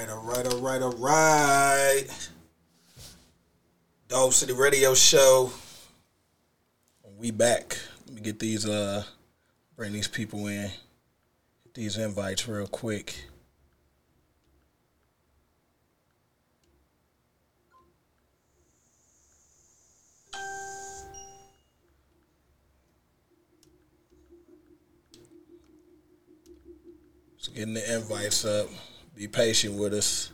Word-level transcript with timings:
right, 0.00 0.10
all 0.10 0.22
right, 0.22 0.46
all 0.46 0.60
right, 0.60 0.82
all 0.82 0.92
right. 0.92 2.28
Dome 4.06 4.30
City 4.30 4.52
Radio 4.52 4.94
Show. 4.94 5.50
We 7.18 7.32
back. 7.32 7.76
Let 8.06 8.14
me 8.14 8.20
get 8.20 8.38
these 8.38 8.66
uh 8.66 9.02
bring 9.76 9.92
these 9.92 10.06
people 10.06 10.46
in. 10.46 10.70
Get 11.64 11.74
these 11.74 11.98
invites 11.98 12.46
real 12.46 12.68
quick. 12.68 13.24
So 27.38 27.52
getting 27.52 27.74
the 27.74 27.96
invites 27.96 28.44
up. 28.44 28.68
Be 29.18 29.26
patient 29.26 29.74
with 29.74 29.94
us. 29.94 30.30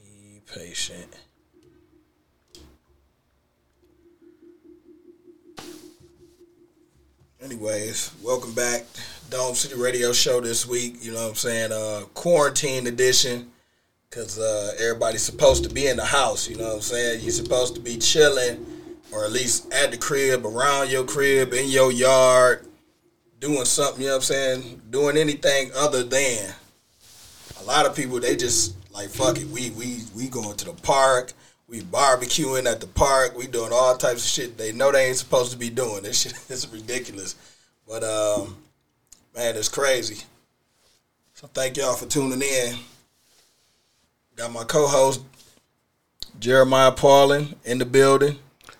Be 0.00 0.40
patient. 0.46 1.12
Anyways, 7.42 8.12
welcome 8.22 8.52
back. 8.54 8.84
Dome 9.28 9.56
City 9.56 9.74
Radio 9.74 10.12
Show 10.12 10.40
this 10.40 10.64
week. 10.68 10.98
You 11.00 11.14
know 11.14 11.22
what 11.22 11.30
I'm 11.30 11.34
saying? 11.34 11.72
Uh, 11.72 12.02
quarantine 12.14 12.86
edition. 12.86 13.50
Cause 14.10 14.38
uh, 14.38 14.72
everybody's 14.78 15.22
supposed 15.22 15.64
to 15.64 15.70
be 15.70 15.86
in 15.86 15.98
the 15.98 16.04
house, 16.04 16.48
you 16.48 16.56
know 16.56 16.68
what 16.68 16.76
I'm 16.76 16.80
saying? 16.80 17.20
You're 17.20 17.30
supposed 17.30 17.74
to 17.74 17.80
be 17.80 17.98
chilling, 17.98 18.66
or 19.12 19.26
at 19.26 19.32
least 19.32 19.70
at 19.70 19.90
the 19.90 19.98
crib, 19.98 20.46
around 20.46 20.90
your 20.90 21.04
crib, 21.04 21.52
in 21.52 21.68
your 21.68 21.92
yard, 21.92 22.66
doing 23.38 23.66
something. 23.66 24.00
You 24.00 24.08
know 24.08 24.14
what 24.14 24.20
I'm 24.20 24.22
saying? 24.22 24.82
Doing 24.88 25.18
anything 25.18 25.72
other 25.76 26.04
than. 26.04 26.54
A 27.60 27.64
lot 27.64 27.84
of 27.84 27.94
people 27.94 28.18
they 28.18 28.34
just 28.34 28.76
like 28.92 29.10
fuck 29.10 29.38
it. 29.38 29.46
We 29.48 29.70
we 29.70 30.00
we 30.16 30.28
going 30.28 30.56
to 30.56 30.64
the 30.64 30.72
park. 30.72 31.34
We 31.68 31.82
barbecuing 31.82 32.64
at 32.64 32.80
the 32.80 32.86
park. 32.86 33.36
We 33.36 33.46
doing 33.46 33.72
all 33.74 33.94
types 33.98 34.24
of 34.24 34.30
shit 34.30 34.56
they 34.56 34.72
know 34.72 34.90
they 34.90 35.08
ain't 35.08 35.18
supposed 35.18 35.52
to 35.52 35.58
be 35.58 35.68
doing. 35.68 36.02
This 36.02 36.22
shit 36.22 36.32
is 36.48 36.66
ridiculous, 36.72 37.34
but 37.86 38.02
um, 38.02 38.56
man, 39.36 39.54
it's 39.54 39.68
crazy. 39.68 40.24
So 41.34 41.46
thank 41.48 41.76
y'all 41.76 41.94
for 41.94 42.06
tuning 42.06 42.40
in. 42.40 42.78
Got 44.38 44.52
my 44.52 44.62
co-host 44.62 45.20
Jeremiah 46.38 46.92
Paulin 46.92 47.56
in 47.64 47.78
the 47.78 47.84
building. 47.84 48.36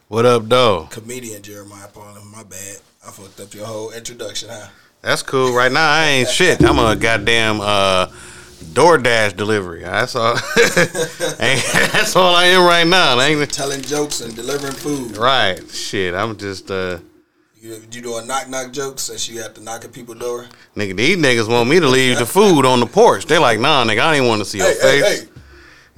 What 0.06 0.24
up, 0.24 0.48
dog? 0.48 0.90
Comedian 0.90 1.42
Jeremiah 1.42 1.88
Paulin. 1.88 2.24
My 2.30 2.44
bad. 2.44 2.76
I 3.04 3.10
fucked 3.10 3.40
up 3.40 3.52
your 3.54 3.66
whole 3.66 3.90
introduction, 3.90 4.50
huh? 4.50 4.68
That's 5.02 5.22
cool. 5.22 5.52
Right 5.52 5.72
now, 5.72 5.90
I 5.90 6.04
ain't 6.06 6.28
shit. 6.28 6.62
I'm 6.62 6.78
a 6.78 6.94
goddamn 6.94 7.60
uh, 7.60 8.06
DoorDash 8.72 9.36
delivery. 9.36 9.82
That's 9.82 10.14
all. 10.14 10.34
that's 10.56 12.14
all 12.14 12.36
I 12.36 12.44
am 12.46 12.64
right 12.64 12.86
now. 12.86 13.18
I 13.18 13.26
ain't 13.26 13.50
Telling 13.52 13.82
jokes 13.82 14.20
and 14.20 14.36
delivering 14.36 14.74
food. 14.74 15.16
right. 15.16 15.68
Shit, 15.72 16.14
I'm 16.14 16.36
just 16.36 16.70
uh, 16.70 16.98
You, 17.60 17.82
you 17.90 18.00
doing 18.00 18.28
knock 18.28 18.48
knock 18.48 18.70
jokes 18.72 19.02
since 19.02 19.28
you 19.28 19.42
have 19.42 19.54
to 19.54 19.60
knock 19.60 19.84
at 19.84 19.92
people's 19.92 20.20
door? 20.20 20.46
nigga. 20.76 20.96
These 20.96 21.16
niggas 21.16 21.48
want 21.48 21.68
me 21.68 21.80
to 21.80 21.88
leave 21.88 22.16
the 22.18 22.26
food 22.26 22.64
on 22.64 22.78
the 22.78 22.86
porch. 22.86 23.26
They 23.26 23.38
like, 23.38 23.58
nah, 23.58 23.84
nigga. 23.84 23.98
I 24.00 24.14
didn't 24.14 24.28
want 24.28 24.40
to 24.42 24.44
see 24.44 24.58
your 24.58 24.68
Hey, 24.68 25.00
face. 25.02 25.20
hey! 25.22 25.28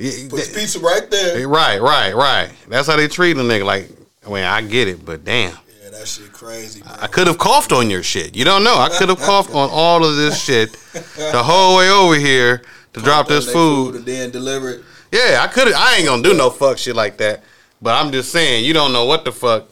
Put 0.01 0.41
the 0.41 0.53
pizza 0.55 0.79
right 0.81 1.11
there. 1.11 1.47
right, 1.47 1.81
right, 1.81 2.15
right. 2.15 2.51
That's 2.69 2.89
how 2.89 2.97
they 2.97 3.07
treat 3.07 3.37
a 3.37 3.41
nigga. 3.41 3.67
Like, 3.67 3.91
I 4.27 4.31
mean, 4.31 4.45
I 4.45 4.63
get 4.63 4.89
it, 4.89 5.05
but 5.05 5.25
damn. 5.25 5.53
Yeah, 5.83 5.91
that 5.91 6.09
shit 6.09 6.33
crazy, 6.33 6.81
bro. 6.81 6.93
I 6.99 7.07
could 7.07 7.27
have 7.27 7.37
coughed 7.37 7.71
on 7.71 7.91
your 7.91 8.03
shit. 8.03 8.35
You 8.35 8.47
don't 8.47 8.65
know. 8.65 8.77
I 8.79 8.89
could 8.89 9.11
have 9.11 9.19
coughed 9.21 9.51
on 9.55 9.69
all 9.71 10.03
of 10.03 10.17
this 10.17 10.43
shit 10.43 10.73
the 10.93 11.43
whole 11.43 11.77
way 11.77 11.91
over 11.91 12.15
here 12.15 12.63
to 12.95 13.01
drop 13.01 13.29
this 13.29 13.47
They 13.47 13.53
food. 13.53 13.97
and 13.97 14.07
then 14.07 14.31
deliver 14.31 14.71
it. 14.71 14.85
Yeah, 15.13 15.41
I 15.43 15.49
could. 15.49 15.67
Have. 15.69 15.77
I 15.77 15.97
ain't 15.97 16.07
gonna 16.07 16.23
do 16.23 16.35
no 16.35 16.49
fuck 16.49 16.79
shit 16.79 16.97
like 16.97 17.19
that. 17.19 17.43
But 17.83 18.03
I'm 18.03 18.11
just 18.11 18.33
saying, 18.33 18.65
you 18.65 18.73
don't 18.73 18.93
know 18.95 19.05
what 19.05 19.25
the 19.27 19.33
fuck 19.33 19.69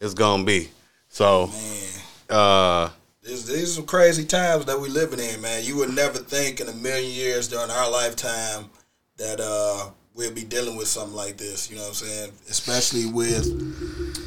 it's 0.00 0.14
gonna 0.14 0.44
be. 0.44 0.70
So, 1.10 1.48
Man, 1.48 2.38
uh, 2.38 2.90
this, 3.22 3.44
these 3.44 3.62
are 3.64 3.66
some 3.66 3.86
crazy 3.86 4.24
times 4.24 4.64
that 4.66 4.78
we 4.80 4.88
living 4.88 5.18
in, 5.18 5.40
man. 5.42 5.64
You 5.64 5.76
would 5.78 5.94
never 5.94 6.18
think 6.18 6.60
in 6.60 6.68
a 6.68 6.72
million 6.72 7.10
years 7.10 7.48
during 7.48 7.70
our 7.70 7.90
lifetime 7.90 8.70
that 9.18 9.40
uh, 9.40 9.90
we'll 10.14 10.32
be 10.32 10.44
dealing 10.44 10.76
with 10.76 10.88
something 10.88 11.14
like 11.14 11.36
this. 11.36 11.70
You 11.70 11.76
know 11.76 11.82
what 11.82 11.88
I'm 11.88 11.94
saying? 11.94 12.32
Especially 12.48 13.06
with 13.06 13.46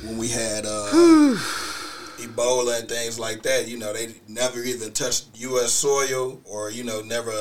when 0.06 0.18
we 0.18 0.28
had 0.28 0.66
uh, 0.66 0.90
Ebola 2.20 2.80
and 2.80 2.90
things 2.90 3.20
like 3.20 3.44
that. 3.44 3.68
You 3.68 3.78
know, 3.78 3.94
they 3.94 4.14
never 4.28 4.62
even 4.64 4.92
touched 4.92 5.28
U.S. 5.36 5.72
soil 5.72 6.40
or 6.46 6.72
you 6.72 6.84
know 6.84 7.02
never 7.02 7.32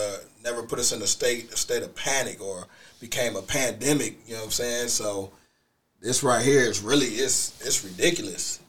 never 0.42 0.62
put 0.62 0.78
us 0.78 0.92
in 0.92 1.02
a 1.02 1.06
state 1.06 1.52
a 1.52 1.56
state 1.56 1.82
of 1.82 1.94
panic 1.94 2.40
or 2.40 2.66
became 3.00 3.36
a 3.36 3.42
pandemic. 3.42 4.18
You 4.26 4.34
know 4.34 4.40
what 4.40 4.46
I'm 4.46 4.50
saying? 4.52 4.88
So 4.88 5.32
this 6.00 6.22
right 6.22 6.44
here 6.44 6.62
is 6.62 6.80
really 6.82 7.06
it's 7.06 7.60
it's 7.64 7.84
ridiculous. 7.84 8.60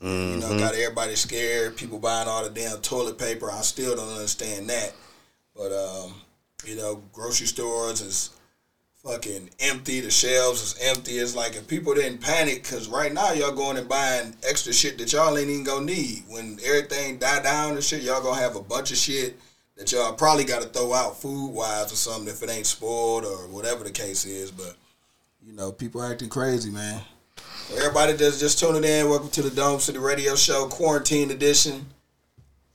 You 0.00 0.36
know, 0.40 0.58
got 0.58 0.74
everybody 0.74 1.16
scared. 1.16 1.76
People 1.76 1.98
buying 1.98 2.28
all 2.28 2.44
the 2.44 2.50
damn 2.50 2.78
toilet 2.82 3.18
paper. 3.18 3.50
I 3.50 3.62
still 3.62 3.96
don't 3.96 4.10
understand 4.10 4.68
that. 4.68 4.92
But 5.56 5.72
um, 5.72 6.14
you 6.66 6.76
know, 6.76 7.02
grocery 7.12 7.46
stores 7.46 8.00
is 8.00 8.30
fucking 9.04 9.50
empty. 9.60 10.00
The 10.00 10.10
shelves 10.10 10.62
is 10.62 10.76
empty. 10.80 11.12
It's 11.12 11.36
like 11.36 11.54
if 11.54 11.68
people 11.68 11.94
didn't 11.94 12.20
panic, 12.20 12.64
cause 12.64 12.88
right 12.88 13.12
now 13.12 13.32
y'all 13.32 13.52
going 13.52 13.76
and 13.76 13.88
buying 13.88 14.34
extra 14.48 14.72
shit 14.72 14.98
that 14.98 15.12
y'all 15.12 15.36
ain't 15.38 15.48
even 15.48 15.64
gonna 15.64 15.86
need. 15.86 16.24
When 16.28 16.58
everything 16.64 17.18
die 17.18 17.42
down 17.42 17.74
and 17.74 17.84
shit, 17.84 18.02
y'all 18.02 18.22
gonna 18.22 18.40
have 18.40 18.56
a 18.56 18.62
bunch 18.62 18.90
of 18.90 18.96
shit 18.96 19.38
that 19.76 19.92
y'all 19.92 20.14
probably 20.14 20.44
got 20.44 20.62
to 20.62 20.68
throw 20.68 20.92
out 20.92 21.20
food 21.20 21.50
wise 21.50 21.92
or 21.92 21.96
something 21.96 22.28
if 22.32 22.42
it 22.42 22.50
ain't 22.50 22.66
spoiled 22.66 23.24
or 23.24 23.46
whatever 23.48 23.84
the 23.84 23.90
case 23.90 24.24
is. 24.24 24.50
But 24.50 24.74
you 25.46 25.52
know, 25.52 25.70
people 25.70 26.02
acting 26.02 26.28
crazy, 26.28 26.70
man. 26.70 27.00
Everybody 27.76 28.14
that's 28.14 28.40
just 28.40 28.58
tuning 28.58 28.84
in, 28.84 29.08
welcome 29.08 29.28
to 29.30 29.42
the 29.42 29.50
Dome 29.50 29.80
City 29.80 29.98
Radio 29.98 30.34
Show, 30.34 30.66
Quarantine 30.68 31.30
Edition. 31.30 31.86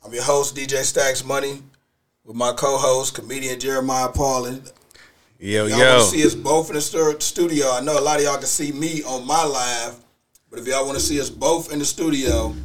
I'm 0.03 0.13
your 0.13 0.23
host, 0.23 0.56
DJ 0.56 0.84
Stacks 0.84 1.23
Money, 1.23 1.62
with 2.25 2.35
my 2.35 2.53
co-host, 2.53 3.15
comedian 3.15 3.59
Jeremiah 3.59 4.09
Paulin. 4.09 4.61
yo, 5.39 5.65
Y'all 5.65 5.79
yo, 5.79 6.03
see 6.03 6.25
us 6.25 6.35
both 6.35 6.69
in 6.69 6.75
the 6.75 6.81
studio. 6.81 7.71
I 7.71 7.81
know 7.81 7.99
a 7.99 8.01
lot 8.01 8.17
of 8.19 8.25
y'all 8.25 8.37
can 8.37 8.45
see 8.45 8.71
me 8.71 9.01
on 9.03 9.25
my 9.25 9.43
live, 9.43 9.95
but 10.49 10.59
if 10.59 10.67
y'all 10.67 10.85
want 10.85 10.97
to 10.97 11.03
see 11.03 11.19
us 11.19 11.29
both 11.29 11.73
in 11.73 11.79
the 11.79 11.85
studio, 11.85 12.55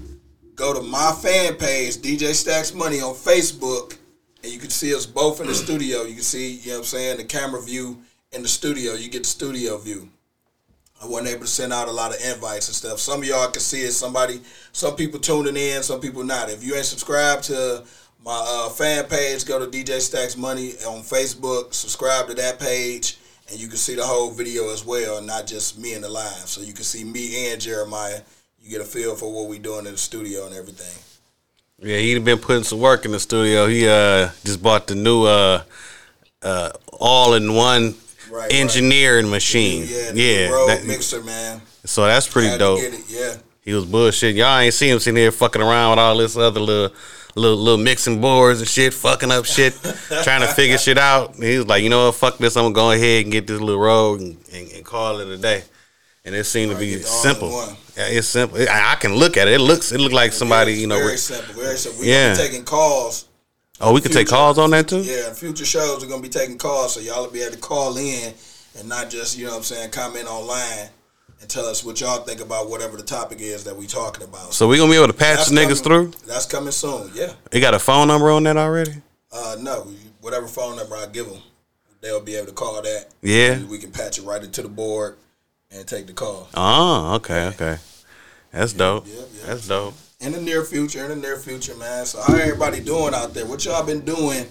go 0.54 0.74
to 0.74 0.82
my 0.82 1.12
fan 1.22 1.54
page, 1.54 1.96
DJ 1.96 2.34
Stacks 2.34 2.74
Money 2.74 3.00
on 3.00 3.14
Facebook, 3.14 3.96
and 4.42 4.52
you 4.52 4.58
can 4.58 4.70
see 4.70 4.94
us 4.94 5.06
both 5.06 5.40
in 5.40 5.46
the 5.46 5.54
studio. 5.54 6.02
You 6.02 6.14
can 6.14 6.22
see, 6.22 6.56
you 6.56 6.68
know 6.68 6.72
what 6.74 6.78
I'm 6.80 6.84
saying, 6.84 7.16
the 7.16 7.24
camera 7.24 7.62
view 7.62 8.02
in 8.32 8.42
the 8.42 8.48
studio. 8.48 8.92
You 8.94 9.08
get 9.08 9.22
the 9.22 9.28
studio 9.28 9.78
view. 9.78 10.10
I 11.02 11.06
wasn't 11.06 11.28
able 11.28 11.42
to 11.42 11.46
send 11.46 11.72
out 11.72 11.88
a 11.88 11.92
lot 11.92 12.14
of 12.14 12.22
invites 12.24 12.68
and 12.68 12.74
stuff. 12.74 12.98
Some 13.00 13.20
of 13.20 13.26
y'all 13.26 13.50
can 13.50 13.60
see 13.60 13.82
it. 13.82 13.92
Somebody, 13.92 14.40
some 14.72 14.96
people 14.96 15.20
tuning 15.20 15.56
in, 15.56 15.82
some 15.82 16.00
people 16.00 16.24
not. 16.24 16.50
If 16.50 16.64
you 16.64 16.74
ain't 16.74 16.86
subscribed 16.86 17.44
to 17.44 17.84
my 18.26 18.44
uh, 18.66 18.68
fan 18.70 19.04
page, 19.04 19.46
go 19.46 19.64
to 19.64 19.66
DJ 19.66 20.00
Stacks 20.00 20.36
Money 20.36 20.72
on 20.86 21.02
Facebook. 21.02 21.72
Subscribe 21.72 22.26
to 22.26 22.34
that 22.34 22.58
page, 22.58 23.18
and 23.48 23.58
you 23.58 23.68
can 23.68 23.76
see 23.76 23.94
the 23.94 24.04
whole 24.04 24.32
video 24.32 24.72
as 24.72 24.84
well, 24.84 25.22
not 25.22 25.46
just 25.46 25.78
me 25.78 25.94
in 25.94 26.02
the 26.02 26.08
live. 26.08 26.48
So 26.48 26.60
you 26.60 26.72
can 26.72 26.82
see 26.82 27.04
me 27.04 27.52
and 27.52 27.60
Jeremiah. 27.60 28.20
You 28.60 28.68
get 28.70 28.80
a 28.80 28.84
feel 28.84 29.14
for 29.14 29.32
what 29.32 29.48
we 29.48 29.60
doing 29.60 29.86
in 29.86 29.92
the 29.92 29.98
studio 29.98 30.44
and 30.46 30.54
everything. 30.56 31.00
yeah. 31.78 31.98
He 31.98 32.18
been 32.18 32.38
putting 32.38 32.64
some 32.64 32.80
work 32.80 33.04
in 33.04 33.12
the 33.12 33.20
studio. 33.20 33.68
He 33.68 33.86
uh 33.86 34.30
just 34.44 34.60
bought 34.60 34.88
the 34.88 34.96
new 34.96 35.22
uh 35.22 35.62
uh 36.42 36.70
all 36.92 37.34
in 37.34 37.54
one 37.54 37.94
Right, 38.28 38.52
engineering 38.52 39.30
machine. 39.30 39.86
Yeah, 39.88 40.10
yeah. 40.12 40.48
That- 40.66 40.82
mixer, 40.84 41.22
man. 41.22 41.62
so 41.84 42.04
that's 42.06 42.26
pretty 42.26 42.58
dope. 42.58 42.80
it, 42.82 42.92
Yeah. 43.08 43.36
He 43.60 43.72
was 43.72 43.84
bullshit. 43.84 44.34
Y'all 44.34 44.58
ain't 44.58 44.74
see 44.74 44.88
him 44.90 44.98
sitting 44.98 45.16
here 45.16 45.30
fucking 45.30 45.62
around 45.62 45.90
with 45.90 45.98
all 46.00 46.16
this 46.16 46.36
other 46.36 46.58
little 46.58 46.92
little 47.36 47.56
little 47.58 47.78
mixing 47.82 48.20
boards 48.20 48.60
and 48.60 48.68
shit, 48.68 48.92
fucking 48.94 49.30
up 49.30 49.44
shit, 49.44 49.74
trying 50.24 50.40
to 50.40 50.48
figure 50.48 50.78
shit 50.78 50.98
out. 50.98 51.34
And 51.34 51.44
he 51.44 51.58
was 51.58 51.66
like, 51.66 51.82
you 51.82 51.90
know 51.90 52.06
what, 52.06 52.14
fuck 52.16 52.38
this. 52.38 52.56
I'm 52.56 52.64
gonna 52.64 52.74
go 52.74 52.90
ahead 52.90 53.22
and 53.24 53.32
get 53.32 53.46
this 53.46 53.60
little 53.60 53.80
road 53.80 54.20
and, 54.20 54.36
and, 54.52 54.70
and 54.72 54.84
call 54.84 55.20
it 55.20 55.28
a 55.28 55.36
day. 55.36 55.62
And 56.24 56.34
it 56.34 56.44
seemed 56.44 56.72
to 56.72 56.78
be 56.78 56.90
get 56.90 57.02
the 57.02 57.08
all 57.08 57.14
in 57.14 57.22
simple. 57.22 57.50
Yeah, 57.96 58.06
it's 58.08 58.26
simple. 58.28 58.58
I, 58.60 58.92
I 58.92 58.94
can 58.96 59.14
look 59.14 59.36
at 59.36 59.46
it. 59.48 59.54
It 59.54 59.60
looks 59.60 59.92
it 59.92 60.00
look 60.00 60.12
like 60.12 60.32
somebody, 60.32 60.72
you 60.74 60.86
know. 60.88 60.96
very 60.96 61.12
re- 61.12 61.16
simple. 61.16 61.54
Very 61.54 61.76
simple. 61.76 62.00
We're 62.00 62.06
Yeah. 62.08 62.32
gonna 62.32 62.42
be 62.42 62.48
taking 62.48 62.64
calls. 62.64 63.26
oh, 63.80 63.92
we 63.92 64.00
can 64.00 64.10
take 64.12 64.26
calls 64.26 64.58
on 64.58 64.70
that 64.70 64.88
too. 64.88 65.02
Yeah, 65.02 65.32
future 65.32 65.64
shows 65.64 66.02
we're 66.02 66.08
gonna 66.10 66.22
be 66.22 66.28
taking 66.28 66.58
calls, 66.58 66.94
so 66.94 67.00
y'all 67.00 67.22
will 67.24 67.30
be 67.30 67.42
able 67.42 67.54
to 67.54 67.60
call 67.60 67.96
in 67.96 68.34
and 68.78 68.88
not 68.88 69.08
just, 69.10 69.38
you 69.38 69.44
know 69.44 69.52
what 69.52 69.58
I'm 69.58 69.62
saying, 69.64 69.90
comment 69.90 70.26
online 70.26 70.88
and 71.40 71.48
tell 71.50 71.66
us 71.66 71.84
what 71.84 72.00
y'all 72.00 72.22
think 72.22 72.40
about 72.40 72.70
whatever 72.70 72.96
the 72.96 73.02
topic 73.02 73.40
is 73.40 73.64
that 73.64 73.76
we 73.76 73.86
talking 73.86 74.24
about. 74.24 74.52
So 74.54 74.66
we 74.68 74.76
gonna 74.78 74.90
be 74.90 74.96
able 74.96 75.08
to 75.08 75.12
patch 75.12 75.46
the 75.46 75.54
niggas 75.54 75.82
coming- 75.82 76.10
through. 76.12 76.26
That's 76.26 76.46
coming 76.46 76.72
soon, 76.72 77.10
yeah. 77.14 77.32
They 77.50 77.60
got 77.60 77.74
a 77.74 77.78
phone 77.78 78.08
number 78.08 78.30
on 78.30 78.44
that 78.44 78.56
already. 78.56 79.02
Uh, 79.32 79.56
no, 79.60 79.86
whatever 80.20 80.46
phone 80.46 80.76
number 80.76 80.96
I 80.96 81.06
give 81.06 81.28
them, 81.28 81.42
they'll 82.00 82.20
be 82.20 82.36
able 82.36 82.46
to 82.46 82.52
call 82.52 82.80
that. 82.82 83.06
Yeah. 83.22 83.62
We 83.64 83.78
can 83.78 83.90
patch 83.92 84.18
it 84.18 84.22
right 84.22 84.42
into 84.42 84.62
the 84.62 84.68
board 84.68 85.16
and 85.70 85.86
take 85.86 86.06
the 86.06 86.12
call. 86.12 86.48
Oh, 86.54 87.14
okay, 87.16 87.46
okay. 87.48 87.78
That's 88.52 88.72
dope. 88.72 89.06
yep, 89.06 89.16
yep. 89.18 89.28
That's 89.46 89.68
dope. 89.68 89.94
in 90.20 90.32
the 90.32 90.40
near 90.40 90.64
future, 90.64 91.02
in 91.04 91.10
the 91.10 91.16
near 91.16 91.36
future, 91.36 91.74
man. 91.76 92.06
So 92.06 92.20
how 92.22 92.34
everybody 92.34 92.80
doing 92.80 93.12
out 93.12 93.34
there? 93.34 93.44
What 93.44 93.64
y'all 93.66 93.84
been 93.84 94.00
doing 94.00 94.46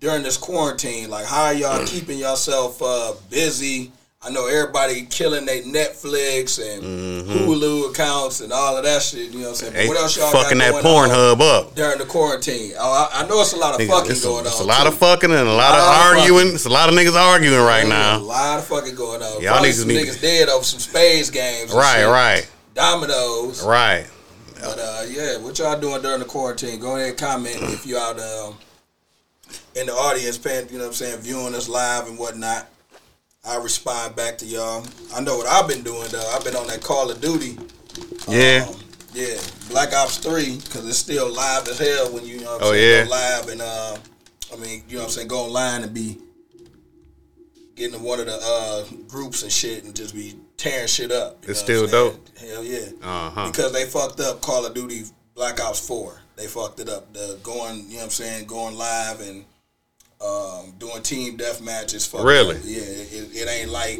during 0.00 0.22
this 0.22 0.38
quarantine? 0.38 1.10
Like 1.10 1.26
how 1.26 1.44
are 1.46 1.54
y'all 1.54 1.84
keeping 1.86 2.18
yourself 2.18 2.80
uh, 2.80 3.12
busy? 3.28 3.92
I 4.24 4.30
know 4.30 4.46
everybody 4.46 5.02
killing 5.06 5.46
their 5.46 5.62
Netflix 5.62 6.60
and 6.62 7.26
Hulu 7.28 7.90
accounts 7.90 8.40
and 8.40 8.52
all 8.52 8.76
of 8.76 8.84
that 8.84 9.02
shit. 9.02 9.32
You 9.32 9.40
know 9.40 9.44
what 9.46 9.48
I'm 9.48 9.54
saying? 9.56 9.72
Hey, 9.72 9.88
what 9.88 9.96
else 9.96 10.16
y'all 10.16 10.30
fucking 10.30 10.58
got 10.58 10.74
that 10.74 10.84
Pornhub 10.84 11.40
up. 11.40 11.74
during 11.74 11.98
the 11.98 12.04
quarantine? 12.04 12.72
Oh, 12.78 13.08
I, 13.12 13.22
I 13.24 13.28
know 13.28 13.40
it's 13.40 13.52
a 13.52 13.56
lot 13.56 13.80
of 13.80 13.84
fucking 13.86 14.12
it's 14.12 14.24
a, 14.24 14.28
going 14.28 14.46
it's 14.46 14.54
on. 14.54 14.60
It's 14.60 14.60
a 14.60 14.64
lot 14.64 14.82
too. 14.82 14.88
of 14.90 14.98
fucking 14.98 15.30
and 15.32 15.48
a 15.48 15.52
lot 15.52 15.74
of 15.76 15.84
Lot 15.84 16.12
of 16.12 16.18
arguing. 16.18 16.54
It's 16.54 16.66
a 16.66 16.70
lot 16.70 16.88
of 16.88 16.94
niggas 16.94 17.16
arguing 17.20 17.58
right 17.58 17.86
now. 17.88 18.18
A 18.18 18.20
lot 18.20 18.58
of 18.60 18.64
fucking 18.66 18.94
going 18.94 19.22
on. 19.22 19.42
Y'all 19.42 19.58
niggas 19.60 19.80
some 19.80 19.88
need- 19.88 20.06
niggas 20.06 20.20
dead 20.20 20.48
over 20.48 20.62
some 20.64 20.78
spades 20.78 21.28
games. 21.30 21.72
Right, 21.72 22.02
shit. 22.02 22.06
right, 22.08 22.50
Dominoes. 22.74 23.64
right. 23.64 24.06
But 24.60 24.78
uh, 24.78 25.02
yeah, 25.08 25.38
what 25.38 25.58
y'all 25.58 25.80
doing 25.80 26.00
during 26.00 26.20
the 26.20 26.24
quarantine? 26.26 26.78
Go 26.78 26.94
ahead 26.94 27.08
and 27.08 27.18
comment 27.18 27.56
if 27.60 27.84
you 27.84 27.98
out 27.98 28.20
um, 28.20 28.54
in 29.74 29.86
the 29.86 29.92
audience, 29.92 30.38
paying, 30.38 30.68
you 30.68 30.74
know 30.78 30.84
what 30.84 30.88
I'm 30.90 30.92
saying, 30.94 31.18
viewing 31.18 31.56
us 31.56 31.68
live 31.68 32.06
and 32.06 32.16
whatnot. 32.16 32.68
I 33.44 33.56
respond 33.56 34.14
back 34.14 34.38
to 34.38 34.46
y'all. 34.46 34.86
I 35.14 35.20
know 35.20 35.36
what 35.36 35.46
I've 35.48 35.68
been 35.68 35.82
doing 35.82 36.08
though. 36.10 36.30
I've 36.32 36.44
been 36.44 36.54
on 36.54 36.68
that 36.68 36.80
Call 36.82 37.10
of 37.10 37.20
Duty. 37.20 37.58
Yeah. 38.28 38.66
Um, 38.68 38.76
yeah, 39.14 39.36
Black 39.68 39.92
Ops 39.92 40.18
Three 40.18 40.56
because 40.58 40.88
it's 40.88 40.96
still 40.96 41.30
live 41.30 41.66
as 41.68 41.78
hell 41.78 42.12
when 42.14 42.24
you, 42.24 42.36
you 42.36 42.40
know 42.42 42.52
what 42.52 42.62
I'm 42.62 42.68
Oh, 42.68 42.72
saying, 42.72 42.98
yeah. 42.98 43.04
go 43.04 43.10
live 43.10 43.48
and 43.48 43.60
uh, 43.60 43.96
I 44.52 44.56
mean 44.56 44.82
you 44.88 44.94
know 44.96 45.02
what 45.02 45.06
I'm 45.08 45.10
saying, 45.12 45.28
go 45.28 45.40
online 45.40 45.82
and 45.82 45.92
be 45.92 46.18
getting 47.74 47.96
in 47.98 48.02
one 48.02 48.20
of 48.20 48.26
the 48.26 48.38
uh, 48.40 48.84
groups 49.08 49.42
and 49.42 49.50
shit 49.52 49.84
and 49.84 49.94
just 49.94 50.14
be 50.14 50.36
tearing 50.56 50.86
shit 50.86 51.10
up. 51.10 51.38
It's 51.48 51.58
still 51.58 51.88
I'm? 51.88 52.14
Hell 52.40 52.62
yeah 52.64 52.86
Uh-huh. 53.02 53.48
because 53.48 53.72
they 53.72 53.84
fucked 53.86 54.20
up 54.20 54.40
Call 54.40 54.64
of 54.64 54.72
Duty 54.72 55.02
Black 55.34 55.60
Ops 55.60 55.84
Four. 55.86 56.20
They 56.36 56.46
fucked 56.46 56.78
it 56.80 56.88
up. 56.88 57.12
The 57.12 57.38
going, 57.42 57.80
you 57.88 57.88
know 57.90 57.96
what 57.96 58.04
I'm 58.04 58.10
saying, 58.10 58.46
going 58.46 58.76
live 58.78 59.20
and 59.20 59.44
um, 60.24 60.72
doing 60.78 61.02
team 61.02 61.36
death 61.36 61.60
matches. 61.62 62.06
fucked 62.06 62.24
Really? 62.24 62.56
Yeah, 62.64 62.82
it, 62.82 63.30
it 63.34 63.48
ain't 63.48 63.70
like 63.70 63.98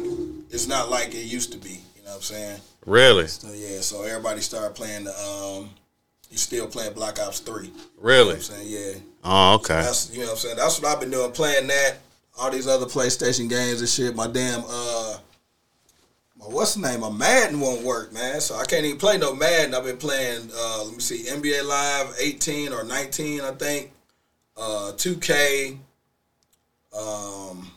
it's 0.49 0.67
not 0.67 0.89
like 0.89 1.13
it 1.13 1.25
used 1.25 1.51
to 1.53 1.57
be. 1.57 1.69
You 1.69 2.03
know 2.05 2.11
what 2.11 2.15
I'm 2.15 2.21
saying? 2.21 2.59
Really, 2.85 3.27
So 3.27 3.51
yeah, 3.53 3.79
so 3.79 4.03
everybody 4.03 4.41
started 4.41 4.75
playing 4.75 5.05
the. 5.05 5.11
Um, 5.11 5.69
you 6.29 6.37
still 6.37 6.67
playing 6.67 6.93
Black 6.93 7.19
Ops 7.19 7.39
Three. 7.39 7.67
You 7.67 7.71
know 7.71 7.79
really. 8.01 8.27
what 8.29 8.35
I'm 8.35 8.41
saying? 8.41 8.67
Yeah, 8.67 8.99
Oh, 9.23 9.53
okay. 9.55 9.81
that's 9.81 10.11
you 10.11 10.19
know 10.19 10.25
what 10.25 10.31
I'm 10.31 10.37
saying. 10.37 10.55
That's 10.57 10.81
what 10.81 10.91
I've 10.91 10.99
been 10.99 11.11
doing, 11.11 11.31
playing 11.31 11.67
that. 11.67 11.97
All 12.39 12.49
these 12.49 12.67
other 12.67 12.87
PlayStation 12.87 13.47
games 13.47 13.79
and 13.79 13.89
shit. 13.89 14.15
My 14.15 14.25
damn 14.27 14.63
uh, 14.67 15.17
my 16.37 16.45
what's 16.45 16.73
the 16.73 16.81
name? 16.81 17.01
My 17.01 17.11
Madden 17.11 17.59
won't 17.59 17.83
work, 17.83 18.11
man. 18.11 18.41
So 18.41 18.55
I 18.55 18.65
can't 18.65 18.83
even 18.85 18.97
play 18.97 19.17
no 19.17 19.35
Madden. 19.35 19.75
I've 19.75 19.83
been 19.85 19.97
playing. 19.97 20.49
Uh, 20.53 20.83
let 20.85 20.93
me 20.95 20.99
see, 20.99 21.23
NBA 21.25 21.63
Live 21.67 22.15
18 22.19 22.73
or 22.73 22.83
19, 22.83 23.41
I 23.41 23.51
think. 23.51 23.91
Uh, 24.57 24.91
2K. 24.95 25.77
Um, 26.97 27.71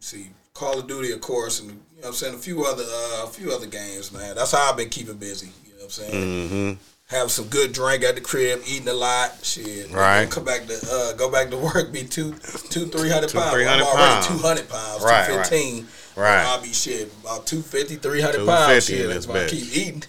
see, 0.00 0.28
Call 0.54 0.78
of 0.80 0.86
Duty, 0.88 1.12
of 1.12 1.20
course, 1.20 1.60
and 1.60 1.70
you 1.70 1.76
know 1.76 1.82
what 2.00 2.08
I'm 2.08 2.14
saying 2.14 2.34
a 2.34 2.38
few 2.38 2.64
other 2.64 2.84
uh, 2.84 3.24
a 3.24 3.28
few 3.28 3.52
other 3.52 3.66
games, 3.66 4.12
man. 4.12 4.34
That's 4.34 4.52
how 4.52 4.70
I've 4.70 4.76
been 4.76 4.88
keeping 4.88 5.16
busy. 5.16 5.50
You 5.64 5.70
know 5.72 5.76
what 5.76 5.84
I'm 5.84 5.90
saying? 5.90 6.48
Mm-hmm. 6.48 7.14
have 7.14 7.30
some 7.30 7.46
good 7.46 7.72
drink 7.72 8.02
at 8.04 8.14
the 8.16 8.20
crib, 8.20 8.60
eating 8.66 8.88
a 8.88 8.92
lot. 8.92 9.38
Shit, 9.42 9.90
Right. 9.92 10.28
Come 10.30 10.44
back 10.44 10.66
to 10.66 10.78
uh, 10.90 11.12
go 11.14 11.30
back 11.30 11.50
to 11.50 11.56
work, 11.74 11.92
be 11.92 12.02
two, 12.04 12.32
two, 12.70 12.86
three 12.86 13.10
hundred 13.10 13.32
pounds. 13.32 13.52
300 13.52 13.84
pounds. 13.84 14.26
two 14.26 14.38
hundred 14.38 14.68
pounds, 14.68 15.02
Right, 15.04 15.26
two 15.26 15.36
right. 15.36 15.46
fifteen. 15.46 15.86
Right. 16.14 16.44
I'll 16.44 16.60
be 16.60 16.72
shit 16.74 17.10
about 17.22 17.46
250, 17.46 17.96
300 17.96 18.44
pounds. 18.46 18.84
Shit, 18.86 19.08
this 19.08 19.24
if 19.24 19.30
I 19.30 19.46
keep 19.48 19.74
eating. 19.74 20.02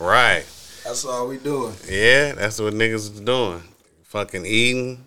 Right. 0.00 0.44
That's 0.84 1.04
all 1.04 1.28
we 1.28 1.36
doing. 1.36 1.74
Yeah, 1.86 2.32
that's 2.32 2.58
what 2.60 2.72
niggas 2.72 2.94
is 2.94 3.20
doing. 3.20 3.62
Fucking 4.04 4.46
eating. 4.46 5.04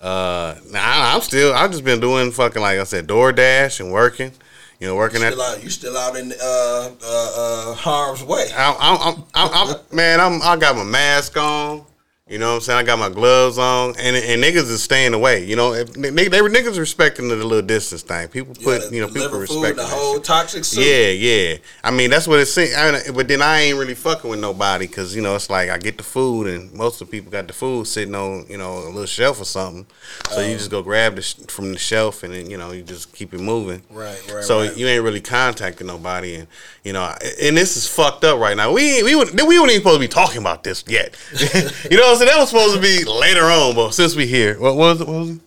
Uh, 0.00 0.54
now 0.70 0.80
I- 0.80 1.14
I'm 1.14 1.20
still. 1.22 1.52
I've 1.52 1.70
just 1.72 1.84
been 1.84 2.00
doing 2.00 2.30
fucking 2.30 2.62
like 2.62 2.78
I 2.78 2.84
said, 2.84 3.08
DoorDash 3.08 3.80
and 3.80 3.90
working. 3.92 4.32
You 4.80 4.86
know, 4.86 4.94
working 4.94 5.22
at. 5.24 5.32
Still 5.32 5.42
out, 5.42 5.64
you 5.64 5.70
still 5.70 5.96
out 5.96 6.14
in 6.16 6.32
uh, 6.32 6.36
uh, 6.40 6.90
uh, 7.02 7.74
harm's 7.74 8.22
way. 8.22 8.46
I'm, 8.56 8.76
I'm, 8.78 9.00
I'm, 9.00 9.24
I'm, 9.34 9.50
I'm, 9.70 9.76
man, 9.96 10.20
I'm, 10.20 10.40
I 10.40 10.56
got 10.56 10.76
my 10.76 10.84
mask 10.84 11.36
on. 11.36 11.84
You 12.28 12.38
know 12.38 12.50
what 12.50 12.54
I'm 12.56 12.60
saying? 12.60 12.78
I 12.78 12.82
got 12.82 12.98
my 12.98 13.08
gloves 13.08 13.56
on, 13.56 13.94
and 13.98 14.14
and 14.14 14.42
niggas 14.42 14.70
is 14.70 14.82
staying 14.82 15.14
away. 15.14 15.44
You 15.46 15.56
know, 15.56 15.72
if, 15.72 15.94
they, 15.94 16.28
they 16.28 16.42
were 16.42 16.50
niggas 16.50 16.78
respecting 16.78 17.28
the 17.28 17.36
little 17.36 17.62
distance 17.62 18.02
thing. 18.02 18.28
People 18.28 18.54
put, 18.54 18.90
the 18.90 18.94
you 18.94 19.00
know, 19.00 19.08
people 19.08 19.38
respect 19.38 19.76
the 19.76 19.86
whole 19.86 20.16
shit. 20.16 20.24
toxic 20.24 20.64
soup. 20.66 20.84
Yeah, 20.84 21.08
yeah. 21.08 21.56
I 21.82 21.90
mean, 21.90 22.10
that's 22.10 22.28
what 22.28 22.38
it 22.38 22.46
seems. 22.46 22.74
I 22.74 22.92
mean, 22.92 23.00
but 23.14 23.28
then 23.28 23.40
I 23.40 23.62
ain't 23.62 23.78
really 23.78 23.94
fucking 23.94 24.28
with 24.28 24.40
nobody 24.40 24.86
because 24.86 25.16
you 25.16 25.22
know 25.22 25.36
it's 25.36 25.48
like 25.48 25.70
I 25.70 25.78
get 25.78 25.96
the 25.96 26.04
food 26.04 26.48
and 26.48 26.70
most 26.74 27.00
of 27.00 27.08
the 27.08 27.12
people 27.12 27.32
got 27.32 27.46
the 27.46 27.54
food 27.54 27.86
sitting 27.86 28.14
on 28.14 28.44
you 28.48 28.58
know 28.58 28.76
a 28.76 28.90
little 28.90 29.06
shelf 29.06 29.40
or 29.40 29.46
something. 29.46 29.86
So 30.30 30.42
you 30.42 30.52
just 30.52 30.66
um, 30.66 30.70
go 30.70 30.82
grab 30.82 31.16
the 31.16 31.22
sh- 31.22 31.36
from 31.48 31.72
the 31.72 31.78
shelf 31.78 32.24
and 32.24 32.34
then 32.34 32.50
you 32.50 32.58
know 32.58 32.72
you 32.72 32.82
just 32.82 33.14
keep 33.14 33.32
it 33.32 33.40
moving. 33.40 33.80
Right, 33.88 34.20
right, 34.30 34.44
So 34.44 34.60
right. 34.60 34.76
you 34.76 34.86
ain't 34.86 35.02
really 35.02 35.22
contacting 35.22 35.86
nobody, 35.86 36.34
and 36.34 36.46
you 36.84 36.92
know, 36.92 37.10
and 37.40 37.56
this 37.56 37.78
is 37.78 37.88
fucked 37.88 38.24
up 38.24 38.38
right 38.38 38.56
now. 38.56 38.70
We 38.70 39.02
we 39.02 39.14
would 39.14 39.32
we 39.32 39.58
weren't 39.58 39.70
even 39.70 39.80
supposed 39.80 39.96
to 39.96 40.00
be 40.00 40.08
talking 40.08 40.42
about 40.42 40.62
this 40.62 40.84
yet. 40.86 41.16
you 41.90 41.96
know 41.96 42.17
what 42.20 42.26
That 42.28 42.38
was 42.38 42.48
supposed 42.50 42.74
to 42.76 42.80
be 42.80 43.04
later 43.04 43.44
on, 43.44 43.74
but 43.74 43.90
since 43.92 44.14
we 44.16 44.26
here, 44.26 44.58
what, 44.60 44.76
was 44.76 45.00
it? 45.00 45.06
What 45.08 45.18
was 45.18 45.30
it? 45.30 45.40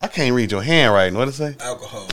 I 0.00 0.08
can't 0.08 0.34
read 0.34 0.50
your 0.52 0.62
handwriting. 0.62 1.16
What 1.16 1.26
did 1.26 1.34
it 1.34 1.36
say? 1.36 1.56
Alcohol. 1.60 2.08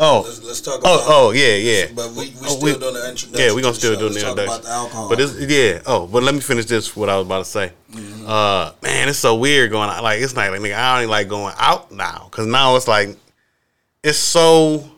Oh, 0.00 0.22
Let's, 0.24 0.42
let's 0.44 0.60
talk 0.60 0.78
about 0.78 0.90
oh, 0.92 1.28
oh, 1.28 1.30
yeah, 1.32 1.56
yeah. 1.56 1.86
But 1.92 2.10
we, 2.12 2.26
we 2.28 2.32
Oh, 2.44 2.56
still 2.56 2.60
we- 2.62 2.72
doing 2.78 2.94
the 2.94 3.10
introduction. 3.10 3.30
Yeah, 3.34 3.52
we 3.52 3.62
gonna 3.62 3.74
still 3.74 3.98
do 3.98 4.08
the 4.08 4.14
introduction. 4.20 4.44
about 4.44 4.62
the 4.62 4.68
alcohol. 4.70 5.08
But 5.08 5.18
it's 5.20 5.40
yeah. 5.40 5.82
Oh, 5.86 6.06
but 6.06 6.22
let 6.22 6.34
me 6.36 6.40
finish 6.40 6.66
this. 6.66 6.94
What 6.94 7.08
I 7.08 7.16
was 7.16 7.26
about 7.26 7.38
to 7.40 7.44
say. 7.50 7.72
Mm-hmm. 7.90 8.24
Uh, 8.24 8.72
man, 8.80 9.08
it's 9.08 9.18
so 9.18 9.34
weird 9.34 9.72
going 9.72 9.90
out. 9.90 10.04
Like 10.04 10.20
it's 10.20 10.34
not 10.36 10.50
like 10.52 10.60
nigga. 10.60 10.74
I 10.76 10.94
don't 10.94 11.02
even 11.02 11.10
like 11.10 11.26
going 11.28 11.52
out 11.58 11.90
now 11.90 12.28
because 12.30 12.46
now 12.46 12.76
it's 12.76 12.86
like 12.86 13.16
it's 14.04 14.18
so. 14.18 14.88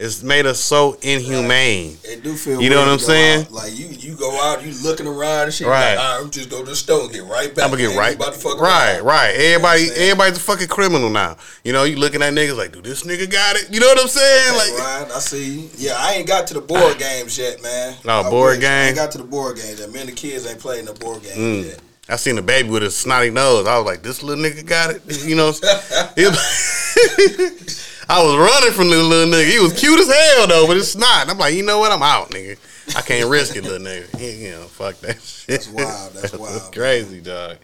It's 0.00 0.22
made 0.22 0.46
us 0.46 0.60
so 0.60 0.96
inhumane. 1.02 1.96
It 2.04 2.22
do 2.22 2.36
feel 2.36 2.62
You 2.62 2.70
know 2.70 2.78
what 2.78 2.86
I'm 2.88 3.00
saying? 3.00 3.46
out. 3.46 3.50
Like 3.52 3.76
you, 3.76 3.88
you 3.88 4.14
go 4.14 4.30
out, 4.40 4.64
you 4.64 4.72
looking 4.84 5.08
around 5.08 5.46
and 5.46 5.52
shit. 5.52 5.66
Right. 5.66 5.96
Like, 5.96 5.98
right, 5.98 6.20
I'm 6.22 6.30
just 6.30 6.48
go 6.48 6.62
to 6.64 6.70
the 6.70 6.76
store 6.76 7.08
get 7.08 7.24
right 7.24 7.52
back. 7.52 7.64
I'm 7.64 7.72
gonna 7.72 7.82
get 7.82 7.98
right, 7.98 8.14
About 8.14 8.34
to 8.34 8.38
fuck 8.38 8.60
right, 8.60 9.02
right. 9.02 9.34
Everybody, 9.34 9.42
You 9.50 9.56
know 9.56 9.60
what 9.60 9.66
I'm 9.66 9.78
saying? 9.96 10.10
everybody's 10.10 10.38
a 10.38 10.40
fucking 10.40 10.68
criminal 10.68 11.10
now. 11.10 11.36
You 11.64 11.72
know, 11.72 11.82
you 11.82 11.96
looking 11.96 12.22
at 12.22 12.32
niggas 12.32 12.56
like, 12.56 12.70
do 12.70 12.80
this 12.80 13.02
nigga 13.02 13.28
got 13.28 13.56
it? 13.56 13.74
You 13.74 13.80
know 13.80 13.88
what 13.88 14.00
I'm 14.00 14.06
saying? 14.06 14.54
Like, 14.56 14.78
right, 14.78 15.10
I 15.16 15.18
see. 15.18 15.62
you. 15.62 15.68
Yeah, 15.76 15.94
I 15.96 16.12
ain't 16.12 16.28
got 16.28 16.46
to 16.46 16.54
the 16.54 16.60
board 16.60 16.96
games 16.98 17.36
yet, 17.36 17.60
man. 17.60 17.96
No, 18.04 18.20
I 18.20 18.30
board 18.30 18.58
wish. 18.58 18.66
I 18.68 18.82
ain't 18.86 18.94
got 18.96 19.10
to 19.12 19.18
the 19.18 19.24
board 19.24 19.56
games 19.56 19.80
yet. 19.80 19.90
Me 19.90 19.98
and 19.98 20.08
the 20.10 20.14
kids 20.14 20.46
ain't 20.46 20.60
playing 20.60 20.84
the 20.84 20.92
board 20.94 21.24
games 21.24 21.36
Mm. 21.36 21.64
yet. 21.70 21.80
I 22.08 22.14
seen 22.16 22.38
a 22.38 22.42
baby 22.42 22.68
with 22.70 22.84
a 22.84 22.90
snotty 22.92 23.30
nose. 23.30 23.66
I 23.66 23.76
was 23.78 23.84
like, 23.84 24.02
this 24.04 24.22
little 24.22 24.42
nigga 24.44 24.64
got 24.64 24.94
it. 24.94 25.02
You 25.26 25.34
know, 25.34 25.50
I 28.10 28.22
was 28.22 28.36
running 28.36 28.72
from 28.72 28.88
the 28.88 28.96
little 28.96 29.32
nigga. 29.32 29.50
He 29.50 29.58
was 29.58 29.78
cute 29.78 30.00
as 30.00 30.10
hell 30.10 30.46
though, 30.46 30.66
but 30.66 30.78
it's 30.78 30.96
not. 30.96 31.28
I'm 31.28 31.36
like, 31.36 31.54
you 31.54 31.62
know 31.62 31.78
what? 31.78 31.92
I'm 31.92 32.02
out, 32.02 32.30
nigga. 32.30 32.58
I 32.96 33.02
can't 33.02 33.28
risk 33.28 33.54
it, 33.54 33.64
little 33.64 33.86
nigga. 33.86 34.42
You 34.42 34.50
know, 34.52 34.62
fuck 34.62 34.96
that 35.00 35.20
shit. 35.22 35.46
That's 35.48 35.68
wild. 35.68 36.12
That's 36.14 36.32
wild, 36.32 36.74
crazy, 36.74 37.20
dog. 37.20 37.58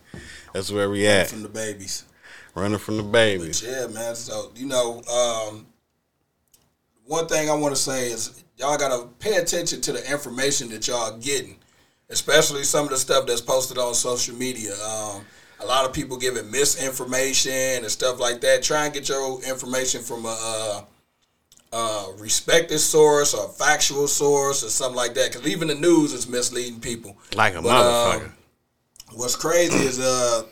That's 0.52 0.70
where 0.70 0.90
we 0.90 1.06
at. 1.06 1.28
From 1.28 1.42
the 1.42 1.48
babies. 1.48 2.04
Running 2.54 2.78
from 2.78 2.98
the 2.98 3.02
babies. 3.02 3.62
Yeah, 3.62 3.86
man. 3.86 4.14
So 4.14 4.52
you 4.54 4.66
know, 4.66 5.02
um, 5.10 5.66
one 7.06 7.26
thing 7.26 7.48
I 7.48 7.54
want 7.54 7.74
to 7.74 7.80
say 7.80 8.10
is 8.10 8.44
y'all 8.58 8.76
gotta 8.76 9.06
pay 9.18 9.36
attention 9.36 9.80
to 9.80 9.92
the 9.92 10.10
information 10.10 10.68
that 10.70 10.86
y'all 10.86 11.16
getting, 11.18 11.56
especially 12.10 12.64
some 12.64 12.84
of 12.84 12.90
the 12.90 12.98
stuff 12.98 13.26
that's 13.26 13.40
posted 13.40 13.78
on 13.78 13.94
social 13.94 14.36
media. 14.36 14.74
Um, 14.84 15.24
a 15.60 15.66
lot 15.66 15.84
of 15.84 15.92
people 15.92 16.16
giving 16.16 16.50
misinformation 16.50 17.52
and 17.52 17.90
stuff 17.90 18.20
like 18.20 18.40
that. 18.42 18.62
Try 18.62 18.86
and 18.86 18.94
get 18.94 19.08
your 19.08 19.42
information 19.44 20.02
from 20.02 20.26
a, 20.26 20.36
uh 20.40 20.84
uh 21.72 22.06
respected 22.18 22.78
source 22.78 23.34
or 23.34 23.48
factual 23.48 24.06
source 24.06 24.62
or 24.64 24.68
something 24.68 24.96
like 24.96 25.14
that. 25.14 25.32
Because 25.32 25.46
even 25.48 25.68
the 25.68 25.74
news 25.74 26.12
is 26.12 26.28
misleading 26.28 26.80
people. 26.80 27.16
Like 27.34 27.54
a 27.54 27.62
But, 27.62 27.70
um, 27.70 28.20
motherfucker. 28.20 28.30
What's 29.14 29.36
crazy 29.36 29.78
is 29.78 30.00
uh 30.00 30.44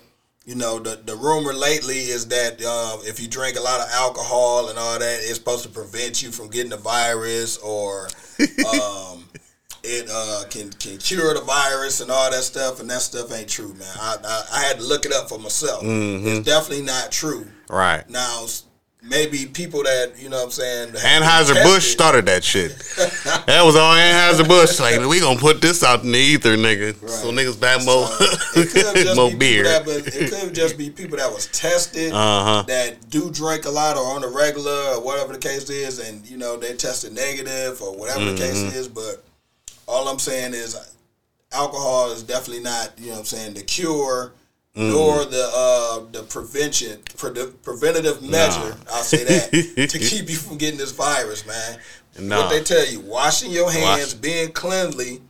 you 0.45 0.57
know 0.57 0.79
the 0.79 0.97
the 1.05 1.15
rumor 1.15 1.53
lately 1.53 1.99
is 1.99 2.27
that 2.29 2.63
um, 2.65 3.01
if 3.05 3.21
you 3.21 3.29
drink 3.29 3.57
a 3.57 3.61
lot 3.61 3.81
of 3.81 3.87
alcohol 3.93 4.69
and 4.71 4.79
all 4.79 4.99
that, 4.99 5.21
it's 5.23 5.35
supposed 5.35 5.63
to 5.63 5.69
prevent 5.69 6.23
you 6.23 6.33
from 6.33 6.49
getting 6.49 6.71
the 6.71 6.77
virus 6.77 7.59
or 7.59 8.09
um, 8.75 9.25
it 9.85 10.09
uh, 10.13 10.45
can 10.51 10.71
can 10.73 10.99
cure 10.99 11.35
the 11.35 11.41
virus 11.41 12.01
and 12.01 12.11
all 12.11 12.31
that 12.31 12.43
stuff. 12.43 12.81
And 12.81 12.89
that 12.91 13.03
stuff 13.03 13.33
ain't 13.33 13.49
true, 13.49 13.75
man. 13.75 13.89
I 14.01 14.17
I, 14.25 14.43
I 14.59 14.61
had 14.65 14.79
to 14.79 14.85
look 14.85 15.05
it 15.07 15.13
up 15.13 15.29
for 15.29 15.39
myself. 15.39 15.83
Mm-hmm. 15.83 16.27
It's 16.29 16.47
definitely 16.47 16.85
not 16.85 17.11
true. 17.11 17.47
right. 17.69 18.09
Now, 18.09 18.47
maybe 19.05 19.47
people 19.47 19.83
that 19.83 20.13
you 20.17 20.29
know 20.29 20.37
what 20.39 20.45
I'm 20.45 20.51
saying. 20.53 20.89
Anheuser 20.93 21.61
Busch 21.65 21.91
started 21.91 22.27
that 22.27 22.45
shit. 22.45 22.71
that 23.47 23.63
was 23.65 23.75
all 23.75 23.95
Anheuser 23.97 24.47
Busch. 24.47 24.79
Like 24.79 25.01
we 25.09 25.19
gonna 25.19 25.41
put 25.41 25.61
this 25.61 25.83
out 25.83 26.05
in 26.05 26.13
the 26.13 26.19
ether, 26.19 26.57
nigga. 26.57 26.95
So 27.09 27.33
niggas 27.33 27.59
buy 27.61 27.83
more, 27.85 28.07
It 28.55 29.17
more 29.17 29.31
be 29.31 29.37
beer. 29.37 29.65
That, 29.65 29.85
but 29.85 30.07
it 30.07 30.31
could 30.31 30.55
just 30.55 30.79
be 30.79 30.91
people 30.91 31.17
that 31.17 31.33
was 31.33 31.47
tested 31.49 32.13
Uh-huh. 32.13 32.63
that 32.69 33.11
do 33.11 33.31
drink 33.33 33.65
a 33.65 33.71
lot 33.71 33.97
or 33.97 34.05
on 34.15 34.23
a 34.23 34.29
regular 34.29 34.71
or 34.95 35.01
whatever 35.03 35.33
the 35.33 35.39
case 35.41 35.69
is, 35.71 35.99
and 35.99 36.25
you 36.25 36.37
know 36.37 36.57
they 36.57 36.75
tested 36.75 37.13
negative 37.13 37.83
or 37.83 37.97
whatever 37.97 38.25
the 38.31 38.37
case 38.37 38.59
Mm-hmm. 38.63 38.77
is. 38.77 38.87
But 38.87 39.25
all 39.93 40.09
I'm 40.09 40.19
saying 40.19 40.55
is, 40.55 40.77
alcohol 41.53 42.11
is 42.13 42.23
definitely 42.23 42.63
not 42.63 42.93
you 42.99 43.07
know 43.07 43.13
what 43.13 43.19
I'm 43.21 43.25
saying 43.27 43.55
the 43.55 43.63
cure. 43.63 44.33
Mm-hmm. 44.75 44.91
Nor 44.91 45.27
the 45.27 45.51
uh, 45.55 46.01
the 46.13 46.23
prevention 46.23 46.99
pre- 47.19 47.31
preventative 47.63 48.23
measure, 48.23 48.75
I'll 48.91 49.03
say 49.03 49.23
that 49.23 49.51
to 49.91 49.99
keep 49.99 50.31
you 50.31 50.37
from 50.37 50.57
getting 50.57 50.79
this 50.79 50.93
virus, 50.93 51.47
man. 51.47 51.79
Nah. 52.19 52.41
What 52.41 52.51
they 52.51 52.63
tell 52.63 52.87
you, 52.87 53.01
washing 53.01 53.51
your 53.51 53.71
hands, 53.71 54.15
Wash- 54.15 54.23
being 54.23 54.51
cleanly, 54.53 55.21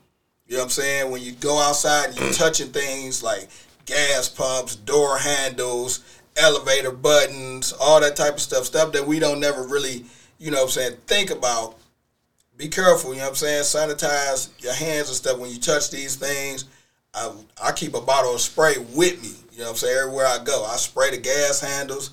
you 0.47 0.53
know 0.53 0.59
what 0.59 0.65
I'm 0.65 0.71
saying? 0.71 1.11
When 1.11 1.23
you 1.23 1.33
go 1.33 1.59
outside 1.59 2.11
and 2.11 2.21
you're 2.21 2.33
touching 2.33 2.69
things 2.69 3.25
like 3.25 3.49
gas 3.85 4.29
pumps, 4.29 4.77
door 4.77 5.19
handles, 5.19 6.23
elevator 6.37 6.91
buttons, 6.91 7.73
all 7.73 8.01
that 8.01 8.17
type 8.17 8.35
of 8.35 8.41
stuff, 8.41 8.65
stuff 8.65 8.93
that 8.93 9.07
we 9.07 9.19
don't 9.19 9.41
never 9.41 9.67
really, 9.67 10.05
you 10.39 10.51
know 10.51 10.59
what 10.59 10.65
I'm 10.65 10.71
saying, 10.71 10.97
think 11.07 11.31
about. 11.31 11.79
Be 12.63 12.69
careful, 12.69 13.11
you 13.13 13.19
know 13.19 13.25
what 13.25 13.43
I'm 13.43 13.65
saying? 13.65 13.65
Sanitize 13.65 14.51
your 14.63 14.73
hands 14.73 15.09
and 15.09 15.17
stuff 15.17 15.37
when 15.37 15.51
you 15.51 15.59
touch 15.59 15.91
these 15.91 16.15
things. 16.15 16.67
I, 17.13 17.33
I 17.61 17.73
keep 17.73 17.93
a 17.95 18.01
bottle 18.01 18.37
of 18.37 18.41
spray 18.41 18.75
with 18.95 19.21
me, 19.21 19.35
you 19.51 19.59
know 19.59 19.65
what 19.65 19.71
I'm 19.71 19.77
saying, 19.79 19.99
everywhere 19.99 20.29
I 20.29 20.39
go. 20.45 20.65
I 20.65 20.77
spray 20.77 21.11
the 21.11 21.17
gas 21.17 21.61
handles, 21.61 22.11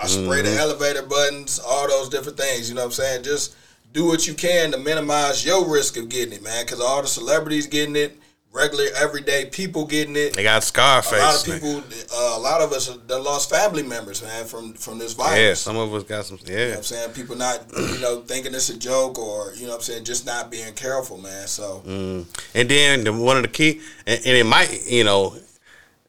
I 0.00 0.06
spray 0.06 0.42
the 0.42 0.50
mm-hmm. 0.50 0.60
elevator 0.60 1.02
buttons, 1.02 1.58
all 1.58 1.88
those 1.88 2.08
different 2.10 2.38
things, 2.38 2.68
you 2.68 2.76
know 2.76 2.82
what 2.82 2.86
I'm 2.86 2.92
saying? 2.92 3.24
Just 3.24 3.56
do 3.92 4.06
what 4.06 4.24
you 4.28 4.34
can 4.34 4.70
to 4.70 4.78
minimize 4.78 5.44
your 5.44 5.68
risk 5.68 5.96
of 5.96 6.08
getting 6.08 6.34
it, 6.34 6.44
man, 6.44 6.64
because 6.64 6.80
all 6.80 7.02
the 7.02 7.08
celebrities 7.08 7.66
getting 7.66 7.96
it, 7.96 8.16
regular, 8.58 8.84
everyday 8.96 9.46
people 9.46 9.86
getting 9.86 10.16
it. 10.16 10.34
They 10.34 10.42
got 10.42 10.62
Scarface. 10.64 11.12
A 11.12 11.16
lot 11.18 11.36
of 11.36 11.44
people, 11.54 11.82
uh, 12.14 12.34
a 12.36 12.40
lot 12.40 12.60
of 12.60 12.72
us 12.72 12.88
that 13.06 13.18
lost 13.20 13.50
family 13.50 13.82
members, 13.82 14.22
man, 14.22 14.44
from 14.44 14.74
from 14.74 14.98
this 14.98 15.12
virus. 15.14 15.38
Yeah, 15.38 15.54
some 15.54 15.76
of 15.76 15.92
us 15.94 16.02
got 16.04 16.24
some. 16.26 16.38
You 16.44 16.54
know 16.54 16.60
Yeah, 16.60 16.68
what 16.70 16.76
I'm 16.78 16.82
saying? 16.82 17.10
People 17.12 17.36
not, 17.36 17.60
you 17.76 18.00
know, 18.00 18.20
thinking 18.22 18.54
it's 18.54 18.68
a 18.70 18.78
joke 18.78 19.18
or, 19.18 19.52
you 19.54 19.62
know 19.62 19.70
what 19.70 19.76
I'm 19.76 19.82
saying, 19.82 20.04
just 20.04 20.26
not 20.26 20.50
being 20.50 20.72
careful, 20.74 21.18
man. 21.18 21.46
So, 21.46 21.82
Mm. 21.86 22.26
and 22.54 22.68
then 22.68 23.04
the, 23.04 23.12
one 23.12 23.36
of 23.36 23.42
the 23.42 23.48
key, 23.48 23.80
and, 24.06 24.18
and 24.26 24.36
it 24.36 24.44
might, 24.44 24.86
you 24.86 25.04
know, 25.04 25.36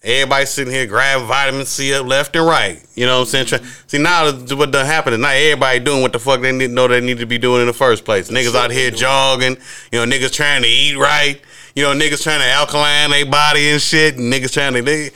everybody 0.01 0.45
sitting 0.45 0.73
here 0.73 0.85
grabbing 0.87 1.27
vitamin 1.27 1.65
C 1.65 1.93
up 1.93 2.05
left 2.05 2.35
and 2.35 2.45
right. 2.45 2.81
You 2.95 3.05
know 3.05 3.15
what 3.19 3.21
I'm 3.21 3.27
saying? 3.27 3.45
Try, 3.47 3.59
see 3.87 3.97
now 3.97 4.31
what 4.31 4.71
done 4.71 4.85
happened 4.85 5.15
is 5.15 5.19
not 5.19 5.35
everybody 5.35 5.79
doing 5.79 6.01
what 6.01 6.13
the 6.13 6.19
fuck 6.19 6.41
they 6.41 6.51
need, 6.51 6.69
know 6.71 6.87
they 6.87 7.01
need 7.01 7.17
to 7.19 7.25
be 7.25 7.37
doing 7.37 7.61
in 7.61 7.67
the 7.67 7.73
first 7.73 8.05
place. 8.05 8.29
Niggas 8.29 8.55
out 8.55 8.71
here 8.71 8.91
jogging, 8.91 9.57
you 9.91 9.99
know, 9.99 10.05
niggas 10.05 10.31
trying 10.31 10.61
to 10.61 10.67
eat 10.69 10.95
right. 10.97 11.41
You 11.79 11.85
know, 11.85 11.93
niggas 11.93 12.21
trying 12.21 12.41
to 12.41 12.45
alkaline 12.45 13.09
their 13.11 13.25
body 13.25 13.69
and 13.69 13.81
shit. 13.81 14.17
And 14.17 14.33
niggas 14.33 14.51
trying 14.51 14.73
to. 14.73 14.81
They, 14.81 15.11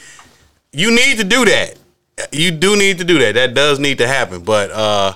you 0.71 0.91
need 0.95 1.17
to 1.17 1.25
do 1.25 1.43
that. 1.43 1.75
You 2.31 2.51
do 2.51 2.77
need 2.77 2.99
to 2.99 3.03
do 3.03 3.19
that. 3.19 3.33
That 3.33 3.53
does 3.53 3.79
need 3.79 3.97
to 3.97 4.07
happen. 4.07 4.45
But 4.45 4.71
uh 4.71 5.15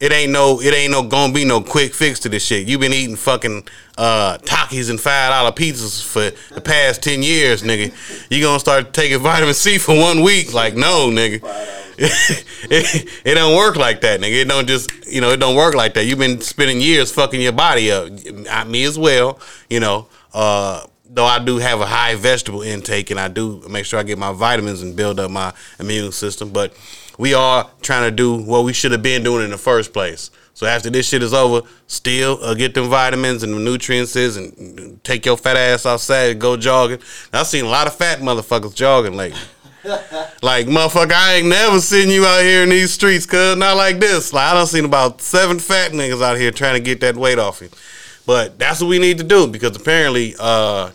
it 0.00 0.10
ain't 0.10 0.32
no 0.32 0.60
it 0.60 0.74
ain't 0.74 0.90
no 0.90 1.04
gonna 1.04 1.32
be 1.32 1.44
no 1.44 1.60
quick 1.60 1.94
fix 1.94 2.18
to 2.20 2.28
this 2.28 2.44
shit. 2.44 2.66
You've 2.66 2.80
been 2.80 2.92
eating 2.92 3.14
fucking 3.14 3.62
uh 3.96 4.38
Takis 4.38 4.90
and 4.90 5.00
five 5.00 5.30
dollar 5.30 5.52
pizzas 5.52 6.04
for 6.04 6.32
the 6.52 6.60
past 6.60 7.00
ten 7.00 7.22
years, 7.22 7.62
nigga. 7.62 7.94
You 8.28 8.42
gonna 8.42 8.58
start 8.58 8.92
taking 8.92 9.20
vitamin 9.20 9.54
C 9.54 9.78
for 9.78 9.96
one 9.96 10.20
week. 10.20 10.52
Like, 10.52 10.74
no, 10.74 11.10
nigga. 11.10 11.42
it, 11.98 13.08
it 13.24 13.34
don't 13.34 13.56
work 13.56 13.76
like 13.76 14.00
that, 14.00 14.20
nigga. 14.20 14.42
It 14.42 14.48
don't 14.48 14.66
just 14.66 14.90
you 15.06 15.20
know, 15.20 15.30
it 15.30 15.36
don't 15.36 15.54
work 15.54 15.76
like 15.76 15.94
that. 15.94 16.06
You've 16.06 16.18
been 16.18 16.40
spending 16.40 16.80
years 16.80 17.12
fucking 17.12 17.40
your 17.40 17.52
body 17.52 17.92
up. 17.92 18.08
I, 18.50 18.64
me 18.64 18.82
as 18.82 18.98
well, 18.98 19.38
you 19.70 19.78
know. 19.78 20.08
Uh 20.32 20.86
though 21.14 21.26
I 21.26 21.38
do 21.38 21.58
have 21.58 21.80
a 21.80 21.86
high 21.86 22.14
vegetable 22.14 22.62
intake 22.62 23.10
and 23.10 23.20
I 23.20 23.28
do 23.28 23.62
make 23.68 23.84
sure 23.84 23.98
I 24.00 24.02
get 24.02 24.18
my 24.18 24.32
vitamins 24.32 24.82
and 24.82 24.96
build 24.96 25.20
up 25.20 25.30
my 25.30 25.52
immune 25.78 26.10
system, 26.10 26.50
but 26.50 26.74
we 27.18 27.34
are 27.34 27.70
trying 27.82 28.08
to 28.08 28.10
do 28.10 28.34
what 28.34 28.64
we 28.64 28.72
should 28.72 28.92
have 28.92 29.02
been 29.02 29.22
doing 29.22 29.44
in 29.44 29.50
the 29.50 29.58
first 29.58 29.92
place. 29.92 30.30
So 30.54 30.66
after 30.66 30.90
this 30.90 31.08
shit 31.08 31.22
is 31.22 31.34
over, 31.34 31.66
still 31.86 32.38
uh, 32.42 32.54
get 32.54 32.74
them 32.74 32.88
vitamins 32.88 33.42
and 33.42 33.54
the 33.54 33.58
nutrients 33.58 34.16
and 34.16 35.02
take 35.04 35.24
your 35.26 35.36
fat 35.36 35.56
ass 35.56 35.86
outside 35.86 36.32
and 36.32 36.40
go 36.40 36.56
jogging. 36.56 36.98
I've 37.32 37.46
seen 37.46 37.64
a 37.64 37.68
lot 37.68 37.86
of 37.86 37.94
fat 37.94 38.20
motherfuckers 38.20 38.74
jogging 38.74 39.16
lately. 39.16 39.40
like 40.42 40.66
motherfucker, 40.66 41.12
I 41.12 41.34
ain't 41.34 41.48
never 41.48 41.80
seen 41.80 42.08
you 42.08 42.24
out 42.24 42.42
here 42.42 42.62
in 42.62 42.68
these 42.68 42.92
streets, 42.92 43.26
cuz 43.26 43.56
not 43.56 43.76
like 43.76 43.98
this. 43.98 44.32
Like 44.32 44.52
I 44.52 44.54
done 44.54 44.66
seen 44.66 44.84
about 44.84 45.20
seven 45.20 45.58
fat 45.58 45.92
niggas 45.92 46.22
out 46.22 46.38
here 46.38 46.50
trying 46.50 46.74
to 46.74 46.80
get 46.80 47.00
that 47.00 47.16
weight 47.16 47.38
off 47.38 47.60
you. 47.60 47.70
But 48.26 48.58
that's 48.58 48.80
what 48.80 48.88
we 48.88 48.98
need 48.98 49.18
to 49.18 49.24
do 49.24 49.46
because 49.46 49.76
apparently, 49.76 50.34
uh, 50.38 50.90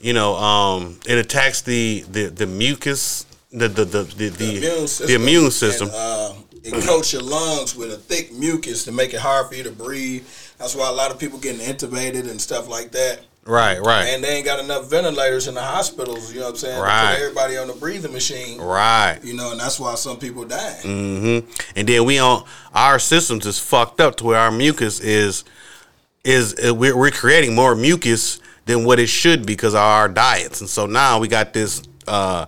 you 0.00 0.12
know, 0.12 0.36
um, 0.36 0.98
it 1.06 1.18
attacks 1.18 1.62
the 1.62 2.04
the 2.10 2.26
the 2.26 2.46
mucus, 2.46 3.26
the 3.52 3.68
the 3.68 3.84
the 3.84 4.02
the, 4.04 4.28
the, 4.28 4.56
immune 4.56 4.86
system. 4.86 5.06
the 5.06 5.14
immune 5.14 5.50
system. 5.50 5.88
And, 5.88 5.96
uh, 5.96 6.32
it 6.62 6.84
coats 6.84 7.12
your 7.12 7.22
lungs 7.22 7.74
with 7.74 7.92
a 7.92 7.96
thick 7.96 8.32
mucus 8.34 8.84
to 8.84 8.92
make 8.92 9.14
it 9.14 9.20
hard 9.20 9.48
for 9.48 9.54
you 9.54 9.62
to 9.64 9.70
breathe. 9.70 10.26
That's 10.58 10.76
why 10.76 10.88
a 10.88 10.92
lot 10.92 11.10
of 11.10 11.18
people 11.18 11.38
getting 11.38 11.66
intubated 11.66 12.30
and 12.30 12.38
stuff 12.38 12.68
like 12.68 12.90
that. 12.92 13.20
right, 13.46 13.80
right, 13.80 14.08
And 14.08 14.22
they 14.22 14.36
ain't 14.36 14.44
got 14.44 14.60
enough 14.60 14.90
ventilators 14.90 15.48
in 15.48 15.54
the 15.54 15.62
hospitals, 15.62 16.30
you 16.32 16.40
know 16.40 16.46
what 16.46 16.50
I'm 16.50 16.56
saying? 16.58 16.80
Right. 16.82 17.14
Put 17.14 17.22
everybody 17.22 17.56
on 17.56 17.68
the 17.68 17.72
breathing 17.72 18.12
machine. 18.12 18.60
right. 18.60 19.18
You 19.22 19.34
know, 19.34 19.52
and 19.52 19.60
that's 19.60 19.80
why 19.80 19.94
some 19.94 20.18
people 20.18 20.44
dying. 20.44 20.82
hmm 20.82 21.50
And 21.74 21.88
then 21.88 22.04
we 22.04 22.18
on 22.18 22.44
our 22.74 22.98
systems 22.98 23.46
is 23.46 23.58
fucked 23.58 24.00
up 24.00 24.16
to 24.16 24.24
where 24.24 24.38
our 24.38 24.50
mucus 24.50 25.00
is 25.00 25.44
is 26.24 26.54
uh, 26.66 26.74
we're, 26.74 26.96
we're 26.96 27.10
creating 27.10 27.54
more 27.54 27.74
mucus 27.74 28.40
than 28.66 28.84
what 28.84 28.98
it 28.98 29.08
should 29.08 29.46
because 29.46 29.74
of 29.74 29.80
our 29.80 30.08
diets, 30.08 30.60
and 30.60 30.68
so 30.68 30.86
now 30.86 31.18
we 31.18 31.28
got 31.28 31.52
this 31.52 31.82
uh, 32.06 32.46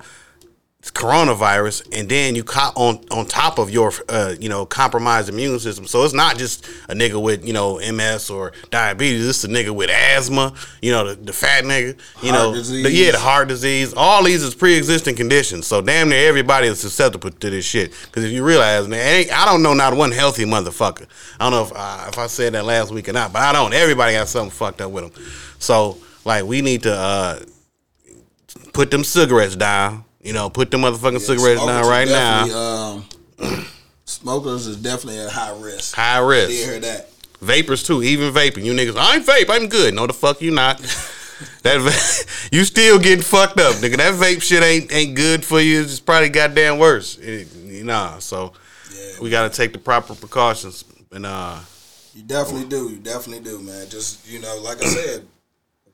coronavirus, 0.91 1.87
and 1.97 2.09
then 2.09 2.35
you 2.35 2.43
caught 2.43 2.77
on 2.77 3.05
on 3.11 3.27
top 3.27 3.59
of 3.59 3.71
your 3.71 3.93
uh, 4.09 4.35
you 4.41 4.49
know 4.49 4.67
compromised 4.67 5.29
immune 5.29 5.59
system. 5.61 5.87
So 5.87 6.05
it's 6.05 6.15
not 6.15 6.39
just 6.39 6.67
a 6.89 6.95
nigga 6.95 7.23
with 7.23 7.47
you 7.47 7.53
know 7.53 7.79
MS 7.79 8.31
or 8.31 8.53
diabetes. 8.71 9.29
It's 9.29 9.45
a 9.45 9.49
nigga 9.49 9.71
with 9.71 9.91
asthma. 9.91 10.55
You 10.81 10.91
know 10.91 11.09
the, 11.09 11.15
the 11.15 11.33
fat 11.33 11.65
nigga. 11.65 11.97
You 12.23 12.33
Heart 12.33 12.35
know 12.35 12.55
disease. 12.55 12.83
the, 12.83 12.91
yeah 12.91 13.11
the 13.13 13.19
heart 13.19 13.49
disease. 13.49 13.95
All 13.97 14.25
these 14.25 14.43
is 14.43 14.55
pre-existing 14.55 15.15
conditions. 15.15 15.67
So 15.67 15.81
damn 15.81 16.09
near 16.09 16.29
everybody 16.29 16.67
is 16.67 16.81
susceptible 16.81 17.31
to 17.31 17.51
this 17.51 17.65
shit. 17.65 17.93
Because 18.07 18.25
if 18.25 18.33
you 18.33 18.45
realize, 18.45 18.89
man, 18.89 19.07
ain't, 19.07 19.33
I 19.33 19.45
don't 19.45 19.63
know 19.63 19.75
not 19.75 19.97
one 19.97 20.11
healthy 20.11 20.45
motherfucker. 20.45 21.07
I 21.39 21.49
don't 21.49 21.53
know 21.53 21.63
if 21.65 21.73
uh, 21.75 22.07
if 22.09 22.19
I 22.19 22.27
said 22.27 22.55
that 22.55 22.65
last 22.65 22.91
week 22.91 23.09
or 23.09 23.13
not, 23.13 23.33
but 23.33 23.43
I 23.43 23.53
don't. 23.53 23.73
Everybody 23.73 24.15
got 24.15 24.29
something 24.29 24.51
fucked 24.51 24.81
up 24.81 24.91
with 24.91 25.15
them. 25.15 25.25
So 25.61 25.99
like 26.25 26.45
we 26.45 26.61
need 26.61 26.83
to 26.85 26.93
uh, 26.93 27.41
put 28.73 28.91
them 28.91 29.05
cigarettes 29.05 29.57
down. 29.57 30.05
You 30.23 30.33
know, 30.33 30.49
put 30.49 30.71
the 30.71 30.77
motherfucking 30.77 31.21
cigarettes 31.21 31.65
down 31.65 31.85
right 31.89 32.07
now. 32.07 32.45
Um, 32.57 33.05
smokers 34.05 34.67
is 34.69 34.77
definitely 34.77 35.21
at 35.21 35.31
high 35.31 35.59
risk. 35.61 35.95
High 35.97 36.21
Did 36.21 36.27
risk. 36.27 36.51
you 36.53 36.65
hear 36.65 36.81
that? 36.81 37.11
Vapors 37.41 37.83
too, 37.83 38.05
even 38.05 38.33
vaping. 38.33 38.65
You 38.65 38.73
niggas, 38.73 38.97
I 38.97 39.17
ain't 39.17 39.27
vape. 39.27 39.47
I'm 39.51 39.69
good. 39.69 39.95
No, 39.95 40.07
the 40.07 40.13
fuck 40.13 40.41
you 40.41 40.53
not. 40.53 40.79
that 41.63 41.81
va- 41.81 42.37
you 42.57 42.65
still 42.65 43.01
getting 43.01 43.23
fucked 43.25 43.59
up, 43.59 43.75
nigga. 43.77 43.97
That 43.97 44.15
vape 44.15 44.43
shit 44.43 44.63
ain't 44.63 44.93
ain't 44.93 45.17
good 45.17 45.45
for 45.45 45.61
you. 45.61 45.83
It's 45.83 45.99
probably 45.99 46.29
goddamn 46.29 46.79
worse. 46.79 47.19
It, 47.19 47.49
nah, 47.85 48.21
so 48.21 48.53
Yeah, 48.95 49.21
we 49.21 49.29
got 49.31 49.51
to 49.51 49.57
take 49.57 49.73
the 49.73 49.81
proper 49.81 50.15
precautions. 50.15 50.85
And 51.11 51.27
uh, 51.27 51.59
You 52.15 52.23
definitely 52.23 52.69
do. 52.69 52.89
You 52.91 52.99
definitely 52.99 53.43
do, 53.43 53.59
man. 53.59 53.89
Just 53.89 54.29
you 54.31 54.39
know, 54.39 54.61
like 54.63 54.81
I 54.81 54.87
said, 54.87 55.27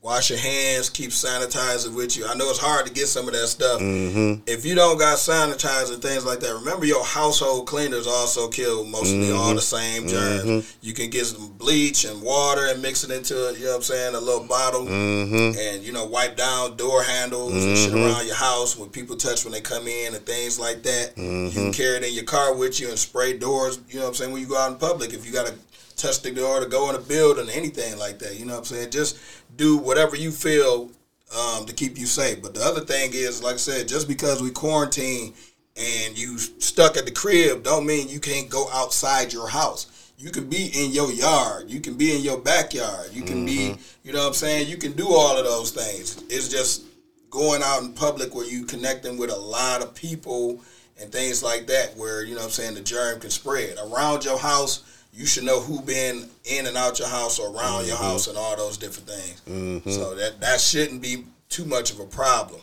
wash 0.01 0.31
your 0.31 0.39
hands, 0.39 0.89
keep 0.89 1.11
sanitizer 1.11 1.93
with 1.93 2.17
you. 2.17 2.25
I 2.25 2.35
know 2.35 2.49
it's 2.51 2.59
hard 2.59 2.87
to 2.87 2.93
get 2.93 3.09
some 3.09 3.27
of 3.27 3.35
that 3.35 3.49
stuff. 3.49 3.81
mm-hmm, 3.81 4.41
If 4.47 4.65
you 4.65 4.77
don't 4.77 4.97
got 4.97 5.19
sanitizer 5.19 6.01
things 6.01 6.25
like 6.25 6.39
that, 6.41 6.55
remember 6.55 6.87
your 6.87 7.05
household 7.05 7.67
cleaners 7.67 8.07
also 8.07 8.49
kill 8.49 8.85
mostly 8.85 9.33
all 9.33 9.55
the 9.55 9.61
same 9.61 10.07
germs. 10.07 10.45
Mhm. 10.45 10.65
You 10.83 10.93
can 10.95 11.11
get 11.11 11.27
some 11.27 11.49
bleach 11.59 12.05
and 12.05 12.23
water 12.23 12.67
and 12.67 12.81
mix 12.81 13.03
it 13.03 13.11
into 13.11 13.35
you 13.59 13.65
know 13.65 13.71
what 13.71 13.77
I'm 13.79 13.83
saying, 13.83 14.15
a 14.15 14.21
little 14.21 14.45
bottle. 14.45 14.87
mm-hmm, 14.87 15.59
And 15.59 15.83
you 15.83 15.93
know, 15.93 16.05
wipe 16.05 16.37
down 16.37 16.77
door 16.77 17.03
handles 17.03 17.53
and 17.55 17.77
shit 17.77 17.93
Mhm. 17.93 18.07
around 18.07 18.27
your 18.27 18.37
house 18.37 18.77
when 18.77 18.91
people 18.91 19.17
touch 19.17 19.45
when 19.45 19.53
they 19.53 19.61
come 19.61 19.89
in 19.89 20.15
and 20.15 20.25
things 20.25 20.61
like 20.61 20.85
that. 20.85 21.19
You 21.19 21.51
can 21.53 21.73
Mhm. 21.73 21.75
carry 21.75 21.97
it 21.97 22.05
in 22.05 22.15
your 22.15 22.25
car 22.25 22.55
with 22.55 22.79
you 22.79 22.89
and 22.89 22.99
spray 22.99 23.33
doors. 23.33 23.79
You 23.91 23.97
know 23.99 24.03
what 24.05 24.09
I'm 24.11 24.15
saying? 24.15 24.33
When 24.33 24.41
you 24.43 24.49
go 24.49 24.57
out 24.57 24.71
in 24.71 24.77
public, 24.79 25.13
if 25.13 25.27
you 25.27 25.33
got 25.33 25.47
to 25.47 25.55
touch 25.99 26.23
the 26.23 26.31
door 26.31 26.61
to 26.61 26.67
go 26.67 26.89
in 26.89 26.97
a 26.97 27.01
building, 27.01 27.49
anything 27.51 27.99
like 27.99 28.19
that. 28.21 28.39
You 28.39 28.47
know 28.47 28.55
what 28.55 28.61
I'm 28.61 28.65
saying? 28.65 28.91
Just 28.91 29.19
do 29.57 29.77
whatever 29.77 30.17
you 30.17 30.31
feel 30.31 30.91
um, 31.37 31.67
to 31.67 31.75
keep 31.75 31.99
you 31.99 32.07
safe. 32.07 32.41
But 32.43 32.55
the 32.55 32.63
other 32.63 32.81
thing 32.81 33.11
is, 33.13 33.43
like 33.43 33.55
I 33.55 33.59
said, 33.59 33.89
just 33.89 34.09
because 34.09 34.43
we 34.43 34.51
quarantine 34.51 35.35
and 35.77 36.19
you 36.19 36.39
stuck 36.39 36.97
at 36.97 37.05
the 37.05 37.11
crib, 37.11 37.63
don't 37.63 37.87
mean 37.87 38.09
you 38.09 38.21
can't 38.21 38.49
go 38.49 38.69
outside 38.73 39.33
your 39.33 39.49
house. 39.49 40.13
You 40.17 40.31
can 40.31 40.49
be 40.49 40.71
in 40.75 40.91
your 40.91 41.13
yard. 41.13 41.71
You 41.71 41.81
can 41.81 41.95
be 41.95 42.17
in 42.17 42.23
your 42.23 42.39
backyard. 42.39 43.11
You 43.13 43.23
can 43.23 43.47
be, 43.47 43.77
you 44.03 44.13
know 44.13 44.19
what 44.19 44.29
I'm 44.29 44.35
saying? 44.35 44.69
You 44.69 44.77
can 44.77 44.93
do 44.93 45.09
all 45.09 45.39
of 45.39 45.45
those 45.45 45.71
things. 45.71 46.25
It's 46.29 46.49
just 46.49 46.83
going 47.31 47.63
out 47.63 47.83
in 47.83 47.93
public 47.93 48.35
where 48.35 48.47
you 48.47 48.65
connecting 48.65 49.17
with 49.17 49.31
a 49.31 49.37
lot 49.37 49.83
of 49.83 49.95
people 49.95 50.61
and 51.01 51.13
things 51.13 51.43
like 51.43 51.69
that, 51.69 51.97
where 51.97 52.25
you 52.25 52.35
know 52.35 52.41
what 52.41 52.47
I'm 52.47 52.51
saying 52.51 52.75
the 52.75 52.81
germ 52.81 53.21
can 53.21 53.31
spread 53.31 53.77
around 53.79 54.25
your 54.25 54.39
house. 54.39 54.83
You 55.19 55.27
should 55.27 55.43
know 55.43 55.59
who 55.59 55.83
been 55.83 56.29
in 56.45 56.67
and 56.67 56.77
out 56.77 57.01
your 57.01 57.09
house 57.09 57.41
or 57.41 57.53
around 57.53 57.89
your 57.89 57.97
mm-hmm. 57.97 58.05
house 58.05 58.29
and 58.29 58.39
all 58.39 58.57
those 58.57 58.77
different 58.77 59.09
things. 59.09 59.43
Mm-hmm. 59.49 59.91
So 59.91 60.15
that 60.15 60.41
that 60.41 60.61
shouldn't 60.61 61.03
be 61.03 61.25
too 61.49 61.65
much 61.65 61.91
of 61.91 61.99
a 61.99 62.05
problem. 62.05 62.61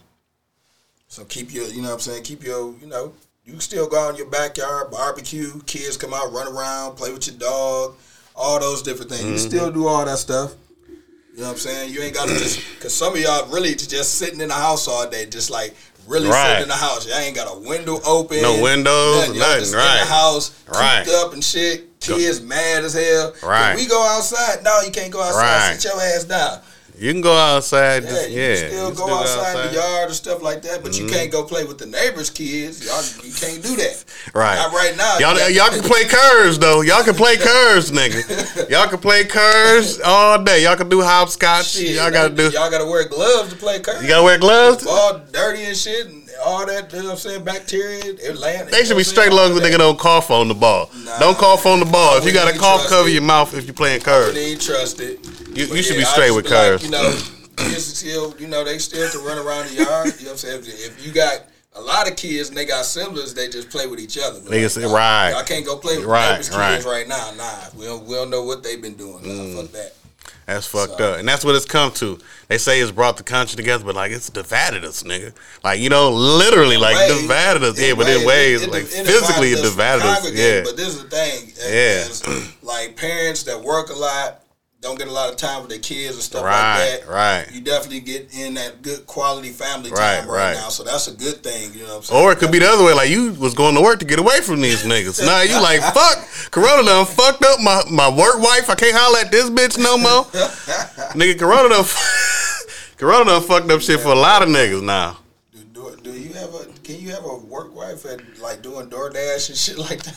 So 1.09 1.25
keep 1.25 1.53
your, 1.53 1.67
you 1.67 1.81
know 1.81 1.89
what 1.89 1.95
I'm 1.95 1.99
saying, 1.99 2.23
keep 2.23 2.43
your, 2.43 2.73
you 2.79 2.87
know, 2.87 3.13
you 3.43 3.51
can 3.51 3.61
still 3.61 3.89
go 3.89 3.99
out 3.99 4.11
in 4.11 4.15
your 4.15 4.29
backyard, 4.29 4.89
barbecue, 4.89 5.59
kids 5.65 5.97
come 5.97 6.13
out, 6.13 6.31
run 6.31 6.47
around, 6.47 6.95
play 6.95 7.11
with 7.11 7.27
your 7.27 7.35
dog, 7.35 7.97
all 8.37 8.57
those 8.61 8.81
different 8.81 9.11
things. 9.11 9.25
You 9.25 9.37
still 9.37 9.67
mm-hmm. 9.69 9.81
do 9.81 9.87
all 9.87 10.05
that 10.05 10.17
stuff. 10.17 10.55
You 10.87 11.41
know 11.41 11.47
what 11.47 11.51
I'm 11.51 11.57
saying? 11.57 11.93
You 11.93 12.03
ain't 12.03 12.13
got 12.13 12.29
to 12.29 12.35
just, 12.35 12.61
because 12.75 12.95
some 12.95 13.13
of 13.13 13.19
y'all 13.19 13.51
really 13.51 13.75
just 13.75 14.15
sitting 14.15 14.39
in 14.39 14.47
the 14.47 14.53
house 14.53 14.87
all 14.87 15.09
day, 15.09 15.25
just 15.25 15.49
like 15.49 15.75
really 16.07 16.27
Right. 16.29 16.47
sitting 16.47 16.63
in 16.63 16.67
the 16.69 16.75
house. 16.75 17.05
Y'all 17.07 17.17
ain't 17.17 17.35
got 17.35 17.51
a 17.51 17.57
window 17.59 17.99
open. 18.05 18.41
No 18.41 18.61
windows, 18.61 19.27
Y'all 19.27 19.35
nothing, 19.35 19.59
just 19.59 19.73
in 19.73 19.79
right. 19.79 19.99
the 20.01 20.05
house, 20.05 20.51
Right. 20.67 21.07
up 21.09 21.33
and 21.33 21.43
shit. 21.43 21.99
Kids 21.99 22.39
mad 22.41 22.83
as 22.83 22.93
hell. 22.93 23.33
Right. 23.41 23.75
We 23.75 23.87
go 23.87 23.99
outside. 24.05 24.63
No, 24.63 24.81
you 24.81 24.91
can't 24.91 25.11
go 25.11 25.21
outside. 25.23 25.69
Right. 25.71 25.81
Sit 25.81 25.91
your 25.91 26.01
ass 26.01 26.23
down. 26.25 26.59
You 26.97 27.11
can 27.11 27.21
go 27.21 27.35
outside. 27.35 28.03
Yeah, 28.03 28.09
just- 28.09 28.29
you 28.29 28.41
yeah. 28.41 28.55
can 28.55 28.69
still 28.69 28.89
you 28.89 28.95
go 28.95 29.19
outside, 29.19 29.65
in 29.65 29.67
the 29.67 29.73
yard 29.75 30.05
and 30.07 30.15
stuff 30.15 30.41
like 30.41 30.61
that, 30.63 30.83
but 30.83 30.97
you 30.97 31.07
can't 31.07 31.31
mm-hmm. 31.31 31.41
go 31.41 31.43
play 31.43 31.63
with 31.63 31.77
the 31.77 31.85
neighbors' 31.85 32.29
kids. 32.29 32.85
Y'all, 32.85 33.03
you 33.25 33.33
can't 33.33 33.61
do 33.61 33.75
that. 33.75 34.03
Right. 34.33 34.55
Not 34.55 34.73
right 34.73 34.97
now. 34.97 35.19
Y'all, 35.19 35.49
You 35.49 35.55
y'all 35.55 35.69
can 35.69 35.83
play 35.83 36.03
curves 36.05 36.57
though. 36.57 36.81
Y'all 36.81 37.03
can 37.03 37.13
play 37.13 37.37
curves, 37.39 37.91
nigga. 37.91 38.69
Y'all 38.69 38.87
can 38.87 38.97
play 38.97 39.23
curves 39.23 40.01
all 40.03 40.43
day. 40.43 40.63
Y'all 40.63 40.75
can 40.75 40.89
do 40.89 41.01
hopscotch. 41.01 41.67
Shit, 41.67 41.95
y'all 41.95 42.09
gotta 42.11 42.33
do. 42.33 42.49
Y'all 42.49 42.71
gotta 42.71 42.85
wear 42.85 43.07
gloves 43.07 43.51
to 43.51 43.55
play 43.55 43.79
curve. 43.79 44.01
You 44.01 44.07
gotta 44.07 44.23
wear 44.23 44.39
gloves. 44.39 44.85
all 44.87 45.19
dirty 45.31 45.65
and 45.65 45.77
shit 45.77 46.07
and 46.07 46.24
all 46.43 46.65
that. 46.65 46.91
You 46.91 46.99
know 46.99 47.05
what 47.05 47.11
I'm 47.11 47.17
saying? 47.17 47.43
Bacteria. 47.43 48.01
It 48.03 48.37
land. 48.37 48.69
They 48.69 48.83
should 48.85 48.97
be 48.97 49.03
straight 49.03 49.31
long 49.31 49.51
as 49.51 49.59
the 49.59 49.67
nigga 49.67 49.77
don't 49.77 49.99
cough 49.99 50.31
on 50.31 50.47
the 50.47 50.53
ball. 50.53 50.89
Nah. 51.03 51.19
don't 51.19 51.37
cough 51.37 51.65
on 51.65 51.79
the 51.79 51.85
ball. 51.85 52.17
If 52.17 52.25
you 52.25 52.33
got 52.33 52.53
a 52.53 52.57
cough, 52.57 52.87
cover 52.87 53.07
it. 53.09 53.13
your 53.13 53.21
mouth 53.21 53.53
if 53.53 53.65
you're 53.65 53.73
playing 53.73 54.01
They 54.01 54.51
ain't 54.51 54.61
trust 54.61 54.99
it. 54.99 55.19
You, 55.55 55.65
you 55.67 55.83
should 55.83 55.95
yeah, 55.95 56.01
be 56.01 56.05
straight 56.05 56.31
with 56.31 56.45
be 56.45 56.51
like, 56.51 56.83
you 56.83 56.89
know, 56.89 57.17
kids 57.57 57.85
still, 57.85 58.35
you 58.37 58.47
know, 58.47 58.63
they 58.63 58.77
still 58.77 59.09
can 59.09 59.23
run 59.25 59.37
around 59.37 59.67
the 59.69 59.83
yard. 59.83 60.07
You 60.19 60.25
know 60.25 60.31
what 60.31 60.31
I'm 60.31 60.37
saying? 60.37 60.63
If, 60.65 61.05
you 61.05 61.13
got 61.13 61.45
a 61.75 61.81
lot 61.81 62.09
of 62.09 62.17
kids 62.17 62.49
and 62.49 62.57
they 62.57 62.65
got 62.65 62.85
siblings, 62.85 63.33
they 63.33 63.47
just 63.47 63.69
play 63.69 63.87
with 63.87 63.99
each 63.99 64.17
other. 64.17 64.39
Niggas 64.41 64.71
say, 64.71 64.85
right. 64.85 65.33
I 65.33 65.43
can't 65.43 65.65
go 65.65 65.77
play 65.77 65.97
with 65.97 66.05
Right, 66.05 66.37
right. 66.51 66.75
kids 66.75 66.85
right 66.85 67.07
now. 67.07 67.31
Nah, 67.37 67.69
we 67.77 67.85
don't, 67.85 68.05
we 68.05 68.15
don't 68.15 68.29
know 68.29 68.43
what 68.43 68.63
they've 68.63 68.81
been 68.81 68.95
doing. 68.95 69.23
Nah, 69.23 69.61
fuck 69.61 69.69
mm. 69.69 69.71
that. 69.71 69.93
That's 70.45 70.67
fucked 70.67 70.97
So- 70.99 71.13
up. 71.13 71.19
And 71.19 71.27
that's 71.27 71.43
what 71.43 71.55
it's 71.55 71.65
come 71.65 71.91
to. 71.93 72.19
They 72.47 72.57
say 72.59 72.79
it's 72.79 72.91
brought 72.91 73.17
the 73.17 73.23
country 73.23 73.55
together, 73.55 73.83
but 73.83 73.95
like 73.95 74.11
it's 74.11 74.29
divided 74.29 74.85
us, 74.85 75.01
nigga. 75.03 75.33
Like, 75.63 75.79
you 75.79 75.89
know, 75.89 76.11
literally 76.11 76.77
like 76.77 76.95
Ways- 76.95 77.21
divided 77.21 77.63
us. 77.63 77.79
Yeah, 77.79 77.93
but 77.95 78.07
in 78.07 78.25
ways, 78.25 78.61
it- 78.61 78.71
like 78.71 78.83
it- 78.83 78.93
it 78.93 79.05
physically 79.07 79.53
it 79.53 79.61
divided 79.63 80.03
us. 80.05 80.31
Yeah. 80.31 80.61
But 80.63 80.77
this 80.77 80.89
is 80.89 81.01
the 81.03 81.09
thing. 81.09 81.51
Yeah. 81.57 82.05
as, 82.07 82.23
like 82.61 82.95
parents 82.95 83.43
that 83.43 83.61
work 83.61 83.89
a 83.89 83.93
lot, 83.95 84.41
don't 84.85 84.99
get 84.99 85.07
a 85.07 85.11
lot 85.11 85.29
of 85.31 85.35
time 85.35 85.61
with 85.61 85.69
their 85.71 85.79
kids 85.79 86.13
and 86.13 86.21
stuff 86.21 86.43
Right, 86.43 86.77
like 86.91 87.01
that. 87.01 87.09
right. 87.09 87.45
You 87.51 87.59
definitely 87.59 88.01
get 88.01 88.33
in 88.37 88.53
that 88.53 88.83
good 88.83 89.07
quality 89.07 89.49
family 89.49 89.89
time 89.89 89.97
Right, 89.99 90.19
right, 90.19 90.27
right. 90.27 90.53
now. 90.55 90.69
So 90.69 90.83
that's 90.83 91.07
a 91.07 91.11
good 91.13 91.41
thing. 91.41 91.73
You 91.73 91.81
know 91.83 91.87
what 91.89 91.95
I'm 91.97 92.03
saying? 92.03 92.23
Or 92.23 92.31
it 92.31 92.37
could 92.37 92.51
be 92.51 92.59
the 92.59 92.67
other 92.69 92.83
way, 92.85 92.93
like 92.93 93.09
you 93.09 93.33
was 93.33 93.55
going 93.55 93.73
to 93.75 93.81
work 93.81 93.97
to 93.99 94.05
get 94.05 94.19
away 94.19 94.41
from 94.41 94.61
these 94.61 94.83
niggas. 94.83 95.25
Now 95.25 95.41
you 95.41 95.59
like, 95.59 95.81
fuck, 95.93 96.51
Corona 96.51 96.83
done 96.83 97.05
fucked 97.07 97.43
up 97.43 97.59
my, 97.61 97.81
my 97.89 98.09
work 98.09 98.37
wife. 98.39 98.69
I 98.69 98.75
can't 98.75 98.95
holler 98.95 99.19
at 99.25 99.31
this 99.31 99.49
bitch 99.49 99.77
no 99.81 99.97
more. 99.97 100.23
Nigga, 101.17 101.39
Corona 101.39 101.69
done, 101.69 101.85
Corona 102.97 103.25
done 103.25 103.41
fucked 103.41 103.71
up 103.71 103.81
shit 103.81 103.99
for 103.99 104.09
a 104.09 104.15
lot 104.15 104.43
of 104.43 104.49
niggas 104.49 104.83
now. 104.83 105.17
Do, 106.15 106.21
you 106.21 106.33
have 106.35 106.53
a? 106.53 106.65
Can 106.83 106.97
you 106.97 107.09
have 107.09 107.25
a 107.25 107.35
work 107.35 107.75
wife 107.75 108.05
at 108.05 108.21
like 108.39 108.61
doing 108.61 108.87
DoorDash 108.87 109.49
and 109.49 109.57
shit 109.57 109.77
like 109.77 110.01
that? 110.03 110.15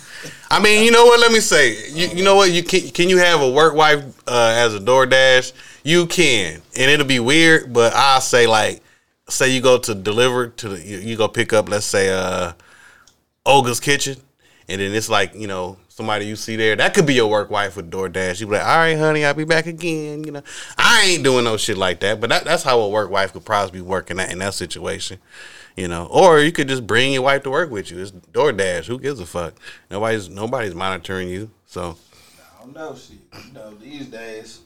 I 0.49 0.61
mean, 0.61 0.85
you 0.85 0.93
know 0.93 1.05
what? 1.07 1.19
Let 1.19 1.33
me 1.33 1.41
say, 1.41 1.91
you, 1.91 2.07
you 2.07 2.23
know 2.23 2.37
what? 2.37 2.53
You 2.53 2.63
can 2.63 2.89
can 2.91 3.09
you 3.09 3.19
have 3.19 3.41
a 3.41 3.51
work 3.51 3.75
wife 3.75 4.05
uh, 4.29 4.55
as 4.57 4.77
a 4.77 4.79
DoorDash? 4.79 5.53
You 5.83 6.07
can, 6.07 6.63
and 6.77 6.91
it'll 6.91 7.05
be 7.05 7.19
weird, 7.19 7.73
but 7.73 7.95
I'll 7.97 8.21
say 8.21 8.47
like, 8.47 8.81
say 9.29 9.53
you 9.53 9.61
go 9.61 9.77
to 9.77 9.93
deliver 9.93 10.49
to 10.49 10.69
the, 10.69 10.81
you, 10.81 10.99
you 10.99 11.17
go 11.17 11.27
pick 11.27 11.53
up, 11.53 11.69
let's 11.69 11.87
say, 11.87 12.11
uh, 12.11 12.53
Olga's 13.45 13.81
Kitchen, 13.81 14.19
and 14.69 14.81
then 14.81 14.95
it's 14.95 15.09
like 15.09 15.35
you 15.35 15.49
know 15.49 15.79
somebody 15.89 16.27
you 16.27 16.37
see 16.37 16.55
there 16.55 16.77
that 16.77 16.95
could 16.95 17.07
be 17.07 17.15
your 17.15 17.29
work 17.29 17.51
wife 17.51 17.75
with 17.75 17.91
DoorDash. 17.91 18.39
You 18.39 18.47
be 18.47 18.53
like, 18.53 18.65
all 18.65 18.77
right, 18.77 18.97
honey, 18.97 19.25
I'll 19.25 19.35
be 19.35 19.43
back 19.43 19.67
again. 19.67 20.23
You 20.23 20.31
know, 20.31 20.43
I 20.77 21.07
ain't 21.07 21.25
doing 21.25 21.43
no 21.43 21.57
shit 21.57 21.77
like 21.77 21.99
that, 22.01 22.21
but 22.21 22.31
that, 22.31 22.45
that's 22.45 22.63
how 22.63 22.79
a 22.79 22.89
work 22.89 23.11
wife 23.11 23.33
could 23.33 23.45
probably 23.45 23.81
be 23.81 23.85
working 23.85 24.19
that 24.19 24.31
in 24.31 24.39
that 24.39 24.55
situation. 24.55 25.19
You 25.79 25.87
know, 25.87 26.07
or 26.11 26.41
you 26.41 26.51
could 26.51 26.67
just 26.67 26.89
bring 26.89 27.13
your 27.13 27.23
wife 27.23 27.45
to 27.45 27.51
work 27.51 27.71
with 27.71 27.93
you. 27.93 28.01
It's 28.01 28.11
DoorDash. 28.11 28.87
Who 28.87 28.99
gives 28.99 29.21
a 29.21 29.27
fuck? 29.27 29.55
Nobody's 29.89 30.29
nobody's 30.29 30.75
monitoring 30.75 31.29
you. 31.29 31.53
So 31.67 31.97
I 32.59 32.65
don't 32.65 32.75
know. 32.75 32.97
Shit. 32.97 33.19
You 33.47 33.53
know, 33.53 33.71
these 33.75 34.07
days, 34.07 34.63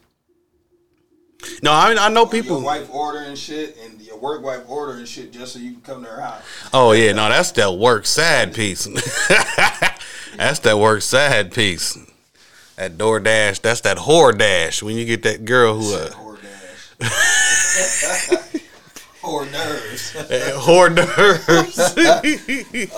no, 1.63 1.71
I 1.71 1.91
mean 1.91 1.99
I 1.99 2.09
know 2.09 2.23
your 2.23 2.31
people. 2.31 2.63
wife 2.63 2.89
ordering 2.91 3.35
shit 3.35 3.77
and 3.85 4.01
your 4.01 4.17
work 4.17 4.43
wife 4.43 4.63
ordering 4.67 5.05
shit 5.05 5.33
just 5.33 5.53
so 5.53 5.59
you 5.59 5.73
can 5.73 5.83
come 5.83 6.03
to 6.03 6.09
her 6.09 6.23
house. 6.23 6.43
Oh 6.73 6.93
yeah, 6.93 7.13
no, 7.13 7.29
that's 7.29 7.53
that 7.53 7.75
work 7.75 8.07
sad 8.07 8.55
piece. 8.55 8.87
that's 10.39 10.61
that 10.61 10.79
work 10.79 11.03
sad 11.03 11.53
piece. 11.53 11.99
That 12.77 12.97
DoorDash, 12.97 13.61
that's 13.61 13.83
that 13.83 13.99
whore 13.99 14.37
dash 14.37 14.83
when 14.83 14.97
you 14.97 15.05
get 15.05 15.25
that 15.25 15.45
girl 15.45 15.75
who 15.75 15.95
uh, 15.95 16.09
Whore 19.23 19.51
nerves. 19.53 20.13
whore 20.65 20.95
nerves. 20.95 21.79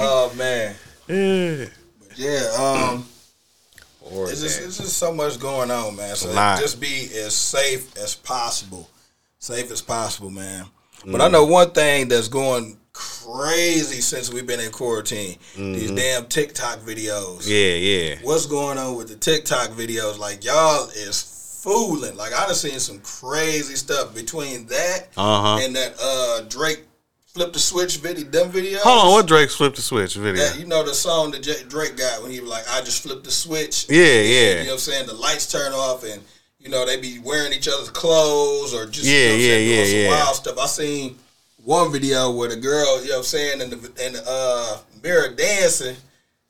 oh 0.01 0.33
man. 0.37 0.75
Yeah. 1.07 1.67
But 2.01 2.19
yeah. 2.19 2.47
Um. 2.57 3.07
Whore 4.05 4.31
It's 4.31 4.43
just, 4.43 4.61
it's 4.63 4.79
just 4.79 4.97
so 4.99 5.13
much 5.13 5.39
going 5.39 5.71
on, 5.71 5.97
man. 5.97 6.15
So 6.17 6.33
just 6.33 6.81
be 6.81 7.09
as 7.17 7.35
safe 7.35 7.97
as 7.97 8.15
possible, 8.15 8.89
safe 9.39 9.71
as 9.71 9.81
possible, 9.81 10.31
man. 10.31 10.67
But 11.07 11.21
Mm. 11.21 11.25
I 11.25 11.29
know 11.29 11.45
one 11.45 11.71
thing 11.73 12.09
that's 12.09 12.29
going 12.29 12.79
crazy 12.95 14.01
since 14.01 14.33
we've 14.33 14.47
been 14.47 14.61
in 14.61 14.71
quarantine: 14.71 15.39
these 15.57 15.91
damn 15.91 16.27
TikTok 16.27 16.79
videos. 16.81 17.41
Mm-hmm. 17.43 17.51
Yeah, 17.51 17.75
yeah. 17.75 18.19
What's 18.23 18.47
going 18.47 18.79
on 18.79 18.97
with 18.97 19.09
the 19.09 19.17
TikTok 19.17 19.71
videos? 19.71 20.19
Like 20.19 20.45
y'all 20.45 20.89
is 20.91 21.34
fooling. 21.65 22.15
Like 22.17 22.35
I 22.35 22.45
done 22.47 22.55
seen 22.55 22.79
some 22.79 23.01
crazy 23.01 23.75
stuff 23.75 24.15
between 24.15 24.67
that 24.67 25.09
Uh 25.17 25.41
huh. 25.57 25.65
and 25.65 25.75
that 25.75 25.95
uh 26.01 26.43
Drake 26.49 26.85
flip 27.33 27.53
the 27.55 27.59
switch 27.59 27.97
video, 27.97 28.25
them 28.27 28.53
videos. 28.53 28.79
Hold 28.83 29.07
on, 29.07 29.13
what 29.13 29.27
Drake 29.27 29.51
flipped 29.51 29.77
the 29.77 29.83
switch 29.83 30.15
video? 30.15 30.45
That, 30.45 30.59
you 30.61 30.67
know 30.67 30.85
the 30.85 30.95
song 30.95 31.31
that 31.33 31.43
J- 31.43 31.65
Drake 31.69 31.97
got 31.97 32.23
when 32.23 32.31
he 32.31 32.41
was 32.41 32.51
like, 32.51 32.65
"I 32.71 32.81
just 32.83 33.03
flipped 33.03 33.25
the 33.25 33.31
switch." 33.31 33.87
Yeah, 33.89 34.05
yeah. 34.05 34.05
You 34.05 34.15
know 34.15 34.21
yeah. 34.29 34.65
what 34.67 34.73
I'm 34.73 34.79
saying? 34.79 35.07
The 35.07 35.15
lights 35.15 35.51
turn 35.51 35.73
off 35.73 36.05
and 36.05 36.23
you 36.61 36.69
know 36.69 36.85
they 36.85 37.01
be 37.01 37.19
wearing 37.19 37.53
each 37.55 37.67
other's 37.69 37.91
clothes 37.91 38.75
or 38.75 38.85
just 38.87 39.07
Yeah, 39.07 39.13
you 39.13 39.29
know 39.29 39.35
I'm 39.35 39.41
yeah, 39.41 39.57
doing 39.57 39.79
yeah, 40.05 40.11
some 40.11 40.19
wild 40.21 40.37
stuff. 40.37 40.59
I 40.59 40.67
seen 40.67 41.17
one 41.65 41.91
video 41.91 42.31
where 42.31 42.51
the 42.51 42.57
girl, 42.57 43.01
you 43.03 43.09
know 43.09 43.15
what 43.15 43.19
I'm 43.19 43.25
saying, 43.25 43.61
in 43.63 43.71
the 43.71 43.77
in 44.07 44.13
the 44.13 44.23
uh, 44.27 44.79
mirror 45.03 45.29
dancing. 45.35 45.97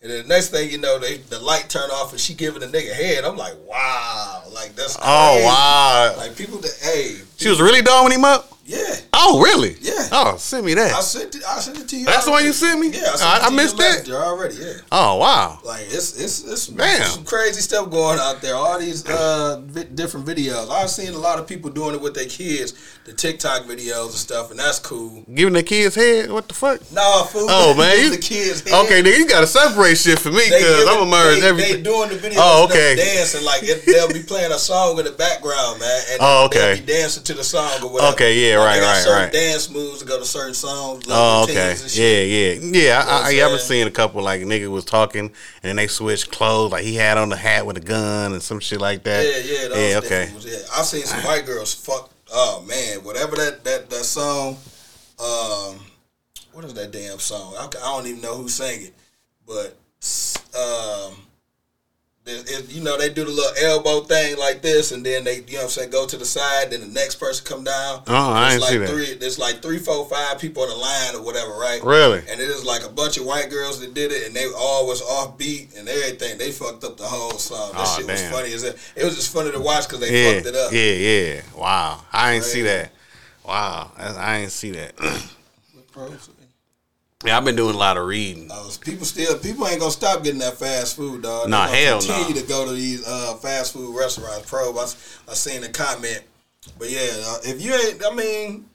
And 0.05 0.13
then 0.13 0.23
the 0.25 0.29
next 0.29 0.51
thing 0.51 0.71
you 0.71 0.77
know, 0.77 0.99
they 0.99 1.17
the 1.17 1.41
light 1.41 1.71
turn 1.71 1.91
off 1.91 2.13
and 2.13 2.21
she 2.21 2.35
giving 2.35 2.61
the 2.61 2.67
nigga 2.67 2.93
head. 2.93 3.25
I'm 3.25 3.39
like, 3.39 3.55
wow, 3.67 4.43
like 4.53 4.77
that's 4.77 4.99
oh, 5.01 5.01
crazy. 5.01 5.45
Oh 5.45 5.47
wow. 5.47 6.15
Like 6.19 6.37
people 6.37 6.59
that, 6.59 6.79
hey, 6.83 7.17
She 7.39 7.49
was 7.49 7.59
really 7.59 7.81
doming 7.81 8.13
him 8.13 8.25
up? 8.27 8.54
Yeah, 8.65 8.97
Oh 9.13 9.41
really? 9.43 9.77
Yeah. 9.81 10.09
Oh, 10.13 10.37
send 10.39 10.67
me 10.67 10.75
that. 10.75 10.93
I 10.93 11.01
sent 11.01 11.35
it. 11.35 11.43
I 11.47 11.59
sent 11.61 11.79
it 11.79 11.89
to 11.89 11.97
you. 11.97 12.05
That's 12.07 12.25
the 12.25 12.31
one 12.31 12.45
you 12.45 12.53
sent 12.53 12.79
me? 12.81 12.89
Yeah, 12.89 13.01
I, 13.13 13.17
sent 13.17 13.45
I- 13.45 13.47
I 13.47 13.51
missed 13.51 13.77
that. 13.79 14.09
already. 14.11 14.57
Yeah. 14.57 14.73
Oh 14.93 15.17
wow. 15.17 15.59
Like 15.65 15.83
it's 15.87 16.19
it's 16.21 16.45
it's 16.45 16.67
Damn. 16.69 17.03
some 17.05 17.25
crazy 17.25 17.61
stuff 17.61 17.91
going 17.91 18.19
out 18.19 18.41
there. 18.43 18.55
All 18.55 18.79
these 18.79 19.07
uh 19.09 19.61
vi- 19.65 19.85
different 19.85 20.27
videos. 20.27 20.69
I've 20.71 20.91
seen 20.91 21.15
a 21.15 21.19
lot 21.19 21.39
of 21.39 21.47
people 21.47 21.71
doing 21.71 21.95
it 21.95 22.01
with 22.01 22.15
their 22.15 22.27
kids, 22.27 22.75
the 23.05 23.13
TikTok 23.13 23.63
videos 23.63 24.07
and 24.07 24.15
stuff, 24.15 24.51
and 24.51 24.59
that's 24.59 24.79
cool. 24.79 25.25
Giving 25.33 25.55
the 25.55 25.63
kids 25.63 25.95
head? 25.95 26.31
What 26.31 26.49
the 26.49 26.55
fuck? 26.55 26.81
Nah, 26.93 27.25
fool. 27.25 27.47
Oh 27.49 27.75
man, 27.79 27.99
you 28.03 28.11
the 28.11 28.19
kids. 28.19 28.69
head. 28.69 28.85
Okay, 28.87 29.03
nigga, 29.03 29.17
you 29.19 29.29
gotta 29.29 29.47
separate 29.47 29.97
shit 29.97 30.19
for 30.19 30.31
me 30.31 30.45
because 30.45 30.87
I'm 30.89 30.99
gonna 30.99 31.11
merge 31.11 31.41
they, 31.41 31.49
everything. 31.49 31.77
They 31.77 31.83
doing 31.83 32.09
the 32.11 32.17
videos. 32.17 32.35
Oh, 32.39 32.65
okay. 32.69 32.97
Dancing 32.97 33.45
like 33.45 33.63
it, 33.63 33.85
they'll 33.87 34.13
be 34.13 34.23
playing 34.23 34.53
a 34.53 34.59
song 34.59 34.99
in 34.99 35.05
the 35.05 35.13
background, 35.13 35.81
man. 35.81 36.03
And 36.11 36.19
Oh, 36.21 36.49
they'll 36.51 36.63
okay. 36.63 36.81
be 36.81 36.87
dancing 36.87 37.23
to 37.25 37.35
the 37.35 37.45
song 37.45 37.71
or 37.83 37.91
whatever. 37.91 38.13
Okay, 38.15 38.35
yeah, 38.51 38.54
Like, 38.59 38.81
right, 38.81 38.83
right, 38.83 39.03
certain 39.03 39.23
right. 39.25 39.33
Dance 39.33 39.71
moves 39.71 40.01
to 40.01 40.05
go 40.05 40.19
to 40.19 40.25
certain 40.25 40.55
songs. 40.55 41.05
Oh, 41.09 41.45
okay. 41.45 41.71
and 41.71 41.79
shit. 41.79 42.29
Yeah, 42.29 42.61
yeah, 42.61 42.87
yeah. 42.87 42.99
I, 42.99 43.01
I, 43.01 43.05
what 43.05 43.29
I'm 43.29 43.35
I 43.35 43.39
ever 43.41 43.59
seen 43.59 43.87
a 43.87 43.91
couple 43.91 44.23
like 44.23 44.43
nigga 44.43 44.71
was 44.71 44.85
talking 44.85 45.27
and 45.27 45.33
then 45.63 45.77
they 45.77 45.87
switched 45.87 46.31
clothes. 46.31 46.73
Like 46.73 46.85
he 46.85 46.95
had 46.95 47.19
on 47.19 47.29
the 47.29 47.37
hat 47.37 47.67
with 47.67 47.77
a 47.77 47.81
gun 47.81 48.33
and 48.33 48.43
some 48.43 48.61
shit 48.61 48.81
like 48.81 49.03
that. 49.05 49.25
Yeah, 49.25 49.69
yeah, 49.69 49.91
yeah. 49.91 49.99
Okay. 49.99 50.31
yeah. 50.41 50.59
I 50.75 50.83
seen 50.83 51.03
some 51.03 51.21
white 51.21 51.47
girls 51.47 51.75
fuck. 51.75 52.11
Oh 52.33 52.65
man, 52.67 53.05
whatever 53.05 53.37
that 53.37 53.65
that 53.65 53.91
that 53.91 54.05
song. 54.05 54.57
Um, 55.19 55.79
what 56.53 56.65
is 56.65 56.75
that 56.75 56.91
damn 56.93 57.19
song? 57.19 57.55
I, 57.57 57.67
I 57.67 57.97
don't 57.97 58.07
even 58.07 58.21
know 58.21 58.37
who 58.37 58.49
sang 58.49 58.83
it, 58.83 58.95
but 59.47 59.77
um, 60.57 61.17
it- 62.27 62.51
it- 62.51 62.71
you 62.71 62.83
know, 62.83 62.97
they 62.97 63.11
do 63.11 63.23
the 63.25 63.31
little 63.31 63.53
elbow 63.63 64.01
thing 64.03 64.39
like 64.39 64.63
this, 64.63 64.93
and 64.93 65.05
then 65.05 65.25
they, 65.25 65.45
you 65.47 65.53
know, 65.53 65.59
what 65.59 65.65
I'm 65.65 65.69
saying, 65.71 65.91
go 65.91 66.07
to 66.07 66.17
the 66.17 66.25
side. 66.25 66.71
Then 66.71 66.81
the 66.81 66.87
next 66.87 67.17
person 67.17 67.45
come 67.45 67.65
down. 67.65 68.03
Oh, 68.07 68.15
I 68.33 68.41
There's 68.41 68.53
ain't 68.55 68.63
like 68.63 68.71
see 68.71 68.79
that. 68.79 68.89
three. 68.89 69.15
There's 69.15 69.39
like 69.39 69.61
three, 69.61 69.79
four, 69.79 70.07
five 70.09 70.39
people 70.39 70.63
in 70.65 70.71
the 70.71 70.75
line 70.77 71.15
or 71.17 71.21
whatever, 71.23 71.53
right? 71.53 71.83
Really? 71.85 72.21
And 72.31 72.41
it 72.41 72.49
is 72.49 72.65
like 72.65 72.83
a 72.83 72.89
bunch 72.89 73.19
of 73.19 73.27
white 73.27 73.51
girls 73.51 73.79
that 73.81 73.93
did 73.93 74.11
it, 74.11 74.27
and 74.27 74.35
they 74.35 74.47
all 74.57 74.87
was 74.87 75.03
off 75.03 75.37
beat 75.37 75.75
and 75.77 75.87
everything. 75.87 76.39
They 76.39 76.51
fucked 76.51 76.83
up 76.85 76.97
the 76.97 77.05
whole 77.05 77.39
song. 77.39 77.73
That 77.73 77.81
Aw, 77.81 77.97
shit 77.97 78.07
was 78.07 78.23
funny 78.23 78.53
as 78.55 78.63
it. 78.63 78.79
It 78.97 79.05
was 79.05 79.17
just 79.17 79.31
funny 79.33 79.53
to 79.53 79.61
watch 79.61 79.87
because 79.87 80.01
they 80.01 80.23
Yeah, 80.25 80.35
fucked 80.35 80.47
it 80.47 80.57
up. 80.57 80.73
yeah, 80.73 80.93
yeah. 80.93 81.41
Wow, 81.55 82.01
I 82.11 82.33
ain't 82.33 82.45
see 82.45 82.63
that. 82.63 82.91
Wow, 83.45 83.91
I 83.99 84.07
I 84.15 84.37
ain't 84.39 84.53
see 84.53 84.71
that. 84.71 84.95
yeah, 87.25 87.37
I've 87.37 87.45
been 87.45 87.57
doing 87.57 87.75
a 87.75 87.79
lot 87.79 87.97
of 87.97 88.07
reading. 88.07 88.51
Uh, 88.51 88.69
people 88.81 89.07
still 89.07 89.39
people 89.39 89.67
ain't 89.67 89.81
gonna 89.81 89.91
stop 89.91 90.23
getting 90.23 90.41
that 90.41 90.59
fast 90.59 90.97
food, 90.97 91.23
dog. 91.23 91.49
Nah, 91.49 91.67
hell 91.67 91.99
continue 92.01 92.35
nah. 92.35 92.41
to 92.41 92.47
go 92.47 92.67
to 92.67 92.73
these 92.73 93.07
uh, 93.07 93.35
fast 93.35 93.73
food 93.73 93.97
restaurants. 93.97 94.49
Probe, 94.49 94.77
I 94.77 95.35
seen 95.35 95.63
the 95.63 95.69
comment, 95.69 96.23
but 96.79 96.91
yeah, 96.91 97.11
uh, 97.27 97.39
if 97.45 97.63
you 97.63 97.75
ain't, 97.75 98.03
I 98.05 98.15
mean, 98.15 98.67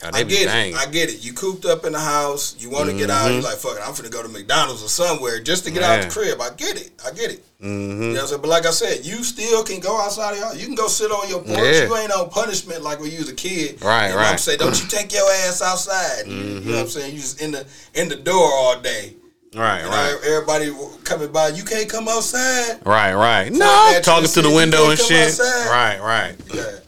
God, 0.00 0.14
I 0.14 0.24
get 0.24 0.42
it. 0.48 0.74
I 0.76 0.84
get 0.90 1.08
it. 1.08 1.24
You 1.24 1.32
cooped 1.32 1.64
up 1.64 1.86
in 1.86 1.92
the 1.94 1.98
house. 1.98 2.54
You 2.58 2.68
want 2.68 2.90
to 2.90 2.94
get 2.96 3.08
out. 3.08 3.32
You're 3.32 3.40
like, 3.40 3.56
fuck 3.56 3.76
it. 3.78 3.82
I'm 3.82 3.94
finna 3.94 4.10
go 4.12 4.22
to 4.22 4.28
McDonald's 4.28 4.82
or 4.84 4.88
somewhere 4.90 5.40
just 5.40 5.64
to 5.64 5.70
get 5.70 5.82
out 5.82 6.02
the 6.02 6.10
crib. 6.10 6.38
I 6.38 6.50
get 6.54 6.76
it. 6.78 6.90
I 7.02 7.12
get 7.12 7.30
it. 7.30 7.42
hmm 7.62 7.66
You 7.66 7.78
know 8.08 8.12
what 8.12 8.20
I'm 8.20 8.26
saying? 8.28 8.40
But 8.42 8.48
like 8.48 8.66
I 8.66 8.72
said, 8.72 9.06
you 9.06 9.24
still 9.24 9.64
can 9.64 9.80
go 9.80 9.98
outside 9.98 10.32
of 10.32 10.36
your 10.38 10.46
house. 10.48 10.58
You 10.60 10.66
can 10.66 10.74
go 10.74 10.88
sit 10.88 11.10
on 11.10 11.26
your 11.30 11.40
porch. 11.40 11.56
Yeah. 11.58 11.86
You 11.86 11.96
ain't 11.96 12.12
on 12.12 12.28
punishment 12.28 12.82
like 12.82 13.00
when 13.00 13.10
you 13.10 13.18
was 13.20 13.30
a 13.30 13.34
kid. 13.34 13.80
Right, 13.82 14.08
you 14.08 14.12
know 14.12 14.16
What 14.20 14.32
I'm 14.32 14.38
saying, 14.38 14.58
don't 14.58 14.78
you 14.82 14.86
take 14.86 15.14
your 15.14 15.30
ass 15.32 15.62
outside. 15.62 16.26
You- 16.26 16.32
You 16.34 16.42
Mm-hmm. 16.60 16.68
know 16.70 16.76
what 16.76 16.82
I'm 16.82 16.88
saying? 16.88 17.14
You 17.14 17.20
just 17.20 17.40
in 17.40 17.52
the 17.52 17.66
in 17.94 18.10
the 18.10 18.16
door 18.16 18.52
all 18.52 18.78
day. 18.78 19.14
Right, 19.54 19.82
right, 19.86 20.14
Everybody 20.26 20.70
coming 21.04 21.32
by. 21.32 21.48
You 21.48 21.64
can't 21.64 21.88
come 21.88 22.06
outside. 22.08 22.80
right, 22.84 23.14
right. 23.14 23.50
No, 23.50 23.98
talking 24.02 24.28
to 24.28 24.42
the 24.42 24.50
window 24.50 24.90
and 24.90 24.98
shit. 24.98 25.28
outside. 25.28 25.70
Right, 25.70 26.00
right. 26.02 26.36
Yeah. 26.52 26.80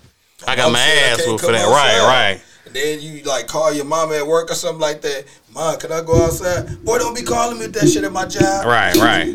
I 0.46 0.54
got 0.56 0.70
my 0.72 0.78
Upset, 0.78 0.98
I 0.98 1.22
ass 1.22 1.26
whooped 1.26 1.44
for 1.44 1.52
that. 1.52 1.64
Right, 1.66 2.00
right. 2.04 2.42
And 2.68 2.76
then 2.76 3.00
you 3.00 3.22
like 3.22 3.46
call 3.46 3.72
your 3.72 3.86
mama 3.86 4.16
at 4.16 4.26
work 4.26 4.50
or 4.50 4.54
something 4.54 4.80
like 4.80 5.00
that. 5.00 5.24
Mom, 5.54 5.78
can 5.78 5.90
I 5.90 6.02
go 6.02 6.22
outside? 6.22 6.84
Boy, 6.84 6.98
don't 6.98 7.16
be 7.16 7.22
calling 7.22 7.58
me 7.58 7.64
with 7.64 7.74
that 7.76 7.88
shit 7.88 8.04
at 8.04 8.12
my 8.12 8.26
job. 8.26 8.66
Right, 8.66 8.94
right. 8.96 9.26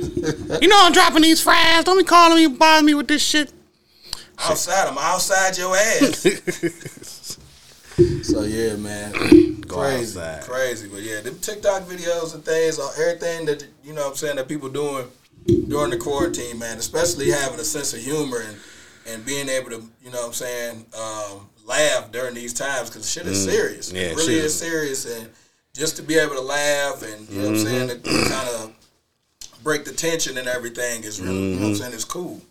you 0.61 0.67
know 0.67 0.77
I'm 0.79 0.91
dropping 0.91 1.23
these 1.23 1.41
fries. 1.41 1.83
Don't 1.83 1.97
be 1.97 2.03
calling 2.03 2.35
me, 2.35 2.55
bothering 2.55 2.85
me 2.85 2.93
with 2.93 3.07
this 3.07 3.23
shit. 3.25 3.51
Outside, 4.37 4.87
I'm 4.87 4.99
outside 4.99 5.57
your 5.57 5.75
ass. 5.75 6.19
so 8.21 8.43
yeah, 8.43 8.75
man, 8.75 9.13
crazy, 9.63 10.19
outside. 10.19 10.43
crazy. 10.43 10.87
But 10.89 11.01
yeah, 11.01 11.21
them 11.21 11.39
TikTok 11.39 11.83
videos 11.83 12.35
and 12.35 12.45
things, 12.45 12.77
on 12.77 12.91
everything 12.99 13.47
that 13.47 13.65
you 13.83 13.93
know, 13.93 14.01
what 14.01 14.09
I'm 14.11 14.15
saying 14.15 14.35
that 14.35 14.47
people 14.47 14.69
doing 14.69 15.07
during 15.47 15.89
the 15.89 15.97
quarantine, 15.97 16.59
man. 16.59 16.77
Especially 16.77 17.31
having 17.31 17.59
a 17.59 17.63
sense 17.63 17.95
of 17.95 17.99
humor 17.99 18.43
and 18.47 18.57
and 19.07 19.25
being 19.25 19.49
able 19.49 19.71
to, 19.71 19.83
you 20.03 20.11
know, 20.11 20.19
what 20.19 20.27
I'm 20.27 20.33
saying, 20.33 20.85
um, 20.95 21.49
laugh 21.65 22.11
during 22.11 22.35
these 22.35 22.53
times 22.53 22.89
because 22.89 23.09
shit 23.09 23.25
is 23.27 23.43
serious. 23.43 23.91
Mm. 23.91 23.95
Yeah, 23.95 24.01
it 24.01 24.15
really 24.17 24.35
is 24.35 24.57
serious, 24.57 25.05
and 25.05 25.29
just 25.73 25.95
to 25.97 26.03
be 26.03 26.15
able 26.15 26.35
to 26.35 26.41
laugh 26.41 27.01
and 27.03 27.27
you 27.29 27.37
know, 27.41 27.49
what 27.49 27.57
I'm 27.59 27.65
saying, 27.65 27.87
to 27.89 27.95
Mm-hmm. 27.95 28.31
kind 28.31 28.49
of 28.49 29.63
break 29.63 29.85
the 29.85 29.93
tension 29.93 30.37
and 30.37 30.47
everything 30.47 31.03
is 31.03 31.21
really, 31.21 31.35
you 31.35 31.41
know, 31.41 31.49
what 31.51 31.57
Mm-hmm. 31.57 31.65
I'm 31.67 31.75
saying, 31.75 31.93
it's 31.93 32.05
cool. 32.05 32.41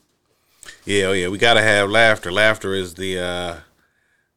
Yeah, 0.84 1.04
oh 1.06 1.12
yeah, 1.12 1.28
we 1.28 1.38
gotta 1.38 1.62
have 1.62 1.90
laughter. 1.90 2.32
Laughter 2.32 2.74
is 2.74 2.94
the 2.94 3.18
uh, 3.18 3.56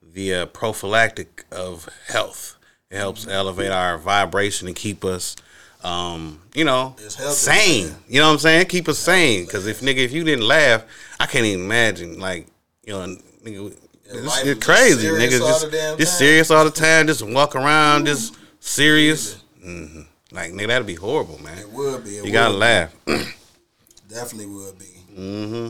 the 0.02 0.34
uh, 0.34 0.46
prophylactic 0.48 1.46
of 1.52 1.88
health. 2.08 2.56
It 2.92 2.98
helps 2.98 3.28
elevate 3.28 3.72
our 3.72 3.98
vibration 3.98 4.68
and 4.68 4.76
keep 4.76 5.04
us, 5.04 5.36
um, 5.84 6.40
you 6.54 6.64
know, 6.64 6.96
sane. 7.10 7.88
man. 7.88 7.96
You 8.08 8.20
know 8.22 8.28
what 8.28 8.34
I'm 8.34 8.40
saying? 8.40 8.66
Keep 8.68 8.88
us 8.90 9.00
sane. 9.00 9.46
Because 9.46 9.66
if 9.68 9.82
nigga, 9.82 9.98
if 9.98 10.12
you 10.14 10.24
didn't 10.24 10.46
laugh, 10.48 10.84
I 11.20 11.26
can't 11.26 11.46
even 11.46 11.66
imagine. 11.66 12.20
Like, 12.20 12.48
you 12.86 12.94
know, 12.94 13.18
nigga, 13.44 13.76
it's, 14.06 14.44
it's 14.44 14.66
crazy. 14.66 15.02
serious 15.08 15.34
Nigga, 15.34 15.40
just 15.40 16.00
just 16.00 16.18
serious 16.18 16.52
all 16.52 16.64
the 16.66 16.72
time. 16.72 17.08
Just 17.08 17.22
walk 17.28 17.56
around, 17.56 18.06
just 18.06 18.36
serious. 18.60 19.42
hmm 19.64 20.02
Like, 20.32 20.52
nigga, 20.52 20.68
that'd 20.68 20.88
be 20.88 20.96
horrible, 20.96 21.42
man. 21.42 21.58
It 21.58 21.70
would 21.72 22.04
be. 22.04 22.18
It 22.18 22.26
You 22.26 22.32
gotta 22.32 22.54
would 22.54 22.60
laugh. 22.60 22.96
Definitely 24.10 24.48
would 24.48 24.78
be. 24.78 24.86
hmm 25.16 25.70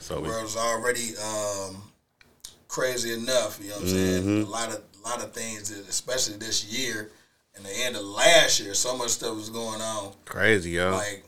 So 0.00 0.16
The 0.16 0.20
world's 0.22 0.56
already 0.56 1.10
um, 1.16 1.82
crazy 2.68 3.12
enough. 3.14 3.58
You 3.60 3.68
know 3.70 3.74
what 3.76 3.82
I'm 3.82 3.88
saying? 3.88 4.22
Mm-hmm. 4.22 4.48
A 4.48 4.50
lot 4.50 4.68
of 4.68 4.80
a 5.04 5.08
lot 5.08 5.22
of 5.24 5.32
things, 5.32 5.70
especially 5.70 6.36
this 6.36 6.64
year 6.64 7.10
and 7.56 7.64
the 7.64 7.70
end 7.84 7.96
of 7.96 8.02
last 8.04 8.60
year, 8.60 8.72
so 8.74 8.96
much 8.96 9.10
stuff 9.10 9.34
was 9.36 9.50
going 9.50 9.80
on. 9.80 10.12
crazy, 10.24 10.70
yo. 10.70 10.92
Like 10.92 11.24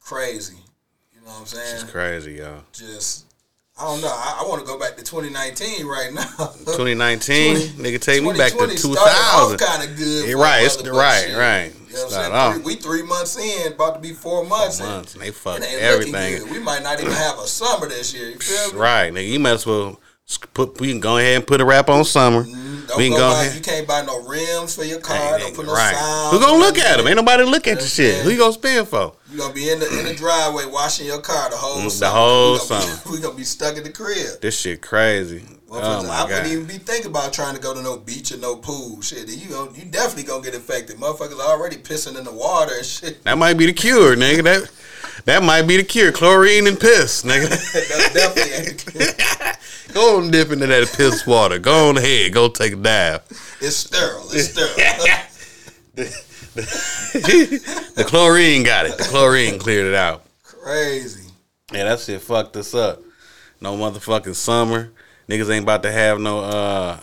crazy. 0.00 0.56
You 1.14 1.20
know 1.20 1.26
what 1.32 1.40
I'm 1.40 1.46
saying? 1.46 1.82
It's 1.82 1.90
crazy, 1.90 2.32
yo. 2.34 2.62
Just 2.72 3.26
I 3.80 3.84
don't 3.84 4.02
know. 4.02 4.08
I, 4.08 4.42
I 4.44 4.48
want 4.48 4.60
to 4.60 4.66
go 4.66 4.78
back 4.78 4.96
to 4.98 5.02
2019 5.02 5.86
right 5.86 6.12
now. 6.12 6.22
2019, 6.76 7.56
20 7.56 7.68
nigga, 7.82 7.98
take 7.98 8.22
me 8.22 8.36
back 8.36 8.52
to 8.52 8.58
2020 8.58 8.76
started 8.76 9.56
2000. 9.56 9.58
kind 9.58 9.90
of 9.90 9.96
good. 9.96 10.28
Yeah, 10.28 10.34
right, 10.34 10.64
it's 10.64 10.76
right, 10.86 11.24
shit. 11.24 11.36
right. 11.36 11.72
You 11.88 11.96
know 11.96 12.04
what 12.04 12.14
I'm 12.14 12.52
saying? 12.52 12.62
Three, 12.62 12.74
we 12.74 12.80
three 12.80 13.02
months 13.02 13.38
in, 13.38 13.72
about 13.72 13.94
to 13.94 14.00
be 14.00 14.12
four 14.12 14.44
months. 14.44 14.80
and 14.80 14.88
months, 14.88 15.14
and 15.14 15.22
they 15.22 15.28
It 15.28 15.34
fucked 15.34 15.64
everything. 15.64 16.50
We 16.50 16.58
might 16.58 16.82
not 16.82 17.00
even 17.00 17.12
have 17.12 17.38
a 17.38 17.46
summer 17.46 17.88
this 17.88 18.12
year. 18.12 18.28
You 18.28 18.38
feel 18.38 18.74
me? 18.74 18.78
Right, 18.78 19.12
nigga, 19.12 19.28
you 19.28 19.40
might 19.40 19.52
as 19.52 19.66
well 19.66 19.98
put. 20.52 20.78
We 20.78 20.90
can 20.90 21.00
go 21.00 21.16
ahead 21.16 21.36
and 21.36 21.46
put 21.46 21.62
a 21.62 21.64
wrap 21.64 21.88
on 21.88 22.04
summer. 22.04 22.44
Mm, 22.44 22.86
Don't 22.86 22.98
we 22.98 23.08
can 23.08 23.16
go 23.16 23.30
go 23.30 23.40
ahead. 23.40 23.54
You 23.54 23.62
can't 23.62 23.88
buy 23.88 24.02
no 24.02 24.22
rims 24.28 24.76
for 24.76 24.84
your 24.84 25.00
car. 25.00 25.16
Hey, 25.16 25.38
don't 25.40 25.56
put 25.56 25.64
no 25.66 25.72
right. 25.72 25.96
sound. 25.96 26.36
Who 26.36 26.40
gonna 26.44 26.58
look 26.58 26.76
at 26.76 26.98
them? 26.98 27.08
Ain't 27.08 27.16
nobody 27.16 27.44
look 27.44 27.66
at 27.66 27.80
the 27.80 27.86
shit. 27.86 28.24
Who 28.24 28.30
you 28.30 28.38
gonna 28.38 28.52
spend 28.52 28.86
for? 28.88 29.14
You 29.30 29.38
gonna 29.38 29.54
be 29.54 29.70
in 29.70 29.78
the 29.78 29.98
in 29.98 30.04
the 30.06 30.14
driveway 30.14 30.64
washing 30.66 31.06
your 31.06 31.20
car 31.20 31.50
the 31.50 31.56
whole 31.56 31.76
Mm, 31.80 31.84
the 31.84 31.90
summer. 31.90 32.16
whole 32.18 32.52
we 32.52 32.58
gonna 32.58 32.82
summer. 32.82 33.00
Be, 33.04 33.10
we 33.12 33.20
gonna 33.20 33.36
be 33.36 33.44
stuck 33.44 33.76
in 33.76 33.84
the 33.84 33.90
crib. 33.90 34.40
This 34.40 34.58
shit 34.58 34.82
crazy. 34.82 35.44
Oh 35.72 36.02
my 36.04 36.08
I 36.14 36.24
wouldn't 36.24 36.48
even 36.48 36.64
be 36.66 36.78
thinking 36.78 37.12
about 37.12 37.32
trying 37.32 37.54
to 37.54 37.60
go 37.60 37.72
to 37.72 37.80
no 37.80 37.96
beach 37.96 38.32
or 38.32 38.38
no 38.38 38.56
pool. 38.56 39.00
Shit, 39.02 39.28
you 39.28 39.50
gon- 39.50 39.72
you 39.76 39.84
definitely 39.84 40.24
gonna 40.24 40.42
get 40.42 40.54
infected. 40.54 40.96
Motherfuckers 40.96 41.38
already 41.38 41.76
pissing 41.76 42.18
in 42.18 42.24
the 42.24 42.32
water 42.32 42.72
and 42.76 42.84
shit. 42.84 43.22
That 43.22 43.38
might 43.38 43.54
be 43.54 43.66
the 43.66 43.72
cure, 43.72 44.16
nigga. 44.16 44.42
That 44.42 44.68
that 45.26 45.42
might 45.44 45.62
be 45.62 45.76
the 45.76 45.84
cure. 45.84 46.10
Chlorine 46.10 46.66
and 46.66 46.80
piss, 46.80 47.22
nigga. 47.22 47.48
that 47.72 48.10
definitely 48.12 48.52
ain't 48.52 48.84
good. 48.92 49.94
go 49.94 50.16
on 50.18 50.32
dip 50.32 50.50
into 50.50 50.66
that 50.66 50.92
piss 50.96 51.24
water. 51.24 51.60
Go 51.60 51.90
on 51.90 51.98
ahead. 51.98 52.32
Go 52.32 52.48
take 52.48 52.72
a 52.72 52.76
dive. 52.76 53.22
It's 53.60 53.76
sterile. 53.76 54.26
It's 54.32 54.48
sterile. 54.50 54.74
the 56.54 58.04
chlorine 58.06 58.62
got 58.62 58.86
it. 58.86 58.98
The 58.98 59.04
chlorine 59.04 59.58
cleared 59.58 59.86
it 59.86 59.94
out. 59.94 60.24
Crazy. 60.42 61.30
Yeah, 61.72 61.84
that 61.84 62.00
shit 62.00 62.20
fucked 62.20 62.56
us 62.56 62.74
up. 62.74 63.00
No 63.60 63.76
motherfucking 63.76 64.34
summer. 64.34 64.90
Niggas 65.28 65.50
ain't 65.50 65.62
about 65.62 65.82
to 65.84 65.92
have 65.92 66.18
no 66.18 66.40
uh 66.40 67.00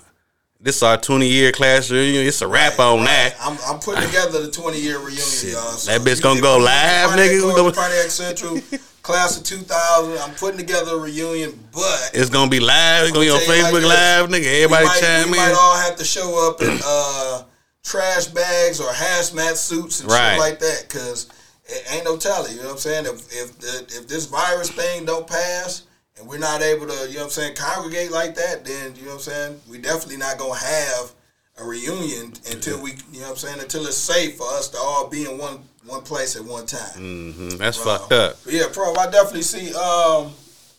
this 0.60 0.82
our 0.82 0.98
20 0.98 1.28
year 1.28 1.52
class 1.52 1.90
reunion. 1.92 2.26
It's 2.26 2.42
a 2.42 2.48
wrap 2.48 2.80
on 2.80 3.04
that. 3.06 3.36
I'm, 3.40 3.58
I'm 3.68 3.80
putting 3.80 4.04
together 4.04 4.42
the 4.42 4.52
20 4.52 4.80
year 4.80 4.98
reunion, 4.98 5.18
Shit. 5.18 5.54
y'all. 5.54 5.72
That 5.86 6.02
bitch 6.02 6.22
gonna 6.22 6.42
go 6.42 6.58
live, 6.58 7.12
nigga. 7.12 7.48
We 7.48 7.72
to 7.72 7.76
Pontiac 7.80 8.10
Central, 8.10 8.60
class 9.02 9.38
of 9.38 9.44
2000. 9.44 10.18
I'm 10.18 10.36
putting 10.36 10.58
together 10.58 10.96
a 10.96 10.98
reunion, 10.98 11.58
but 11.72 12.12
It's 12.14 12.30
gonna 12.30 12.50
be 12.50 12.60
live. 12.60 13.04
It's 13.04 13.14
gonna 13.14 13.26
be 13.26 13.32
on 13.32 13.40
you 13.40 13.48
like 13.48 13.66
Facebook. 13.66 13.88
Live, 13.88 14.30
nigga. 14.30 14.64
Everybody 14.64 14.84
we 14.84 14.90
might, 14.90 15.00
chime 15.00 15.32
we 15.32 15.38
in. 15.38 15.46
might 15.46 15.56
all 15.58 15.78
have 15.78 15.96
to 15.96 16.04
show 16.04 16.50
up 16.50 16.62
in 16.62 16.80
uh, 16.84 17.44
trash 17.88 18.26
bags 18.28 18.80
or 18.82 18.91
hazmat 18.91 19.56
suits 19.56 20.02
and 20.02 20.12
Right. 20.12 20.32
shit 20.32 20.39
like 20.39 20.60
that, 20.60 20.89
cause 20.89 21.28
it 21.67 21.84
ain't 21.91 22.06
no 22.06 22.17
telling. 22.17 22.52
You 22.54 22.60
know 22.62 22.67
what 22.67 22.73
I'm 22.73 22.80
saying? 22.80 23.06
If 23.06 23.34
if 23.34 23.60
the, 23.60 23.97
if 24.00 24.08
this 24.08 24.26
virus 24.26 24.69
thing 24.69 25.06
don't 25.06 25.26
pass 25.28 25.84
and 26.17 26.28
we're 26.28 26.38
not 26.39 26.62
able 26.62 26.88
to, 26.88 27.08
you 27.08 27.15
know 27.15 27.21
what 27.21 27.23
I'm 27.26 27.30
saying, 27.30 27.56
congregate 27.56 28.12
like 28.12 28.36
that, 28.36 28.65
then 28.65 28.95
you 28.95 29.04
know 29.04 29.12
what 29.12 29.13
I'm 29.15 29.19
saying, 29.21 29.62
we 29.69 29.78
definitely 29.78 30.17
not 30.17 30.38
gonna 30.38 30.60
have 30.60 31.12
a 31.60 31.63
reunion 31.63 32.34
until 32.52 32.82
we, 32.82 32.91
you 33.12 33.21
know 33.21 33.28
what 33.28 33.30
I'm 33.32 33.36
saying, 33.38 33.60
until 33.62 33.86
it's 33.88 33.97
safe 33.97 34.38
for 34.38 34.47
us 34.54 34.69
to 34.69 34.78
all 34.78 35.08
be 35.08 35.26
in 35.26 35.38
one 35.38 35.60
one 35.86 36.02
place 36.02 36.36
at 36.36 36.43
one 36.43 36.65
time. 36.65 36.93
hmm 36.93 37.50
That's 37.58 37.78
Wow. 37.78 37.97
fucked 37.97 38.12
up. 38.12 38.38
But 38.43 38.54
yeah, 38.54 38.67
bro, 38.67 38.93
I 38.95 39.10
definitely 39.10 39.43
see 39.43 39.69
um, 39.73 40.34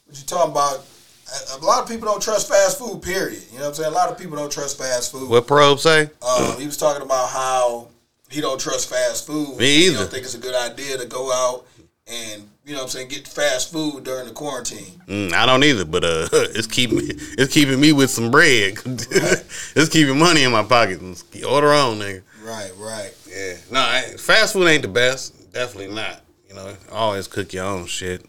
what 0.06 0.18
you 0.18 0.24
talking 0.26 0.52
about. 0.52 0.84
A, 1.54 1.64
lot 1.64 1.82
of 1.82 1.88
people 1.88 2.06
don't 2.08 2.22
trust 2.22 2.48
fast 2.48 2.78
food. 2.78 3.02
Period. 3.02 3.42
You 3.52 3.58
know 3.58 3.64
what 3.64 3.68
I'm 3.70 3.74
saying? 3.74 3.92
A 3.92 3.94
lot 3.94 4.10
of 4.10 4.18
people 4.18 4.36
don't 4.36 4.50
trust 4.50 4.78
fast 4.78 5.12
food. 5.12 5.28
What 5.28 5.46
probe 5.46 5.78
say? 5.78 6.10
Um, 6.26 6.58
he 6.58 6.66
was 6.66 6.76
talking 6.76 7.02
about 7.02 7.28
how 7.28 7.88
he 8.30 8.40
don't 8.40 8.60
trust 8.60 8.88
fast 8.88 9.26
food. 9.26 9.58
Me 9.58 9.66
He 9.66 9.86
either. 9.86 9.98
don't 9.98 10.10
think 10.10 10.24
it's 10.24 10.34
a 10.34 10.38
good 10.38 10.54
idea 10.54 10.96
to 10.98 11.06
go 11.06 11.32
out 11.32 11.66
and 12.06 12.48
you 12.64 12.72
know 12.72 12.78
what 12.80 12.84
I'm 12.84 12.88
saying 12.90 13.08
get 13.08 13.26
fast 13.28 13.72
food 13.72 14.04
during 14.04 14.26
the 14.26 14.32
quarantine. 14.32 15.00
Mm, 15.06 15.32
I 15.32 15.46
don't 15.46 15.64
either, 15.64 15.84
but 15.84 16.04
uh, 16.04 16.28
it's 16.32 16.66
keeping 16.66 17.00
it's 17.02 17.52
keeping 17.52 17.80
me 17.80 17.92
with 17.92 18.10
some 18.10 18.30
bread. 18.30 18.74
it's 18.84 19.88
keeping 19.88 20.18
money 20.18 20.42
in 20.44 20.52
my 20.52 20.62
pocket. 20.62 21.00
Order 21.46 21.72
on, 21.72 21.98
nigga. 21.98 22.22
Right, 22.42 22.70
right. 22.78 23.14
Yeah. 23.28 23.54
No, 23.70 23.80
I, 23.80 24.02
fast 24.18 24.54
food 24.54 24.66
ain't 24.68 24.82
the 24.82 24.88
best. 24.88 25.52
Definitely 25.52 25.94
not. 25.94 26.22
You 26.48 26.54
know, 26.54 26.74
always 26.92 27.26
cook 27.26 27.52
your 27.52 27.64
own 27.64 27.86
shit. 27.86 28.24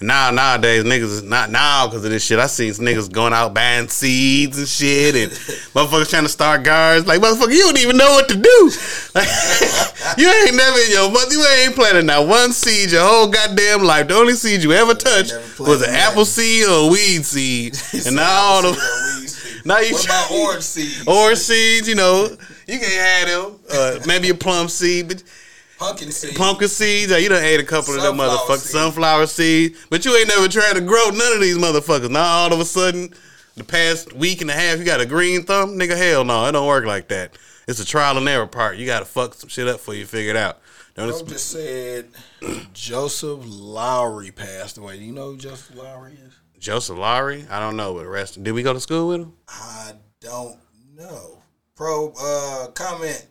Now 0.00 0.30
nowadays 0.30 0.84
niggas 0.84 1.02
is 1.02 1.22
not 1.22 1.50
now 1.50 1.86
because 1.86 2.04
of 2.04 2.10
this 2.10 2.24
shit. 2.24 2.38
I 2.38 2.46
seen 2.46 2.72
niggas 2.72 3.12
going 3.12 3.32
out 3.32 3.54
buying 3.54 3.88
seeds 3.88 4.58
and 4.58 4.68
shit, 4.68 5.14
and 5.14 5.30
motherfuckers 5.74 6.10
trying 6.10 6.22
to 6.22 6.28
start 6.28 6.62
guards. 6.62 7.06
Like 7.06 7.20
motherfucker, 7.20 7.52
you 7.52 7.60
don't 7.60 7.78
even 7.78 7.96
know 7.96 8.10
what 8.10 8.28
to 8.28 8.36
do. 8.36 8.70
Like, 9.14 9.28
you 10.18 10.28
ain't 10.28 10.56
never 10.56 10.78
in 10.78 10.90
your 10.90 11.10
mother. 11.10 11.32
You 11.32 11.44
ain't 11.64 11.74
planted 11.74 12.06
not 12.06 12.26
one 12.26 12.52
seed 12.52 12.92
your 12.92 13.04
whole 13.04 13.28
goddamn 13.28 13.82
life. 13.82 14.08
The 14.08 14.14
only 14.14 14.34
seed 14.34 14.62
you 14.62 14.72
ever 14.72 14.94
touched 14.94 15.34
was 15.58 15.82
an 15.82 15.90
apple 15.94 16.24
seed 16.24 16.66
or 16.66 16.88
a 16.88 16.90
weed 16.90 17.24
seed, 17.24 17.76
and 18.06 18.16
now 18.16 18.30
all 18.30 18.62
the 18.62 19.20
now 19.64 19.78
you 19.78 19.92
What 19.92 20.04
about 20.06 20.30
orange 20.30 20.62
seeds? 20.62 21.06
orange 21.06 21.38
seeds. 21.38 21.88
You 21.88 21.94
know, 21.94 22.28
you 22.66 22.78
can 22.78 22.90
have 22.90 23.28
them. 23.28 23.58
Uh, 23.70 23.98
maybe 24.06 24.30
a 24.30 24.34
plum 24.34 24.68
seed, 24.68 25.08
but 25.08 25.22
pumpkin 25.80 26.12
seeds. 26.12 26.36
pumpkin 26.38 26.68
seeds. 26.68 27.10
You 27.12 27.28
done 27.28 27.42
ate 27.42 27.58
a 27.58 27.64
couple 27.64 27.94
of 27.94 28.02
them 28.02 28.16
Sunflower 28.18 28.38
motherfuckers. 28.38 28.58
seeds. 28.58 28.70
Sunflower 28.70 29.26
seeds. 29.26 29.86
But 29.90 30.04
you 30.04 30.16
ain't 30.16 30.28
never 30.28 30.46
tried 30.46 30.74
to 30.74 30.80
grow 30.80 31.10
none 31.10 31.32
of 31.32 31.40
these 31.40 31.58
motherfuckers. 31.58 32.10
Now 32.10 32.22
all 32.22 32.52
of 32.52 32.60
a 32.60 32.64
sudden, 32.64 33.12
the 33.56 33.64
past 33.64 34.12
week 34.12 34.40
and 34.42 34.50
a 34.50 34.54
half, 34.54 34.78
you 34.78 34.84
got 34.84 35.00
a 35.00 35.06
green 35.06 35.42
thumb? 35.42 35.70
Nigga, 35.78 35.96
hell 35.96 36.24
no. 36.24 36.46
It 36.46 36.52
don't 36.52 36.66
work 36.66 36.84
like 36.84 37.08
that. 37.08 37.36
It's 37.66 37.80
a 37.80 37.84
trial 37.84 38.16
and 38.18 38.28
error 38.28 38.46
part. 38.46 38.76
You 38.76 38.86
gotta 38.86 39.04
fuck 39.04 39.34
some 39.34 39.48
shit 39.48 39.66
up 39.68 39.76
before 39.76 39.94
you 39.94 40.06
figure 40.06 40.30
it 40.30 40.36
out. 40.36 40.60
Don't 40.94 41.08
Bro 41.08 41.22
just 41.28 41.50
said 41.50 42.08
Joseph 42.72 43.40
Lowery 43.44 44.32
passed 44.32 44.76
away. 44.76 44.98
Do 44.98 45.04
you 45.04 45.12
know 45.12 45.32
who 45.32 45.36
Joseph 45.38 45.76
Lowery 45.76 46.14
is? 46.14 46.34
Joseph 46.58 46.98
Lowery? 46.98 47.46
I 47.48 47.58
don't 47.60 47.76
know, 47.76 47.94
but 47.94 48.02
the 48.02 48.08
rest 48.08 48.42
did 48.42 48.52
we 48.52 48.62
go 48.62 48.72
to 48.72 48.80
school 48.80 49.08
with 49.08 49.20
him? 49.22 49.32
I 49.48 49.92
don't 50.20 50.58
know. 50.96 51.38
Pro, 51.74 52.12
uh, 52.20 52.66
comment. 52.72 53.26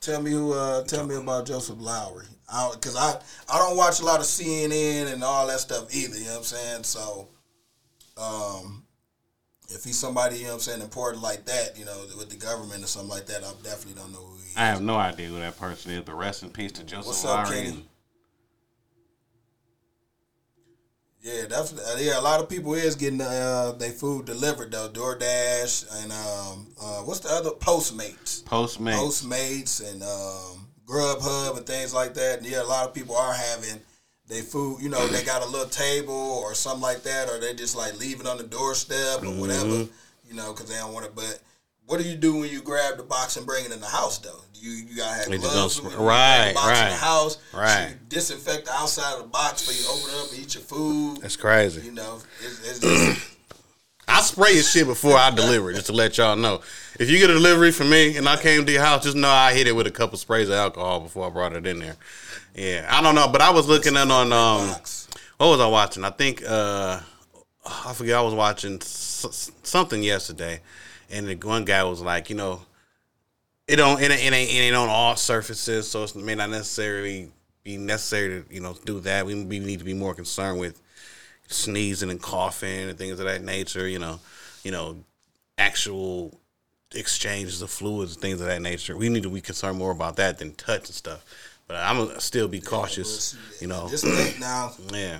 Tell 0.00 0.22
me 0.22 0.30
who. 0.30 0.52
Uh, 0.52 0.84
tell 0.84 1.06
me 1.06 1.16
about 1.16 1.46
Joseph 1.46 1.80
Lowery. 1.80 2.26
Because 2.72 2.96
I, 2.96 3.20
I 3.52 3.58
don't 3.58 3.76
watch 3.76 4.00
a 4.00 4.04
lot 4.04 4.20
of 4.20 4.26
CNN 4.26 5.12
and 5.12 5.22
all 5.22 5.46
that 5.48 5.60
stuff 5.60 5.94
either. 5.94 6.16
You 6.16 6.24
know 6.24 6.30
what 6.30 6.38
I'm 6.38 6.44
saying? 6.44 6.84
So, 6.84 7.28
um, 8.16 8.84
if 9.68 9.84
he's 9.84 9.98
somebody 9.98 10.36
you 10.36 10.44
know 10.44 10.50
what 10.50 10.54
I'm 10.54 10.60
saying 10.60 10.82
important 10.82 11.22
like 11.22 11.44
that, 11.44 11.78
you 11.78 11.84
know, 11.84 12.04
with 12.16 12.30
the 12.30 12.36
government 12.36 12.82
or 12.82 12.86
something 12.86 13.10
like 13.10 13.26
that, 13.26 13.44
I 13.44 13.52
definitely 13.62 14.00
don't 14.00 14.12
know 14.12 14.20
who 14.20 14.36
he 14.36 14.50
is. 14.50 14.56
I 14.56 14.66
have 14.66 14.80
no 14.80 14.96
idea 14.96 15.28
who 15.28 15.38
that 15.40 15.58
person 15.58 15.92
is, 15.92 16.02
but 16.02 16.14
rest 16.16 16.42
in 16.42 16.50
peace 16.50 16.72
to 16.72 16.84
Joseph 16.84 17.06
What's 17.08 17.24
up, 17.24 17.46
Lowery. 17.46 17.64
Kenny? 17.64 17.84
Yeah, 21.28 21.44
that's 21.46 21.74
uh, 21.74 21.98
yeah. 22.00 22.18
A 22.18 22.22
lot 22.22 22.40
of 22.40 22.48
people 22.48 22.72
is 22.72 22.94
getting 22.94 23.20
uh, 23.20 23.72
their 23.72 23.90
food 23.90 24.24
delivered 24.24 24.70
though. 24.70 24.88
DoorDash 24.88 26.02
and 26.02 26.12
um, 26.12 26.66
uh, 26.80 27.02
what's 27.02 27.20
the 27.20 27.28
other 27.28 27.50
Postmates, 27.50 28.42
Postmates. 28.44 28.94
Postmates 28.94 29.92
and 29.92 30.02
um, 30.02 30.68
Grubhub 30.86 31.58
and 31.58 31.66
things 31.66 31.92
like 31.92 32.14
that. 32.14 32.38
And, 32.38 32.46
Yeah, 32.46 32.62
a 32.62 32.64
lot 32.64 32.88
of 32.88 32.94
people 32.94 33.14
are 33.14 33.34
having 33.34 33.78
their 34.26 34.42
food. 34.42 34.80
You 34.80 34.88
know, 34.88 35.06
they 35.08 35.22
got 35.22 35.42
a 35.42 35.46
little 35.46 35.68
table 35.68 36.14
or 36.14 36.54
something 36.54 36.80
like 36.80 37.02
that, 37.02 37.28
or 37.28 37.38
they 37.38 37.52
just 37.52 37.76
like 37.76 37.98
leave 38.00 38.20
it 38.20 38.26
on 38.26 38.38
the 38.38 38.44
doorstep 38.44 39.22
or 39.22 39.38
whatever. 39.38 39.66
Mm-hmm. 39.66 40.28
You 40.30 40.34
know, 40.34 40.54
because 40.54 40.70
they 40.70 40.76
don't 40.76 40.94
want 40.94 41.04
it. 41.04 41.14
But 41.14 41.40
what 41.84 42.00
do 42.00 42.08
you 42.08 42.16
do 42.16 42.36
when 42.38 42.48
you 42.50 42.62
grab 42.62 42.96
the 42.96 43.02
box 43.02 43.36
and 43.36 43.44
bring 43.44 43.66
it 43.66 43.72
in 43.72 43.80
the 43.80 43.86
house 43.86 44.16
though? 44.16 44.40
You 44.60 44.70
you 44.70 44.96
gotta 44.96 45.14
have 45.14 45.28
just 45.28 45.40
gloves. 45.42 45.80
gonna 45.80 45.88
when 45.88 45.92
sp- 45.94 46.00
you 46.00 46.06
right, 46.06 46.48
the 46.48 46.54
box 46.54 46.66
in 46.66 46.72
right, 46.84 46.90
the 46.90 46.96
house. 46.96 47.38
right. 47.54 47.94
Disinfect 48.08 48.64
the 48.66 48.72
outside 48.72 49.14
of 49.16 49.22
the 49.22 49.28
box 49.28 49.66
before 49.66 49.80
you 49.80 49.98
open 50.00 50.14
it 50.14 50.24
up 50.24 50.30
and 50.32 50.40
eat 50.40 50.54
your 50.54 50.62
food. 50.64 51.18
That's 51.22 51.36
crazy. 51.36 51.82
You 51.82 51.92
know, 51.92 52.18
it's, 52.40 52.68
it's 52.70 52.78
just, 52.80 53.28
I 54.08 54.20
spray 54.22 54.54
your 54.54 54.62
shit 54.62 54.86
before 54.86 55.16
I 55.16 55.30
deliver, 55.30 55.70
it, 55.70 55.74
just 55.74 55.86
to 55.86 55.92
let 55.92 56.16
y'all 56.18 56.34
know. 56.36 56.62
If 56.98 57.10
you 57.10 57.18
get 57.18 57.28
a 57.30 57.34
delivery 57.34 57.70
from 57.72 57.90
me 57.90 58.16
and 58.16 58.26
I 58.28 58.36
came 58.36 58.64
to 58.64 58.72
your 58.72 58.82
house, 58.82 59.04
just 59.04 59.16
know 59.16 59.28
I 59.28 59.52
hit 59.52 59.66
it 59.66 59.76
with 59.76 59.86
a 59.86 59.90
couple 59.90 60.16
sprays 60.18 60.48
of 60.48 60.54
alcohol 60.54 61.00
before 61.00 61.26
I 61.26 61.30
brought 61.30 61.52
it 61.52 61.66
in 61.66 61.78
there. 61.78 61.96
Yeah, 62.54 62.86
I 62.90 63.02
don't 63.02 63.14
know, 63.14 63.28
but 63.28 63.40
I 63.42 63.50
was 63.50 63.68
looking 63.68 63.94
in 63.96 64.10
on 64.10 64.32
um, 64.32 64.68
what 65.36 65.48
was 65.48 65.60
I 65.60 65.66
watching? 65.66 66.04
I 66.04 66.10
think 66.10 66.42
uh, 66.48 67.00
I 67.64 67.92
forget. 67.92 68.16
I 68.16 68.22
was 68.22 68.34
watching 68.34 68.76
s- 68.76 69.52
something 69.62 70.02
yesterday, 70.02 70.60
and 71.10 71.28
the 71.28 71.34
one 71.46 71.64
guy 71.66 71.84
was 71.84 72.00
like, 72.00 72.30
you 72.30 72.36
know, 72.36 72.62
it 73.68 73.76
don't 73.76 74.00
it, 74.00 74.10
ain't- 74.10 74.22
it 74.22 74.32
ain't 74.32 74.50
it 74.50 74.54
ain't 74.54 74.76
on 74.76 74.88
all 74.88 75.14
surfaces, 75.16 75.88
so 75.90 76.02
it 76.02 76.16
may 76.16 76.34
not 76.34 76.50
necessarily 76.50 77.30
be 77.62 77.76
necessary 77.76 78.42
to 78.42 78.54
you 78.54 78.60
know 78.60 78.74
do 78.84 79.00
that. 79.00 79.26
We, 79.26 79.34
we 79.44 79.58
need 79.60 79.78
to 79.78 79.84
be 79.84 79.94
more 79.94 80.14
concerned 80.14 80.58
with 80.58 80.80
sneezing 81.48 82.10
and 82.10 82.20
coughing 82.20 82.88
and 82.88 82.98
things 82.98 83.18
of 83.20 83.26
that 83.26 83.42
nature. 83.42 83.86
You 83.86 83.98
know, 83.98 84.20
you 84.64 84.70
know, 84.72 84.96
actual 85.58 86.38
exchanges 86.94 87.60
of 87.62 87.70
fluids 87.70 88.14
and 88.14 88.22
things 88.22 88.40
of 88.40 88.46
that 88.46 88.62
nature. 88.62 88.96
We 88.96 89.08
need 89.10 89.22
to 89.24 89.30
be 89.30 89.40
concerned 89.42 89.78
more 89.78 89.90
about 89.92 90.16
that 90.16 90.38
than 90.38 90.54
touch 90.54 90.86
and 90.86 90.94
stuff. 90.94 91.24
But 91.66 91.76
I'm 91.76 91.98
gonna 91.98 92.20
still 92.20 92.48
be 92.48 92.60
cautious. 92.60 93.36
You 93.60 93.66
know, 93.66 93.88
Just 93.90 94.04
think 94.06 94.40
now, 94.40 94.72
yeah. 94.92 95.18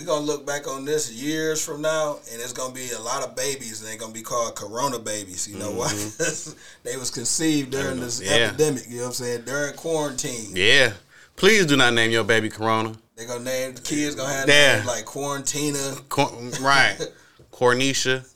We 0.00 0.06
gonna 0.06 0.24
look 0.24 0.46
back 0.46 0.66
on 0.66 0.86
this 0.86 1.12
years 1.12 1.62
from 1.62 1.82
now, 1.82 2.18
and 2.32 2.40
it's 2.40 2.54
gonna 2.54 2.72
be 2.72 2.90
a 2.96 3.00
lot 3.00 3.22
of 3.22 3.36
babies, 3.36 3.80
and 3.80 3.88
they're 3.90 3.98
gonna 3.98 4.14
be 4.14 4.22
called 4.22 4.56
Corona 4.56 4.98
babies. 4.98 5.46
You 5.46 5.58
know 5.58 5.70
why? 5.70 5.92
they 6.84 6.96
was 6.96 7.10
conceived 7.10 7.70
during 7.70 8.00
this 8.00 8.20
Mm-hmm. 8.20 8.34
Yeah. 8.34 8.46
epidemic. 8.48 8.84
You 8.88 8.96
know 8.96 9.02
what 9.02 9.06
I'm 9.08 9.12
saying? 9.12 9.42
During 9.42 9.74
quarantine, 9.74 10.52
Yeah. 10.54 10.92
Please 11.36 11.64
do 11.66 11.76
not 11.76 11.92
name 11.94 12.10
your 12.10 12.24
baby 12.24 12.48
Corona. 12.48 12.94
they 13.16 13.26
gonna 13.26 13.44
name 13.44 13.74
the 13.74 13.80
kids 13.82 14.14
gonna 14.14 14.32
have 14.32 14.48
Yeah. 14.48 14.76
names 14.76 14.86
like 14.86 15.04
Quarantina. 15.04 16.08
Cor- 16.08 16.32
right. 16.62 16.96
Cornisha. 17.52 18.26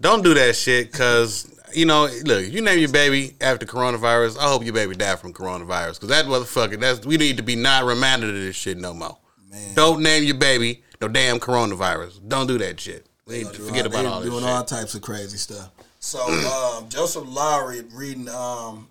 Don't 0.00 0.22
do 0.22 0.34
that 0.34 0.54
shit 0.56 0.92
because, 0.92 1.48
you 1.74 1.86
know, 1.86 2.06
look, 2.24 2.44
you 2.46 2.60
name 2.60 2.78
your 2.78 2.90
baby 2.90 3.34
after 3.40 3.64
coronavirus, 3.64 4.38
I 4.38 4.42
hope 4.44 4.62
your 4.64 4.74
baby 4.74 4.94
died 4.94 5.18
from 5.20 5.32
coronavirus 5.32 5.94
because 5.94 6.08
that 6.08 6.26
motherfucker, 6.26 6.78
that's, 6.78 7.06
we 7.06 7.16
need 7.16 7.38
to 7.38 7.42
be 7.42 7.56
not 7.56 7.84
reminded 7.84 8.28
of 8.30 8.36
this 8.36 8.56
shit 8.56 8.76
no 8.78 8.92
more. 8.92 9.16
Man. 9.52 9.74
Don't 9.74 10.02
name 10.02 10.24
your 10.24 10.34
baby 10.36 10.82
no 11.00 11.08
damn 11.08 11.38
coronavirus. 11.38 12.26
Don't 12.26 12.46
do 12.46 12.58
that 12.58 12.80
shit. 12.80 13.06
We 13.26 13.38
need 13.44 13.52
to 13.52 13.62
forget 13.62 13.86
all- 13.86 13.92
about 13.92 14.06
all 14.06 14.20
this 14.20 14.24
shit. 14.24 14.30
doing 14.32 14.44
shit. 14.44 14.52
all 14.52 14.64
types 14.64 14.94
of 14.94 15.02
crazy 15.02 15.36
stuff. 15.36 15.70
So 16.00 16.20
um, 16.20 16.88
Joseph 16.88 17.24
Lowery 17.26 17.82
reading 17.92 18.28
um, 18.28 18.88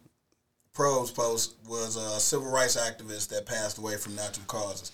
Pro's 0.74 1.12
post 1.12 1.56
was 1.67 1.95
a 1.97 2.19
civil 2.19 2.50
rights 2.52 2.78
activist 2.78 3.28
that 3.30 3.45
passed 3.45 3.78
away 3.78 3.97
from 3.97 4.15
natural 4.15 4.45
causes. 4.45 4.91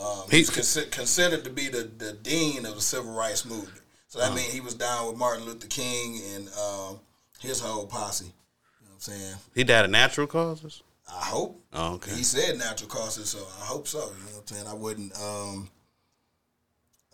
Um, 0.00 0.22
he's 0.30 0.50
consi- 0.50 0.90
considered 0.90 1.44
to 1.44 1.50
be 1.50 1.68
the, 1.68 1.82
the 1.98 2.14
dean 2.14 2.64
of 2.66 2.74
the 2.74 2.80
civil 2.80 3.12
rights 3.12 3.44
movement. 3.44 3.78
So 4.08 4.18
Uh-huh. 4.20 4.28
that 4.30 4.34
means 4.34 4.52
he 4.52 4.60
was 4.60 4.74
down 4.74 5.06
with 5.08 5.16
Martin 5.16 5.44
Luther 5.44 5.68
King 5.68 6.20
and 6.34 6.48
um, 6.58 7.00
his 7.40 7.60
whole 7.60 7.86
posse. 7.86 8.24
You 8.24 8.30
know 8.86 8.90
what 8.90 8.94
I'm 8.94 9.00
saying? 9.00 9.34
He 9.54 9.64
died 9.64 9.84
of 9.84 9.90
natural 9.90 10.26
causes? 10.26 10.82
I 11.08 11.24
hope. 11.26 11.62
Oh, 11.72 11.94
okay. 11.94 12.12
He 12.14 12.22
said 12.22 12.58
natural 12.58 12.88
causes, 12.88 13.30
so 13.30 13.38
I 13.60 13.64
hope 13.66 13.86
so. 13.88 13.98
You 13.98 14.04
know 14.04 14.10
what 14.38 14.40
I'm 14.40 14.46
saying? 14.56 14.66
I 14.68 14.74
wouldn't 14.74 15.20
um 15.20 15.68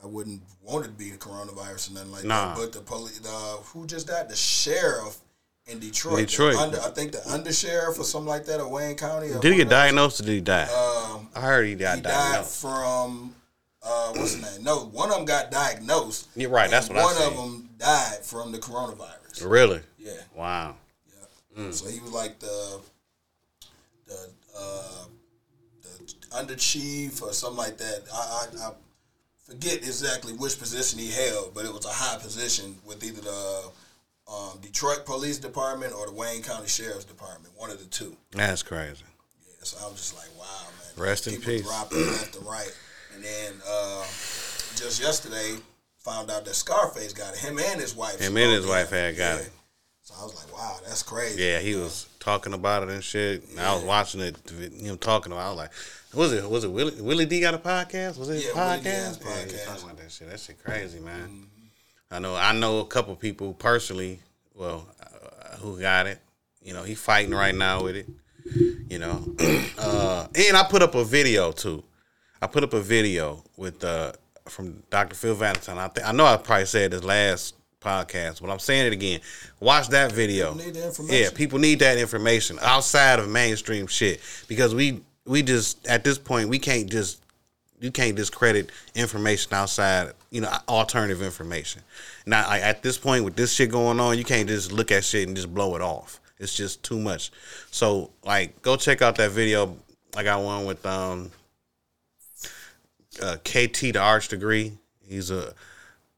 I 0.02 0.06
wouldn't 0.06 0.42
want 0.62 0.84
it 0.84 0.88
to 0.88 0.94
be 0.94 1.10
the 1.10 1.16
coronavirus 1.16 1.90
or 1.90 1.94
nothing 1.94 2.12
like 2.12 2.24
Nah. 2.24 2.54
that. 2.54 2.56
But 2.58 2.72
the 2.72 2.80
police 2.80 3.20
uh 3.26 3.56
who 3.72 3.86
just 3.86 4.06
died? 4.06 4.28
The 4.28 4.36
sheriff 4.36 5.18
in 5.66 5.80
Detroit. 5.80 6.28
Detroit. 6.28 6.56
under, 6.56 6.80
I 6.80 6.90
think 6.90 7.12
the 7.12 7.18
undersheriff 7.18 7.98
or 7.98 8.04
something 8.04 8.28
like 8.28 8.46
that 8.46 8.60
of 8.60 8.70
Wayne 8.70 8.96
County. 8.96 9.28
Did 9.40 9.52
he 9.52 9.56
get 9.58 9.68
diagnosed 9.68 10.20
or 10.20 10.24
did 10.24 10.32
he 10.32 10.40
die? 10.40 10.62
Um 10.64 11.28
I 11.34 11.40
heard 11.40 11.66
he 11.66 11.74
got 11.74 11.96
he 11.96 12.02
died 12.02 12.44
from 12.44 13.34
uh 13.82 14.12
what's 14.14 14.34
his 14.34 14.42
name? 14.42 14.64
No, 14.64 14.80
one 14.86 15.10
of 15.10 15.16
them 15.16 15.24
got 15.24 15.50
diagnosed. 15.50 16.28
You're 16.36 16.50
right, 16.50 16.70
that's 16.70 16.88
what 16.88 16.98
I 16.98 17.12
said. 17.12 17.24
one 17.24 17.32
of 17.32 17.36
them 17.38 17.68
died 17.78 18.18
from 18.24 18.52
the 18.52 18.58
coronavirus. 18.58 19.48
Really? 19.48 19.80
Yeah. 19.98 20.12
Wow. 20.34 20.76
So 21.72 21.88
he 21.88 21.98
was 22.00 22.12
like 22.12 22.38
the 22.38 22.80
the 24.08 24.30
uh, 24.58 25.04
the 25.82 26.36
under 26.36 26.56
chief 26.56 27.22
or 27.22 27.32
something 27.32 27.58
like 27.58 27.78
that. 27.78 28.02
I, 28.12 28.16
I, 28.16 28.68
I 28.68 28.72
forget 29.46 29.76
exactly 29.76 30.32
which 30.34 30.58
position 30.58 30.98
he 30.98 31.10
held, 31.10 31.54
but 31.54 31.64
it 31.64 31.72
was 31.72 31.84
a 31.84 31.92
high 31.92 32.18
position 32.18 32.76
with 32.84 33.02
either 33.04 33.20
the 33.20 33.70
um, 34.30 34.58
Detroit 34.60 35.06
Police 35.06 35.38
Department 35.38 35.94
or 35.94 36.06
the 36.06 36.12
Wayne 36.12 36.42
County 36.42 36.68
Sheriff's 36.68 37.04
Department, 37.04 37.54
one 37.56 37.70
of 37.70 37.78
the 37.78 37.86
two. 37.86 38.16
That's 38.32 38.62
crazy. 38.62 39.04
Yeah, 39.46 39.54
so 39.62 39.78
I 39.84 39.88
was 39.88 39.96
just 39.96 40.16
like, 40.16 40.28
wow, 40.38 40.66
man. 40.66 41.06
Rest 41.06 41.28
in 41.28 41.40
peace. 41.40 41.62
Dropping 41.62 42.06
left 42.06 42.36
and 42.36 42.46
right, 42.46 42.76
and 43.14 43.24
then 43.24 43.54
uh, 43.66 44.02
just 44.76 45.00
yesterday 45.00 45.56
found 45.98 46.30
out 46.30 46.44
that 46.44 46.54
Scarface 46.54 47.12
got 47.12 47.34
it. 47.34 47.40
Him 47.40 47.58
and 47.58 47.80
his 47.80 47.94
wife. 47.94 48.18
Him 48.18 48.36
and 48.36 48.52
his 48.52 48.66
wife 48.66 48.90
had 48.90 49.16
got 49.16 49.40
it. 49.40 49.50
So 50.02 50.14
I 50.18 50.24
was 50.24 50.34
like, 50.34 50.56
wow, 50.56 50.78
that's 50.86 51.02
crazy. 51.02 51.42
Yeah, 51.42 51.58
he 51.58 51.74
was 51.74 52.06
talking 52.28 52.52
about 52.52 52.82
it 52.82 52.90
and 52.90 53.02
shit. 53.02 53.48
And 53.48 53.58
I 53.58 53.74
was 53.74 53.84
watching 53.84 54.20
it, 54.20 54.36
him 54.50 54.98
talking 54.98 55.32
about. 55.32 55.44
it. 55.44 55.46
I 55.46 55.48
was 55.48 55.56
like, 55.56 55.70
was 56.14 56.32
it 56.34 56.50
was 56.50 56.64
it 56.64 56.70
Willie, 56.70 57.00
Willie 57.00 57.24
D 57.24 57.40
got 57.40 57.54
a 57.54 57.58
podcast? 57.58 58.18
Was 58.18 58.28
it 58.28 58.34
his 58.34 58.44
Yeah, 58.46 58.54
Willie 58.54 58.80
podcast? 58.84 58.84
Yeah, 59.24 59.30
podcast. 59.30 59.64
talking 59.64 59.84
about 59.84 59.96
that 59.96 60.12
shit. 60.12 60.30
That 60.30 60.40
shit 60.40 60.62
crazy, 60.62 61.00
man. 61.00 61.46
I 62.10 62.18
know 62.18 62.36
I 62.36 62.52
know 62.52 62.80
a 62.80 62.84
couple 62.84 63.16
people 63.16 63.54
personally. 63.54 64.20
Well, 64.54 64.86
uh, 65.00 65.56
who 65.56 65.80
got 65.80 66.06
it? 66.06 66.18
You 66.62 66.74
know, 66.74 66.82
he 66.82 66.94
fighting 66.94 67.34
right 67.34 67.54
now 67.54 67.82
with 67.82 67.96
it. 67.96 68.06
You 68.90 68.98
know, 68.98 69.24
uh, 69.78 70.26
and 70.34 70.56
I 70.56 70.64
put 70.64 70.82
up 70.82 70.94
a 70.94 71.04
video 71.04 71.50
too. 71.52 71.82
I 72.42 72.46
put 72.46 72.62
up 72.62 72.74
a 72.74 72.80
video 72.80 73.42
with 73.56 73.82
uh, 73.84 74.12
from 74.48 74.82
Dr. 74.90 75.14
Phil 75.14 75.34
Valentine. 75.34 75.78
I 75.78 75.88
think 75.88 76.06
I 76.06 76.12
know 76.12 76.26
I 76.26 76.36
probably 76.36 76.66
said 76.66 76.90
this 76.90 77.04
last 77.04 77.54
podcast, 77.80 78.40
but 78.40 78.50
I'm 78.50 78.58
saying 78.58 78.86
it 78.86 78.92
again. 78.92 79.20
Watch 79.60 79.88
that 79.88 80.12
video. 80.12 80.52
People 80.52 80.64
need 80.64 80.74
the 80.74 80.86
information. 80.86 81.22
Yeah, 81.22 81.30
people 81.34 81.58
need 81.58 81.78
that 81.80 81.98
information 81.98 82.58
outside 82.62 83.18
of 83.18 83.28
mainstream 83.28 83.86
shit 83.86 84.20
because 84.48 84.74
we 84.74 85.00
we 85.24 85.42
just 85.42 85.86
at 85.86 86.04
this 86.04 86.18
point 86.18 86.48
we 86.48 86.58
can't 86.58 86.90
just 86.90 87.20
you 87.80 87.90
can't 87.90 88.16
discredit 88.16 88.70
information 88.94 89.54
outside, 89.54 90.12
you 90.30 90.40
know, 90.40 90.52
alternative 90.68 91.22
information. 91.22 91.82
Now, 92.26 92.50
at 92.50 92.82
this 92.82 92.98
point 92.98 93.24
with 93.24 93.36
this 93.36 93.52
shit 93.52 93.70
going 93.70 94.00
on, 94.00 94.18
you 94.18 94.24
can't 94.24 94.48
just 94.48 94.72
look 94.72 94.90
at 94.90 95.04
shit 95.04 95.28
and 95.28 95.36
just 95.36 95.52
blow 95.54 95.76
it 95.76 95.82
off. 95.82 96.20
It's 96.38 96.54
just 96.54 96.82
too 96.82 96.98
much. 96.98 97.30
So, 97.70 98.10
like, 98.24 98.62
go 98.62 98.76
check 98.76 99.02
out 99.02 99.16
that 99.16 99.30
video. 99.30 99.76
I 100.16 100.22
got 100.22 100.42
one 100.42 100.66
with 100.66 100.84
um, 100.86 101.30
uh, 103.22 103.36
KT 103.44 103.92
the 103.92 103.98
Arch 103.98 104.28
degree. 104.28 104.72
He's 105.00 105.30
a 105.30 105.54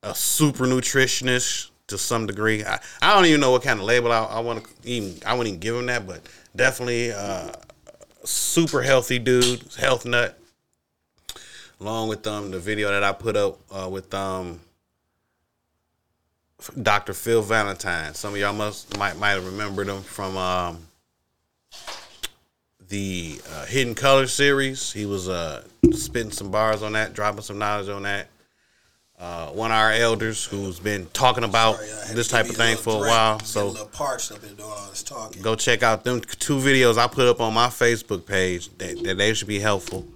a 0.02 0.14
super 0.14 0.64
nutritionist 0.64 1.70
to 1.88 1.98
some 1.98 2.26
degree. 2.26 2.64
I, 2.64 2.80
I 3.02 3.14
don't 3.14 3.26
even 3.26 3.40
know 3.40 3.50
what 3.50 3.62
kind 3.62 3.78
of 3.78 3.86
label 3.86 4.12
I, 4.12 4.24
I 4.24 4.40
want 4.40 4.64
to 4.64 4.70
even. 4.88 5.16
I 5.26 5.34
wouldn't 5.34 5.48
even 5.48 5.60
give 5.60 5.76
him 5.76 5.86
that, 5.86 6.06
but 6.06 6.20
definitely 6.56 7.12
uh, 7.12 7.52
super 8.24 8.82
healthy 8.82 9.18
dude, 9.18 9.62
health 9.78 10.06
nut. 10.06 10.38
Along 11.80 12.08
with 12.08 12.26
um 12.26 12.50
the 12.50 12.58
video 12.58 12.90
that 12.90 13.02
I 13.02 13.12
put 13.12 13.36
up 13.36 13.58
uh, 13.70 13.88
with 13.88 14.12
um 14.12 14.60
Dr. 16.82 17.14
Phil 17.14 17.42
Valentine. 17.42 18.14
Some 18.14 18.34
of 18.34 18.40
y'all 18.40 18.52
must 18.52 18.96
might 18.98 19.18
might 19.18 19.30
have 19.30 19.46
remembered 19.46 19.88
him 19.88 20.02
from 20.02 20.36
um 20.36 20.86
the 22.88 23.40
uh, 23.52 23.66
Hidden 23.66 23.94
Color 23.94 24.26
series. 24.26 24.92
He 24.92 25.06
was 25.06 25.28
uh 25.28 25.64
spitting 25.92 26.32
some 26.32 26.50
bars 26.50 26.82
on 26.82 26.92
that, 26.92 27.14
dropping 27.14 27.42
some 27.42 27.58
knowledge 27.58 27.88
on 27.88 28.02
that. 28.02 28.28
Uh, 29.20 29.48
one 29.48 29.70
of 29.70 29.76
our 29.76 29.92
elders 29.92 30.46
who's 30.46 30.80
been 30.80 31.06
talking 31.12 31.44
about 31.44 31.76
Sorry, 31.76 32.14
this 32.14 32.28
type 32.28 32.48
of 32.48 32.56
thing 32.56 32.78
for 32.78 33.04
a 33.04 33.08
while. 33.08 33.38
So 33.40 33.66
a 33.66 33.68
little 33.68 33.86
parched 33.88 34.32
up 34.32 34.40
doing 34.40 34.54
all 34.62 34.88
this 34.88 35.02
talking. 35.02 35.42
go 35.42 35.54
check 35.54 35.82
out 35.82 36.04
them 36.04 36.22
two 36.22 36.56
videos 36.56 36.96
I 36.96 37.06
put 37.06 37.26
up 37.26 37.38
on 37.38 37.52
my 37.52 37.66
Facebook 37.66 38.24
page 38.24 38.70
that, 38.78 39.02
that 39.04 39.18
they 39.18 39.34
should 39.34 39.46
be 39.46 39.60
helpful 39.60 40.06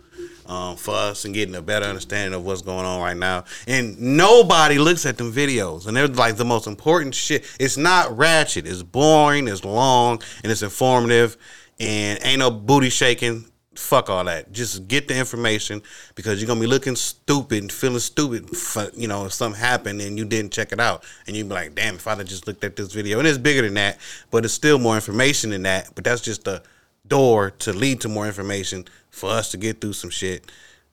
um, 0.46 0.76
for 0.76 0.94
us 0.94 1.24
and 1.24 1.34
getting 1.34 1.54
a 1.54 1.62
better 1.62 1.86
understanding 1.86 2.32
of 2.32 2.44
what's 2.44 2.62
going 2.62 2.86
on 2.86 3.00
right 3.00 3.16
now. 3.16 3.44
And 3.66 4.00
nobody 4.00 4.78
looks 4.78 5.04
at 5.06 5.18
them 5.18 5.32
videos, 5.32 5.86
and 5.86 5.96
they're 5.96 6.08
like 6.08 6.36
the 6.36 6.44
most 6.44 6.66
important 6.66 7.14
shit. 7.14 7.44
It's 7.60 7.76
not 7.76 8.16
ratchet. 8.16 8.66
It's 8.66 8.82
boring. 8.82 9.48
It's 9.48 9.64
long, 9.64 10.22
and 10.42 10.50
it's 10.50 10.62
informative, 10.62 11.36
and 11.78 12.18
ain't 12.22 12.38
no 12.38 12.50
booty 12.50 12.90
shaking. 12.90 13.46
Fuck 13.76 14.08
all 14.10 14.24
that. 14.24 14.52
Just 14.52 14.88
get 14.88 15.08
the 15.08 15.16
information 15.16 15.82
because 16.14 16.40
you're 16.40 16.46
gonna 16.46 16.60
be 16.60 16.66
looking 16.66 16.96
stupid 16.96 17.62
and 17.62 17.72
feeling 17.72 17.98
stupid. 17.98 18.50
For, 18.56 18.90
you 18.94 19.08
know, 19.08 19.26
if 19.26 19.32
something 19.32 19.60
happened 19.60 20.00
and 20.00 20.18
you 20.18 20.24
didn't 20.24 20.52
check 20.52 20.72
it 20.72 20.80
out, 20.80 21.04
and 21.26 21.36
you'd 21.36 21.48
be 21.48 21.54
like, 21.54 21.74
"Damn, 21.74 21.96
if 21.96 22.06
I'd 22.06 22.18
have 22.18 22.26
just 22.26 22.46
looked 22.46 22.64
at 22.64 22.76
this 22.76 22.92
video." 22.92 23.18
And 23.18 23.28
it's 23.28 23.38
bigger 23.38 23.62
than 23.62 23.74
that, 23.74 23.98
but 24.30 24.44
it's 24.44 24.54
still 24.54 24.78
more 24.78 24.94
information 24.94 25.50
than 25.50 25.62
that. 25.62 25.94
But 25.94 26.04
that's 26.04 26.20
just 26.20 26.46
a 26.46 26.62
door 27.06 27.50
to 27.50 27.72
lead 27.72 28.00
to 28.00 28.08
more 28.08 28.26
information 28.26 28.86
for 29.10 29.30
us 29.30 29.50
to 29.50 29.56
get 29.56 29.80
through 29.80 29.92
some 29.92 30.10
shit, 30.10 30.50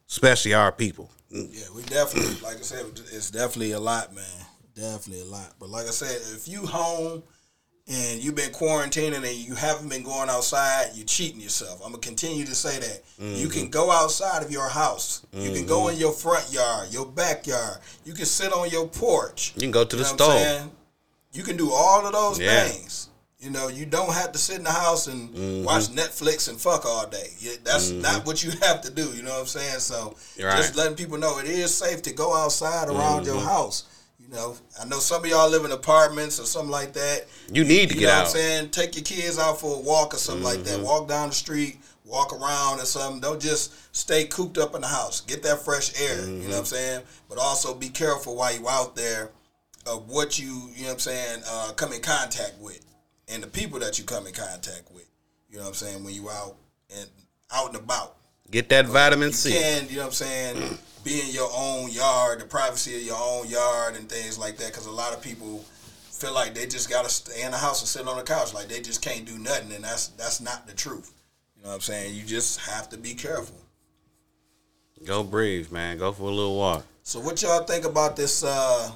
especially 0.10 0.54
our 0.54 0.72
people. 0.72 1.10
Yeah, 1.30 1.68
we 1.74 1.84
definitely, 1.84 2.36
like 2.42 2.58
I 2.58 2.62
said, 2.62 2.86
it's 3.14 3.32
definitely 3.32 3.72
a 3.72 3.80
lot, 3.80 4.14
man. 4.14 4.26
Definitely 4.76 5.22
a 5.22 5.26
lot. 5.26 5.54
But 5.60 5.70
like 5.70 5.88
I 5.88 5.92
said, 5.92 6.20
if 6.36 6.48
you 6.48 6.66
home 6.66 7.24
and 7.88 8.24
you've 8.24 8.36
been 8.36 8.52
quarantining 8.52 9.16
and 9.18 9.36
you 9.36 9.56
haven't 9.56 9.90
been 9.90 10.04
going 10.04 10.30
outside, 10.30 10.92
you're 10.94 11.06
cheating 11.06 11.42
yourself. 11.42 11.82
I'm 11.84 11.92
gonna 11.92 12.02
continue 12.02 12.46
to 12.46 12.56
say 12.56 12.80
that. 12.80 13.02
You 13.20 13.48
can 13.50 13.70
go 13.70 13.92
outside 13.92 14.44
of 14.44 14.52
your 14.52 14.70
house. 14.70 15.22
You 15.34 15.52
can 15.52 15.66
go 15.66 15.88
in 15.90 15.98
your 15.98 16.12
front 16.14 16.52
yard, 16.54 16.90
your 16.92 17.06
backyard. 17.06 17.78
You 18.06 18.14
can 18.14 18.26
sit 18.26 18.54
on 18.54 18.70
your 18.70 18.88
porch. 18.88 19.54
You 19.56 19.62
can 19.62 19.72
go 19.72 19.84
to 19.84 19.96
the 19.96 20.04
You 20.04 20.10
know 20.10 20.16
store. 20.16 20.70
You 21.34 21.44
can 21.44 21.58
do 21.58 21.72
all 21.72 22.06
of 22.06 22.14
those 22.14 22.40
Yeah. 22.40 22.68
things. 22.68 23.08
You 23.40 23.50
know, 23.50 23.70
you 23.70 23.88
don't 23.88 24.14
have 24.14 24.32
to 24.34 24.38
sit 24.38 24.58
in 24.58 24.64
the 24.64 24.72
house 24.72 25.08
and 25.08 25.30
Mm-hmm. 25.34 25.64
watch 25.64 25.88
Netflix 25.88 26.48
and 26.48 26.62
fuck 26.62 26.86
all 26.86 27.08
day. 27.08 27.32
That's 27.64 27.90
not 27.90 28.24
what 28.26 28.44
you 28.44 28.52
have 28.62 28.82
to 28.82 28.92
do. 28.92 29.08
You 29.16 29.24
know 29.24 29.32
what 29.32 29.40
I'm 29.42 29.48
saying? 29.48 29.80
So 29.80 30.16
Right. 30.40 30.58
just 30.58 30.76
letting 30.76 30.96
people 30.96 31.18
know 31.18 31.40
it 31.40 31.48
is 31.48 31.74
safe 31.74 32.04
to 32.04 32.12
go 32.14 32.36
outside 32.36 32.88
around 32.90 33.26
Mm-hmm. 33.26 33.34
your 33.34 33.42
house. 33.42 33.84
You 34.32 34.38
know, 34.38 34.56
I 34.82 34.86
know 34.86 35.00
some 35.00 35.24
of 35.26 35.30
y'all 35.30 35.50
live 35.50 35.66
in 35.66 35.72
apartments 35.74 36.40
or 36.40 36.46
something 36.46 36.72
like 36.72 36.94
that. 36.94 37.26
You 37.52 37.66
need 37.66 37.90
to 37.90 37.96
You 37.96 38.00
get 38.02 38.06
know 38.08 38.12
out. 38.14 38.18
what 38.20 38.28
I'm 38.28 38.36
saying? 38.36 38.70
Take 38.70 38.96
your 38.96 39.04
kids 39.04 39.38
out 39.38 39.60
for 39.60 39.76
a 39.76 39.80
walk 39.80 40.14
or 40.14 40.18
something 40.18 40.44
like 40.44 40.60
Mm-hmm. 40.60 40.82
that. 40.82 40.86
Walk 40.86 41.10
down 41.10 41.30
the 41.30 41.36
street, 41.36 41.80
walk 42.06 42.32
around 42.32 42.80
or 42.80 42.86
something. 42.86 43.20
Don't 43.20 43.42
just 43.42 43.74
stay 43.94 44.24
cooped 44.26 44.58
up 44.58 44.74
in 44.74 44.82
the 44.82 44.88
house. 44.88 45.20
Get 45.20 45.44
that 45.44 45.60
fresh 45.60 46.00
air. 46.02 46.16
You 46.16 46.22
Mm-hmm. 46.22 46.42
know 46.44 46.50
what 46.52 46.60
I'm 46.60 46.66
saying? 46.66 47.02
But 47.28 47.40
also 47.40 47.74
be 47.76 47.90
careful 47.90 48.38
while 48.38 48.56
you 48.58 48.70
out 48.70 48.96
there 48.96 49.32
of 49.86 50.08
what 50.10 50.40
you, 50.40 50.70
you 50.76 50.84
know 50.84 50.88
what 50.88 50.94
I'm 50.94 51.00
saying, 51.00 51.44
uh, 51.50 51.74
come 51.76 51.92
in 51.92 52.02
contact 52.02 52.54
with 52.62 52.80
and 53.28 53.44
the 53.44 53.48
people 53.48 53.80
that 53.80 54.00
you 54.00 54.06
come 54.06 54.28
in 54.28 54.34
contact 54.34 54.90
with. 54.94 55.10
You 55.50 55.58
know 55.58 55.64
what 55.64 55.70
I'm 55.70 55.74
saying? 55.76 56.04
When 56.06 56.14
you 56.14 56.30
out 56.30 56.56
and 56.98 57.06
out 57.52 57.68
and 57.74 57.76
about. 57.84 58.16
Get 58.50 58.70
that 58.70 58.86
vitamin 58.86 59.30
You 59.30 59.34
C. 59.34 59.52
can, 59.52 59.90
you 59.90 59.96
know 59.98 60.04
what 60.04 60.08
I'm 60.08 60.12
saying, 60.14 60.78
be 61.04 61.22
in 61.22 61.30
your 61.30 61.50
own 61.56 61.92
yard, 61.92 62.40
the 62.40 62.46
privacy 62.46 62.96
of 62.96 63.02
your 63.02 63.18
own 63.20 63.48
yard 63.48 63.96
and 63.96 64.10
things 64.10 64.38
like 64.38 64.58
that. 64.58 64.68
Because 64.68 64.86
a 64.86 64.92
lot 64.92 65.14
of 65.14 65.22
people 65.22 65.64
feel 66.22 66.34
like 66.34 66.54
they 66.54 66.66
just 66.66 66.90
gotta 66.90 67.10
stay 67.10 67.44
in 67.44 67.52
the 67.52 67.58
house 67.58 67.82
and 67.82 67.88
sit 67.88 68.08
on 68.08 68.18
the 68.18 68.24
couch, 68.24 68.54
like 68.54 68.68
they 68.68 68.82
just 68.82 69.02
can't 69.02 69.26
do 69.26 69.38
nothing, 69.40 69.72
and 69.74 69.84
that's 69.84 70.10
that's 70.10 70.40
not 70.42 70.68
the 70.68 70.74
truth. 70.74 71.14
You 71.56 71.64
know 71.64 71.70
what 71.70 71.76
I'm 71.76 71.82
saying? 71.82 72.16
You 72.16 72.24
just 72.24 72.60
have 72.62 72.90
to 72.90 72.98
be 72.98 73.14
careful. 73.14 73.58
Go 75.06 75.24
breathe, 75.24 75.72
man. 75.72 75.98
Go 75.98 76.12
for 76.12 76.24
a 76.24 76.34
little 76.34 76.58
walk. 76.58 76.86
So 77.04 77.20
what 77.20 77.42
y'all 77.42 77.64
think 77.64 77.86
about 77.86 78.16
this 78.16 78.44
uh, 78.44 78.92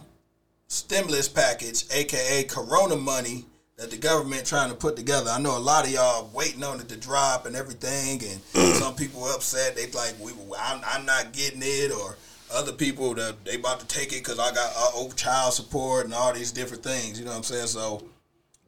stimulus 0.68 1.28
package, 1.28 1.86
aka 1.92 2.44
Corona 2.44 2.96
money 2.96 3.46
that 3.78 3.92
the 3.92 3.98
government 3.98 4.46
trying 4.46 4.70
to 4.70 4.76
put 4.76 4.96
together? 4.96 5.30
I 5.30 5.40
know 5.40 5.58
a 5.58 5.60
lot 5.60 5.86
of 5.86 5.92
y'all 5.92 6.30
waiting 6.34 6.64
on 6.64 6.80
it 6.80 6.90
to 6.90 6.98
drop 6.98 7.46
and 7.46 7.56
everything, 7.56 8.22
and 8.24 8.76
some 8.76 8.96
people 8.96 9.26
upset. 9.26 9.76
They 9.76 9.88
like, 9.92 10.16
we, 10.20 10.32
I'm, 10.60 10.82
I'm 10.86 11.06
not 11.06 11.34
getting 11.34 11.62
it, 11.64 11.92
or 11.92 12.16
other 12.54 12.72
people 12.72 13.14
that 13.16 13.44
they 13.44 13.56
about 13.56 13.80
to 13.80 13.88
take 13.88 14.14
it 14.14 14.24
because 14.24 14.40
I 14.40 14.54
got 14.54 14.72
uh, 14.78 14.92
old 14.96 15.16
child 15.16 15.54
support 15.54 16.06
and 16.06 16.14
all 16.14 16.34
these 16.34 16.52
different 16.52 16.84
things. 16.84 17.20
You 17.20 17.26
know 17.26 17.32
what 17.32 17.38
I'm 17.38 17.44
saying? 17.44 17.68
So. 17.68 18.04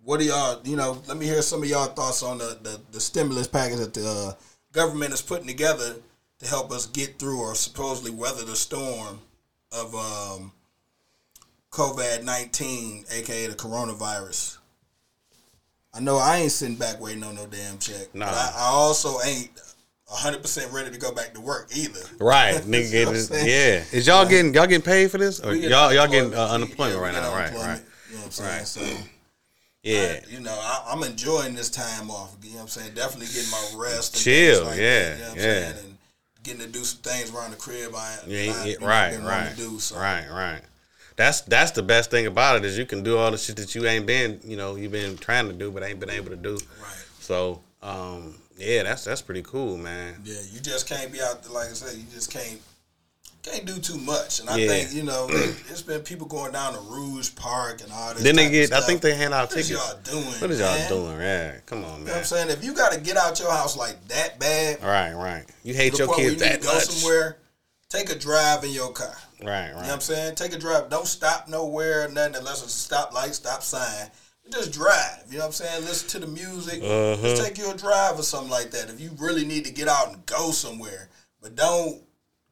What 0.04 0.22
do 0.22 0.26
y'all, 0.26 0.62
you 0.64 0.78
know, 0.78 1.02
let 1.10 1.18
me 1.18 1.26
hear 1.26 1.42
some 1.42 1.62
of 1.62 1.68
y'all 1.68 1.88
thoughts 1.88 2.24
on 2.24 2.38
the, 2.38 2.58
the, 2.64 2.80
the 2.94 3.00
stimulus 3.02 3.46
package 3.46 3.80
that 3.80 3.94
the 3.94 4.08
uh, 4.08 4.34
government 4.72 5.14
is 5.14 5.22
putting 5.22 5.48
together 5.48 5.96
to 6.40 6.48
help 6.48 6.72
us 6.72 6.86
get 6.86 7.18
through 7.20 7.42
or 7.42 7.56
supposedly 7.56 8.12
weather 8.12 8.46
the 8.46 8.56
storm 8.56 9.20
of 9.72 9.94
um, 9.96 10.52
COVID 11.72 12.24
19, 12.24 13.06
aka 13.12 13.48
the 13.48 13.56
coronavirus. 13.56 14.58
I 15.94 16.00
know 16.00 16.18
I 16.18 16.38
ain't 16.38 16.52
sitting 16.52 16.76
back 16.76 17.00
waiting 17.02 17.24
on 17.24 17.36
no 17.36 17.46
damn 17.48 17.78
check. 17.80 18.14
Nah. 18.14 18.26
I, 18.28 18.54
I 18.58 18.66
also 18.68 19.20
ain't 19.26 19.50
100% 20.12 20.72
ready 20.72 20.92
to 20.92 20.98
go 21.00 21.12
back 21.12 21.34
to 21.34 21.42
work 21.42 21.70
either. 21.76 22.00
Right, 22.20 22.54
You 22.66 22.72
know 22.72 22.78
nigga. 22.78 22.84
what 22.84 22.92
Getting 22.92 23.08
I'm 23.08 23.14
this, 23.14 23.28
saying? 23.28 23.48
yeah. 23.48 23.98
Is 23.98 24.08
y'all 24.08 24.28
getting 24.28 24.54
y'all 24.54 24.68
getting 24.68 24.82
paid 24.86 25.10
for 25.12 25.18
this, 25.18 25.40
or 25.40 25.54
y'all 25.56 25.92
y'all 25.94 26.08
getting 26.08 26.34
uh, 26.34 26.48
unemployment. 26.50 26.96
unemployment 26.96 26.96
Yeah, 26.96 27.02
right 27.02 27.14
now? 27.14 27.32
Right, 27.34 27.48
unemployment. 27.50 27.80
right. 27.82 27.88
You 28.10 28.14
know 28.14 28.20
what 28.20 28.26
I'm 28.26 28.32
saying? 28.32 28.58
Right. 28.58 28.68
So. 28.68 28.82
Yeah. 29.84 30.20
I- 30.22 30.30
you 30.30 30.40
know, 30.42 30.52
I, 30.60 30.86
I'm 30.92 31.04
enjoying 31.04 31.56
this 31.56 31.70
time 31.70 32.12
off. 32.12 32.36
You 32.44 32.50
know 32.52 32.56
what 32.58 32.62
I'm 32.64 32.68
saying? 32.68 32.94
Definitely 32.94 33.28
getting 33.28 33.52
my 33.52 33.72
rest. 33.78 34.16
And 34.16 34.24
Chill, 34.24 34.56
things 34.66 34.68
like 34.68 34.78
yeah, 34.80 35.00
that, 35.00 35.18
you 35.18 35.22
know 35.24 35.30
what 35.30 35.32
I'm 35.32 35.38
yeah. 35.38 35.44
saying? 35.72 35.86
And 35.86 35.98
getting 36.44 36.62
to 36.62 36.68
do 36.68 36.84
some 36.84 37.02
things 37.02 37.34
around 37.34 37.52
the 37.52 37.58
crib. 37.58 37.96
I, 37.96 38.18
Yeah, 38.28 38.40
I, 38.40 38.44
yeah, 38.44 38.66
you 38.66 38.80
know, 38.80 38.88
right, 38.88 39.12
been 39.12 39.24
right, 39.26 39.50
to 39.52 39.56
do, 39.58 39.80
so. 39.80 39.96
right, 39.98 40.26
right. 40.30 40.62
That's 41.18 41.42
that's 41.42 41.72
the 41.72 41.84
best 41.84 42.12
thing 42.12 42.28
about 42.28 42.58
it 42.58 42.66
is 42.66 42.78
you 42.78 42.86
can 42.86 43.04
do 43.04 43.18
all 43.18 43.32
the 43.32 43.38
shit 43.38 43.56
that 43.58 43.74
you 43.76 43.86
ain't 43.88 44.06
been, 44.06 44.40
you 44.46 44.56
know, 44.56 44.76
you've 44.76 44.92
been 44.92 45.18
trying 45.18 45.48
to 45.48 45.54
do 45.54 45.72
but 45.72 45.84
ain't 45.84 46.00
been 46.00 46.12
able 46.12 46.30
to 46.30 46.36
do. 46.36 46.54
Right. 46.54 47.06
So, 47.20 47.62
um, 47.82 48.36
yeah, 48.58 48.84
that's 48.84 49.04
that's 49.04 49.22
pretty 49.22 49.42
cool, 49.42 49.78
man. 49.78 50.16
Yeah, 50.24 50.40
you 50.52 50.60
just 50.62 50.88
can't 50.88 51.12
be 51.12 51.20
out 51.22 51.44
there. 51.44 51.52
Like 51.52 51.70
I 51.70 51.74
said, 51.74 51.98
you 51.98 52.06
just 52.14 52.32
can't 52.32 52.62
can't 53.42 53.66
do 53.66 53.80
too 53.80 53.98
much. 53.98 54.40
And 54.42 54.50
I 54.50 54.58
Yeah. 54.58 54.68
think 54.68 54.94
you 54.94 55.02
know, 55.04 55.28
it's 55.32 55.82
been 55.82 56.02
people 56.02 56.28
going 56.28 56.52
down 56.52 56.74
to 56.74 56.80
Rouge 56.82 57.32
Park 57.36 57.82
and 57.82 57.92
all 57.92 58.14
this. 58.14 58.22
Then 58.22 58.36
they 58.36 58.50
get, 58.52 58.72
I 58.72 58.82
think 58.82 59.02
they 59.02 59.16
hand 59.16 59.34
out 59.34 59.50
tickets. 59.50 59.72
What 59.72 59.98
is 60.06 60.12
y'all 60.14 60.22
doing? 60.22 60.40
What 60.42 60.52
is 60.52 60.60
y'all 60.60 60.78
man? 60.78 60.90
doing? 60.90 61.20
Yeah, 61.20 61.56
come 61.66 61.84
on, 61.84 61.84
You 61.84 61.90
know 61.90 61.98
what 61.98 62.06
man. 62.06 62.18
I'm 62.18 62.24
saying? 62.26 62.50
If 62.52 62.64
you 62.64 62.76
got 62.76 62.92
to 62.92 63.00
get 63.00 63.18
out 63.18 63.40
your 63.40 63.52
house 63.52 63.76
like 63.76 64.08
that 64.10 64.38
bad, 64.40 64.84
Right, 64.84 65.14
right. 65.14 65.46
You 65.64 65.74
hate 65.74 65.98
your 65.98 66.14
kids 66.16 66.34
you 66.34 66.40
that 66.42 66.62
to 66.62 66.68
go 66.68 66.74
much. 66.76 66.84
somewhere, 66.90 67.38
take 67.90 68.12
a 68.12 68.16
drive 68.16 68.64
in 68.64 68.72
your 68.72 68.92
car. 68.92 69.16
Right, 69.42 69.48
right. 69.50 69.68
You 69.68 69.74
know 69.74 69.78
what. 69.78 69.92
I'm 69.92 70.00
saying? 70.02 70.36
Take 70.36 70.54
a 70.54 70.60
drive. 70.60 70.90
Don't 70.90 71.08
stop 71.08 71.48
nowhere, 71.48 72.10
nothing 72.10 72.36
unless 72.36 72.64
it's 72.64 72.74
a 72.74 72.78
stop 72.78 73.14
light, 73.14 73.36
stop 73.36 73.62
sign. 73.62 74.10
Just 74.52 74.72
drive. 74.72 75.24
You 75.30 75.40
know 75.40 75.46
what 75.46 75.48
I'm 75.48 75.52
saying? 75.52 75.86
Listen 75.86 76.10
to 76.22 76.26
the 76.26 76.32
music. 76.32 76.82
Uh-huh. 76.82 77.22
Just 77.22 77.44
take 77.44 77.58
you 77.58 77.70
a 77.70 77.76
drive 77.76 78.18
or 78.18 78.24
something 78.24 78.50
like 78.50 78.72
that. 78.72 78.90
If 78.90 79.00
you 79.02 79.12
really 79.20 79.46
need 79.46 79.66
to 79.66 79.74
get 79.74 79.88
out 79.88 80.14
and 80.14 80.26
go 80.26 80.52
somewhere, 80.52 81.10
but 81.42 81.56
don't 81.56 82.02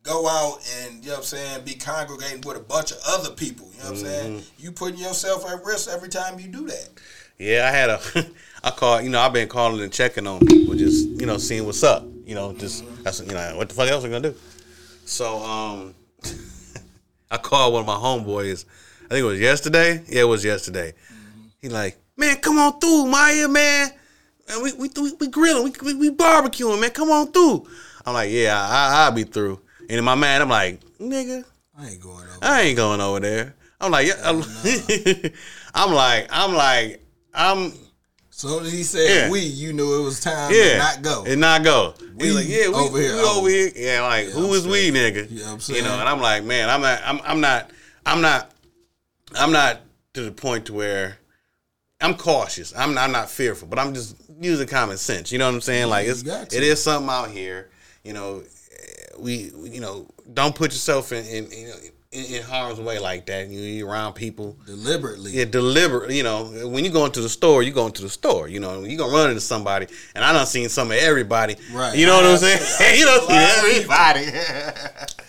go 0.04 0.28
out 0.28 0.60
and 0.78 1.04
you 1.04 1.10
know 1.10 1.16
what 1.16 1.20
I'm 1.20 1.24
saying, 1.24 1.66
be 1.66 1.74
congregating 1.74 2.42
with 2.42 2.58
a 2.58 2.62
bunch 2.62 2.92
of 2.92 2.98
other 3.08 3.32
people. 3.32 3.68
You 3.74 3.80
know 3.80 3.84
what 3.86 3.92
I'm 3.92 3.98
saying? 3.98 4.38
Mm-hmm. 4.38 4.64
You 4.64 4.72
putting 4.72 5.00
yourself 5.00 5.50
at 5.50 5.64
risk 5.66 5.90
every 5.90 6.10
time 6.10 6.40
you 6.40 6.48
do 6.48 6.68
that. 6.68 6.90
Yeah, 7.38 7.68
I 7.68 7.72
had 7.72 7.90
a, 7.90 8.00
I 8.64 8.72
call, 8.72 9.02
you 9.02 9.10
know, 9.10 9.20
I've 9.20 9.34
been 9.34 9.50
calling 9.50 9.82
and 9.82 9.92
checking 9.92 10.28
on 10.28 10.40
people, 10.46 10.76
just 10.76 11.08
you 11.08 11.26
know, 11.26 11.38
seeing 11.38 11.66
what's 11.66 11.84
up. 11.84 12.06
You 12.26 12.36
know, 12.36 12.54
just 12.54 12.84
that's 13.04 13.20
you 13.20 13.34
know, 13.34 13.58
what 13.58 13.70
the 13.70 13.76
fuck 13.76 13.90
else 13.90 14.04
we 14.04 14.10
gonna 14.10 14.30
do? 14.30 14.36
So, 15.06 15.40
um, 15.44 15.96
I 17.36 17.38
called 17.38 17.74
one 17.74 17.82
of 17.82 17.86
my 17.86 17.96
homeboys. 17.96 18.64
I 19.06 19.08
think 19.10 19.20
it 19.20 19.24
was 19.24 19.42
yesterday. 19.42 20.02
Yeah, 20.08 20.22
it 20.22 20.28
was 20.28 20.46
yesterday. 20.46 20.94
Mm-hmm. 20.94 21.48
He 21.62 21.68
like, 21.68 21.98
man, 22.16 22.38
come 22.38 22.58
on 22.58 22.80
through, 22.80 23.08
Maya, 23.08 23.50
man. 23.50 23.90
And 24.48 24.64
we 24.64 24.72
we 24.72 24.90
we, 24.96 25.14
we 25.20 25.28
grilling, 25.28 25.64
we, 25.66 25.94
we 25.94 25.94
we 25.96 26.16
barbecuing, 26.16 26.80
man. 26.80 26.92
Come 26.92 27.10
on 27.10 27.34
through. 27.34 27.68
I'm 28.06 28.14
like, 28.14 28.32
yeah, 28.32 28.58
I, 28.58 29.04
I'll 29.04 29.12
be 29.12 29.24
through. 29.24 29.60
And 29.82 30.00
in 30.00 30.06
my 30.06 30.16
mind, 30.16 30.44
I'm 30.44 30.50
like, 30.50 30.80
nigga, 30.98 31.44
I 31.78 31.90
ain't 31.90 32.02
going 32.02 32.26
over. 32.26 32.40
I 32.42 32.62
ain't 32.62 32.78
going 32.78 33.02
over 33.02 33.20
there. 33.20 33.54
I'm 33.82 33.92
like, 33.92 34.08
yeah, 34.08 34.22
I'm, 34.24 34.42
I'm 35.76 35.94
like, 35.94 36.28
I'm 36.30 36.54
like, 36.54 37.04
I'm 37.34 37.74
As 38.44 38.72
he 38.72 38.84
said 38.84 39.10
Yeah. 39.10 39.30
we, 39.32 39.40
you 39.40 39.72
knew 39.74 40.02
it 40.02 40.04
was 40.04 40.20
time 40.20 40.52
yeah, 40.54 40.72
to 40.74 40.78
not 40.78 41.02
go. 41.02 41.24
and 41.26 41.40
not 41.40 41.64
go. 41.64 41.94
We 42.18 42.32
like, 42.32 42.48
yeah, 42.48 42.68
we 42.68 42.74
over 42.76 43.00
here. 43.00 43.14
we 43.16 43.22
over 43.22 43.50
here. 43.50 43.72
Yeah, 43.76 44.02
like 44.02 44.28
Yeah, 44.28 44.34
who 44.34 44.48
I'm 44.48 44.54
is 44.54 44.68
we, 44.68 44.92
saying. 44.92 44.94
nigga? 44.94 45.28
Yeah, 45.30 45.52
I'm 45.54 45.60
you 45.76 45.82
know, 45.82 46.00
and 46.00 46.10
I'm 46.10 46.20
like, 46.22 46.44
man, 46.44 46.70
I'm 46.70 46.82
not, 46.82 47.02
I'm, 47.06 47.22
I'm 47.24 47.40
not, 47.42 47.72
I'm 48.06 48.22
not, 48.22 48.52
I'm 49.36 49.52
not 49.52 49.82
to 50.16 50.24
the 50.24 50.32
point 50.32 50.66
to 50.66 50.74
where 50.74 51.18
I'm 52.02 52.16
cautious. 52.16 52.74
I'm, 52.76 52.94
not, 52.94 53.06
I'm 53.06 53.12
not 53.14 53.30
fearful, 53.30 53.68
but 53.68 53.80
I'm 53.80 53.94
just 53.94 54.16
using 54.42 54.68
common 54.68 54.98
sense. 54.98 55.32
You 55.32 55.40
know 55.40 55.48
what 55.48 55.56
I'm 55.56 55.62
saying? 55.62 55.88
Like 55.90 56.08
it's, 56.08 56.22
you 56.24 56.30
got 56.30 56.50
to. 56.50 56.58
it 56.58 56.64
is 56.64 56.84
something 56.84 57.10
out 57.10 57.32
here. 57.32 57.70
You 58.04 58.14
know, 58.14 58.44
eh, 58.72 59.06
we, 59.18 59.52
we- 59.56 59.70
you 59.72 59.80
know, 59.82 60.08
don't 60.34 60.54
put 60.56 60.72
yourself 60.74 61.12
in, 61.14 61.26
in, 61.26 61.52
you 61.52 61.68
know, 61.68 61.76
in, 62.16 62.36
in 62.36 62.44
harm's 62.44 62.80
way 62.80 62.98
like 63.00 63.26
that. 63.28 63.48
You, 63.50 63.88
around 63.88 64.14
people. 64.14 64.56
Deliberately. 64.66 65.32
Yeah, 65.34 65.46
deliberate. 65.46 66.12
You 66.12 66.24
know, 66.24 66.46
when 66.70 66.84
you 66.86 66.92
go 66.92 67.06
into 67.06 67.22
the 67.22 67.30
store, 67.30 67.62
you 67.64 67.72
go 67.72 67.86
into 67.86 68.02
the 68.02 68.10
store. 68.10 68.48
You 68.48 68.60
know, 68.60 68.84
you 68.84 68.98
gonna 68.98 69.12
run 69.14 69.30
into 69.30 69.42
somebody, 69.42 69.88
and 70.16 70.24
I 70.24 70.32
done 70.34 70.46
seen 70.46 70.70
some 70.70 70.92
of 70.92 70.98
everybody. 70.98 71.56
Right. 71.74 71.96
You 71.98 72.06
know 72.06 72.16
what 72.18 72.26
I 72.26 72.32
I'm 72.32 72.38
saying? 72.38 73.00
you 73.00 73.06
don't 73.06 73.28
see 73.28 73.36
everybody. 73.36 74.26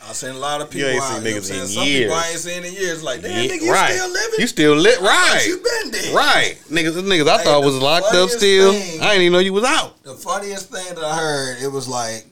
I've 0.09 0.15
seen 0.15 0.31
a 0.31 0.39
lot 0.39 0.61
of 0.61 0.71
people. 0.71 0.89
You 0.89 0.95
ain't 0.95 1.03
out, 1.03 1.17
seen 1.17 1.25
you 1.27 1.31
know 1.35 1.41
niggas 1.41 1.51
what 1.51 1.57
I'm 1.57 1.63
in 1.63 1.69
Some 1.69 1.85
years. 1.85 2.03
people 2.05 2.15
I 2.17 2.29
ain't 2.31 2.39
seen 2.39 2.65
in 2.65 2.73
years. 2.75 3.03
Like, 3.03 3.23
damn, 3.23 3.31
Yeah, 3.45 3.51
nigga, 3.57 3.63
you 3.63 3.73
right. 3.73 3.93
still 3.93 4.09
living? 4.09 4.35
You 4.39 4.47
still 4.47 4.75
lit? 4.77 5.01
Right. 5.01 5.45
you 5.49 5.57
been 5.57 5.91
there? 5.91 6.15
Right. 6.15 6.59
Niggas, 6.71 6.93
niggas 7.03 7.29
I 7.29 7.39
Hey, 7.39 7.45
thought 7.45 7.65
was 7.65 7.77
locked 7.79 8.15
up 8.15 8.31
still. 8.31 8.73
thing- 8.73 9.01
I 9.03 9.09
didn't 9.11 9.23
even 9.23 9.33
know 9.33 9.39
you 9.41 9.53
was 9.53 9.65
out. 9.65 10.01
The 10.05 10.15
funniest 10.15 10.71
thing 10.71 10.95
that 10.95 11.03
I 11.03 11.17
heard, 11.17 11.61
it 11.61 11.73
was 11.73 11.89
like 11.89 12.25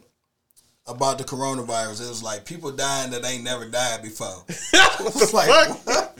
about 0.86 1.16
the 1.18 1.24
coronavirus. 1.24 2.04
It 2.04 2.08
was 2.08 2.22
like 2.22 2.44
people 2.44 2.70
dying 2.70 3.10
that 3.12 3.24
ain't 3.24 3.42
never 3.44 3.64
died 3.66 4.02
before. 4.02 4.26
what 4.98 5.14
the 5.14 5.30
like, 5.32 5.86
what? 5.86 6.16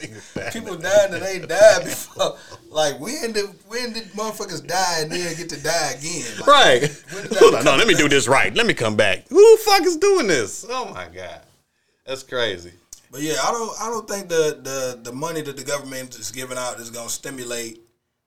people 0.53 0.75
dying 0.75 1.11
that 1.11 1.23
ain't 1.23 1.47
died 1.47 1.83
before. 1.83 2.37
Like 2.69 2.99
when 2.99 3.31
did 3.31 3.45
when 3.67 3.93
did 3.93 4.05
motherfuckers 4.13 4.65
die 4.65 5.01
and 5.01 5.11
then 5.11 5.35
get 5.35 5.49
to 5.49 5.61
die 5.61 5.91
again? 5.97 6.25
Like, 6.39 6.47
Right. 6.47 6.81
when 7.13 7.23
did 7.23 7.31
that 7.31 7.39
Hold 7.39 7.55
on, 7.55 7.65
no, 7.65 7.75
let 7.75 7.87
me 7.87 7.93
back? 7.93 8.01
do 8.03 8.09
this 8.09 8.27
right. 8.27 8.53
Let 8.55 8.65
me 8.65 8.73
come 8.73 8.95
back. 8.95 9.27
Who 9.29 9.35
the 9.57 9.63
fuck 9.63 9.83
is 9.83 9.97
doing 9.97 10.27
this? 10.27 10.65
Oh 10.69 10.91
my 10.93 11.07
god, 11.07 11.41
that's 12.05 12.23
crazy. 12.23 12.71
But 13.11 13.21
yeah, 13.21 13.35
I 13.43 13.51
don't 13.51 13.81
I 13.81 13.89
don't 13.89 14.07
think 14.07 14.27
the 14.29 14.59
the 14.61 14.99
the 15.03 15.13
money 15.15 15.41
that 15.41 15.55
the 15.57 15.63
government 15.63 16.15
is 16.15 16.31
giving 16.31 16.57
out 16.57 16.79
is 16.79 16.89
going 16.89 17.07
to 17.07 17.13
stimulate 17.13 17.79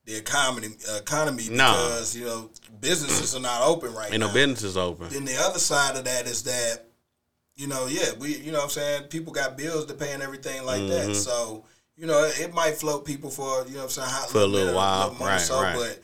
the 0.09 0.17
economy 0.17 0.69
economy 0.97 1.47
Nah. 1.51 1.71
because 1.73 2.15
you 2.17 2.25
know 2.25 2.49
businesses 2.81 3.35
are 3.35 3.39
not 3.39 3.61
open 3.61 3.93
right 3.93 4.11
Ain't 4.11 4.19
now. 4.21 4.27
no 4.27 4.33
businesses 4.33 4.75
open. 4.75 5.09
Then 5.09 5.25
the 5.25 5.37
other 5.37 5.59
side 5.59 5.95
of 5.95 6.03
that 6.05 6.25
is 6.25 6.43
that, 6.43 6.85
you 7.55 7.67
know, 7.67 7.85
yeah, 7.87 8.11
we, 8.19 8.35
you 8.37 8.51
know 8.51 8.57
what 8.59 8.63
I'm 8.65 8.69
saying, 8.71 9.03
people 9.03 9.31
got 9.33 9.55
bills 9.57 9.85
to 9.85 9.93
pay 9.93 10.11
and 10.13 10.23
everything 10.23 10.65
like 10.65 10.81
Mm-hmm. 10.81 11.09
that. 11.09 11.15
So, 11.15 11.65
you 11.97 12.07
know, 12.07 12.23
it, 12.23 12.39
it 12.39 12.53
might 12.53 12.75
float 12.75 13.05
people 13.05 13.29
for, 13.29 13.65
you 13.67 13.73
know 13.73 13.83
what 13.85 13.97
I'm 13.97 14.07
saying, 14.09 14.29
For 14.31 14.39
a 14.39 14.45
little 14.45 14.73
while. 14.75 15.11
money, 15.13 15.25
Right, 15.25 15.41
so, 15.41 15.61
right. 15.61 15.75
But 15.75 15.99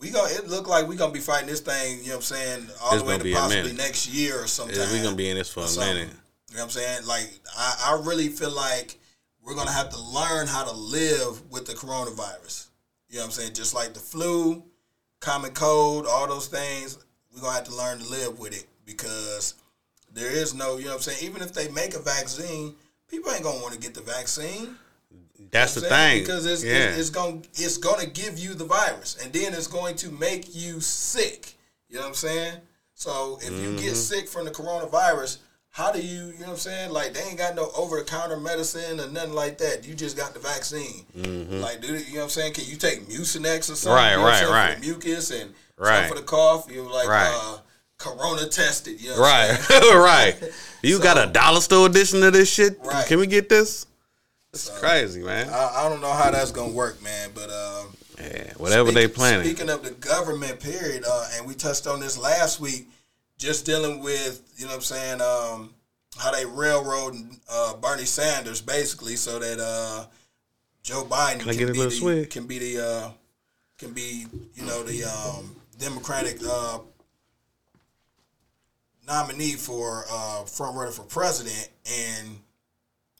we 0.00 0.10
gonna 0.10 0.32
it 0.32 0.48
look 0.48 0.66
like 0.66 0.88
we 0.88 0.96
gonna 0.96 1.12
be 1.12 1.20
fighting 1.20 1.48
this 1.48 1.60
thing, 1.60 1.98
you 1.98 2.04
know 2.08 2.16
what 2.16 2.16
I'm 2.16 2.22
saying, 2.22 2.66
all 2.82 2.94
It's 2.94 3.02
the 3.02 3.08
way 3.08 3.18
to 3.18 3.32
possibly 3.32 3.72
next 3.74 4.08
year 4.08 4.42
or 4.42 4.46
sometime. 4.48 4.76
Yeah, 4.80 4.92
we 4.92 5.02
gonna 5.02 5.14
be 5.16 5.28
in 5.30 5.36
this 5.36 5.50
for 5.50 5.60
a 5.64 5.68
something. 5.68 5.94
minute. 5.94 6.08
You 6.50 6.56
know 6.56 6.64
what 6.64 6.76
I'm 6.76 6.82
saying? 6.82 7.06
Like, 7.06 7.30
I, 7.56 7.68
I 8.00 8.02
really 8.04 8.28
feel 8.28 8.50
like 8.50 8.98
we're 9.44 9.54
gonna 9.54 9.70
have 9.72 9.90
to 9.90 10.00
learn 10.00 10.46
how 10.48 10.64
to 10.64 10.72
live 10.72 11.50
with 11.50 11.66
the 11.66 11.74
coronavirus. 11.74 12.68
You 13.14 13.20
know 13.20 13.26
what 13.26 13.36
I'm 13.36 13.42
saying? 13.42 13.52
Just 13.52 13.74
like 13.74 13.94
the 13.94 14.00
flu, 14.00 14.64
common 15.20 15.52
cold, 15.52 16.04
all 16.04 16.26
those 16.26 16.48
things, 16.48 16.98
we're 17.32 17.42
gonna 17.42 17.54
have 17.54 17.62
to 17.62 17.74
learn 17.76 18.00
to 18.00 18.08
live 18.08 18.40
with 18.40 18.52
it 18.52 18.66
because 18.84 19.54
there 20.12 20.32
is 20.32 20.52
no, 20.52 20.78
you 20.78 20.86
know 20.86 20.90
what 20.90 20.96
I'm 20.96 21.02
saying? 21.02 21.18
Even 21.22 21.40
if 21.40 21.52
they 21.52 21.68
make 21.68 21.94
a 21.94 22.00
vaccine, 22.00 22.74
people 23.08 23.30
ain't 23.30 23.44
gonna 23.44 23.62
want 23.62 23.72
to 23.72 23.78
get 23.78 23.94
the 23.94 24.00
vaccine. 24.00 24.74
That's 25.52 25.74
the 25.74 25.82
You 25.82 25.86
know 25.86 25.90
saying? 25.90 26.14
thing. 26.16 26.22
because 26.24 26.44
it's, 26.44 26.64
yeah. 26.64 26.72
it's, 26.88 26.98
it's 26.98 27.10
going 27.10 27.46
it's 27.54 27.78
to 27.78 28.06
give 28.10 28.36
you 28.36 28.52
the 28.52 28.64
virus, 28.64 29.16
and 29.22 29.32
then 29.32 29.54
it's 29.54 29.68
going 29.68 29.94
to 29.94 30.10
make 30.10 30.52
you 30.52 30.80
sick. 30.80 31.54
You 31.88 31.94
know 31.94 32.00
what 32.02 32.08
I'm 32.08 32.14
saying? 32.14 32.54
So 32.94 33.38
if 33.40 33.52
you 33.52 33.68
Mm-hmm. 33.68 33.76
get 33.76 33.94
sick 33.94 34.26
from 34.26 34.44
the 34.44 34.50
coronavirus, 34.50 35.38
how 35.74 35.90
do 35.90 36.00
you? 36.00 36.26
You 36.26 36.32
know 36.34 36.46
what 36.46 36.48
I'm 36.50 36.56
saying? 36.56 36.90
Like 36.92 37.14
they 37.14 37.20
ain't 37.22 37.36
got 37.36 37.56
no 37.56 37.68
over 37.76 37.98
the 37.98 38.04
counter 38.04 38.36
medicine 38.38 39.00
or 39.00 39.08
nothing 39.08 39.32
like 39.34 39.58
that. 39.58 39.84
You 39.84 39.92
just 39.94 40.16
got 40.16 40.32
the 40.32 40.38
vaccine. 40.38 41.04
Like, 41.60 41.80
dude, 41.80 42.06
you 42.06 42.14
know 42.14 42.18
what 42.20 42.22
I'm 42.24 42.28
saying? 42.30 42.52
Can 42.52 42.64
you 42.66 42.76
take 42.76 43.08
Mucinex 43.08 43.70
or 43.72 43.74
something? 43.74 43.90
Mm-hmm. 43.90 43.92
Right, 43.92 44.10
you 44.12 44.16
know 44.18 44.24
right, 44.24 44.68
right. 44.68 44.74
For 44.76 44.80
the 44.80 44.86
mucus 44.86 45.30
and 45.32 45.52
Right. 45.76 46.08
for 46.08 46.14
the 46.14 46.22
cough. 46.22 46.70
You're 46.70 46.88
like 46.88 47.08
Right. 47.08 47.28
uh, 47.34 47.58
corona 47.98 48.46
tested. 48.46 49.00
You 49.00 49.10
know 49.10 49.18
Right, 49.20 49.58
right. 49.70 50.36
You 50.82 51.00
got 51.00 51.18
a 51.18 51.28
dollar 51.32 51.60
store 51.60 51.86
edition 51.88 52.22
of 52.22 52.34
this 52.34 52.52
shit? 52.52 52.78
Right. 52.84 53.04
Can 53.06 53.18
we 53.18 53.26
get 53.26 53.48
this? 53.48 53.86
It's 54.52 54.68
crazy, 54.78 55.22
man. 55.22 55.48
I, 55.48 55.72
I 55.86 55.88
don't 55.88 56.00
know 56.00 56.12
how 56.12 56.30
that's 56.30 56.52
gonna 56.52 56.70
work, 56.72 57.02
man, 57.02 57.30
but. 57.34 57.50
Uh, 57.50 57.84
Yeah, 58.20 58.52
whatever 58.58 58.92
they 58.92 59.08
planning. 59.08 59.44
Speaking 59.44 59.70
of 59.70 59.82
the 59.82 59.90
government, 59.90 60.60
period, 60.60 61.02
uh, 61.04 61.26
and 61.34 61.48
we 61.48 61.54
touched 61.54 61.88
on 61.88 61.98
this 61.98 62.16
last 62.16 62.60
week, 62.60 62.86
just 63.38 63.66
dealing 63.66 64.02
with 64.02 64.42
you 64.56 64.64
know 64.64 64.70
what 64.70 64.76
I'm 64.76 64.82
saying, 64.82 65.20
um, 65.20 65.74
how 66.18 66.30
they 66.32 66.46
railroad 66.46 67.14
uh, 67.50 67.74
Bernie 67.76 68.04
Sanders 68.04 68.60
basically, 68.60 69.16
so 69.16 69.38
that 69.38 69.58
uh, 69.60 70.06
Joe 70.82 71.04
Biden 71.04 71.40
Can 71.40 71.50
a 71.50 71.52
be 71.52 71.64
the, 71.64 72.26
can 72.30 72.46
be 72.46 72.58
the 72.58 72.84
uh, 72.84 73.10
can 73.78 73.92
be 73.92 74.26
you 74.54 74.64
know 74.64 74.82
the 74.82 75.04
um, 75.04 75.54
Democratic 75.78 76.38
uh, 76.48 76.78
nominee 79.06 79.52
for 79.52 80.04
uh, 80.10 80.44
front 80.44 80.76
runner 80.76 80.90
for 80.90 81.02
president 81.02 81.68
and. 81.90 82.38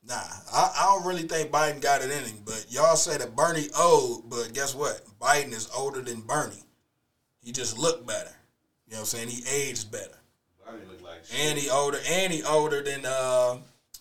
Nah, 0.06 0.16
I, 0.52 0.74
I 0.80 0.84
don't 0.84 1.06
really 1.06 1.22
think 1.22 1.50
Biden 1.50 1.80
got 1.80 2.02
it 2.02 2.10
in 2.10 2.24
him. 2.24 2.36
But 2.44 2.66
y'all 2.68 2.94
say 2.94 3.16
that 3.16 3.34
Bernie 3.34 3.68
old, 3.74 4.28
but 4.28 4.52
guess 4.52 4.74
what? 4.74 5.00
Biden 5.18 5.52
is 5.52 5.70
older 5.74 6.02
than 6.02 6.20
Bernie. 6.20 6.62
He 7.42 7.52
just 7.52 7.78
looked 7.78 8.06
better. 8.06 8.36
You 8.86 8.92
know 8.92 8.98
what 8.98 9.00
I'm 9.00 9.06
saying? 9.06 9.28
He 9.28 9.44
aged 9.48 9.90
better. 9.90 10.16
And 11.36 11.58
he 11.58 11.70
older 11.70 11.98
and 12.08 12.32
he 12.32 12.42
older 12.42 12.82
than 12.82 13.04
uh 13.06 13.56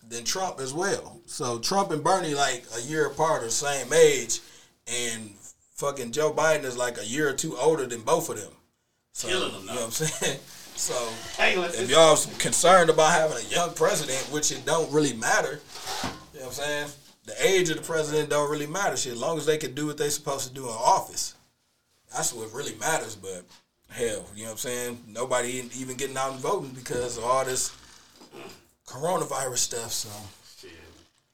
than 0.07 0.23
Trump 0.23 0.59
as 0.59 0.73
well. 0.73 1.19
So 1.25 1.59
Trump 1.59 1.91
and 1.91 2.03
Bernie 2.03 2.33
like 2.33 2.65
a 2.77 2.81
year 2.81 3.07
apart 3.07 3.43
or 3.43 3.45
the 3.45 3.51
same 3.51 3.91
age 3.93 4.39
and 4.87 5.31
fucking 5.75 6.11
Joe 6.11 6.33
Biden 6.33 6.63
is 6.65 6.77
like 6.77 6.99
a 6.99 7.05
year 7.05 7.29
or 7.29 7.33
two 7.33 7.57
older 7.57 7.85
than 7.85 8.01
both 8.01 8.29
of 8.29 8.37
them. 8.37 8.51
So 9.13 9.27
Killing 9.27 9.53
them 9.53 9.61
you 9.61 9.67
know 9.67 9.75
what 9.75 9.83
I'm 9.85 9.91
saying? 9.91 10.39
So 10.75 10.95
Hey, 11.37 11.53
if 11.55 11.87
y'all 11.91 12.17
concerned 12.39 12.89
about 12.89 13.11
having 13.11 13.37
a 13.37 13.49
young 13.49 13.75
president, 13.75 14.17
which 14.33 14.51
it 14.51 14.65
don't 14.65 14.91
really 14.91 15.13
matter, 15.13 15.59
you 16.33 16.39
know 16.39 16.45
what 16.45 16.47
I'm 16.47 16.51
saying? 16.51 16.87
The 17.25 17.47
age 17.47 17.69
of 17.69 17.77
the 17.77 17.83
president 17.83 18.31
don't 18.31 18.49
really 18.49 18.65
matter. 18.65 18.97
Shit, 18.97 19.13
as 19.13 19.21
long 19.21 19.37
as 19.37 19.45
they 19.45 19.57
can 19.57 19.75
do 19.75 19.85
what 19.85 19.99
they 19.99 20.09
supposed 20.09 20.47
to 20.47 20.53
do 20.53 20.63
in 20.63 20.71
office, 20.71 21.35
that's 22.11 22.33
what 22.33 22.51
really 22.53 22.73
matters. 22.75 23.15
But 23.15 23.45
hell, 23.93 24.25
you 24.35 24.43
know 24.43 24.49
what 24.49 24.51
I'm 24.51 24.57
saying? 24.57 25.03
Nobody 25.07 25.69
even 25.77 25.95
getting 25.95 26.17
out 26.17 26.31
and 26.33 26.39
voting 26.41 26.71
because 26.71 27.17
of 27.17 27.23
all 27.23 27.45
this 27.45 27.71
coronavirus 28.87 29.57
stuff. 29.57 29.91
So 29.91 30.09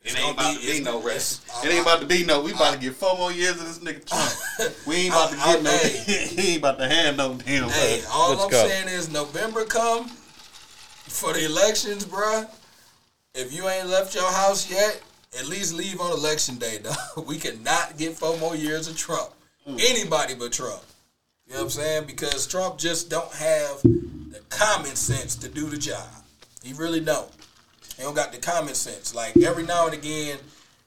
It 0.03 0.17
ain't 0.17 0.33
about 0.33 0.55
be- 0.59 0.65
to 0.65 0.71
be 0.73 0.83
no 0.83 1.01
rest. 1.01 1.41
It 1.63 1.69
ain't 1.69 1.81
about 1.81 2.01
to 2.01 2.05
be 2.07 2.23
no. 2.25 2.41
We 2.41 2.53
about 2.53 2.73
to 2.73 2.79
get 2.79 2.95
four 2.95 3.17
more 3.17 3.31
years 3.31 3.59
of 3.59 3.67
this 3.67 3.79
nigga 3.79 4.05
Trump. 4.59 4.75
We 4.87 4.95
ain't 4.95 5.09
about 5.13 5.31
to 5.31 5.37
I- 5.39 5.53
get 5.53 5.63
no. 5.63 5.71
I- 5.71 5.77
He 6.35 6.47
ain't 6.53 6.59
about 6.59 6.77
to 6.79 6.87
have 6.87 7.17
no 7.17 7.33
damn. 7.35 7.69
hey, 7.69 8.03
all 8.11 8.29
what's 8.31 8.43
I'm 8.43 8.49
it 8.49 8.51
called? 8.53 8.69
saying 8.71 8.87
is 8.89 9.11
November 9.11 9.65
come 9.65 10.07
for 11.07 11.33
the 11.33 11.45
elections, 11.45 12.05
bruh. 12.05 12.47
If 13.35 13.53
you 13.53 13.67
ain't 13.69 13.87
left 13.87 14.15
your 14.15 14.31
house 14.31 14.69
yet, 14.71 15.01
at 15.39 15.47
least 15.47 15.73
leave 15.73 16.01
on 16.01 16.11
election 16.11 16.55
day, 16.57 16.77
though. 16.81 17.21
We 17.27 17.37
cannot 17.37 17.97
get 17.97 18.17
four 18.17 18.37
more 18.37 18.55
years 18.55 18.87
of 18.87 18.97
Trump. 18.97 19.29
Mm. 19.67 19.79
Anybody 19.81 20.33
but 20.35 20.51
Trump. 20.51 20.81
You 21.49 21.55
know 21.55 21.61
what 21.61 21.65
I'm 21.65 21.69
saying? 21.71 22.03
Because 22.05 22.45
Trump 22.45 22.77
just 22.77 23.09
don't 23.09 23.33
have 23.33 23.81
the 23.81 24.39
common 24.49 24.95
sense 24.95 25.35
to 25.37 25.49
do 25.49 25.65
the 25.65 25.77
job. 25.77 26.07
He 26.63 26.73
really 26.73 26.99
don't. 26.99 27.27
He 27.97 28.03
don't 28.03 28.13
got 28.13 28.31
the 28.31 28.37
common 28.37 28.75
sense. 28.75 29.15
Like 29.15 29.35
every 29.37 29.63
now 29.63 29.87
and 29.87 29.95
again, 29.95 30.37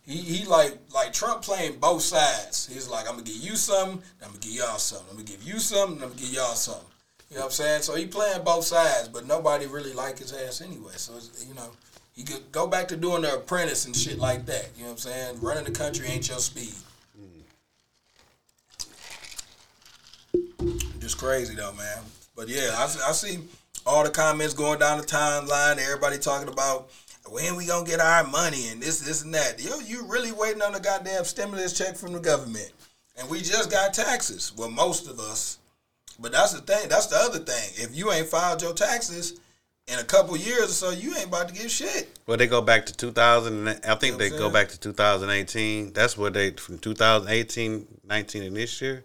he, 0.06 0.18
he 0.18 0.46
like 0.46 0.78
like 0.94 1.12
Trump 1.12 1.42
playing 1.42 1.80
both 1.80 2.02
sides. 2.02 2.68
He's 2.72 2.88
like, 2.88 3.08
I'm 3.08 3.14
gonna 3.14 3.24
give 3.24 3.36
you 3.36 3.56
something, 3.56 4.00
I'm 4.22 4.28
gonna 4.28 4.38
give 4.38 4.52
y'all 4.52 4.78
something. 4.78 5.08
I'm 5.10 5.16
gonna 5.16 5.28
give 5.28 5.42
you 5.42 5.58
something, 5.58 6.00
I'm 6.00 6.10
gonna 6.10 6.20
give 6.20 6.32
y'all 6.32 6.54
something. 6.54 6.86
You 7.28 7.36
know 7.36 7.42
what 7.42 7.46
I'm 7.46 7.52
saying? 7.52 7.82
So 7.82 7.96
he 7.96 8.06
playing 8.06 8.44
both 8.44 8.64
sides, 8.64 9.08
but 9.08 9.26
nobody 9.26 9.66
really 9.66 9.94
like 9.94 10.18
his 10.18 10.32
ass 10.32 10.60
anyway. 10.60 10.92
So 10.94 11.14
you 11.44 11.54
know, 11.54 11.70
he 12.14 12.22
could 12.22 12.52
go 12.52 12.68
back 12.68 12.86
to 12.88 12.96
doing 12.96 13.22
the 13.22 13.34
apprentice 13.34 13.86
and 13.86 13.96
shit 13.96 14.18
like 14.18 14.46
that. 14.46 14.68
You 14.76 14.84
know 14.84 14.90
what 14.90 14.92
I'm 14.92 15.10
saying? 15.10 15.40
Running 15.40 15.64
the 15.64 15.72
country 15.72 16.06
ain't 16.06 16.28
your 16.28 16.38
speed. 16.38 16.74
Crazy 21.14 21.54
though, 21.54 21.72
man. 21.72 21.98
But 22.34 22.48
yeah, 22.48 22.74
I, 22.76 22.84
I 22.84 23.12
see 23.12 23.38
all 23.86 24.04
the 24.04 24.10
comments 24.10 24.54
going 24.54 24.78
down 24.78 24.98
the 24.98 25.06
timeline. 25.06 25.78
Everybody 25.78 26.18
talking 26.18 26.48
about 26.48 26.90
when 27.28 27.56
we 27.56 27.66
gonna 27.66 27.86
get 27.86 28.00
our 28.00 28.24
money 28.24 28.68
and 28.68 28.82
this, 28.82 29.00
this, 29.00 29.24
and 29.24 29.34
that. 29.34 29.62
Yo, 29.62 29.78
you 29.80 30.04
really 30.06 30.32
waiting 30.32 30.62
on 30.62 30.74
a 30.74 30.80
goddamn 30.80 31.24
stimulus 31.24 31.76
check 31.76 31.96
from 31.96 32.12
the 32.12 32.20
government, 32.20 32.72
and 33.18 33.28
we 33.30 33.38
just 33.38 33.70
got 33.70 33.94
taxes. 33.94 34.52
Well, 34.56 34.70
most 34.70 35.08
of 35.08 35.18
us. 35.18 35.58
But 36.18 36.32
that's 36.32 36.52
the 36.52 36.60
thing. 36.60 36.88
That's 36.88 37.06
the 37.06 37.16
other 37.16 37.38
thing. 37.38 37.84
If 37.84 37.96
you 37.96 38.12
ain't 38.12 38.28
filed 38.28 38.62
your 38.62 38.74
taxes, 38.74 39.40
in 39.88 39.98
a 39.98 40.04
couple 40.04 40.36
years 40.36 40.64
or 40.64 40.68
so, 40.68 40.90
you 40.90 41.14
ain't 41.16 41.26
about 41.26 41.48
to 41.48 41.54
get 41.54 41.70
shit. 41.70 42.18
Well, 42.26 42.36
they 42.36 42.46
go 42.46 42.60
back 42.62 42.86
to 42.86 42.96
2000. 42.96 43.68
I 43.68 43.72
think 43.72 44.02
You 44.02 44.10
know 44.12 44.18
they 44.18 44.30
I'm 44.30 44.38
go 44.38 44.50
back 44.50 44.68
to 44.68 44.78
2018. 44.78 45.92
That's 45.92 46.16
what 46.16 46.34
they 46.34 46.50
from 46.52 46.78
2018, 46.78 47.86
19, 48.04 48.42
and 48.42 48.56
this 48.56 48.80
year. 48.80 49.04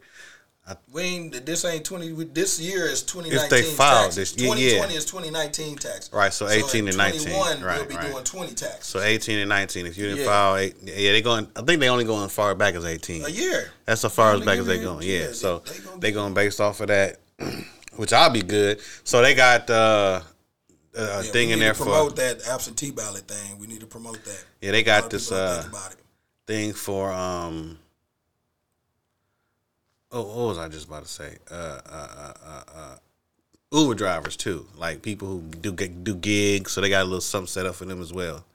We 0.91 1.01
ain't. 1.01 1.45
This 1.45 1.63
ain't 1.63 1.85
twenty. 1.85 2.11
This 2.25 2.59
year 2.59 2.85
is 2.87 3.03
twenty 3.03 3.29
nineteen. 3.29 3.45
If 3.45 3.49
they 3.49 3.61
filed 3.63 4.05
taxes. 4.11 4.33
this- 4.33 4.41
yeah, 4.43 4.47
twenty 4.47 4.61
yeah. 4.93 4.97
is 4.97 5.05
twenty 5.05 5.29
nineteen 5.31 5.77
tax. 5.77 6.11
Right, 6.11 6.33
so 6.33 6.47
18 6.49 6.81
in 6.81 6.87
and 6.89 6.97
19, 6.97 7.21
21, 7.21 7.61
right, 7.61 7.77
we'll 7.79 7.87
be 7.87 7.95
right. 7.95 8.11
doing 8.11 8.23
twenty 8.25 8.53
taxes. 8.53 8.85
So 8.85 8.99
18 9.01 9.39
and 9.39 9.49
19. 9.49 9.85
If 9.85 9.97
you 9.97 10.07
didn't 10.07 10.19
Yeah. 10.19 10.25
file, 10.25 10.55
eight, 10.57 10.75
yeah, 10.83 11.11
they 11.13 11.21
going. 11.21 11.47
I 11.55 11.61
think 11.61 11.79
they 11.79 11.89
only 11.89 12.03
going 12.03 12.25
as 12.25 12.33
far 12.33 12.53
back 12.55 12.75
as 12.75 12.83
18. 12.85 13.23
a 13.25 13.29
year. 13.29 13.71
That's 13.85 14.03
as 14.03 14.13
far 14.13 14.33
as 14.35 14.41
back 14.41 14.59
as 14.59 14.65
they 14.65 14.79
going. 14.79 15.07
Yeah, 15.07 15.19
yeah, 15.27 15.31
so 15.31 15.59
they- 15.59 15.79
gonna 15.79 15.99
they 15.99 16.11
going 16.11 16.33
based 16.33 16.59
off 16.59 16.81
of 16.81 16.87
that, 16.87 17.19
which 17.95 18.11
I'll 18.11 18.29
be 18.29 18.41
good. 18.41 18.81
So 19.05 19.21
they 19.21 19.35
got 19.35 19.69
uh, 19.69 20.21
a 20.95 20.99
Yeah, 20.99 21.21
thing 21.21 21.47
we 21.47 21.53
in 21.53 21.59
need 21.59 21.65
there 21.65 21.73
to 21.73 21.77
for 21.77 21.83
promote 21.85 22.15
that 22.17 22.45
absentee 22.47 22.91
ballot 22.91 23.25
thing. 23.27 23.57
We 23.57 23.67
need 23.67 23.79
to 23.79 23.87
promote 23.87 24.23
that. 24.25 24.43
yeah. 24.61 24.71
They 24.71 24.83
got 24.83 25.09
this 25.11 25.31
uh 25.31 25.61
think 25.61 25.71
about 25.73 25.91
it. 25.93 25.97
thing 26.45 26.73
for 26.73 27.11
um. 27.13 27.79
Oh, 30.11 30.23
what 30.23 30.47
was 30.47 30.57
I 30.57 30.69
just 30.69 30.87
about 30.87 31.03
to 31.03 31.09
say? 31.09 31.37
Uh, 31.51 31.79
uh, 31.85 32.07
uh, 32.17 32.33
uh, 32.45 32.63
uh, 32.75 32.97
Uber 33.71 33.95
drivers 33.95 34.37
too, 34.37 34.65
like 34.77 35.01
people 35.01 35.27
who 35.27 35.41
do 35.41 35.73
do 35.73 36.15
gigs, 36.15 36.71
so 36.71 36.79
they 36.79 36.89
got 36.89 37.01
a 37.01 37.03
little 37.03 37.19
something 37.19 37.47
set 37.47 37.65
up 37.65 37.75
for 37.75 37.85
them 37.85 38.01
as 38.01 38.13
well. 38.13 38.45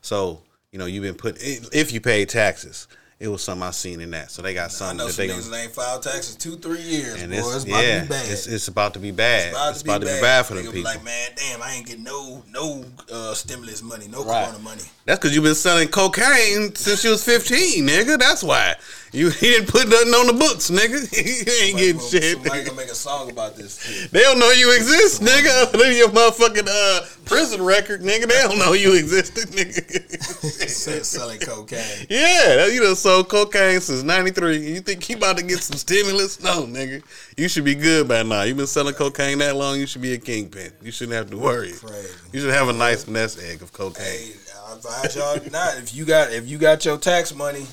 So 0.00 0.42
you 0.72 0.78
know, 0.78 0.86
you've 0.86 1.04
been 1.04 1.14
put 1.14 1.36
if 1.40 1.92
you 1.92 2.00
pay 2.00 2.24
taxes. 2.24 2.88
It 3.20 3.26
was 3.26 3.42
something 3.42 3.66
I 3.66 3.72
seen 3.72 4.00
in 4.00 4.12
that, 4.12 4.30
so 4.30 4.42
they 4.42 4.54
got 4.54 4.70
something. 4.70 5.00
I 5.00 5.02
know 5.02 5.06
that 5.08 5.12
some 5.14 5.26
they 5.26 5.32
niggas 5.34 5.64
ain't 5.64 5.72
filed 5.72 6.04
taxes 6.04 6.36
two, 6.36 6.54
three 6.56 6.80
years, 6.80 7.20
and 7.20 7.32
boy. 7.32 7.38
it's, 7.38 7.54
It's 7.56 7.64
about 7.64 7.82
yeah, 7.84 7.94
to 7.96 8.02
be 8.02 8.08
bad. 8.10 8.30
it's 8.30 8.46
it's 8.46 8.68
about 8.68 8.94
to 8.94 9.00
be 9.00 9.10
bad. 9.10 9.50
about, 9.50 9.70
It's 9.72 9.82
to, 9.82 9.88
about 9.90 10.00
be 10.02 10.06
to 10.06 10.14
be 10.14 10.20
bad. 10.20 10.46
for 10.46 10.54
them 10.54 10.64
people. 10.66 10.82
Like, 10.82 11.02
man, 11.02 11.30
damn, 11.34 11.60
I 11.60 11.72
ain't 11.72 11.86
getting 11.86 12.04
no 12.04 12.44
no 12.52 12.84
uh, 13.12 13.34
stimulus 13.34 13.82
money, 13.82 14.06
no 14.06 14.22
Right. 14.24 14.44
corona 14.46 14.60
money. 14.62 14.82
That's 15.04 15.18
because 15.18 15.34
you've 15.34 15.42
been 15.42 15.56
selling 15.56 15.88
cocaine 15.88 16.72
since 16.76 17.02
you 17.02 17.10
was 17.10 17.24
15, 17.24 17.84
nigga. 17.88 18.18
That's 18.20 18.44
why. 18.44 18.76
You 19.10 19.30
he 19.40 19.46
didn't 19.48 19.68
put 19.68 19.88
nothing 19.88 20.12
on 20.14 20.26
the 20.28 20.34
books, 20.34 20.70
nigga. 20.70 21.00
you 21.12 21.66
ain't 21.66 21.76
getting 21.78 21.96
Well, 21.96 22.06
shit. 22.08 22.34
Somebody 22.34 22.62
gonna 22.64 22.76
make 22.76 22.88
a 22.90 22.94
song 22.94 23.30
about 23.32 23.56
this. 23.56 23.82
Shit. 23.82 24.12
They 24.12 24.20
don't 24.20 24.38
know 24.38 24.50
you 24.52 24.70
exist, 24.76 25.22
nigga. 25.22 25.74
At 25.74 25.96
your 25.96 26.10
motherfucking 26.10 26.68
uh, 26.68 27.06
prison 27.28 27.62
record, 27.62 28.00
nigga. 28.00 28.26
They 28.26 28.42
don't 28.42 28.58
know 28.58 28.72
you 28.72 28.94
existed, 28.94 29.48
nigga. 29.48 30.68
Said 30.68 31.04
selling 31.04 31.38
cocaine. 31.40 32.06
yeah, 32.08 32.66
you 32.66 32.80
done 32.82 32.96
sold 32.96 33.28
cocaine 33.28 33.80
since 33.80 34.02
93. 34.02 34.58
You 34.58 34.80
think 34.80 35.02
he 35.02 35.14
about 35.14 35.36
to 35.38 35.44
get 35.44 35.62
some 35.62 35.76
stimulus? 35.76 36.42
No, 36.42 36.64
nigga. 36.64 37.02
You 37.36 37.48
should 37.48 37.64
be 37.64 37.74
good 37.74 38.08
by 38.08 38.22
now. 38.22 38.42
You've 38.42 38.56
been 38.56 38.66
selling 38.66 38.94
cocaine 38.94 39.38
that 39.38 39.56
long, 39.56 39.78
you 39.78 39.86
should 39.86 40.02
be 40.02 40.14
a 40.14 40.18
kingpin. 40.18 40.72
You 40.82 40.90
shouldn't 40.90 41.16
have 41.16 41.30
to 41.30 41.36
worry. 41.36 41.72
Crazy. 41.72 42.08
You 42.32 42.40
should 42.40 42.54
have 42.54 42.68
a 42.68 42.72
nice 42.72 43.06
nest 43.06 43.40
egg 43.42 43.62
of 43.62 43.72
cocaine. 43.72 44.04
Hey, 44.04 44.32
I 44.66 44.74
advise 44.74 45.16
y'all 45.16 45.38
not. 45.50 45.78
If 45.78 45.94
you 45.94 46.04
got 46.04 46.32
if 46.32 46.48
you 46.48 46.58
got 46.58 46.84
your 46.84 46.98
tax 46.98 47.34
money 47.34 47.66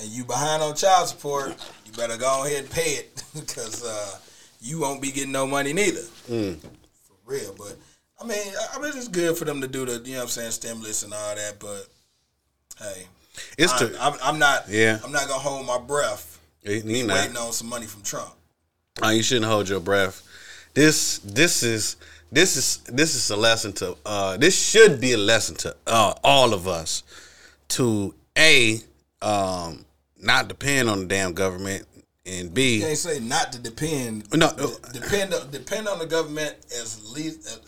and 0.00 0.08
you 0.08 0.24
behind 0.24 0.62
on 0.62 0.74
child 0.74 1.08
support, 1.08 1.54
you 1.84 1.92
better 1.92 2.16
go 2.16 2.44
ahead 2.44 2.60
and 2.60 2.70
pay 2.70 2.92
it 2.92 3.22
because 3.34 3.84
uh, 3.84 4.18
you 4.60 4.80
won't 4.80 5.02
be 5.02 5.10
getting 5.10 5.32
no 5.32 5.46
money 5.46 5.72
neither. 5.72 6.00
Mm. 6.30 6.58
For 6.60 7.14
real, 7.26 7.54
but 7.56 7.76
I 8.20 8.26
mean, 8.26 8.38
I- 8.74 8.78
mean, 8.80 8.92
it's 8.94 9.08
good 9.08 9.36
for 9.36 9.44
them 9.44 9.60
to 9.60 9.68
do 9.68 9.84
the 9.86 9.98
you 10.04 10.12
know 10.14 10.18
what 10.18 10.22
I'm 10.24 10.28
saying 10.28 10.50
stimulus 10.52 11.02
and 11.02 11.14
all 11.14 11.34
that, 11.34 11.58
but 11.58 11.86
hey, 12.78 13.06
It's 13.56 13.72
I, 13.72 13.78
to, 13.78 14.02
I'm, 14.02 14.14
I'm 14.22 14.38
not. 14.38 14.68
Yeah. 14.68 14.98
I'm 15.04 15.12
not 15.12 15.28
gonna 15.28 15.40
hold 15.40 15.66
my 15.66 15.78
breath 15.78 16.38
you 16.62 16.82
you 16.84 17.06
not. 17.06 17.36
on 17.36 17.52
some 17.52 17.68
money 17.68 17.86
from 17.86 18.02
Trump. 18.02 18.32
Oh, 19.02 19.10
you 19.10 19.22
shouldn't 19.22 19.46
hold 19.46 19.68
your 19.68 19.80
breath. 19.80 20.22
This 20.74 21.18
this 21.18 21.62
is 21.62 21.96
this 22.32 22.56
is 22.56 22.78
this 22.92 23.14
is 23.14 23.30
a 23.30 23.36
lesson 23.36 23.72
to 23.74 23.96
uh 24.04 24.36
this 24.36 24.60
should 24.60 25.00
be 25.00 25.12
a 25.12 25.18
lesson 25.18 25.54
to 25.56 25.76
uh 25.86 26.14
all 26.22 26.52
of 26.52 26.68
us 26.68 27.02
to 27.68 28.14
a 28.36 28.80
um 29.22 29.84
not 30.20 30.48
depend 30.48 30.90
on 30.90 31.00
the 31.00 31.06
damn 31.06 31.32
government 31.32 31.86
and 32.26 32.44
You 32.48 32.50
b 32.50 32.80
can't 32.80 32.98
say 32.98 33.20
not 33.20 33.52
to 33.52 33.58
depend. 33.58 34.30
No, 34.34 34.50
De- 34.52 35.00
depend 35.00 35.34
depend 35.50 35.88
on 35.88 35.98
the 35.98 36.06
government 36.06 36.54
as 36.80 37.10
least. 37.12 37.60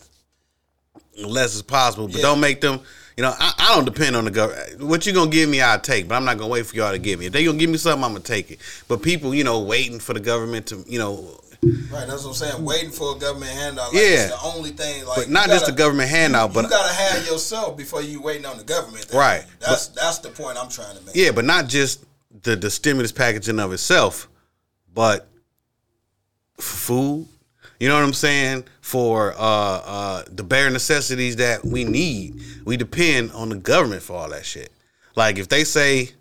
Less 1.17 1.55
as 1.55 1.61
possible, 1.61 2.07
but 2.07 2.17
Yeah. 2.17 2.21
don't 2.23 2.39
make 2.39 2.61
them. 2.61 2.79
You 3.17 3.23
know, 3.23 3.33
I, 3.37 3.53
I 3.59 3.75
don't 3.75 3.85
depend 3.85 4.15
on 4.15 4.23
the 4.25 4.31
government. 4.31 4.81
What 4.81 5.05
you 5.05 5.13
gonna 5.13 5.29
give 5.29 5.49
me, 5.49 5.61
I'll 5.61 5.79
take, 5.79 6.07
but 6.07 6.15
I'm 6.15 6.23
not 6.25 6.37
gonna 6.37 6.49
wait 6.49 6.65
for 6.65 6.75
y'all 6.75 6.91
to 6.91 6.97
give 6.97 7.19
me. 7.19 7.25
If 7.27 7.33
they 7.33 7.43
gonna 7.43 7.57
give 7.57 7.69
me 7.69 7.77
something, 7.77 8.03
I'm 8.03 8.11
gonna 8.13 8.23
take 8.23 8.49
it. 8.51 8.59
But 8.87 9.01
people, 9.03 9.35
you 9.35 9.43
know, 9.43 9.59
waiting 9.59 9.99
for 9.99 10.13
the 10.13 10.19
government 10.21 10.67
to, 10.67 10.83
you 10.87 10.97
know, 10.99 11.37
Right, 11.91 12.07
that's 12.07 12.23
what 12.23 12.29
I'm 12.29 12.33
saying. 12.33 12.65
Waiting 12.65 12.89
for 12.89 13.15
a 13.15 13.19
government 13.19 13.51
handout, 13.51 13.93
like, 13.93 14.01
Yeah. 14.01 14.25
it's 14.25 14.33
the 14.35 14.41
only 14.41 14.71
thing. 14.71 15.05
Like, 15.05 15.15
but 15.17 15.29
not 15.29 15.47
just 15.47 15.61
gotta- 15.61 15.73
the 15.73 15.77
government 15.77 16.09
handout, 16.09 16.53
but 16.53 16.63
you 16.63 16.69
gotta 16.71 16.91
have 16.91 17.23
yourself 17.27 17.77
before 17.77 18.01
you 18.01 18.19
waiting 18.19 18.47
on 18.47 18.57
the 18.57 18.63
government. 18.63 19.05
thing. 19.05 19.19
Right, 19.19 19.45
That's 19.59 19.87
that's 19.89 20.17
the 20.19 20.29
point 20.29 20.57
I'm 20.57 20.69
trying 20.69 20.97
to 20.97 21.03
make. 21.05 21.15
Yeah, 21.15 21.29
but 21.29 21.45
not 21.45 21.67
just 21.67 21.99
the, 22.41 22.55
the 22.55 22.71
stimulus 22.71 23.11
package 23.11 23.47
in 23.47 23.59
of 23.59 23.73
itself, 23.73 24.27
but 24.91 25.27
food. 26.59 27.27
You 27.81 27.87
know 27.87 27.95
what 27.95 28.03
I'm 28.03 28.13
saying? 28.13 28.65
For 28.81 29.33
uh, 29.33 29.39
uh, 29.39 30.23
the 30.27 30.43
bare 30.43 30.69
necessities 30.69 31.37
that 31.37 31.65
we 31.65 31.83
need, 31.83 32.39
we 32.63 32.77
depend 32.77 33.31
on 33.31 33.49
the 33.49 33.55
government 33.55 34.03
for 34.03 34.17
all 34.17 34.29
that 34.29 34.45
shit. 34.45 34.71
Like 35.15 35.39
if 35.39 35.49
they 35.49 35.63
say 35.63 36.11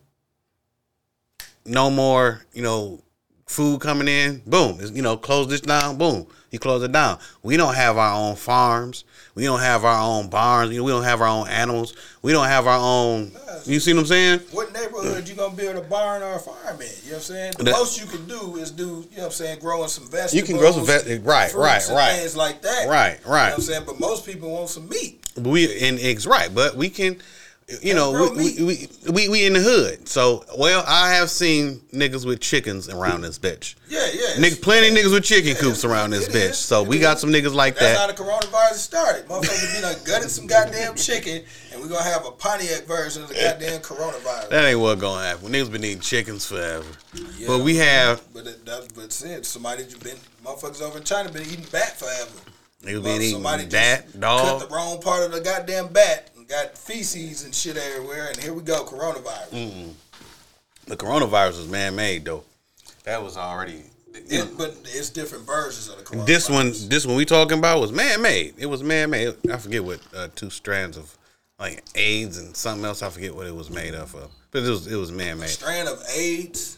no 1.66 1.90
more, 1.90 2.46
you 2.54 2.62
know, 2.62 3.02
food 3.44 3.82
coming 3.82 4.08
in, 4.08 4.40
boom, 4.46 4.80
you 4.94 5.02
know, 5.02 5.18
close 5.18 5.48
this 5.48 5.60
down, 5.60 5.98
boom, 5.98 6.26
you 6.50 6.58
close 6.58 6.82
it 6.82 6.92
down. 6.92 7.18
We 7.42 7.58
don't 7.58 7.74
have 7.74 7.98
our 7.98 8.14
own 8.14 8.36
farms. 8.36 9.04
We 9.34 9.44
don't 9.44 9.60
have 9.60 9.84
our 9.84 10.00
own 10.02 10.28
barns. 10.28 10.72
You 10.72 10.78
know, 10.78 10.84
we 10.84 10.90
don't 10.92 11.04
have 11.04 11.20
our 11.20 11.28
own 11.28 11.48
animals. 11.48 11.94
We 12.22 12.32
don't 12.32 12.46
have 12.48 12.66
our 12.66 12.78
own. 12.78 13.30
You 13.64 13.78
see 13.78 13.92
what 13.94 14.00
I'm 14.00 14.06
saying? 14.06 14.40
What 14.52 14.72
neighborhood 14.72 15.28
you 15.28 15.34
gonna 15.34 15.54
build 15.54 15.76
a 15.76 15.82
barn 15.82 16.22
or 16.22 16.34
a 16.34 16.38
farm 16.38 16.80
in? 16.80 16.88
You 17.04 17.10
know 17.10 17.10
what 17.10 17.14
I'm 17.16 17.20
saying? 17.20 17.52
The 17.58 17.64
That- 17.64 17.70
most 17.72 18.00
you 18.00 18.06
can 18.06 18.26
do 18.26 18.56
is 18.56 18.70
do, 18.70 18.82
you 18.84 18.88
know 18.88 19.04
what 19.22 19.24
I'm 19.26 19.30
saying, 19.32 19.58
growing 19.60 19.88
some 19.88 20.04
vegetables. 20.04 20.34
You 20.34 20.42
can 20.42 20.56
grow 20.56 20.72
some 20.72 20.84
vegetables. 20.86 21.24
right, 21.26 21.54
right, 21.54 21.88
right. 21.90 22.16
Things 22.18 22.36
like 22.36 22.62
that. 22.62 22.88
Right, 22.88 23.18
You 23.20 23.26
know 23.26 23.32
right. 23.32 23.50
what 23.50 23.54
I'm 23.58 23.60
saying? 23.62 23.82
But 23.86 24.00
most 24.00 24.26
people 24.26 24.50
want 24.50 24.68
some 24.70 24.88
meat. 24.88 25.24
We 25.36 25.80
and 25.86 25.98
eggs, 26.00 26.26
right? 26.26 26.52
But 26.52 26.74
we 26.76 26.90
can, 26.90 27.16
you 27.82 27.94
know, 27.94 28.12
we, 28.12 28.30
we, 28.30 28.64
we 28.64 28.88
we 29.10 29.28
we 29.28 29.46
in 29.46 29.52
the 29.54 29.60
hood. 29.60 30.08
So, 30.08 30.44
well, 30.58 30.84
I 30.86 31.14
have 31.14 31.30
seen 31.30 31.80
niggas 31.92 32.26
with 32.26 32.40
chickens 32.40 32.88
around 32.88 33.22
this 33.22 33.38
bitch. 33.38 33.74
Yeah, 33.88 34.06
yeah. 34.12 34.42
Nigga, 34.42 34.60
plenty 34.62 34.90
niggas 34.90 35.12
with 35.12 35.24
chicken 35.24 35.54
coops 35.56 35.84
around 35.84 36.10
this 36.10 36.28
bitch. 36.28 36.50
is, 36.50 36.58
So 36.58 36.82
we 36.82 36.96
is. 36.96 37.02
got 37.02 37.18
some 37.18 37.30
niggas 37.30 37.54
like 37.54 37.76
That's 37.76 37.98
that. 37.98 38.06
That's 38.14 38.20
how 38.20 38.24
the 38.24 38.48
coronavirus 38.48 38.74
started. 38.74 39.26
Motherfuckers 39.26 39.76
be 39.76 39.82
like 39.86 40.04
gutted 40.04 40.30
some 40.30 40.46
goddamn 40.46 40.94
chicken, 40.96 41.42
and 41.72 41.80
we're 41.80 41.88
gonna 41.88 42.04
have 42.04 42.26
a 42.26 42.30
Pontiac 42.32 42.84
version 42.84 43.22
of 43.22 43.28
the 43.28 43.34
goddamn 43.34 43.80
coronavirus. 43.80 44.48
That 44.50 44.64
ain't 44.64 44.80
what 44.80 44.98
gonna 44.98 45.24
happen. 45.26 45.48
Niggas 45.48 45.70
been 45.72 45.84
eating 45.84 46.00
chickens 46.00 46.46
forever. 46.46 46.86
Yeah. 47.36 47.46
But 47.46 47.60
we 47.60 47.76
have 47.76 48.22
But 48.32 48.46
it, 48.46 48.64
that, 48.66 48.88
but 48.94 49.12
said 49.12 49.44
somebody 49.46 49.84
been 50.02 50.16
motherfuckers 50.44 50.82
over 50.82 50.98
in 50.98 51.04
China 51.04 51.30
been 51.30 51.42
eating 51.42 51.66
bat 51.72 51.98
forever. 51.98 52.30
niggas 52.84 52.92
Well, 52.94 53.02
been 53.02 53.22
eating 53.22 53.34
somebody 53.34 53.62
just 53.64 53.72
bat, 53.72 54.06
Cut 54.20 54.68
the 54.68 54.74
wrong 54.74 55.00
part 55.00 55.24
of 55.24 55.32
the 55.32 55.40
goddamn 55.40 55.88
bat 55.88 56.29
got 56.50 56.76
feces 56.76 57.44
and 57.44 57.54
shit 57.54 57.76
everywhere, 57.76 58.28
and 58.28 58.36
here 58.36 58.52
we 58.52 58.62
go, 58.62 58.84
coronavirus. 58.84 59.50
Mm. 59.50 59.92
The 60.86 60.96
coronavirus 60.96 61.58
was 61.58 61.68
man 61.68 61.94
made 61.94 62.24
though. 62.24 62.44
That 63.04 63.22
was 63.22 63.36
already. 63.36 63.84
It, 64.12 64.58
but 64.58 64.76
it's 64.84 65.08
different 65.10 65.46
versions 65.46 65.88
of 65.88 65.98
the 65.98 66.04
coronavirus. 66.04 66.26
This 66.26 66.50
one, 66.50 66.72
this 66.88 67.06
one 67.06 67.16
we 67.16 67.24
talking 67.24 67.58
about 67.58 67.80
was 67.80 67.92
man 67.92 68.20
made. 68.20 68.54
It 68.58 68.66
was 68.66 68.82
man 68.82 69.10
made. 69.10 69.34
I 69.50 69.56
forget 69.56 69.84
what 69.84 70.00
uh, 70.14 70.28
two 70.34 70.50
strands 70.50 70.96
of 70.96 71.16
like 71.60 71.84
AIDS 71.94 72.38
and 72.38 72.56
something 72.56 72.84
else. 72.84 73.02
I 73.02 73.10
forget 73.10 73.34
what 73.34 73.46
it 73.46 73.54
was 73.54 73.70
made 73.70 73.94
of. 73.94 74.14
of. 74.16 74.30
But 74.50 74.64
it 74.64 74.68
was 74.68 74.86
it 74.88 74.96
was 74.96 75.12
man 75.12 75.38
made. 75.38 75.48
strand 75.48 75.88
of 75.88 76.02
AIDS, 76.12 76.76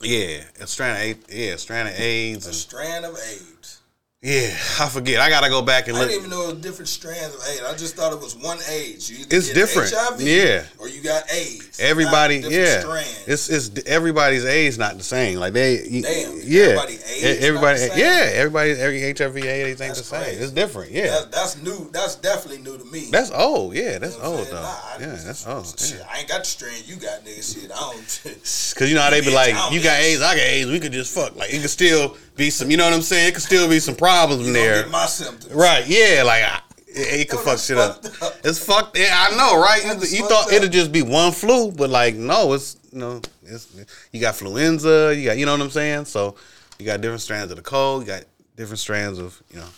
Yeah, 0.00 0.44
a 0.60 0.66
strand 0.66 0.96
of 0.96 1.02
AIDS. 1.02 1.26
Yeah, 1.28 1.52
a 1.52 1.58
strand 1.58 1.88
of 1.88 2.00
AIDS 2.00 2.46
a 2.46 2.48
and 2.48 2.56
strand 2.56 3.04
of 3.04 3.16
AIDS. 3.16 3.81
Yeah. 4.22 4.50
I 4.80 4.88
forget. 4.88 5.20
I 5.20 5.28
gotta 5.30 5.48
go 5.48 5.62
back 5.62 5.88
and 5.88 5.96
look. 5.98 6.04
I 6.04 6.12
didn't 6.12 6.20
even 6.26 6.30
know 6.30 6.48
it 6.48 6.54
was 6.54 6.62
different 6.62 6.88
strands 6.88 7.34
of 7.34 7.40
AIDS. 7.48 7.62
I 7.62 7.74
just 7.76 7.96
thought 7.96 8.12
it 8.12 8.20
was 8.20 8.36
one 8.36 8.58
either 8.58 8.94
It's 9.30 9.52
different. 9.52 9.92
HIV 9.92 10.20
Yeah. 10.20 10.64
or 10.78 10.88
you 10.88 11.02
got 11.02 11.24
AIDS. 11.32 11.80
Everybody, 11.80 12.36
yeah, 12.48 12.80
strands. 12.80 13.24
it's 13.26 13.48
it's 13.48 13.84
everybody's 13.86 14.44
AIDS 14.44 14.78
not 14.78 14.96
the 14.96 15.02
same. 15.02 15.38
Like 15.38 15.52
they, 15.54 15.78
Damn, 16.02 16.38
yeah, 16.44 16.62
everybody 16.62 16.94
AIDS 16.94 17.44
everybody, 17.44 17.80
yeah, 17.96 18.30
everybody, 18.34 18.70
every 18.72 19.00
HIV 19.12 19.36
AIDS 19.38 19.80
ain't 19.80 19.96
the 19.96 20.02
same. 20.04 20.40
It's 20.40 20.52
different. 20.52 20.92
Yeah, 20.92 21.08
That's, 21.08 21.24
that's 21.26 21.62
new. 21.62 21.90
That's 21.92 22.14
definitely 22.16 22.62
new 22.62 22.78
to 22.78 22.84
me. 22.84 23.08
that's 23.10 23.30
old. 23.32 23.74
Yeah, 23.74 23.98
that's 23.98 24.16
You 24.16 24.22
know 24.22 24.36
old 24.36 24.46
though. 24.46 24.62
Nah, 24.62 24.68
I 24.68 24.96
yeah, 25.00 25.06
that's 25.24 25.46
old. 25.46 25.66
Shit, 25.78 25.98
Yeah. 25.98 26.06
I 26.12 26.18
ain't 26.20 26.28
got 26.28 26.40
the 26.40 26.44
strand 26.46 26.86
you 26.86 26.96
got, 26.96 27.24
nigga. 27.24 27.42
Shit, 27.60 27.72
I 27.72 27.80
don't. 27.80 28.20
Cause 28.76 28.88
you 28.88 28.94
know 28.94 29.02
how 29.02 29.10
they 29.10 29.20
be 29.20 29.34
like, 29.34 29.54
you 29.72 29.82
got. 29.82 29.98
AIDS, 29.98 30.22
I 30.22 30.34
got 30.36 30.42
AIDS, 30.42 30.70
we 30.70 30.78
could 30.80 30.92
just 30.92 31.12
fuck. 31.12 31.34
Like 31.36 31.52
it 31.52 31.60
could 31.60 31.70
still 31.70 32.16
be 32.36 32.50
some, 32.50 32.70
you 32.70 32.76
know 32.76 32.84
what 32.84 32.94
I'm 32.94 33.02
saying? 33.02 33.28
It 33.28 33.34
could 33.34 33.42
still 33.42 33.68
be 33.68 33.78
some 33.80 33.94
problems 33.94 34.42
in 34.42 34.48
You 34.48 34.52
there. 34.54 34.82
get 34.82 34.90
my 34.90 35.06
symptoms. 35.06 35.52
Right? 35.52 35.86
Yeah, 35.86 36.22
like 36.24 36.42
I, 36.44 36.60
it, 36.88 37.20
it 37.20 37.28
could 37.28 37.40
fuck 37.40 37.58
shit 37.58 37.78
up. 37.78 38.04
up. 38.22 38.34
It's 38.44 38.58
fucked. 38.64 38.98
Yeah, 38.98 39.10
I 39.12 39.36
know, 39.36 39.60
right? 39.60 39.82
You, 39.84 40.18
you 40.18 40.28
thought 40.28 40.46
up. 40.48 40.52
it'd 40.52 40.72
just 40.72 40.92
be 40.92 41.02
one 41.02 41.32
flu, 41.32 41.70
but 41.72 41.90
like 41.90 42.14
no, 42.14 42.52
it's 42.52 42.76
you 42.92 42.98
know, 42.98 43.20
it's 43.44 43.68
you 44.12 44.20
got 44.20 44.34
influenza, 44.34 45.14
you 45.16 45.24
got 45.26 45.36
you 45.38 45.46
know 45.46 45.52
what 45.52 45.60
I'm 45.60 45.70
saying. 45.70 46.04
So 46.06 46.34
you 46.78 46.86
got 46.86 47.00
different 47.00 47.20
strands 47.22 47.50
of 47.50 47.56
the 47.56 47.62
cold, 47.62 48.02
you 48.02 48.08
got 48.08 48.24
different 48.56 48.78
strands 48.80 49.18
of 49.18 49.42
you 49.50 49.58
know. 49.58 49.68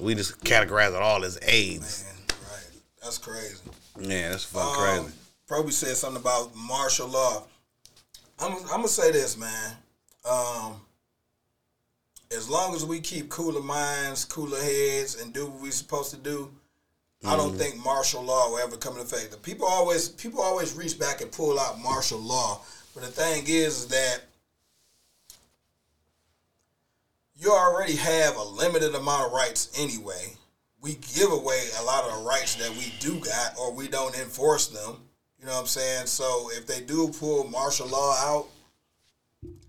We 0.00 0.14
just 0.14 0.40
categorize 0.44 0.94
it 0.94 1.02
all 1.02 1.24
as 1.24 1.38
AIDS. 1.42 2.04
Man, 2.04 2.14
right. 2.52 2.80
That's 3.02 3.18
crazy. 3.18 3.56
Yeah, 4.00 4.30
that's 4.30 4.44
fucking 4.44 4.68
Um, 4.68 5.02
crazy. 5.04 5.16
Probably 5.48 5.72
said 5.72 5.96
something 5.96 6.20
about 6.20 6.54
martial 6.54 7.08
law. 7.08 7.44
I'm, 8.38 8.52
I'm 8.52 8.66
gonna 8.68 8.88
say 8.88 9.10
this, 9.10 9.36
man. 9.36 9.72
Um, 10.28 10.80
as 12.34 12.48
long 12.48 12.74
as 12.74 12.84
we 12.84 13.00
keep 13.00 13.28
cooler 13.30 13.62
minds, 13.62 14.24
cooler 14.24 14.60
heads, 14.60 15.20
and 15.20 15.32
do 15.32 15.46
what 15.46 15.62
we're 15.62 15.70
supposed 15.72 16.10
to 16.10 16.16
do, 16.18 16.50
I 17.24 17.36
don't 17.36 17.50
Mm-hmm. 17.50 17.58
think 17.58 17.84
martial 17.84 18.22
law 18.22 18.50
will 18.50 18.58
ever 18.58 18.76
come 18.76 18.96
into 18.98 19.04
effect. 19.14 19.42
People 19.42 19.66
always 19.66 20.08
people 20.08 20.40
always 20.40 20.74
reach 20.74 20.98
back 20.98 21.20
and 21.20 21.32
pull 21.32 21.58
out 21.58 21.80
martial 21.80 22.20
law, 22.20 22.60
but 22.94 23.02
the 23.02 23.08
thing 23.08 23.44
is, 23.46 23.78
is 23.80 23.86
that 23.88 24.20
you 27.34 27.50
already 27.52 27.96
have 27.96 28.36
a 28.36 28.42
limited 28.42 28.94
amount 28.94 29.26
of 29.26 29.32
rights 29.32 29.70
anyway. 29.80 30.34
We 30.80 30.94
give 31.16 31.32
away 31.32 31.68
a 31.80 31.82
lot 31.82 32.04
of 32.04 32.18
the 32.18 32.28
rights 32.28 32.54
that 32.56 32.70
we 32.70 32.92
do 33.00 33.18
got, 33.18 33.58
or 33.58 33.72
we 33.72 33.88
don't 33.88 34.16
enforce 34.18 34.68
them. 34.68 34.96
You 35.40 35.46
know 35.46 35.52
what 35.54 35.60
I'm 35.62 35.66
saying? 35.66 36.06
So 36.06 36.50
if 36.52 36.66
they 36.66 36.80
do 36.82 37.08
pull 37.08 37.48
martial 37.48 37.88
law 37.88 38.14
out, 38.18 38.46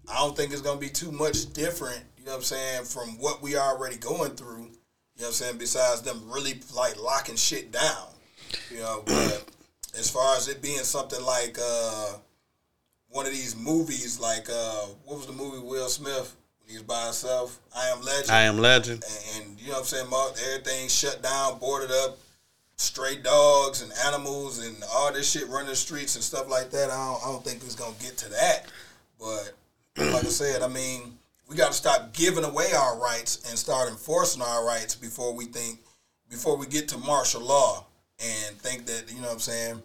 I 0.08 0.18
don't 0.20 0.36
think 0.36 0.52
it's 0.52 0.62
gonna 0.62 0.80
be 0.80 0.90
too 0.90 1.12
much 1.12 1.52
different. 1.54 2.04
Know 2.30 2.36
what 2.36 2.42
I'm 2.42 2.46
saying 2.46 2.84
from 2.84 3.18
what 3.18 3.42
we 3.42 3.56
are 3.56 3.76
already 3.76 3.98
going 3.98 4.36
through. 4.36 4.60
You 4.60 4.62
know 4.62 4.70
what 5.16 5.28
I'm 5.30 5.34
saying? 5.34 5.58
Besides 5.58 6.04
them 6.04 6.22
really 6.32 6.62
like 6.76 7.02
locking 7.02 7.36
shit 7.36 7.72
down. 7.72 8.06
You 8.70 8.82
know, 8.82 9.02
but 9.04 9.46
as 9.98 10.12
far 10.12 10.36
as 10.36 10.48
it 10.48 10.62
being 10.62 10.78
something 10.84 11.26
like 11.26 11.58
uh, 11.60 12.14
one 13.10 13.26
of 13.26 13.32
these 13.32 13.58
movies, 13.58 14.20
like 14.20 14.48
uh, 14.48 14.86
what 15.06 15.18
was 15.18 15.26
the 15.26 15.34
movie 15.34 15.58
Will 15.58 15.90
Smith 15.90 16.36
when 16.60 16.70
he 16.70 16.76
was 16.76 16.84
by 16.84 17.06
himself? 17.06 17.60
I 17.76 17.88
Am 17.88 18.04
Legend. 18.04 18.30
I 18.30 18.42
am 18.44 18.60
legend. 18.60 19.04
and, 19.04 19.48
and 19.48 19.60
you 19.60 19.70
know 19.70 19.74
what 19.74 19.80
I'm 19.80 19.86
saying? 19.86 20.10
Mark, 20.12 20.34
everything 20.52 20.88
shut 20.88 21.24
down, 21.24 21.58
boarded 21.58 21.90
up, 21.90 22.20
stray 22.76 23.16
dogs 23.16 23.82
and 23.82 23.92
animals 24.06 24.64
and 24.64 24.78
all 24.94 25.12
this 25.12 25.32
shit 25.32 25.48
running 25.48 25.70
the 25.70 25.76
streets 25.76 26.14
and 26.14 26.24
stuff 26.24 26.48
like 26.48 26.70
that. 26.70 26.92
I 26.92 26.96
don't, 26.96 27.24
I 27.24 27.32
don't 27.32 27.44
think 27.44 27.64
it's 27.64 27.74
gonna 27.74 27.96
get 28.00 28.18
to 28.18 28.30
that. 28.30 28.68
But 29.18 29.54
like 29.98 30.26
I 30.26 30.28
said, 30.28 30.62
I 30.62 30.68
mean, 30.68 31.19
we 31.50 31.56
got 31.56 31.70
to 31.70 31.74
stop 31.74 32.14
giving 32.14 32.44
away 32.44 32.72
our 32.74 32.98
rights 33.00 33.50
and 33.50 33.58
start 33.58 33.90
enforcing 33.90 34.42
our 34.42 34.66
rights 34.66 34.96
before 34.96 35.34
we 35.34 35.46
think, 35.46 35.80
before 36.30 36.56
we 36.56 36.68
get 36.68 36.88
to 36.90 36.98
martial 37.00 37.42
law 37.42 37.88
and 38.20 38.56
think 38.58 38.86
that 38.86 39.06
you 39.10 39.20
know 39.20 39.28
what 39.28 39.34
I'm 39.34 39.40
saying. 39.40 39.82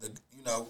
The 0.00 0.10
you 0.36 0.44
know, 0.44 0.68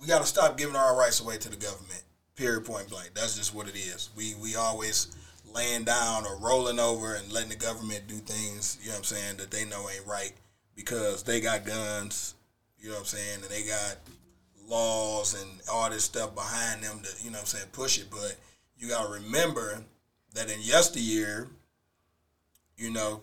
we 0.00 0.06
got 0.06 0.20
to 0.20 0.26
stop 0.26 0.56
giving 0.56 0.76
our 0.76 0.96
rights 0.96 1.20
away 1.20 1.36
to 1.36 1.50
the 1.50 1.56
government. 1.56 2.02
Period. 2.34 2.64
Point 2.64 2.88
blank. 2.88 3.10
That's 3.14 3.36
just 3.36 3.54
what 3.54 3.68
it 3.68 3.76
is. 3.76 4.08
We 4.16 4.34
we 4.40 4.56
always 4.56 5.14
laying 5.54 5.84
down 5.84 6.24
or 6.24 6.38
rolling 6.38 6.78
over 6.78 7.14
and 7.14 7.30
letting 7.30 7.50
the 7.50 7.56
government 7.56 8.06
do 8.06 8.14
things. 8.14 8.78
You 8.80 8.88
know 8.88 8.94
what 8.94 8.98
I'm 8.98 9.04
saying 9.04 9.36
that 9.36 9.50
they 9.50 9.66
know 9.66 9.86
ain't 9.90 10.06
right 10.06 10.32
because 10.74 11.22
they 11.22 11.40
got 11.42 11.66
guns. 11.66 12.34
You 12.78 12.88
know 12.88 12.94
what 12.94 13.00
I'm 13.00 13.06
saying, 13.06 13.40
and 13.42 13.50
they 13.50 13.62
got 13.62 13.96
laws 14.66 15.40
and 15.40 15.50
all 15.70 15.90
this 15.90 16.04
stuff 16.04 16.34
behind 16.34 16.82
them 16.82 17.00
to 17.00 17.24
you 17.24 17.30
know 17.30 17.36
what 17.36 17.40
I'm 17.40 17.46
saying 17.46 17.66
push 17.72 17.98
it. 17.98 18.06
But 18.10 18.36
you 18.82 18.88
got 18.88 19.06
to 19.06 19.12
remember 19.12 19.84
that 20.34 20.50
in 20.50 20.60
yesteryear, 20.60 21.48
you 22.76 22.90
know, 22.90 23.22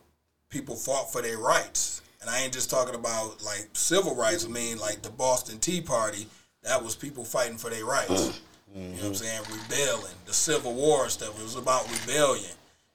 people 0.49 0.75
fought 0.75 1.11
for 1.11 1.21
their 1.21 1.37
rights. 1.37 2.01
And 2.21 2.29
I 2.29 2.39
ain't 2.39 2.53
just 2.53 2.69
talking 2.69 2.95
about 2.95 3.43
like 3.43 3.67
civil 3.73 4.15
rights. 4.15 4.45
I 4.45 4.47
mean, 4.47 4.79
like 4.79 5.01
the 5.01 5.09
Boston 5.09 5.59
Tea 5.59 5.81
Party, 5.81 6.27
that 6.63 6.81
was 6.81 6.95
people 6.95 7.25
fighting 7.25 7.57
for 7.57 7.69
their 7.69 7.85
rights. 7.85 8.41
You 8.73 8.81
know 8.81 8.95
what 8.95 9.05
I'm 9.05 9.13
saying? 9.15 9.41
Rebelling. 9.51 10.13
The 10.25 10.33
Civil 10.33 10.73
War 10.73 11.09
stuff. 11.09 11.37
It 11.37 11.43
was 11.43 11.55
about 11.55 11.89
rebellion. 12.01 12.51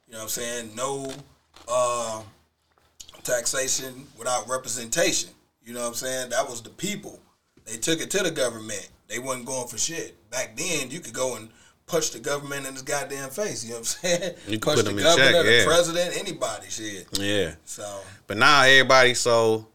You 0.07 0.13
know 0.13 0.19
what 0.19 0.23
I'm 0.25 0.29
saying? 0.29 0.71
No 0.75 1.13
uh, 1.69 2.23
taxation 3.25 4.07
without 4.17 4.49
representation. 4.49 5.31
You 5.65 5.75
know 5.75 5.81
what 5.81 5.89
I'm 5.89 5.95
saying? 5.95 6.31
That 6.31 6.49
was 6.49 6.63
the 6.63 6.71
people. 6.71 7.19
They 7.67 7.77
took 7.77 8.01
it 8.01 8.11
to 8.13 8.23
the 8.23 8.31
government. 8.31 8.89
They 9.09 9.19
wasn't 9.19 9.47
going 9.47 9.69
for 9.69 9.79
shit. 9.79 10.15
Back 10.31 10.57
then, 10.57 10.91
you 10.91 11.01
could 11.01 11.15
go 11.15 11.37
and 11.37 11.49
punch 11.87 12.11
the 12.13 12.19
government 12.19 12.67
in 12.67 12.73
his 12.73 12.83
goddamn 12.83 13.31
face. 13.31 13.65
You 13.65 13.71
know 13.71 13.77
what 13.77 13.81
I'm 13.81 13.85
saying? 13.85 14.35
You 14.49 14.59
punch 14.59 14.83
the 14.83 14.93
governor, 14.93 15.17
check, 15.17 15.45
the 15.45 15.63
president, 15.67 16.17
anybody. 16.17 16.69
Shit. 16.69 17.07
Yeah. 17.19 17.55
So 17.65 18.01
But 18.27 18.37
now 18.39 18.63
everybody 18.63 19.15
so 19.15 19.67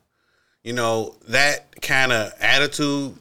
you 0.63 0.73
know, 0.73 1.15
that 1.27 1.81
kind 1.81 2.11
of 2.11 2.33
attitude 2.39 3.15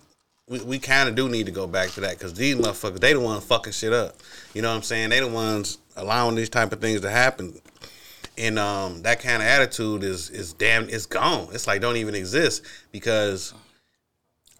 we, 0.48 0.60
we 0.62 0.78
kind 0.78 1.08
of 1.08 1.14
do 1.14 1.28
need 1.28 1.46
to 1.46 1.52
go 1.52 1.66
back 1.66 1.90
to 1.90 2.00
that 2.00 2.18
because 2.18 2.34
these 2.34 2.56
motherfuckers, 2.56 3.00
they 3.00 3.12
the 3.12 3.20
ones 3.20 3.44
fucking 3.44 3.72
shit 3.72 3.92
up. 3.92 4.16
You 4.54 4.62
know 4.62 4.70
what 4.70 4.76
I'm 4.76 4.82
saying? 4.82 5.10
They 5.10 5.20
the 5.20 5.28
ones 5.28 5.78
allowing 5.96 6.34
these 6.34 6.48
type 6.48 6.72
of 6.72 6.80
things 6.80 7.02
to 7.02 7.10
happen. 7.10 7.60
And 8.36 8.58
um, 8.58 9.02
that 9.02 9.20
kind 9.20 9.42
of 9.42 9.48
attitude 9.48 10.04
is 10.04 10.30
is 10.30 10.52
damn, 10.52 10.88
it's 10.88 11.06
gone. 11.06 11.48
It's 11.52 11.66
like 11.66 11.80
don't 11.80 11.96
even 11.96 12.14
exist 12.14 12.64
because 12.92 13.52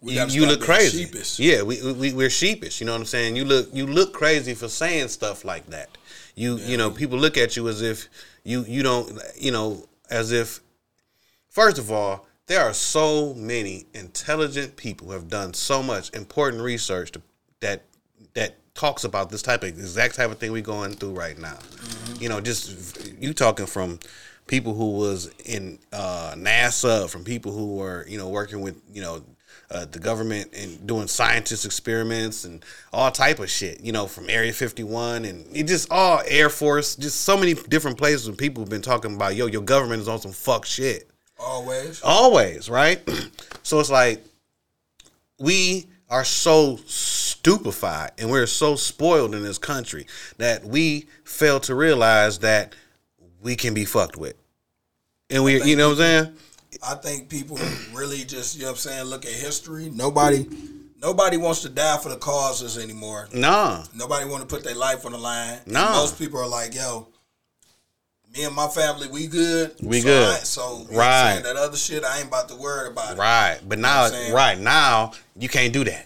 you, 0.01 0.25
you 0.27 0.45
look 0.45 0.61
crazy. 0.61 1.05
sheepish. 1.05 1.39
Yeah, 1.39 1.61
we, 1.63 1.81
we 1.93 2.13
we're 2.13 2.29
sheepish. 2.29 2.79
You 2.79 2.85
know 2.85 2.93
what 2.93 3.01
I'm 3.01 3.05
saying? 3.05 3.35
You 3.35 3.45
look 3.45 3.69
you 3.73 3.85
look 3.85 4.13
crazy 4.13 4.53
for 4.53 4.67
saying 4.67 5.09
stuff 5.09 5.43
like 5.43 5.67
that. 5.67 5.97
You 6.35 6.57
you 6.57 6.77
know 6.77 6.89
people 6.89 7.17
look 7.17 7.37
at 7.37 7.57
you 7.57 7.67
as 7.67 7.81
if 7.81 8.07
you 8.43 8.63
you 8.67 8.83
don't 8.83 9.11
you 9.37 9.51
know 9.51 9.87
as 10.09 10.31
if 10.31 10.61
first 11.49 11.77
of 11.77 11.91
all 11.91 12.27
there 12.47 12.61
are 12.61 12.73
so 12.73 13.33
many 13.35 13.85
intelligent 13.93 14.75
people 14.75 15.07
who 15.07 15.13
have 15.13 15.29
done 15.29 15.53
so 15.53 15.83
much 15.83 16.11
important 16.15 16.63
research 16.63 17.11
to, 17.11 17.21
that 17.59 17.83
that 18.33 18.55
talks 18.73 19.03
about 19.03 19.29
this 19.29 19.41
type 19.41 19.63
of 19.63 19.69
exact 19.69 20.15
type 20.15 20.31
of 20.31 20.37
thing 20.37 20.51
we're 20.51 20.61
going 20.61 20.93
through 20.93 21.11
right 21.11 21.37
now. 21.37 21.57
You 22.19 22.29
know, 22.29 22.39
just 22.39 23.11
you 23.21 23.33
talking 23.33 23.65
from 23.65 23.99
people 24.47 24.73
who 24.73 24.93
was 24.93 25.29
in 25.45 25.77
uh, 25.91 26.33
NASA, 26.37 27.09
from 27.09 27.25
people 27.25 27.51
who 27.51 27.75
were 27.75 28.05
you 28.07 28.17
know 28.17 28.29
working 28.29 28.61
with 28.61 28.81
you 28.91 29.01
know 29.01 29.23
uh, 29.71 29.85
the 29.85 29.99
government 29.99 30.51
and 30.57 30.85
doing 30.87 31.07
scientist 31.07 31.65
experiments 31.65 32.43
and 32.43 32.63
all 32.91 33.11
type 33.11 33.39
of 33.39 33.49
shit. 33.49 33.81
You 33.81 33.91
know, 33.91 34.07
from 34.07 34.29
Area 34.29 34.51
51 34.53 35.25
and 35.25 35.45
it 35.55 35.67
just 35.67 35.91
all 35.91 36.21
Air 36.25 36.49
Force, 36.49 36.95
just 36.95 37.21
so 37.21 37.37
many 37.37 37.53
different 37.53 37.97
places 37.97 38.27
where 38.27 38.35
people 38.35 38.63
have 38.63 38.69
been 38.69 38.81
talking 38.81 39.15
about 39.15 39.35
yo, 39.35 39.45
your 39.45 39.61
government 39.61 40.01
is 40.01 40.07
on 40.07 40.19
some 40.19 40.31
fuck 40.31 40.65
shit 40.65 41.09
Always. 41.39 42.01
always 42.03 42.69
right 42.69 43.01
so 43.63 43.79
it's 43.79 43.89
like 43.89 44.23
we 45.39 45.85
are 46.09 46.25
so 46.25 46.77
stupefied 46.85 48.11
and 48.17 48.29
we're 48.29 48.47
so 48.47 48.75
spoiled 48.75 49.33
in 49.33 49.43
this 49.43 49.57
country 49.57 50.05
that 50.37 50.65
we 50.65 51.05
fail 51.23 51.59
to 51.61 51.75
realize 51.75 52.39
that 52.39 52.73
we 53.41 53.55
can 53.55 53.73
be 53.73 53.85
fucked 53.85 54.17
with 54.17 54.35
and 55.29 55.43
we 55.43 55.63
you 55.63 55.75
know 55.75 55.89
what 55.89 55.99
i'm 55.99 56.25
saying 56.25 56.37
I 56.85 56.95
think 56.95 57.29
people 57.29 57.57
really 57.93 58.23
just, 58.23 58.55
you 58.55 58.61
know 58.63 58.67
what 58.69 58.71
I'm 58.73 58.77
saying, 58.77 59.03
look 59.05 59.25
at 59.25 59.31
history. 59.31 59.89
Nobody 59.93 60.45
nobody 61.01 61.37
wants 61.37 61.61
to 61.61 61.69
die 61.69 61.97
for 61.97 62.09
the 62.09 62.17
causes 62.17 62.77
anymore. 62.77 63.27
nah 63.33 63.83
Nobody 63.95 64.29
want 64.29 64.41
to 64.47 64.47
put 64.53 64.63
their 64.63 64.75
life 64.75 65.05
on 65.05 65.13
the 65.13 65.17
line. 65.17 65.59
And 65.65 65.73
No. 65.73 65.89
Most 65.91 66.19
people 66.19 66.39
are 66.39 66.47
like, 66.47 66.75
yo, 66.75 67.07
me 68.35 68.43
and 68.43 68.53
my 68.55 68.67
family, 68.67 69.07
we 69.07 69.25
good. 69.27 69.73
We 69.81 70.01
so 70.01 70.07
good. 70.07 70.29
I, 70.29 70.37
so, 70.39 70.85
you 70.87 70.91
know 70.93 70.99
Right. 70.99 71.39
that 71.43 71.55
other 71.55 71.77
shit, 71.77 72.03
I 72.03 72.19
ain't 72.19 72.27
about 72.27 72.49
to 72.49 72.55
worry 72.55 72.89
about 72.89 73.13
it. 73.13 73.17
right 73.19 73.59
but 73.67 73.79
now 73.79 74.03
what 74.03 74.13
I'm 74.13 74.33
right 74.33 74.59
now 74.59 75.13
you 75.37 75.49
can't 75.49 75.73
do 75.73 75.83
that 75.85 76.05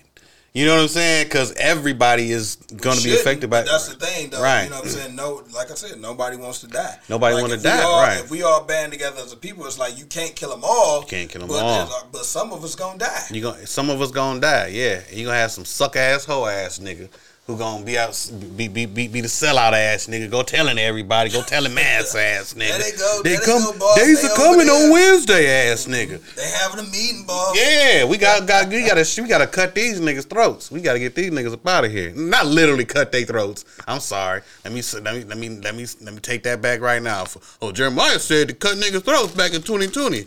you 0.53 0.65
know 0.65 0.75
what 0.75 0.81
i'm 0.83 0.87
saying 0.87 1.25
because 1.25 1.51
everybody 1.53 2.31
is 2.31 2.55
going 2.57 2.95
to 2.97 3.03
be 3.03 3.13
affected 3.15 3.49
by 3.49 3.61
That's 3.63 3.87
the 3.89 3.95
thing, 3.95 4.29
though. 4.29 4.41
Right. 4.41 4.65
You 4.65 4.69
know 4.69 4.75
what 4.77 4.85
I'm 4.85 4.91
saying? 4.91 5.15
No, 5.15 5.43
like 5.53 5.71
I 5.71 5.73
said, 5.73 5.99
nobody 5.99 6.37
wants 6.37 6.59
to 6.61 6.67
die. 6.67 6.99
Nobody 7.09 7.35
Like, 7.35 7.41
wanna 7.43 7.57
die, 7.57 7.81
all- 7.81 8.01
right. 8.01 8.19
If 8.23 8.29
we 8.29 8.43
all 8.43 8.63
band 8.63 8.91
together 8.91 9.21
as 9.21 9.33
a 9.33 9.37
people, 9.37 9.65
it's 9.65 9.79
like 9.79 9.97
you 9.97 10.05
can't 10.05 10.35
kill 10.35 10.49
them 10.51 10.61
all. 10.63 11.01
You 11.01 11.07
can't 11.07 11.29
kill 11.29 11.41
'em 11.43 11.47
but 11.47 11.63
all. 11.63 12.07
But 12.11 12.25
some 12.25 12.51
of 12.53 12.63
us 12.63 12.75
gonna 12.75 12.99
die. 12.99 13.23
You 13.31 13.41
gonna 13.41 13.65
some 13.67 13.89
of 13.89 14.01
us 14.01 14.11
gonna 14.11 14.39
die, 14.39 14.67
yeah. 14.67 15.01
And 15.09 15.17
you 15.17 15.25
gonna 15.25 15.37
have 15.37 15.51
some 15.51 15.65
suck 15.65 15.95
ass 15.95 16.25
hoe 16.25 16.45
ass 16.45 16.79
nigga 16.79 17.09
who 17.45 17.57
gonna 17.57 17.83
be 17.83 17.97
out 17.97 18.31
be 18.57 18.69
be 18.69 18.85
be, 18.85 19.07
be 19.09 19.19
the 19.19 19.27
sellout 19.27 19.73
ass 19.73 20.07
nigga. 20.07 20.31
Go 20.31 20.43
telling 20.43 20.77
everybody, 20.77 21.29
go 21.29 21.41
telling 21.41 21.73
mass 21.73 22.15
ass 22.15 22.53
nigga. 22.53 22.69
There 22.69 22.79
they 22.79 22.97
go, 22.97 23.21
They 23.21 23.29
there 23.31 23.39
they 23.39 23.45
come 23.45 23.63
go, 23.63 23.79
boss. 23.79 23.95
they 23.99 24.07
used 24.07 24.35
coming 24.37 24.69
on 24.69 24.91
Wednesday 24.91 25.69
ass 25.69 25.85
nigga. 25.85 26.21
They 26.35 26.49
having 26.49 26.79
a 26.79 26.89
meeting, 26.89 27.25
boss. 27.25 27.57
Yeah, 27.59 28.05
we 28.05 28.17
got 28.17 28.47
got 28.47 28.69
we 28.69 28.85
gotta 28.85 29.05
we 29.21 29.27
gotta 29.27 29.47
cut 29.47 29.75
these 29.75 29.99
niggas 29.99 30.29
throats. 30.29 30.71
We 30.71 30.79
gotta 30.79 30.99
get 30.99 31.15
these 31.15 31.31
niggas 31.31 31.53
up 31.53 31.67
out 31.67 31.83
of 31.83 31.91
here. 31.91 32.13
Not 32.15 32.45
literally 32.45 32.85
cut 32.85 33.11
their 33.11 33.25
throats. 33.25 33.65
I'm 33.87 33.99
sorry. 33.99 34.41
Let 34.63 34.73
me 34.73 34.81
let 35.01 35.13
me 35.13 35.23
let 35.25 35.37
me 35.37 35.49
let 35.49 35.75
me 35.75 35.85
let 36.01 36.13
me 36.13 36.21
take 36.21 36.43
that 36.43 36.61
back 36.61 36.79
right 36.79 37.01
now. 37.01 37.25
Oh, 37.61 37.73
Jeremiah 37.73 38.19
said 38.19 38.47
to 38.47 38.53
cut 38.53 38.77
niggas 38.77 39.03
throats 39.03 39.33
back 39.33 39.53
in 39.53 39.61
2020. 39.61 40.19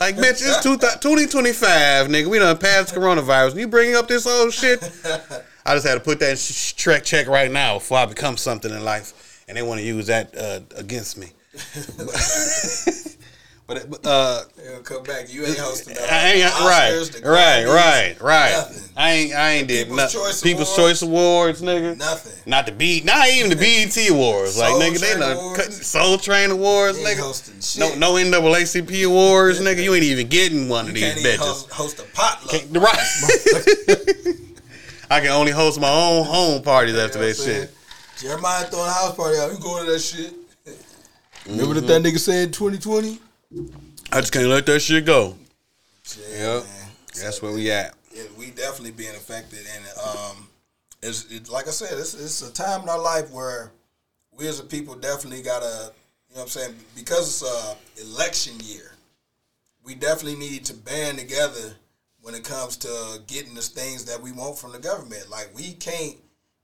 Like 0.00 0.16
bitch, 0.16 0.42
it's 0.44 0.62
2025, 0.62 2.08
nigga. 2.08 2.26
We 2.26 2.38
done 2.38 2.58
passed 2.58 2.94
coronavirus. 2.94 3.52
And 3.52 3.60
you 3.60 3.68
bringing 3.68 3.96
up 3.96 4.06
this 4.06 4.26
old 4.26 4.52
shit? 4.52 4.80
I 5.68 5.74
just 5.74 5.86
had 5.86 5.94
to 5.94 6.00
put 6.00 6.18
that 6.20 6.38
sh- 6.38 6.72
track 6.72 7.04
check 7.04 7.26
right 7.28 7.50
now 7.50 7.74
before 7.74 7.98
I 7.98 8.06
become 8.06 8.36
something 8.36 8.72
in 8.72 8.84
life, 8.84 9.44
and 9.48 9.56
they 9.56 9.62
want 9.62 9.80
to 9.80 9.86
use 9.86 10.06
that 10.06 10.34
uh, 10.36 10.60
against 10.76 11.18
me. 11.18 11.28
But 13.66 13.90
but, 13.90 14.00
uh, 14.06 14.44
He'll 14.66 14.80
come 14.80 15.02
back. 15.02 15.30
You 15.30 15.44
ain't 15.44 15.58
hosting 15.58 15.92
the 15.92 16.00
I 16.10 16.28
ain't 16.30 16.44
Oscars, 16.50 17.22
right, 17.22 17.66
right, 17.66 17.68
right, 17.68 18.18
right. 18.22 18.50
Nothing. 18.52 18.92
I 18.96 19.10
ain't 19.12 19.34
I 19.34 19.50
ain't 19.50 19.68
did 19.68 19.88
People's 19.88 19.96
nothing. 19.98 20.20
Choice 20.22 20.40
People's 20.42 20.78
Awards. 20.78 21.00
Choice 21.00 21.02
Awards, 21.02 21.60
nigga. 21.62 21.98
Nothing. 21.98 22.32
Not 22.50 22.64
the 22.64 22.72
B, 22.72 23.02
not 23.04 23.28
even 23.28 23.50
the 23.50 23.56
BET 23.94 24.10
Awards. 24.10 24.56
like 24.58 24.72
nigga, 24.72 25.00
they 25.00 25.08
Train 25.10 25.20
done 25.20 25.36
Awards. 25.36 25.62
cut 25.62 25.72
Soul 25.74 26.16
Train 26.16 26.50
Awards, 26.50 26.96
ain't 26.96 27.08
nigga. 27.08 27.20
hosting 27.20 27.56
No 27.82 27.90
shit. 27.90 27.98
no 27.98 28.12
NAACP 28.14 29.04
awards, 29.06 29.60
nigga. 29.60 29.82
You 29.84 29.92
ain't 29.94 30.04
even 30.04 30.28
getting 30.28 30.70
one 30.70 30.88
of 30.88 30.96
You 30.96 31.04
these 31.04 31.04
can't 31.12 31.18
even 31.26 31.32
bitches. 31.32 31.46
host, 31.46 31.70
host 31.70 32.00
a 32.00 32.04
potluck. 32.14 32.50
Can't- 32.50 32.74
right. 32.74 34.34
I 35.10 35.20
can 35.20 35.30
only 35.30 35.52
host 35.52 35.80
my 35.80 35.90
own 35.90 36.24
home 36.26 36.62
parties 36.62 36.96
after 36.96 37.18
You 37.18 37.24
know 37.24 37.28
that 37.28 37.34
saying? 37.34 37.62
shit. 37.68 37.74
Jeremiah 38.18 38.64
throwing 38.66 38.88
a 38.88 38.92
house 38.92 39.14
party 39.14 39.38
out. 39.38 39.52
You 39.52 39.58
going 39.58 39.86
to 39.86 39.92
that 39.92 39.98
shit? 40.00 40.34
Remember 41.46 41.74
Mm-hmm. 41.76 41.86
that 41.86 42.02
that 42.02 42.02
nigga 42.02 42.18
said 42.18 42.44
in 42.48 42.52
2020? 42.52 43.18
I 44.12 44.20
just 44.20 44.32
can't 44.32 44.46
let 44.48 44.66
that 44.66 44.80
shit 44.80 45.06
go. 45.06 45.36
Yeah, 46.32 46.54
Yep. 46.56 46.64
That's 47.22 47.40
where 47.42 47.52
we 47.52 47.70
at. 47.70 47.94
Yeah, 48.14 48.24
we 48.38 48.50
definitely 48.50 48.90
being 48.92 49.14
affected, 49.14 49.60
and 49.74 49.84
um, 50.04 50.48
it's, 51.02 51.26
it's 51.30 51.50
like 51.50 51.68
I 51.68 51.70
said, 51.70 51.98
it's, 51.98 52.14
it's 52.14 52.42
a 52.42 52.52
time 52.52 52.82
in 52.82 52.88
our 52.88 53.00
life 53.00 53.30
where 53.30 53.72
we 54.36 54.46
as 54.48 54.60
a 54.60 54.64
people 54.64 54.94
definitely 54.94 55.42
gotta, 55.42 55.92
you 56.28 56.34
know, 56.36 56.40
what 56.40 56.42
I'm 56.42 56.48
saying, 56.48 56.74
because 56.96 57.42
it's 57.42 57.42
a 57.42 58.02
election 58.02 58.54
year, 58.60 58.92
we 59.84 59.94
definitely 59.94 60.36
need 60.38 60.64
to 60.66 60.74
band 60.74 61.18
together 61.18 61.74
when 62.22 62.34
it 62.34 62.44
comes 62.44 62.76
to 62.78 63.20
getting 63.26 63.54
the 63.54 63.62
things 63.62 64.04
that 64.04 64.20
we 64.20 64.32
want 64.32 64.58
from 64.58 64.72
the 64.72 64.78
government. 64.78 65.30
Like 65.30 65.50
we 65.54 65.72
can't 65.72 66.16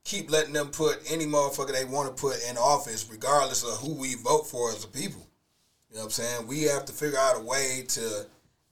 keep 0.03 0.29
letting 0.29 0.53
them 0.53 0.67
put 0.67 0.99
any 1.09 1.25
motherfucker 1.25 1.73
they 1.73 1.85
want 1.85 2.15
to 2.15 2.21
put 2.21 2.37
in 2.49 2.57
office, 2.57 3.09
regardless 3.11 3.63
of 3.63 3.77
who 3.79 3.93
we 3.93 4.15
vote 4.15 4.47
for 4.47 4.71
as 4.71 4.83
a 4.83 4.87
people. 4.87 5.27
You 5.89 5.95
know 5.95 6.01
what 6.01 6.05
I'm 6.05 6.11
saying? 6.11 6.47
We 6.47 6.63
have 6.63 6.85
to 6.85 6.93
figure 6.93 7.17
out 7.17 7.37
a 7.37 7.41
way 7.41 7.85
to 7.89 8.25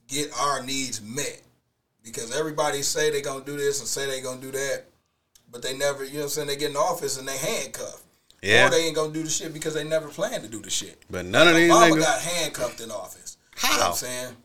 get 0.08 0.30
our 0.38 0.62
needs 0.62 1.02
met 1.02 1.42
because 2.02 2.36
everybody 2.36 2.82
say 2.82 3.10
they're 3.10 3.22
gonna 3.22 3.44
do 3.44 3.56
this 3.56 3.80
and 3.80 3.88
say 3.88 4.06
they're 4.06 4.22
gonna 4.22 4.40
do 4.40 4.52
that, 4.52 4.84
but 5.50 5.62
they 5.62 5.76
never, 5.76 6.04
you 6.04 6.14
know 6.14 6.18
what 6.18 6.24
I'm 6.24 6.30
saying? 6.30 6.48
They 6.48 6.56
get 6.56 6.70
in 6.70 6.76
office 6.76 7.18
and 7.18 7.26
they 7.26 7.36
handcuffed. 7.36 8.02
Yeah. 8.42 8.66
Or 8.66 8.70
they 8.70 8.84
ain't 8.84 8.94
gonna 8.94 9.12
do 9.12 9.22
the 9.22 9.30
shit 9.30 9.54
because 9.54 9.72
they 9.72 9.84
never 9.84 10.08
planned 10.08 10.42
to 10.42 10.50
do 10.50 10.60
the 10.60 10.68
shit. 10.68 11.02
But 11.10 11.24
none 11.24 11.48
of 11.48 11.54
these 11.54 11.72
Obama 11.72 11.92
niggas. 11.92 12.00
got 12.00 12.20
handcuffed 12.20 12.80
in 12.82 12.90
office. 12.90 13.38
How? 13.56 13.72
You 13.72 13.78
know? 13.78 13.86
I'm 13.86 13.94
saying? 13.94 14.36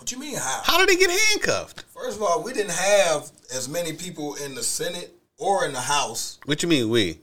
What 0.00 0.10
you 0.10 0.18
mean 0.18 0.34
how? 0.36 0.62
How 0.64 0.78
did 0.78 0.88
he 0.88 0.96
get 0.96 1.10
handcuffed? 1.10 1.82
First 1.92 2.16
of 2.16 2.22
all, 2.22 2.42
we 2.42 2.54
didn't 2.54 2.72
have 2.72 3.30
as 3.54 3.68
many 3.68 3.92
people 3.92 4.34
in 4.36 4.54
the 4.54 4.62
Senate 4.62 5.12
or 5.36 5.66
in 5.66 5.74
the 5.74 5.80
House. 5.80 6.38
What 6.46 6.62
you 6.62 6.70
mean 6.70 6.88
we? 6.88 7.18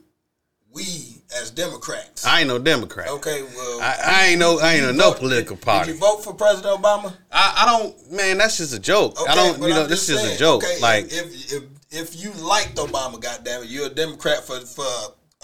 We 0.71 1.23
as 1.35 1.49
Democrats. 1.49 2.23
I 2.23 2.41
ain't 2.41 2.47
no 2.49 2.59
Democrat. 2.59 3.07
okay, 3.09 3.41
well, 3.41 3.81
I, 3.81 3.97
I 4.05 4.25
ain't 4.27 4.39
no 4.39 4.59
I 4.59 4.73
ain't 4.75 4.83
no, 4.83 4.91
no 4.91 5.09
vote- 5.09 5.17
political 5.17 5.57
party. 5.57 5.87
Did 5.87 5.95
you 5.95 5.99
vote 6.01 6.23
for 6.23 6.35
President 6.35 6.79
Obama? 6.79 7.11
I, 7.31 7.63
I 7.63 7.65
don't 7.65 8.11
man, 8.11 8.37
that's 8.37 8.57
just 8.57 8.75
a 8.75 8.79
joke. 8.79 9.19
Okay, 9.19 9.31
I 9.31 9.33
don't 9.33 9.59
you 9.59 9.69
know, 9.69 9.83
I'm 9.83 9.89
this 9.89 10.07
is 10.07 10.21
just 10.21 10.35
a 10.35 10.37
joke. 10.37 10.63
Okay, 10.63 10.79
like 10.79 11.05
if, 11.05 11.51
if 11.51 11.63
if 11.89 12.23
you 12.23 12.31
liked 12.33 12.75
Obama, 12.75 13.19
goddamn 13.19 13.63
it, 13.63 13.69
you're 13.69 13.87
a 13.87 13.89
Democrat 13.89 14.43
for 14.43 14.59
for 14.59 14.85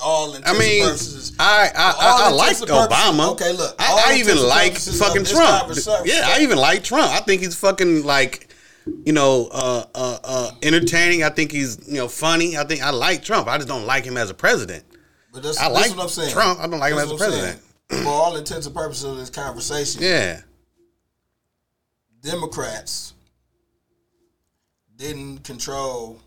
all 0.04 0.36
intents 0.36 0.50
I 0.50 0.60
mean, 0.60 0.82
and 0.82 0.90
purposes. 0.92 1.36
I 1.40 1.70
I, 1.76 1.82
I, 1.82 2.28
I 2.28 2.32
like 2.32 2.50
intents 2.50 2.62
and 2.62 2.70
purposes- 2.70 3.04
Obama. 3.04 3.32
Okay, 3.34 3.52
look, 3.54 3.76
I, 3.80 4.04
I 4.08 4.16
even 4.18 4.38
like 4.38 4.78
fucking 4.78 5.24
Trump. 5.26 5.74
Yeah, 6.06 6.22
I 6.26 6.40
even 6.42 6.58
like 6.58 6.84
Trump. 6.84 7.12
I 7.12 7.20
think 7.22 7.42
he's 7.42 7.56
fucking 7.56 8.04
like, 8.04 8.54
you 9.06 9.14
know, 9.14 9.50
uh, 9.52 9.86
uh, 9.96 10.20
uh, 10.24 10.52
entertaining. 10.62 11.24
I 11.24 11.30
think 11.30 11.52
he's 11.52 11.88
you 11.88 11.96
know 11.96 12.08
funny. 12.08 12.58
I 12.58 12.64
think 12.66 12.82
I 12.84 12.90
like 12.92 13.24
Trump. 13.24 13.48
I 13.48 13.58
just 13.58 13.68
don't 13.70 13.86
like 13.86 14.04
him 14.04 14.18
as 14.18 14.30
a 14.30 14.34
president. 14.34 14.84
But 15.32 15.44
that's, 15.44 15.60
I 15.60 15.70
that's 15.70 15.74
like 15.90 15.98
what 15.98 16.04
I'm 16.04 16.10
saying. 16.10 16.32
Trump. 16.32 16.60
I 16.60 16.68
don't 16.68 16.80
like 16.80 16.94
him 16.94 17.00
as 17.00 17.10
a 17.10 17.14
what 17.14 17.22
I'm 17.24 17.32
saying. 17.32 17.42
president. 17.90 18.04
For 18.06 18.10
all 18.10 18.36
intents 18.38 18.66
and 18.66 18.76
purposes 18.76 19.04
of 19.06 19.18
this 19.18 19.30
conversation, 19.30 20.02
Yeah, 20.02 20.42
Democrats 22.22 23.14
didn't 24.96 25.40
control 25.44 26.20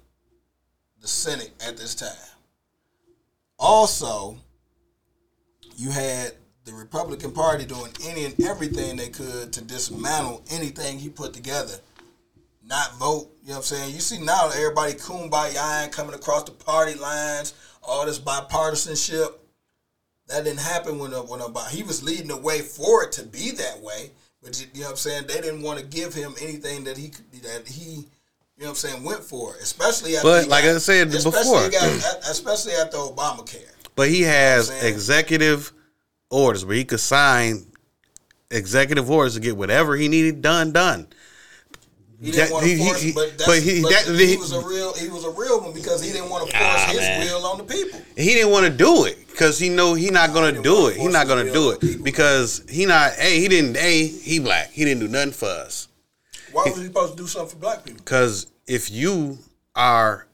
the 1.01 1.09
Senate 1.09 1.51
at 1.67 1.77
this 1.77 1.95
time. 1.95 2.11
Also, 3.59 4.37
you 5.77 5.91
had 5.91 6.33
the 6.65 6.73
Republican 6.73 7.33
Party 7.33 7.65
doing 7.65 7.93
any 8.05 8.25
and 8.25 8.41
everything 8.43 8.97
they 8.97 9.09
could 9.09 9.53
to 9.53 9.63
dismantle 9.63 10.43
anything 10.51 10.99
he 10.99 11.09
put 11.09 11.33
together. 11.33 11.75
Not 12.65 12.99
vote, 12.99 13.31
you 13.43 13.51
know 13.51 13.55
what 13.55 13.57
I'm 13.59 13.63
saying? 13.63 13.95
You 13.95 14.01
see 14.01 14.19
now 14.19 14.49
everybody 14.49 14.95
kumbaya 14.95 15.91
coming 15.93 16.15
across 16.15 16.43
the 16.43 16.51
party 16.51 16.95
lines, 16.95 17.55
all 17.83 18.05
this 18.05 18.19
bipartisanship. 18.19 19.35
That 20.27 20.43
didn't 20.43 20.59
happen 20.59 20.99
when 20.99 21.15
uh, 21.15 21.19
when 21.19 21.41
about 21.41 21.69
he 21.69 21.85
was 21.85 22.03
leading 22.03 22.27
the 22.27 22.37
way 22.37 22.61
for 22.61 23.05
it 23.05 23.13
to 23.13 23.23
be 23.23 23.53
that 23.53 23.81
way. 23.81 24.11
But 24.43 24.61
you, 24.75 24.81
know 24.81 24.87
what 24.87 24.91
I'm 24.91 24.97
saying? 24.97 25.25
They 25.29 25.41
didn't 25.41 25.63
want 25.63 25.79
to 25.79 25.87
give 25.87 26.13
him 26.13 26.35
anything 26.43 26.83
that 26.85 26.97
he 26.97 27.13
that 27.43 27.69
he, 27.69 28.07
you 28.57 28.63
know 28.65 28.71
what 28.71 28.85
I'm 28.85 28.91
saying, 28.91 29.03
went 29.05 29.23
for. 29.23 29.55
Especially 29.57 30.17
after 30.17 30.29
But 30.29 30.49
like 30.49 30.65
got- 30.65 30.77
I 30.77 30.79
said 30.79 31.09
especially 31.09 31.69
before. 31.69 31.71
got- 31.71 32.19
especially 32.31 32.73
after 32.75 32.97
Obamacare. 32.97 33.69
but 33.95 34.09
he 34.09 34.23
has 34.23 34.69
saying? 34.69 34.93
executive 34.95 35.73
orders 36.31 36.65
where 36.65 36.77
he 36.77 36.85
could 36.85 37.01
sign 37.01 37.67
executive 38.51 39.11
orders 39.11 39.35
to 39.35 39.41
get 39.41 39.57
whatever 39.57 39.97
he 39.97 40.09
needed 40.09 40.41
done 40.43 40.73
done. 40.73 41.07
He 42.19 42.31
didn't 42.31 42.47
That- 42.49 42.53
want 42.55 42.65
to 42.65 42.79
force, 42.79 43.01
he- 43.03 43.13
but, 43.13 43.37
that's, 43.37 43.47
but 43.47 43.59
he- 43.63 43.83
but 43.83 43.91
that- 43.91 44.19
he, 44.19 44.37
was 44.39 44.53
a 44.53 44.61
real 44.61 44.95
he 44.95 45.09
was 45.11 45.25
a 45.25 45.31
real 45.31 45.61
one 45.61 45.73
because 45.75 46.03
he 46.03 46.13
didn't 46.13 46.31
want 46.31 46.47
to 46.49 46.57
force 46.57 46.65
Ah, 46.65 46.87
his 46.89 47.01
man. 47.01 47.27
will 47.27 47.45
on 47.47 47.59
the 47.59 47.65
people. 47.65 48.01
he 48.17 48.33
didn't 48.33 48.51
want 48.53 48.65
to 48.65 48.71
do 48.73 49.05
it 49.05 49.19
because 49.29 49.59
he 49.59 49.69
know 49.69 49.93
he 49.93 50.09
not 50.09 50.33
gonna 50.33 50.63
do 50.63 50.87
it. 50.87 50.97
He 50.97 51.07
not 51.09 51.29
gonna 51.29 51.53
do 51.53 51.73
it 51.73 52.03
because 52.03 52.63
he 52.71 52.87
not. 52.87 53.13
Hey, 53.13 53.39
he 53.41 53.49
didn't. 53.49 53.77
Hey, 53.77 54.07
he 54.07 54.39
black. 54.39 54.71
He 54.73 54.87
didn't 54.87 55.01
do 55.01 55.09
nothing 55.09 55.33
for 55.33 55.45
us. 55.49 55.89
Why 56.57 56.71
was 56.71 56.79
he 56.79 56.85
supposed 56.85 57.13
to 57.13 57.23
do 57.23 57.27
something 57.27 57.51
for 57.51 57.57
black 57.57 57.85
people? 57.85 57.99
Because 58.03 58.47
if 58.67 58.91
you 58.91 59.37
are 59.75 60.27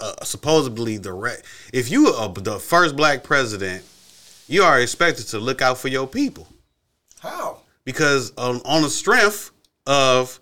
uh, 0.00 0.24
supposedly 0.24 0.98
the 0.98 1.12
re- 1.12 1.36
if 1.72 1.88
you 1.88 2.08
are 2.08 2.28
the 2.32 2.58
first 2.58 2.96
black 2.96 3.22
president, 3.22 3.84
you 4.48 4.64
are 4.64 4.80
expected 4.80 5.28
to 5.28 5.38
look 5.38 5.62
out 5.62 5.78
for 5.78 5.86
your 5.86 6.08
people. 6.08 6.48
How? 7.20 7.60
Because 7.84 8.32
on, 8.36 8.60
on 8.64 8.82
the 8.82 8.90
strength 8.90 9.52
of, 9.86 10.40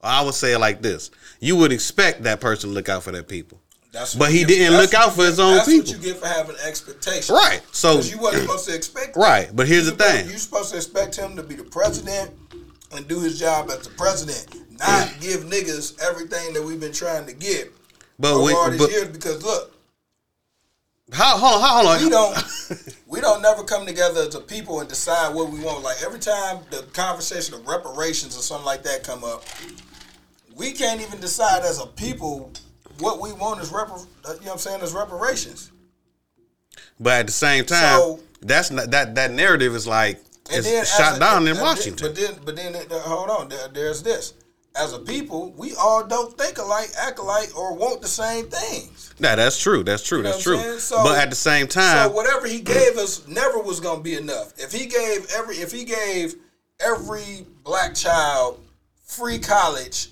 I 0.00 0.24
would 0.24 0.34
say 0.34 0.52
it 0.54 0.58
like 0.58 0.82
this: 0.82 1.12
you 1.38 1.54
would 1.54 1.70
expect 1.70 2.24
that 2.24 2.40
person 2.40 2.70
to 2.70 2.74
look 2.74 2.88
out 2.88 3.04
for 3.04 3.12
their 3.12 3.22
people. 3.22 3.60
That's 3.92 4.16
But 4.16 4.32
he 4.32 4.42
didn't 4.44 4.76
look 4.78 4.94
out 4.94 5.12
for 5.12 5.24
his 5.24 5.38
own 5.38 5.58
that's 5.58 5.68
people. 5.68 5.92
what 5.92 6.02
you 6.02 6.12
get 6.12 6.20
for 6.20 6.26
having 6.26 6.56
expectations. 6.66 7.30
Right. 7.30 7.60
So 7.70 8.00
you 8.00 8.18
wasn't 8.18 8.44
supposed 8.44 8.68
to 8.68 8.74
expect. 8.74 9.16
right. 9.16 9.48
But 9.54 9.68
here's 9.68 9.86
the 9.86 9.92
thing. 9.92 10.28
you're 10.28 10.38
supposed 10.38 10.70
to 10.72 10.76
expect 10.76 11.14
him 11.14 11.36
to 11.36 11.42
be 11.44 11.54
the 11.54 11.62
president 11.62 12.32
and 12.94 13.06
do 13.08 13.20
his 13.20 13.38
job 13.38 13.70
as 13.70 13.80
the 13.80 13.90
president, 13.90 14.46
not 14.78 15.12
give 15.20 15.40
niggas 15.44 16.00
everything 16.02 16.52
that 16.54 16.62
we've 16.62 16.80
been 16.80 16.92
trying 16.92 17.26
to 17.26 17.32
get 17.32 17.72
But 18.18 18.34
over 18.34 18.44
we, 18.44 18.52
all 18.52 18.70
these 18.70 18.80
but 18.80 18.90
years. 18.90 19.08
Because 19.08 19.42
look, 19.44 19.74
how 21.12 21.36
hold 21.36 21.62
on, 21.62 21.70
hold 21.70 21.86
on. 21.86 22.02
we 22.04 22.10
don't 22.10 22.98
we 23.06 23.20
don't 23.20 23.42
never 23.42 23.62
come 23.64 23.86
together 23.86 24.22
as 24.22 24.34
a 24.34 24.40
people 24.40 24.80
and 24.80 24.88
decide 24.88 25.34
what 25.34 25.50
we 25.50 25.60
want. 25.60 25.82
Like 25.82 26.02
every 26.02 26.18
time 26.20 26.60
the 26.70 26.82
conversation 26.92 27.54
of 27.54 27.66
reparations 27.66 28.36
or 28.36 28.42
something 28.42 28.66
like 28.66 28.82
that 28.84 29.04
come 29.04 29.24
up, 29.24 29.44
we 30.56 30.72
can't 30.72 31.00
even 31.00 31.20
decide 31.20 31.62
as 31.64 31.80
a 31.80 31.86
people 31.86 32.50
what 32.98 33.20
we 33.20 33.32
want 33.32 33.60
is 33.60 33.70
repar- 33.70 34.06
you 34.24 34.28
know 34.28 34.34
what 34.36 34.52
I'm 34.52 34.58
saying 34.58 34.80
is 34.82 34.92
reparations. 34.92 35.70
But 37.00 37.20
at 37.20 37.26
the 37.26 37.32
same 37.32 37.64
time, 37.64 37.98
So- 37.98 38.20
that's 38.40 38.70
not 38.70 38.90
that 38.90 39.14
that 39.14 39.30
narrative 39.30 39.74
is 39.74 39.86
like 39.86 40.20
And 40.50 40.64
then 40.64 40.84
shot 40.84 41.16
a- 41.16 41.20
down 41.20 41.46
in 41.46 41.58
Washington. 41.58 42.08
But 42.08 42.16
then, 42.16 42.34
but 42.44 42.56
then, 42.56 42.74
uh, 42.74 42.98
hold 43.00 43.30
on. 43.30 43.48
There, 43.48 43.68
there's 43.68 44.02
this. 44.02 44.34
As 44.74 44.94
a 44.94 44.98
people, 44.98 45.52
we 45.52 45.74
all 45.74 46.02
don't 46.06 46.36
think 46.38 46.56
alike, 46.56 46.88
act 46.98 47.18
alike, 47.18 47.50
or 47.56 47.74
want 47.74 48.00
the 48.00 48.08
same 48.08 48.48
things. 48.48 49.12
Nah, 49.18 49.36
that's 49.36 49.60
true. 49.60 49.84
That's 49.84 50.02
true. 50.02 50.18
You 50.18 50.24
know 50.24 50.30
that's 50.30 50.42
true. 50.42 50.78
So- 50.78 51.02
but 51.04 51.18
at 51.18 51.28
the 51.30 51.36
same 51.36 51.68
time, 51.68 52.08
So 52.08 52.14
whatever 52.14 52.46
he 52.46 52.60
gave 52.76 52.96
us 52.96 53.26
never 53.28 53.58
was 53.58 53.80
gonna 53.80 54.00
be 54.02 54.14
enough. 54.14 54.52
If 54.58 54.72
he 54.72 54.86
gave 54.86 55.26
every, 55.36 55.56
if 55.56 55.70
he 55.72 55.84
gave 55.84 56.36
every 56.80 57.46
black 57.62 57.94
child 57.94 58.60
free 59.04 59.38
college 59.38 60.08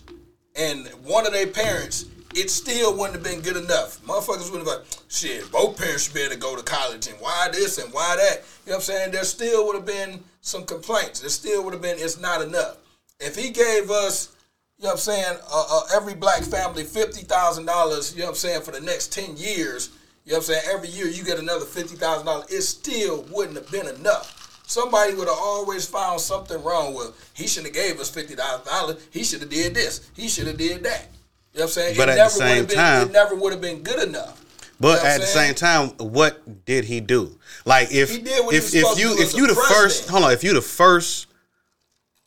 and 0.55 0.87
one 1.05 1.27
of 1.27 1.33
their 1.33 1.47
parents, 1.47 2.05
it 2.35 2.51
still 2.51 2.97
wouldn't 2.97 3.15
have 3.15 3.25
been 3.25 3.41
good 3.41 3.57
enough. 3.57 4.01
Motherfuckers 4.05 4.51
would 4.51 4.67
have 4.67 4.67
been, 4.67 4.87
shit, 5.09 5.51
both 5.51 5.77
parents 5.77 6.05
should 6.05 6.15
be 6.15 6.21
able 6.21 6.35
to 6.35 6.39
go 6.39 6.57
to 6.57 6.63
college 6.63 7.07
and 7.09 7.17
why 7.21 7.49
this 7.53 7.79
and 7.79 7.93
why 7.93 8.17
that. 8.17 8.45
You 8.65 8.71
know 8.71 8.77
what 8.77 8.77
I'm 8.77 8.81
saying? 8.83 9.11
There 9.13 9.25
still 9.25 9.67
would 9.67 9.77
have 9.77 9.87
been 9.87 10.23
some 10.41 10.65
complaints. 10.65 11.21
There 11.21 11.29
still 11.29 11.65
would 11.65 11.73
have 11.73 11.83
been, 11.83 11.97
it's 11.99 12.21
not 12.21 12.43
enough. 12.43 12.77
If 13.19 13.37
he 13.37 13.51
gave 13.51 13.91
us, 13.91 14.35
you 14.79 14.85
know 14.85 14.91
what 14.91 14.93
I'm 14.95 14.99
saying, 14.99 15.37
uh, 15.53 15.67
uh, 15.71 15.83
every 15.95 16.15
black 16.15 16.43
family 16.43 16.85
$50,000, 16.85 17.59
you 17.59 17.67
know 17.67 18.25
what 18.25 18.29
I'm 18.29 18.35
saying, 18.35 18.63
for 18.63 18.71
the 18.71 18.81
next 18.81 19.13
10 19.13 19.37
years, 19.37 19.91
you 20.25 20.33
know 20.33 20.39
what 20.39 20.49
I'm 20.49 20.55
saying, 20.55 20.63
every 20.73 20.89
year 20.89 21.07
you 21.07 21.25
get 21.25 21.39
another 21.39 21.67
$50,000, 21.67 22.53
it 22.53 22.63
still 22.63 23.27
wouldn't 23.31 23.57
have 23.57 23.71
been 23.71 23.89
enough. 23.89 24.37
Somebody 24.67 25.15
would 25.15 25.27
have 25.27 25.37
always 25.37 25.85
found 25.85 26.21
something 26.21 26.63
wrong 26.63 26.95
with, 26.95 27.13
he 27.35 27.49
should 27.49 27.65
have 27.65 27.75
gave 27.75 27.99
us 27.99 28.11
$50,000, 28.11 29.01
he 29.11 29.25
should 29.25 29.41
have 29.41 29.51
did 29.51 29.75
this, 29.75 30.09
he 30.15 30.29
should 30.29 30.47
have 30.47 30.57
did 30.57 30.85
that. 30.85 31.09
You 31.53 31.61
know 31.61 31.65
what 31.65 31.69
I'm 31.69 31.69
saying? 31.69 31.97
But 31.97 32.09
it 32.09 32.13
at 32.13 32.15
the 32.15 32.21
never 32.23 32.31
same 32.31 32.49
would 32.49 32.57
have 32.59 32.69
been, 32.69 32.77
time- 32.77 33.09
it 33.09 33.13
never 33.13 33.35
would 33.35 33.53
have 33.53 33.61
been 33.61 33.83
good 33.83 34.09
enough. 34.09 34.45
but 34.79 34.99
You 34.99 35.03
know 35.05 35.09
at 35.11 35.21
the 35.21 35.27
same 35.27 35.55
time, 35.55 35.89
what 35.99 36.65
did 36.65 36.85
he 36.85 37.01
do? 37.01 37.39
Like 37.65 37.93
if 37.93 38.11
He 38.11 38.19
did 38.19 38.45
what 38.45 38.53
he 38.55 38.59
if 38.59 38.75
if 38.75 38.99
you 38.99 39.17
if 39.19 39.35
you 39.35 39.47
the 39.47 39.55
first 39.55 40.09
hold 40.09 40.25
on 40.25 40.33
if 40.33 40.45
you 40.45 40.55
the 40.55 40.63
first 40.63 41.27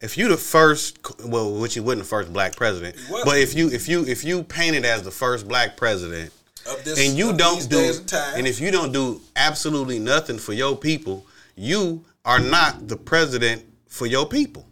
if 0.02 0.18
you 0.18 0.28
the 0.28 0.36
first, 0.36 1.00
well, 1.26 1.54
which 1.54 1.78
you 1.78 1.84
wasn't 1.84 2.02
the 2.04 2.08
first 2.10 2.34
black 2.34 2.58
president, 2.58 2.98
but 3.24 3.38
if 3.38 3.56
you 3.56 3.70
if 3.72 3.88
you 3.88 4.06
if 4.06 4.26
you 4.26 4.44
painted 4.44 4.84
as 4.84 5.02
the 5.04 5.12
first 5.12 5.48
black 5.48 5.78
president, 5.78 6.34
Of 6.70 6.84
this, 6.84 7.00
and 7.00 7.18
you 7.18 7.32
don't 7.32 7.70
do, 7.70 7.78
and 7.80 8.14
and 8.36 8.46
if 8.46 8.60
you 8.60 8.70
don't 8.70 8.92
do 8.92 9.22
absolutely 9.38 10.00
nothing 10.00 10.38
for 10.38 10.52
your 10.52 10.76
people, 10.76 11.26
you 11.56 12.04
are 12.26 12.40
not 12.40 12.90
the 12.90 12.98
president 12.98 13.64
for 13.88 14.06
your 14.06 14.26
people. 14.28 14.68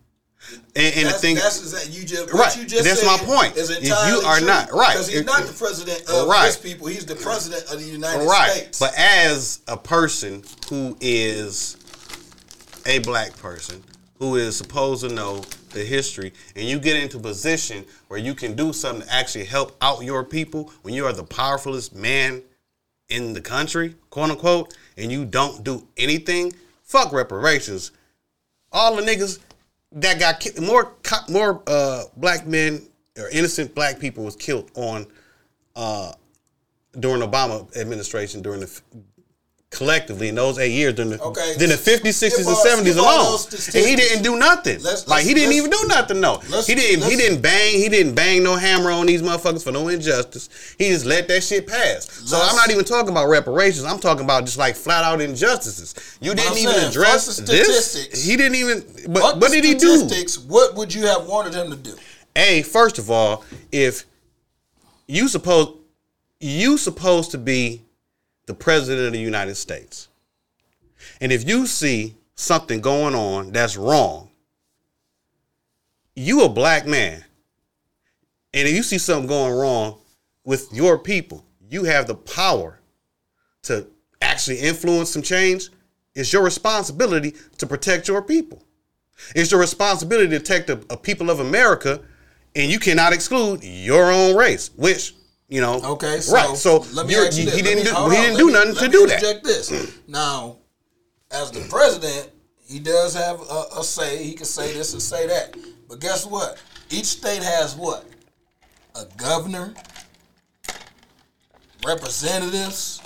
And, 0.75 0.95
and 0.95 1.07
the 1.07 1.13
thing, 1.13 1.35
that's 1.35 1.89
you 1.89 2.03
just 2.05 2.31
Right. 2.33 2.57
you 2.57 2.65
just 2.65 2.83
That's 2.83 3.05
my 3.05 3.17
point. 3.17 3.55
Is 3.55 3.69
If 3.69 3.83
you 3.83 3.93
are 3.93 4.37
true, 4.37 4.47
not- 4.47 4.71
right. 4.73 4.93
because 4.93 5.07
he's 5.07 5.23
not 5.25 5.45
the 5.45 5.53
president 5.53 6.09
of 6.09 6.27
Right. 6.27 6.47
his 6.47 6.57
people. 6.57 6.87
He's 6.87 7.05
the 7.05 7.15
president 7.15 7.65
of 7.71 7.79
the 7.79 7.85
United 7.85 8.25
right? 8.25 8.51
States. 8.51 8.79
But 8.79 8.93
as 8.97 9.59
a 9.67 9.77
person 9.77 10.43
who 10.69 10.97
is 10.99 11.77
a 12.85 12.99
black 12.99 13.37
person 13.37 13.83
who 14.19 14.35
is 14.35 14.55
supposed 14.55 15.07
to 15.07 15.13
know 15.13 15.43
the 15.71 15.83
history, 15.83 16.33
and 16.55 16.67
you 16.67 16.79
get 16.79 16.95
into 16.95 17.17
a 17.17 17.21
position 17.21 17.85
where 18.07 18.19
you 18.19 18.33
can 18.35 18.55
do 18.55 18.73
something 18.73 19.05
to 19.07 19.13
actually 19.13 19.45
help 19.45 19.75
out 19.81 20.03
your 20.03 20.23
people 20.23 20.71
when 20.81 20.93
you 20.93 21.05
are 21.05 21.13
the 21.13 21.23
powerfulest 21.23 21.93
man 21.93 22.41
in 23.09 23.33
the 23.33 23.41
country, 23.41 23.95
quote 24.09 24.31
unquote, 24.31 24.73
and 24.97 25.11
you 25.11 25.25
don't 25.25 25.63
do 25.63 25.87
anything, 25.97 26.53
fuck 26.83 27.11
reparations. 27.13 27.91
All 28.71 28.95
the 28.95 29.01
niggas 29.01 29.39
that 29.93 30.19
got 30.19 30.39
ki- 30.39 30.59
more 30.61 30.93
more 31.29 31.61
uh, 31.67 32.03
black 32.17 32.47
men 32.47 32.81
or 33.17 33.29
innocent 33.29 33.75
black 33.75 33.99
people 33.99 34.23
was 34.23 34.35
killed 34.35 34.71
on 34.75 35.05
uh, 35.75 36.11
during 36.99 37.21
Obama 37.21 37.75
administration 37.77 38.41
during 38.41 38.61
the 38.61 38.81
collectively 39.71 40.27
in 40.27 40.35
those 40.35 40.59
eight 40.59 40.73
years 40.73 40.93
during 40.93 41.11
the 41.11 41.21
Okay. 41.21 41.55
than 41.57 41.69
the 41.69 41.77
50s, 41.77 42.17
60s, 42.17 42.43
Skip 42.43 42.47
and 42.47 42.57
70s 42.57 42.91
skip 42.91 43.03
alone. 43.03 43.39
And 43.81 43.89
he 43.89 43.95
didn't 43.95 44.21
do 44.21 44.35
nothing. 44.35 44.81
Let's- 44.83 45.07
like 45.07 45.23
he 45.23 45.29
let's- 45.29 45.39
didn't 45.39 45.53
even 45.55 45.71
do 45.71 45.83
nothing. 45.87 46.19
No, 46.19 46.37
he 46.67 46.75
didn't. 46.75 47.09
He 47.09 47.15
didn't 47.15 47.41
bang. 47.41 47.75
He 47.77 47.87
didn't 47.87 48.13
bang 48.13 48.43
no 48.43 48.57
hammer 48.57 48.91
on 48.91 49.05
these 49.05 49.21
motherfuckers 49.21 49.63
for 49.63 49.71
no 49.71 49.87
injustice. 49.87 50.49
He 50.77 50.89
just 50.89 51.05
let 51.05 51.29
that 51.29 51.41
shit 51.41 51.67
pass. 51.67 52.05
So 52.25 52.37
I'm 52.37 52.55
not 52.57 52.69
even 52.69 52.83
talking 52.83 53.09
about 53.11 53.29
reparations. 53.29 53.85
I'm 53.85 53.99
talking 53.99 54.25
about 54.25 54.45
just 54.45 54.57
like 54.57 54.75
flat 54.75 55.05
out 55.05 55.21
injustices. 55.21 55.95
You 56.19 56.35
didn't 56.35 56.57
even 56.57 56.75
saying, 56.75 56.87
address 56.89 57.37
this. 57.37 58.25
He 58.25 58.35
didn't 58.35 58.55
even. 58.55 58.83
But 59.07 59.37
what 59.39 59.51
did 59.51 59.63
he 59.63 59.73
do? 59.75 60.07
What 60.47 60.75
would 60.75 60.93
you 60.93 61.05
have 61.07 61.25
wanted 61.25 61.53
him 61.53 61.69
to 61.71 61.77
do? 61.77 61.95
A, 62.35 62.61
first 62.63 62.97
of 62.97 63.09
all, 63.09 63.45
if 63.71 64.03
you 65.07 65.29
suppose 65.29 65.75
you 66.41 66.77
supposed 66.77 67.31
to 67.31 67.37
be 67.37 67.83
the 68.51 68.55
president 68.55 69.07
of 69.07 69.13
the 69.13 69.19
United 69.19 69.55
States. 69.55 70.09
And 71.21 71.31
if 71.31 71.47
you 71.47 71.65
see 71.65 72.17
something 72.35 72.81
going 72.81 73.15
on 73.15 73.53
that's 73.53 73.77
wrong, 73.77 74.29
you 76.17 76.43
a 76.43 76.49
black 76.49 76.85
man. 76.85 77.23
And 78.53 78.67
if 78.67 78.75
you 78.75 78.83
see 78.83 78.97
something 78.97 79.27
going 79.27 79.53
wrong 79.53 79.99
with 80.43 80.67
your 80.73 80.99
people, 80.99 81.45
you 81.69 81.85
have 81.85 82.07
the 82.07 82.15
power 82.15 82.81
to 83.63 83.87
actually 84.21 84.57
influence 84.57 85.11
some 85.11 85.21
change. 85.21 85.69
It's 86.13 86.33
your 86.33 86.43
responsibility 86.43 87.35
to 87.57 87.65
protect 87.65 88.09
your 88.09 88.21
people. 88.21 88.61
It's 89.33 89.51
your 89.51 89.61
responsibility 89.61 90.27
to 90.31 90.39
protect 90.41 90.67
the 90.67 90.97
people 90.97 91.29
of 91.29 91.39
America, 91.39 92.01
and 92.53 92.69
you 92.69 92.79
cannot 92.79 93.13
exclude 93.13 93.63
your 93.63 94.11
own 94.11 94.35
race, 94.35 94.71
which 94.75 95.13
you 95.51 95.61
know. 95.61 95.79
Okay, 95.83 96.19
so 96.21 96.33
right. 96.33 96.57
So 96.57 96.79
let 96.93 97.05
me 97.05 97.13
ask 97.15 97.37
you 97.37 97.49
he. 97.51 97.61
Didn't 97.61 97.83
me- 97.83 97.91
do 97.91 98.09
he 98.09 98.15
didn't 98.15 98.37
do 98.37 98.47
me- 98.47 98.53
nothing 98.53 98.75
to 98.75 98.87
do 98.87 99.05
that. 99.07 99.43
this. 99.43 99.71
Now, 100.07 100.57
as 101.29 101.51
the 101.51 101.59
president, 101.69 102.31
he 102.65 102.79
does 102.79 103.13
have 103.13 103.39
a, 103.41 103.65
a 103.79 103.83
say. 103.83 104.23
He 104.23 104.33
can 104.33 104.45
say 104.45 104.73
this 104.73 104.93
and 104.93 105.01
say 105.01 105.27
that. 105.27 105.55
But 105.87 105.99
guess 105.99 106.25
what? 106.25 106.57
Each 106.89 107.05
state 107.05 107.43
has 107.43 107.75
what? 107.75 108.05
A 108.95 109.05
governor, 109.17 109.73
representatives, 111.85 113.01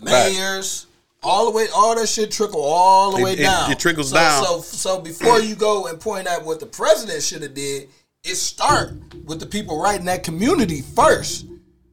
Right. 0.00 0.32
mayors, 0.32 0.86
all 1.22 1.46
the 1.46 1.50
way. 1.50 1.66
All 1.74 1.96
that 1.96 2.08
shit 2.08 2.30
trickle 2.30 2.62
all 2.62 3.12
the 3.12 3.18
It- 3.18 3.24
way 3.24 3.32
it- 3.32 3.36
down. 3.38 3.70
it 3.72 3.78
trickles 3.80 4.10
so, 4.10 4.14
down. 4.16 4.44
So, 4.44 4.60
so 4.62 5.00
before 5.00 5.40
you 5.40 5.54
go 5.56 5.86
and 5.86 6.00
point 6.00 6.28
out 6.28 6.44
what 6.44 6.60
the 6.60 6.66
president 6.66 7.22
should 7.22 7.42
have 7.42 7.54
did, 7.54 7.88
it 8.28 8.36
start 8.36 8.92
with 9.24 9.40
the 9.40 9.46
people 9.46 9.80
right 9.80 9.98
in 9.98 10.06
that 10.06 10.22
community 10.24 10.82
first. 10.82 11.44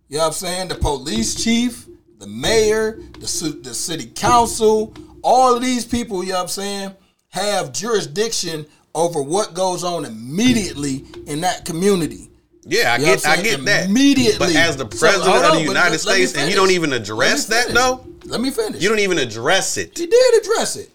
You 0.08 0.18
know 0.18 0.20
what 0.20 0.28
I'm 0.28 0.34
saying? 0.34 0.68
The 0.68 0.76
police 0.76 1.44
chief, 1.44 1.88
the 2.20 2.28
mayor, 2.28 3.00
the 3.20 3.60
the 3.64 3.74
city 3.74 4.06
council, 4.08 4.94
all 5.22 5.56
of 5.56 5.62
these 5.62 5.86
people, 5.86 6.24
you 6.24 6.30
know 6.30 6.36
what 6.36 6.42
I'm 6.44 6.48
saying, 6.50 6.92
have 7.30 7.72
jurisdiction 7.74 8.66
over 8.94 9.22
what 9.22 9.54
goes 9.54 9.84
on 9.84 10.06
immediately 10.06 11.06
in 11.28 11.42
that 11.42 11.66
community. 11.66 12.30
Yeah, 12.68 12.94
I 12.94 12.98
You 12.98 13.06
get 13.06 13.28
I 13.28 13.42
get 13.42 13.66
that. 13.66 13.90
Immediately. 13.90 14.40
But 14.40 14.56
as 14.56 14.78
the 14.78 14.90
So, 14.92 14.98
president 14.98 15.24
hold 15.32 15.46
of 15.46 15.54
the 15.54 15.62
United 15.62 15.92
let- 15.92 15.92
let 15.92 16.00
States, 16.16 16.34
and 16.36 16.50
you 16.50 16.56
don't 16.56 16.72
even 16.72 16.94
address 16.94 17.46
that 17.48 17.70
though. 17.74 18.06
Let 18.26 18.42
me 18.42 18.50
finish. 18.52 18.82
You 18.82 18.90
don't 18.90 19.00
even 19.00 19.20
address 19.20 19.78
it. 19.78 19.98
he 19.98 20.08
did 20.08 20.42
address 20.42 20.76
it. 20.76 20.90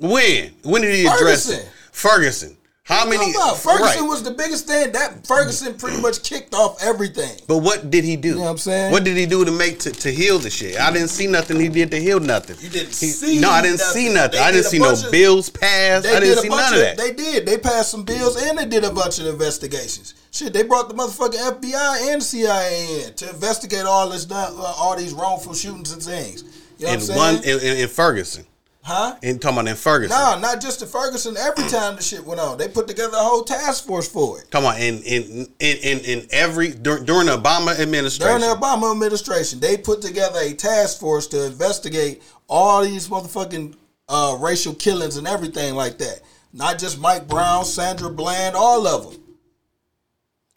When? 0.00 0.52
When 0.62 0.82
did 0.82 0.94
he 0.94 1.06
address 1.06 1.48
it? 1.50 1.68
Ferguson. 1.92 2.56
How 2.88 3.04
many? 3.06 3.32
Ferguson 3.34 3.76
right. 3.80 4.00
was 4.02 4.22
the 4.22 4.30
biggest 4.30 4.66
thing. 4.66 4.92
That 4.92 5.26
Ferguson 5.26 5.74
pretty 5.76 6.00
much 6.00 6.22
kicked 6.22 6.54
off 6.54 6.82
everything. 6.82 7.38
But 7.46 7.58
what 7.58 7.90
did 7.90 8.02
he 8.02 8.16
do? 8.16 8.28
You 8.30 8.34
know 8.36 8.40
what 8.44 8.50
I'm 8.52 8.58
saying? 8.58 8.92
What 8.92 9.04
did 9.04 9.14
he 9.18 9.26
do 9.26 9.44
to 9.44 9.50
make 9.52 9.78
to, 9.80 9.90
to 9.90 10.10
heal 10.10 10.38
the 10.38 10.48
shit? 10.48 10.80
I 10.80 10.90
didn't 10.90 11.08
see 11.10 11.26
nothing 11.26 11.60
he 11.60 11.68
did 11.68 11.90
to 11.90 12.00
heal 12.00 12.18
nothing. 12.18 12.56
You 12.60 12.70
didn't 12.70 12.88
He- 12.88 13.08
see 13.08 13.40
No, 13.40 13.50
I 13.50 13.60
didn't 13.60 13.78
nothing. 13.78 13.92
see 13.92 14.14
nothing. 14.14 14.32
They 14.32 14.38
I 14.38 14.50
did 14.50 14.56
didn't 14.62 14.70
see 14.70 14.78
no 14.78 14.92
of- 14.92 15.10
bills 15.10 15.50
passed. 15.50 16.04
They 16.04 16.16
I 16.16 16.20
did 16.20 16.26
didn't 16.26 16.42
see 16.44 16.48
none 16.48 16.72
of 16.72 16.80
that. 16.80 16.96
They 16.96 17.12
did. 17.12 17.44
They 17.46 17.58
passed 17.58 17.90
some 17.90 18.04
bills 18.04 18.42
and 18.42 18.56
they 18.58 18.64
did 18.64 18.84
a 18.84 18.90
bunch 18.90 19.18
of 19.18 19.26
investigations. 19.26 20.14
Shit, 20.30 20.54
they 20.54 20.62
brought 20.62 20.88
the 20.88 20.94
motherfucking 20.94 21.60
FBI 21.60 22.12
and 22.12 22.22
CIA 22.22 23.04
in 23.04 23.14
to 23.14 23.28
investigate 23.28 23.84
all 23.84 24.08
this, 24.08 24.24
done- 24.24 24.54
uh, 24.56 24.62
all 24.78 24.96
these 24.96 25.12
wrongful 25.12 25.52
shootings 25.52 25.92
and 25.92 26.02
things. 26.02 26.42
You 26.78 26.86
know 26.86 26.92
in 26.94 27.00
what 27.00 27.10
I'm 27.10 27.16
one 27.16 27.42
saying? 27.42 27.58
in, 27.60 27.66
in, 27.66 27.76
in 27.82 27.88
Ferguson. 27.88 28.46
Huh? 28.88 29.16
And 29.22 29.40
talking 29.40 29.58
about 29.58 29.68
in 29.70 29.76
Ferguson. 29.76 30.18
No, 30.18 30.38
not 30.40 30.60
just 30.60 30.80
the 30.80 30.86
Ferguson. 30.86 31.36
Every 31.36 31.68
time 31.68 31.96
the 31.96 32.02
shit 32.02 32.24
went 32.24 32.40
on, 32.40 32.58
they 32.58 32.68
put 32.68 32.88
together 32.88 33.16
a 33.16 33.22
whole 33.22 33.44
task 33.44 33.86
force 33.86 34.08
for 34.08 34.40
it. 34.40 34.50
Come 34.50 34.64
on, 34.64 34.76
in 34.78 35.02
in 35.02 35.46
in 35.60 35.76
in, 35.76 35.98
in 36.00 36.26
every 36.30 36.70
dur- 36.70 37.04
during 37.04 37.26
the 37.26 37.36
Obama 37.36 37.78
administration. 37.78 38.40
During 38.40 38.40
the 38.40 38.60
Obama 38.60 38.90
administration, 38.90 39.60
they 39.60 39.76
put 39.76 40.02
together 40.02 40.40
a 40.40 40.54
task 40.54 40.98
force 40.98 41.26
to 41.28 41.46
investigate 41.46 42.22
all 42.48 42.82
these 42.82 43.08
motherfucking 43.08 43.76
uh, 44.08 44.36
racial 44.40 44.74
killings 44.74 45.16
and 45.16 45.26
everything 45.26 45.74
like 45.74 45.98
that. 45.98 46.20
Not 46.52 46.78
just 46.78 46.98
Mike 46.98 47.28
Brown, 47.28 47.64
Sandra 47.64 48.08
Bland, 48.10 48.56
all 48.56 48.86
of 48.86 49.12
them. 49.12 49.22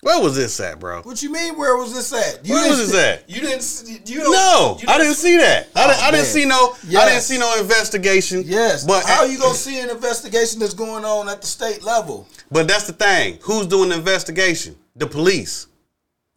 Where 0.01 0.19
was 0.19 0.35
this 0.35 0.59
at, 0.59 0.79
bro? 0.79 1.01
What 1.03 1.21
you 1.21 1.31
mean? 1.31 1.55
Where 1.57 1.77
was 1.77 1.93
this 1.93 2.11
at? 2.11 2.43
You 2.43 2.55
Where 2.55 2.69
was 2.69 2.79
this 2.91 2.95
at? 2.95 3.29
You 3.29 3.39
didn't. 3.41 3.61
see- 3.61 4.01
You 4.05 4.21
don't, 4.21 4.31
No, 4.31 4.77
you 4.81 4.87
I 4.89 4.97
didn't 4.97 5.13
see 5.13 5.37
that. 5.37 5.67
I, 5.75 5.87
didn't, 5.87 5.99
Oh, 6.01 6.05
I 6.07 6.11
didn't 6.11 6.25
see 6.25 6.45
no. 6.45 6.75
I 6.99 7.05
didn't 7.07 7.21
see 7.21 7.37
no 7.37 7.55
investigation. 7.59 8.43
Yes, 8.45 8.83
but 8.83 9.05
how 9.05 9.25
you 9.25 9.37
gonna 9.37 9.53
see 9.53 9.79
an 9.79 9.91
investigation 9.91 10.59
that's 10.59 10.73
going 10.73 11.05
on 11.05 11.29
at 11.29 11.41
the 11.41 11.47
state 11.47 11.83
level? 11.83 12.27
But 12.49 12.67
that's 12.67 12.87
the 12.87 12.93
thing. 12.93 13.37
Who's 13.43 13.67
doing 13.67 13.89
the 13.89 13.95
investigation? 13.95 14.75
The 14.95 15.05
police. 15.05 15.67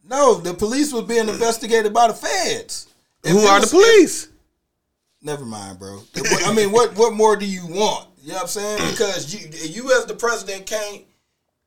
No, 0.07 0.35
the 0.35 0.53
police 0.53 0.93
was 0.93 1.05
being 1.05 1.29
investigated 1.31 1.95
by 1.95 2.09
the 2.09 2.15
feds. 2.15 2.89
If 3.23 3.31
Who 3.33 3.39
are 3.47 3.61
the 3.61 3.65
was- 3.65 3.71
police? 3.71 4.29
Never 5.23 5.47
mind, 5.47 5.79
bro. 5.79 6.03
I 6.45 6.53
mean, 6.53 6.71
what 6.71 6.95
what 6.97 7.15
more 7.15 7.35
do 7.35 7.47
you 7.47 7.67
want? 7.67 8.09
You 8.23 8.29
know 8.29 8.35
what 8.35 8.43
I'm 8.43 8.49
saying? 8.49 8.91
Because 8.91 9.33
you 9.33 9.49
you 9.71 9.97
as 9.99 10.05
the 10.05 10.15
president 10.15 10.67
can't 10.67 11.03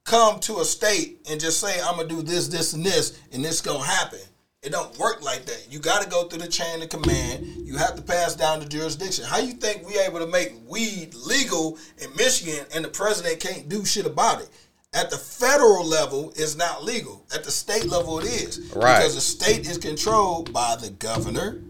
come 0.07 0.39
to 0.39 0.59
a 0.59 0.65
state 0.65 1.19
and 1.29 1.39
just 1.39 1.59
say 1.59 1.79
I'm 1.81 1.97
gonna 1.97 2.07
do 2.07 2.21
this, 2.23 2.47
this, 2.47 2.73
and 2.73 2.83
this, 2.83 3.19
and 3.33 3.43
this 3.45 3.61
gonna 3.61 3.83
happen. 3.83 4.19
It 4.63 4.71
don't 4.71 4.97
work 4.97 5.21
like 5.21 5.45
that. 5.45 5.67
You 5.69 5.79
got 5.79 6.01
to 6.01 6.09
go 6.09 6.23
through 6.23 6.39
the 6.39 6.47
chain 6.47 6.81
of 6.81 6.89
command. 6.89 7.45
You 7.57 7.77
have 7.77 7.95
to 7.95 8.01
pass 8.01 8.35
down 8.35 8.59
the 8.59 8.65
jurisdiction. 8.65 9.23
How 9.23 9.37
you 9.37 9.53
think 9.53 9.87
we 9.87 9.99
able 9.99 10.19
to 10.19 10.25
make 10.27 10.53
weed 10.67 11.13
legal 11.13 11.77
in 11.99 12.13
Michigan 12.15 12.65
and 12.73 12.83
the 12.83 12.89
president 12.89 13.39
can't 13.39 13.69
do 13.69 13.85
shit 13.85 14.05
about 14.07 14.41
it? 14.41 14.49
At 14.93 15.11
the 15.11 15.17
federal 15.17 15.85
level, 15.85 16.33
it's 16.35 16.57
not 16.57 16.83
legal. 16.83 17.23
At 17.33 17.43
the 17.43 17.51
state 17.51 17.85
level, 17.85 18.19
it 18.19 18.25
is 18.25 18.59
Right. 18.75 18.97
because 18.97 19.13
the 19.15 19.21
state 19.21 19.69
is 19.69 19.77
controlled 19.77 20.51
by 20.51 20.75
the 20.75 20.89
governor. 20.89 21.61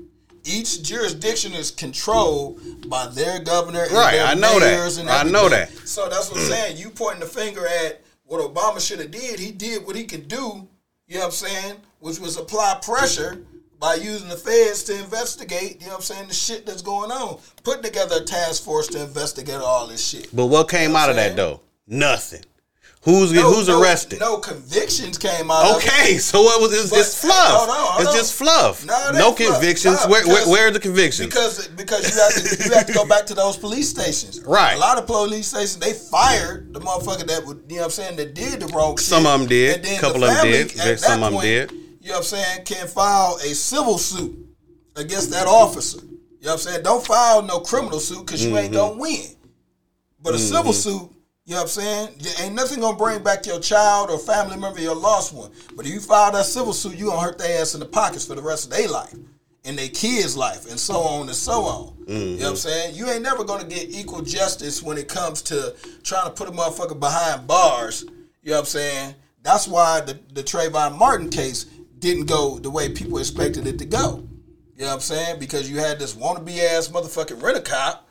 Each 0.45 0.81
jurisdiction 0.81 1.53
is 1.53 1.71
controlled 1.71 2.89
by 2.89 3.07
their 3.07 3.39
governor. 3.39 3.83
And 3.83 3.91
Right, 3.91 4.13
their 4.13 4.27
I 4.27 4.33
know 4.33 4.59
that. 4.59 5.07
I 5.09 5.23
know 5.23 5.49
that. 5.49 5.71
So 5.85 6.07
that's 6.07 6.31
what 6.31 6.39
I'm 6.39 6.47
saying. 6.47 6.77
You 6.77 6.89
pointing 6.89 7.19
the 7.19 7.27
finger 7.27 7.67
at 7.67 8.01
what 8.27 8.41
Obama 8.41 8.85
should 8.85 8.99
have 8.99 9.11
did. 9.11 9.39
He 9.39 9.51
did 9.51 9.85
what 9.85 9.95
he 9.95 10.03
could 10.03 10.27
do. 10.27 10.67
You 11.07 11.15
know 11.15 11.21
what 11.21 11.25
I'm 11.25 11.31
saying? 11.31 11.75
Which 11.99 12.19
was 12.19 12.37
apply 12.37 12.79
pressure 12.83 13.39
by 13.79 13.95
using 13.95 14.29
the 14.29 14.35
feds 14.35 14.83
to 14.83 14.99
investigate. 14.99 15.79
You 15.79 15.87
know 15.87 15.93
what 15.93 15.95
I'm 15.97 16.01
saying? 16.01 16.27
The 16.27 16.33
shit 16.33 16.65
that's 16.65 16.81
going 16.81 17.11
on. 17.11 17.39
Putting 17.63 17.83
together 17.83 18.17
a 18.21 18.25
task 18.25 18.63
force 18.63 18.87
to 18.89 19.01
investigate 19.01 19.61
all 19.61 19.87
this 19.87 20.05
shit. 20.05 20.29
But 20.35 20.47
what 20.47 20.69
came 20.69 20.91
know 20.91 20.93
what 20.93 21.03
out 21.03 21.09
of 21.11 21.15
that 21.15 21.35
though? 21.35 21.61
Nothing. 21.87 22.43
Who's 23.07 23.31
No- 23.31 23.53
who's 23.53 23.69
no- 23.69 23.79
arrested? 23.81 24.19
No 24.19 24.37
convictions 24.39 25.17
came 25.17 25.49
out. 25.49 25.63
of 25.77 25.81
it. 25.81 25.87
Okay, 25.87 26.17
so 26.29 26.41
what 26.41 26.59
was 26.61 26.73
it's, 26.77 26.89
But- 26.89 26.99
it's 26.99 27.21
fluff. 27.21 27.57
hold 27.57 27.69
on, 27.69 27.75
hold 27.77 28.01
it's 28.01 28.09
on. 28.09 28.15
just 28.17 28.33
fluff. 28.33 28.85
No, 28.85 29.11
no 29.13 29.31
fluff. 29.31 29.37
convictions. 29.37 30.01
Nah, 30.03 30.09
where, 30.09 30.27
where 30.27 30.45
where 30.49 30.67
are 30.67 30.71
the 30.71 30.79
convictions? 30.81 31.27
Because 31.29 31.69
because 31.69 32.03
you 32.13 32.21
have 32.21 32.33
to 32.33 32.63
you 32.65 32.73
have 32.75 32.85
to 32.87 32.93
go 32.93 33.05
back 33.07 33.25
to 33.27 33.33
those 33.33 33.55
police 33.55 33.89
stations. 33.89 34.41
Right. 34.45 34.75
A 34.75 34.77
lot 34.79 34.97
of 34.97 35.07
police 35.07 35.47
stations 35.47 35.77
they 35.77 35.93
fired 35.93 36.73
the 36.73 36.81
motherfucker 36.81 37.25
that 37.27 37.45
would 37.45 37.63
you 37.69 37.77
know 37.77 37.83
what 37.83 37.85
I'm 37.85 37.91
saying 37.91 38.15
that 38.17 38.33
did 38.35 38.59
the 38.59 38.67
wrong 38.67 38.97
shit. 38.97 39.05
Some 39.05 39.25
of 39.25 39.39
'em 39.39 39.47
did. 39.47 39.85
A 39.85 39.97
Couple 39.99 40.19
the 40.19 40.25
of 40.27 40.31
'em 40.31 40.37
family, 40.37 40.51
did. 40.51 40.71
at 40.71 40.75
There's 40.77 41.01
that 41.01 41.07
some 41.07 41.23
of 41.23 41.27
'em 41.27 41.33
point, 41.33 41.43
did. 41.45 41.71
You 41.71 42.09
know 42.09 42.13
what 42.13 42.17
I'm 42.17 42.23
saying? 42.23 42.65
Can 42.65 42.87
file 42.87 43.37
a 43.41 43.55
civil 43.55 43.97
suit 43.97 44.35
against 44.97 45.31
that 45.31 45.47
officer. 45.47 45.99
You 46.01 46.11
know 46.11 46.17
what 46.41 46.51
I'm 46.53 46.57
saying? 46.59 46.83
Don't 46.83 47.05
file 47.07 47.41
no 47.41 47.59
criminal 47.61 47.99
suit 48.01 48.25
because 48.25 48.43
you 48.43 48.49
Mm-hmm. 48.49 48.57
ain't 48.57 48.73
gonna 48.73 48.97
win. 48.97 49.35
But 50.21 50.35
a 50.35 50.39
civil 50.39 50.73
suit, 50.73 51.09
you 51.47 51.53
know 51.53 51.61
what 51.61 51.77
I'm 51.77 51.81
saying? 51.81 52.09
Ain't 52.41 52.55
nothing 52.55 52.81
gonna 52.81 52.97
bring 52.97 53.23
back 53.23 53.45
your 53.45 53.61
child 53.61 54.09
or 54.11 54.19
family 54.19 54.57
member, 54.57 54.81
your 54.81 54.93
lost 54.93 55.33
one. 55.33 55.49
But 55.77 55.85
if 55.85 55.93
you 55.93 56.01
file 56.01 56.33
that 56.33 56.45
civil 56.45 56.73
suit, 56.73 56.97
you 56.97 57.05
gonna 57.05 57.21
hurt 57.21 57.37
their 57.37 57.61
ass 57.61 57.73
in 57.73 57.79
the 57.79 57.85
pockets 57.85 58.27
for 58.27 58.35
the 58.35 58.41
rest 58.41 58.65
of 58.65 58.71
their 58.71 58.89
life. 58.89 59.15
And 59.63 59.77
their 59.77 59.87
kids' 59.87 60.35
life, 60.35 60.69
and 60.69 60.77
so 60.77 60.99
on 60.99 61.27
and 61.27 61.35
so 61.35 61.63
on. 61.63 61.93
You 62.05 62.15
know 62.15 62.21
what 62.21 62.31
I'm 62.31 62.37
mm-hmm. 62.37 62.55
saying? 62.55 62.95
You 62.95 63.09
ain't 63.09 63.21
never 63.21 63.45
gonna 63.45 63.63
get 63.63 63.89
equal 63.89 64.21
justice 64.23 64.83
when 64.83 64.97
it 64.97 65.07
comes 65.07 65.41
to 65.43 65.73
trying 66.03 66.25
to 66.25 66.31
put 66.31 66.49
a 66.49 66.51
motherfucker 66.51 66.99
behind 66.99 67.47
bars. 67.47 68.03
You 68.43 68.51
know 68.51 68.55
what 68.55 68.59
I'm 68.59 68.65
saying? 68.65 69.15
That's 69.41 69.69
why 69.69 70.01
the, 70.01 70.19
the 70.33 70.43
Trayvon 70.43 70.97
Martin 70.97 71.29
case 71.29 71.63
didn't 71.99 72.25
go 72.25 72.59
the 72.59 72.69
way 72.69 72.89
people 72.89 73.19
expected 73.19 73.67
it 73.67 73.79
to 73.79 73.85
go. 73.85 74.27
You 74.75 74.81
know 74.81 74.87
what 74.87 74.95
I'm 74.95 74.99
saying? 74.99 75.39
Because 75.39 75.69
you 75.69 75.79
had 75.79 75.97
this 75.97 76.13
wannabe 76.13 76.59
ass 76.59 76.89
motherfucking 76.89 77.41
rent 77.41 77.57
a 77.57 77.61
cop 77.61 78.06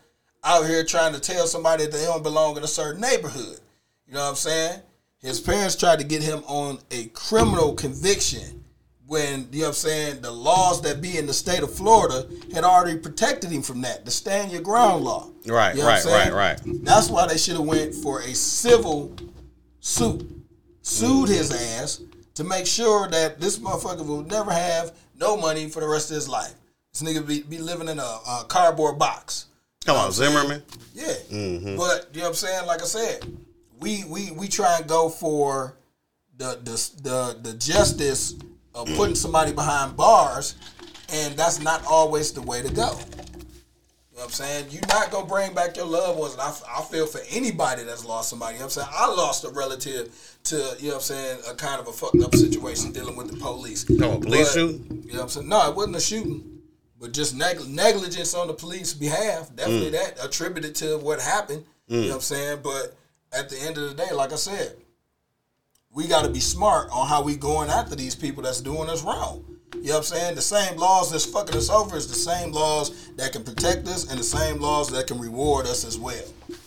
out 0.47 0.67
here 0.67 0.85
trying 0.85 1.13
to 1.13 1.21
tell 1.21 1.47
somebody 1.47 1.85
that 1.85 1.93
they 1.93 2.05
don't 2.05 2.23
belong 2.23 2.57
in 2.57 2.63
a 2.63 2.69
certain 2.69 3.01
neighborhood. 3.01 3.59
You 4.07 4.15
know 4.15 4.23
what 4.23 4.31
I'm 4.31 4.35
saying? 4.37 4.81
His 5.19 5.41
parents 5.41 5.75
tried 5.75 5.99
to 5.99 6.05
get 6.05 6.23
him 6.23 6.45
on 6.47 6.79
a 6.93 7.07
criminal 7.07 7.75
conviction 7.75 8.65
when, 9.07 9.49
you 9.53 9.61
know 9.61 9.67
what 9.67 9.69
I'm 9.69 9.75
saying, 9.75 10.21
the 10.21 10.31
laws 10.31 10.83
that 10.83 11.01
be 11.01 11.17
in 11.17 11.27
the 11.27 11.33
state 11.33 11.63
of 11.63 11.73
Florida 11.73 12.27
had 12.53 12.65
already 12.65 12.99
protected 12.99 13.51
him 13.51 13.63
from 13.63 13.81
that, 13.83 14.05
the 14.05 14.11
stand 14.11 14.51
your 14.51 14.63
ground 14.63 15.05
law. 15.05 15.31
Right, 15.47 15.77
You 15.77 15.83
know 15.83 15.89
right, 15.89 16.05
right, 16.05 16.33
right. 16.33 16.61
That's 16.83 17.09
why 17.09 17.27
they 17.27 17.39
should 17.39 17.57
have 17.57 17.67
went 17.67 17.95
for 17.95 18.21
a 18.23 18.35
civil 18.35 19.15
suit. 19.81 20.29
Sued 20.83 21.29
his 21.29 21.53
ass 21.53 22.03
to 22.35 22.45
make 22.45 22.67
sure 22.67 23.09
that 23.09 23.41
this 23.41 23.59
motherfucker 23.59 24.07
will 24.07 24.23
never 24.23 24.53
have 24.53 24.97
no 25.19 25.37
money 25.37 25.69
for 25.69 25.81
the 25.81 25.89
rest 25.89 26.11
of 26.11 26.17
his 26.17 26.29
life. 26.29 26.55
This 26.93 27.03
nigga 27.03 27.27
be, 27.27 27.43
be 27.43 27.59
living 27.59 27.89
in 27.89 27.99
a, 27.99 28.03
a 28.03 28.45
cardboard 28.49 28.99
box. 28.99 29.47
Come 29.87 29.97
on, 29.97 30.11
Zimmerman. 30.13 30.63
Yeah. 30.95 31.07
Mm-hmm. 31.31 31.77
But 31.77 32.09
you 32.13 32.19
know 32.19 32.25
what 32.25 32.29
I'm 32.31 32.35
saying? 32.35 32.67
Like 32.67 32.83
I 32.83 32.87
said, 32.87 33.25
we 33.79 34.05
we 34.05 34.33
we 34.33 34.49
try 34.49 34.79
and 34.79 34.87
go 34.89 35.09
for 35.09 35.77
the 36.37 36.59
the 36.63 36.91
the, 37.03 37.39
the 37.51 37.57
justice 37.57 38.35
of 38.75 38.89
putting 38.97 39.15
somebody 39.15 39.53
behind 39.53 39.97
bars, 39.97 40.57
and 41.13 41.35
that's 41.37 41.61
not 41.61 41.85
always 41.87 42.33
the 42.33 42.43
way 42.43 42.63
to 42.63 42.69
go. 42.73 42.99
You 44.11 44.23
know 44.23 44.25
what 44.25 44.25
I'm 44.25 44.31
saying? 44.31 44.67
You're 44.71 44.87
not 44.89 45.11
gonna 45.11 45.27
bring 45.27 45.55
back 45.55 45.77
your 45.77 45.87
loved 45.87 46.19
ones. 46.19 46.33
And 46.33 46.43
I, 46.43 46.53
I 46.79 46.83
feel 46.83 47.07
for 47.07 47.21
anybody 47.31 47.85
that's 47.85 48.05
lost 48.05 48.31
somebody. 48.31 48.55
You 48.55 48.61
know 48.61 48.67
what 48.67 48.77
I'm 48.79 48.83
saying? 48.85 48.89
I 48.93 49.07
lost 49.15 49.45
a 49.45 49.51
relative 49.51 50.39
to, 50.45 50.57
you 50.81 50.89
know 50.89 50.89
what 50.89 50.95
I'm 50.95 51.01
saying, 51.03 51.39
a 51.51 51.55
kind 51.55 51.81
of 51.81 51.87
a 51.89 51.93
fucked 51.93 52.23
up 52.23 52.35
situation 52.35 52.93
dealing 52.93 53.15
with 53.15 53.31
the 53.31 53.37
police. 53.37 53.85
Oh, 54.03 54.19
police 54.19 54.49
But- 54.49 54.55
shooting? 54.55 55.03
You 55.07 55.13
know 55.13 55.19
what 55.19 55.23
I'm 55.25 55.29
saying? 55.29 55.49
No, 55.51 55.69
it 55.69 55.77
wasn't 55.77 55.97
a 55.97 56.01
shooting. 56.01 56.56
But 57.01 57.13
just 57.13 57.37
neg- 57.37 57.69
negligence 57.69 58.35
on 58.35 58.47
the 58.47 58.55
police 58.55 58.95
behalf, 58.95 59.55
definitely 59.55 59.91
mm. 59.91 59.93
that 59.93 60.25
attributed 60.25 60.75
to 60.77 60.99
what 60.99 61.21
happened. 61.21 61.65
You 61.87 61.97
know 61.97 62.03
mm. 62.03 62.09
what 62.09 62.15
I'm 62.17 62.21
saying? 62.21 62.61
But 62.63 62.97
at 63.33 63.49
the 63.49 63.59
end 63.61 63.79
of 63.79 63.89
the 63.89 63.95
day, 63.95 64.13
like 64.15 64.33
I 64.33 64.37
said, 64.37 64.77
we 65.93 66.07
got 66.07 66.25
to 66.25 66.31
be 66.31 66.41
smart 66.41 66.89
on 66.91 67.07
how 67.07 67.23
we 67.23 67.37
going 67.37 67.71
after 67.71 67.97
these 67.97 68.15
people 68.15 68.43
that's 68.43 68.61
doing 68.61 68.89
us 68.89 69.03
wrong. 69.03 69.45
You 69.75 69.89
know 69.89 69.93
what 69.93 69.99
I'm 69.99 70.03
saying? 70.05 70.35
The 70.35 70.43
same 70.43 70.77
laws 70.79 71.11
that's 71.11 71.25
fucking 71.25 71.57
us 71.57 71.71
over 71.71 71.97
is 71.97 72.09
the 72.09 72.15
same 72.15 72.53
laws 72.53 73.09
that 73.17 73.33
can 73.33 73.45
protect 73.45 73.87
us 73.89 74.11
and 74.11 74.19
the 74.19 74.25
same 74.25 74.61
laws 74.61 74.91
that 74.91 75.07
can 75.07 75.19
reward 75.19 75.67
us 75.67 75.85
as 75.85 75.99
well. 75.99 76.25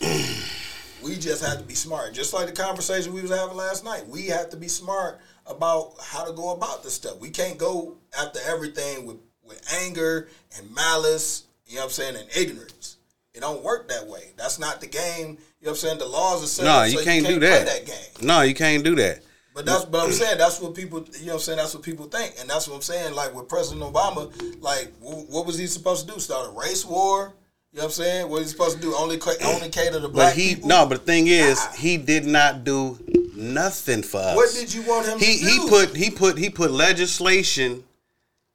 we 1.02 1.16
just 1.16 1.44
have 1.44 1.58
to 1.58 1.64
be 1.64 1.74
smart. 1.74 2.14
Just 2.14 2.32
like 2.32 2.46
the 2.46 2.52
conversation 2.52 3.12
we 3.12 3.22
was 3.22 3.30
having 3.30 3.56
last 3.56 3.84
night. 3.84 4.06
We 4.06 4.26
have 4.26 4.50
to 4.50 4.56
be 4.56 4.68
smart 4.68 5.20
about 5.46 5.94
how 6.02 6.24
to 6.24 6.32
go 6.32 6.50
about 6.50 6.82
this 6.82 6.94
stuff. 6.94 7.18
We 7.20 7.30
can't 7.30 7.58
go 7.58 7.96
after 8.18 8.38
everything 8.46 9.06
with, 9.06 9.16
with 9.50 9.62
anger 9.82 10.28
and 10.56 10.74
malice, 10.74 11.44
you 11.66 11.74
know 11.74 11.82
what 11.82 11.86
I'm 11.86 11.90
saying, 11.90 12.16
and 12.16 12.26
ignorance. 12.34 12.96
It 13.34 13.40
don't 13.40 13.62
work 13.62 13.88
that 13.90 14.06
way. 14.06 14.32
That's 14.36 14.58
not 14.58 14.80
the 14.80 14.86
game. 14.86 15.02
You 15.20 15.26
know 15.26 15.36
what 15.60 15.68
I'm 15.70 15.76
saying? 15.76 15.98
The 15.98 16.06
laws 16.06 16.42
are 16.42 16.46
set 16.46 16.64
No, 16.64 16.82
you 16.84 16.98
so 16.98 17.04
can't 17.04 17.26
do 17.26 17.38
play 17.38 17.48
that. 17.50 17.66
that 17.66 17.86
game. 17.86 18.26
No, 18.26 18.40
you 18.40 18.54
can't 18.54 18.82
do 18.82 18.94
that. 18.96 19.20
But 19.54 19.66
that's 19.66 19.84
but 19.84 20.02
I'm 20.02 20.12
saying 20.12 20.38
that's 20.38 20.60
what 20.60 20.74
people 20.74 21.04
you 21.18 21.26
know 21.26 21.32
what 21.32 21.34
I'm 21.34 21.40
saying 21.40 21.58
that's 21.58 21.74
what 21.74 21.82
people 21.82 22.06
think 22.06 22.34
and 22.40 22.48
that's 22.48 22.66
what 22.68 22.76
I'm 22.76 22.82
saying 22.82 23.14
like 23.14 23.34
with 23.34 23.48
President 23.48 23.82
Obama 23.82 24.32
like 24.62 24.92
wh- 25.00 25.28
what 25.28 25.44
was 25.44 25.58
he 25.58 25.66
supposed 25.66 26.06
to 26.08 26.14
do 26.14 26.20
start 26.20 26.48
a 26.48 26.58
race 26.58 26.84
war 26.86 27.34
you 27.72 27.78
know 27.78 27.82
what 27.82 27.84
I'm 27.86 27.90
saying 27.90 28.22
what 28.30 28.38
was 28.38 28.42
he 28.42 28.48
supposed 28.52 28.76
to 28.76 28.80
do 28.82 28.94
only 28.94 29.18
only 29.44 29.68
cater 29.68 30.00
to 30.00 30.08
black 30.08 30.30
But 30.34 30.36
he 30.36 30.54
people 30.54 30.68
no, 30.68 30.86
but 30.86 31.00
the 31.00 31.04
thing 31.04 31.26
is, 31.26 31.58
Nah. 31.58 31.72
he 31.72 31.96
did 31.98 32.26
not 32.26 32.62
do 32.64 32.96
nothing 33.34 34.02
for 34.04 34.18
us. 34.18 34.36
what 34.36 34.52
did 34.54 34.72
you 34.72 34.82
want 34.82 35.06
him 35.08 35.18
he 35.18 35.38
to 35.40 35.44
he 35.46 35.68
put 35.68 35.96
he 35.96 36.10
put 36.10 36.38
he 36.38 36.48
put 36.48 36.70
legislation 36.70 37.82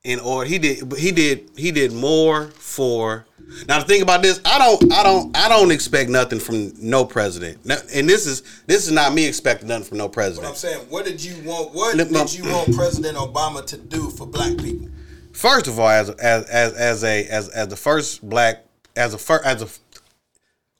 in 0.06 0.20
order. 0.20 0.49
He 0.49 0.58
did 0.58 0.88
but 0.88 0.99
he 0.99 1.12
did 1.12 1.49
he 1.58 1.72
did 1.72 1.91
more 1.91 2.45
for. 2.51 3.26
Now 3.68 3.80
the 3.80 3.86
thing 3.86 4.01
about 4.01 4.22
this, 4.24 4.39
I 4.43 4.58
don't 4.58 4.91
I 4.93 5.03
don't 5.03 5.38
I 5.38 5.49
don't 5.49 5.72
expect 5.72 6.10
nothing 6.10 6.39
from 6.39 6.74
no 6.80 7.06
president. 7.06 7.60
And 7.93 8.10
this 8.10 8.26
is 8.26 8.41
this 8.66 8.86
is 8.88 8.91
not 8.91 9.14
me 9.14 9.28
expecting 9.28 9.68
nothing 9.68 9.86
from 9.86 9.97
no 9.97 10.08
but 10.08 10.12
I'm 10.12 10.14
president. 10.14 10.58
saying 10.58 10.80
what 10.89 11.06
did 11.06 11.24
you 11.24 11.36
want 11.43 11.74
what 11.74 11.97
did 11.97 12.34
you 12.34 12.43
want 12.45 12.76
President 12.76 13.18
Obama 13.18 13.66
to 13.66 13.78
do 13.78 14.10
for 14.10 14.26
black 14.26 14.58
people 14.58 14.89
First 15.36 15.68
of 15.68 15.78
all, 15.80 15.89
as 15.89 16.10
as 16.12 16.45
as 16.45 16.74
as 16.74 17.03
a 17.03 17.28
as 17.28 17.49
as 17.49 17.68
the 17.68 17.76
first 17.76 18.28
black 18.28 18.64
as 18.95 19.14
a 19.14 19.18
first 19.18 19.45
as 19.45 19.62
a 19.62 19.68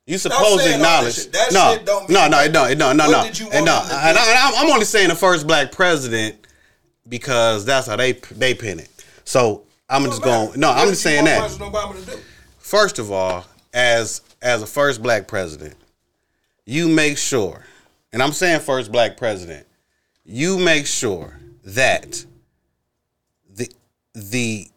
you 0.08 0.18
supposed 0.18 0.64
to 0.64 0.76
acknowledge 0.76 1.16
shit. 1.16 1.34
That 1.34 1.52
no, 1.52 1.74
shit 1.74 1.86
don't 1.86 2.08
mean 2.08 2.16
no, 2.16 2.28
no, 2.30 2.48
no, 2.48 2.74
no, 2.74 2.94
no, 2.94 3.08
no, 3.12 3.22
and 3.52 3.66
no, 3.66 3.82
and? 3.84 4.18
I, 4.18 4.48
I'm, 4.48 4.66
I'm 4.66 4.72
only 4.72 4.86
saying 4.86 5.10
the 5.10 5.16
first 5.16 5.46
black 5.46 5.74
president 5.74 6.48
because 7.10 7.66
that's 7.66 7.88
how 7.88 7.98
they 7.98 8.14
they 8.14 8.54
pin 8.54 8.80
it. 8.80 8.90
So 9.26 9.64
I'm 9.90 10.06
just 10.06 10.24
going. 10.24 10.60
No, 10.60 10.70
What 10.70 10.78
I'm 10.80 10.88
just 10.90 11.04
saying 11.04 11.26
that. 11.26 11.50
Obama 11.52 12.00
to 12.00 12.12
do 12.12 12.18
First 12.60 13.00
of 13.00 13.12
all, 13.12 13.46
as 13.74 14.22
as 14.42 14.62
a 14.62 14.68
first 14.68 15.04
black 15.04 15.28
president, 15.28 15.76
you 16.66 16.88
make 16.88 17.18
sure, 17.18 17.66
and 18.14 18.24
I'm 18.24 18.32
saying 18.32 18.62
first 18.62 18.92
black 18.92 19.18
president, 19.18 19.68
you 20.24 20.58
make 20.58 20.88
sure 20.88 21.40
that 21.64 22.26
the 23.54 23.70
the 24.14 24.68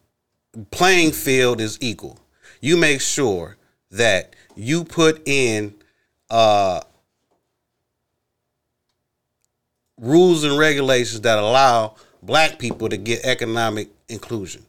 playing 0.71 1.11
field 1.13 1.61
is 1.61 1.77
equal. 1.81 2.19
You 2.61 2.77
make 2.77 3.01
sure 3.01 3.57
that 3.91 4.35
you 4.55 4.83
put 4.83 5.27
in 5.27 5.73
uh, 6.29 6.81
rules 9.97 10.43
and 10.43 10.57
regulations 10.57 11.21
that 11.21 11.39
allow 11.39 11.95
black 12.29 12.59
people 12.59 12.87
to 12.87 12.95
get 12.95 13.25
economic 13.25 13.89
inclusion 14.07 14.63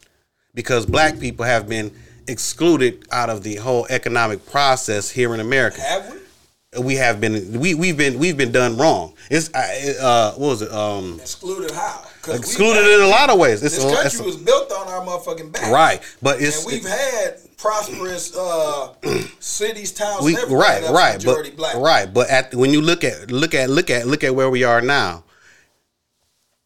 because 0.55 0.87
black 0.87 1.21
people 1.21 1.45
have 1.45 1.69
been 1.69 1.93
excluded 2.27 3.07
out 3.13 3.29
of 3.29 3.43
the 3.43 3.57
whole 3.57 3.87
economic 3.91 4.45
process 4.51 5.11
here 5.11 5.35
in 5.35 5.41
America. 5.41 5.79
have 5.83 6.11
we 6.11 6.83
We 6.83 6.95
have 6.97 7.21
been 7.21 7.61
we 7.61 7.75
we've 7.75 7.99
been 7.99 8.19
we've 8.19 8.37
been 8.39 8.53
done 8.53 8.79
wrong. 8.79 9.13
It's 9.31 9.53
uh 9.53 10.33
what 10.39 10.49
was 10.53 10.63
it 10.63 10.73
um 10.73 11.19
excluded 11.21 11.71
how 11.73 12.07
excluded 12.33 12.87
in 12.95 13.03
a 13.03 13.09
lot 13.09 13.29
of 13.29 13.39
ways. 13.39 13.63
It's 13.63 13.77
this 13.77 13.85
a, 13.85 13.89
country 13.89 14.07
it's 14.07 14.21
a- 14.21 14.25
was 14.25 14.37
built 14.37 14.73
on 14.73 14.89
our 14.89 15.03
motherfucking 15.05 15.53
back 15.53 15.71
right, 15.71 16.01
but 16.23 16.41
it's 16.41 16.65
and 16.65 16.73
we've 16.73 16.89
had 16.89 17.41
prosperous 17.59 18.35
uh, 18.35 18.95
cities, 19.41 19.93
towns, 19.93 20.25
we 20.25 20.35
right 20.49 20.83
right 20.91 21.17
majority 21.17 21.51
but 21.51 21.57
black. 21.59 21.77
right 21.77 22.15
but 22.15 22.31
at 22.31 22.55
when 22.55 22.71
you 22.73 22.81
look 22.81 23.05
at 23.05 23.31
look 23.31 23.55
at 23.55 23.69
look 23.69 23.91
at 23.91 24.07
look 24.07 24.25
at 24.25 24.35
where 24.35 24.49
we 24.49 24.65
are 24.65 24.81
now 24.81 25.25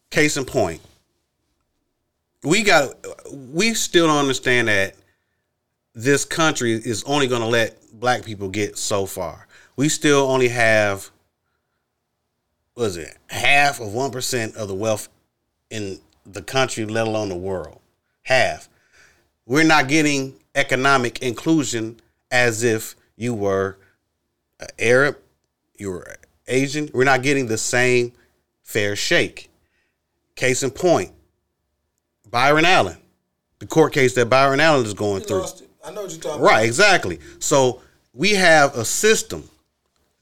case 0.09 0.37
in 0.37 0.45
point 0.45 0.81
we 2.43 2.63
got 2.63 2.93
we 3.31 3.73
still 3.73 4.07
don't 4.07 4.17
understand 4.17 4.67
that 4.67 4.95
this 5.93 6.25
country 6.25 6.73
is 6.73 7.03
only 7.05 7.27
going 7.27 7.41
to 7.41 7.47
let 7.47 7.77
black 7.93 8.23
people 8.23 8.49
get 8.49 8.77
so 8.77 9.05
far 9.05 9.47
we 9.75 9.89
still 9.89 10.29
only 10.29 10.47
have 10.47 11.09
what 12.75 12.85
is 12.85 12.97
it 12.97 13.17
half 13.27 13.79
of 13.79 13.87
1% 13.89 14.55
of 14.55 14.67
the 14.67 14.75
wealth 14.75 15.09
in 15.69 15.99
the 16.25 16.41
country 16.41 16.85
let 16.85 17.07
alone 17.07 17.29
the 17.29 17.35
world 17.35 17.79
half 18.23 18.69
we're 19.45 19.63
not 19.63 19.87
getting 19.87 20.33
economic 20.55 21.21
inclusion 21.21 21.99
as 22.31 22.63
if 22.63 22.95
you 23.15 23.33
were 23.33 23.77
Arab, 24.79 25.17
you 25.77 25.91
were 25.91 26.15
Asian. 26.47 26.89
We're 26.93 27.03
not 27.03 27.23
getting 27.23 27.47
the 27.47 27.57
same 27.57 28.13
fair 28.63 28.95
shake. 28.95 29.49
Case 30.35 30.63
in 30.63 30.71
point, 30.71 31.11
Byron 32.29 32.65
Allen, 32.65 32.97
the 33.59 33.67
court 33.67 33.93
case 33.93 34.13
that 34.15 34.29
Byron 34.29 34.59
Allen 34.59 34.85
is 34.85 34.93
going 34.93 35.21
You 35.21 35.27
through. 35.27 35.45
I 35.85 35.91
know 35.91 36.03
what 36.03 36.11
you're 36.11 36.21
talking 36.21 36.41
Right, 36.41 36.65
exactly. 36.65 37.19
So 37.39 37.81
we 38.13 38.31
have 38.31 38.75
a 38.75 38.83
system 38.83 39.47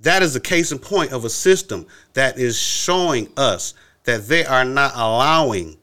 that 0.04 0.22
is 0.22 0.36
a 0.36 0.40
case 0.40 0.72
in 0.72 0.80
point 0.80 1.14
of 1.14 1.24
a 1.26 1.30
system 1.30 1.88
that 2.14 2.38
is 2.38 2.60
showing 2.60 3.30
us 3.38 3.74
that 4.04 4.28
they 4.28 4.46
are 4.46 4.66
not 4.66 4.92
allowing 4.96 5.78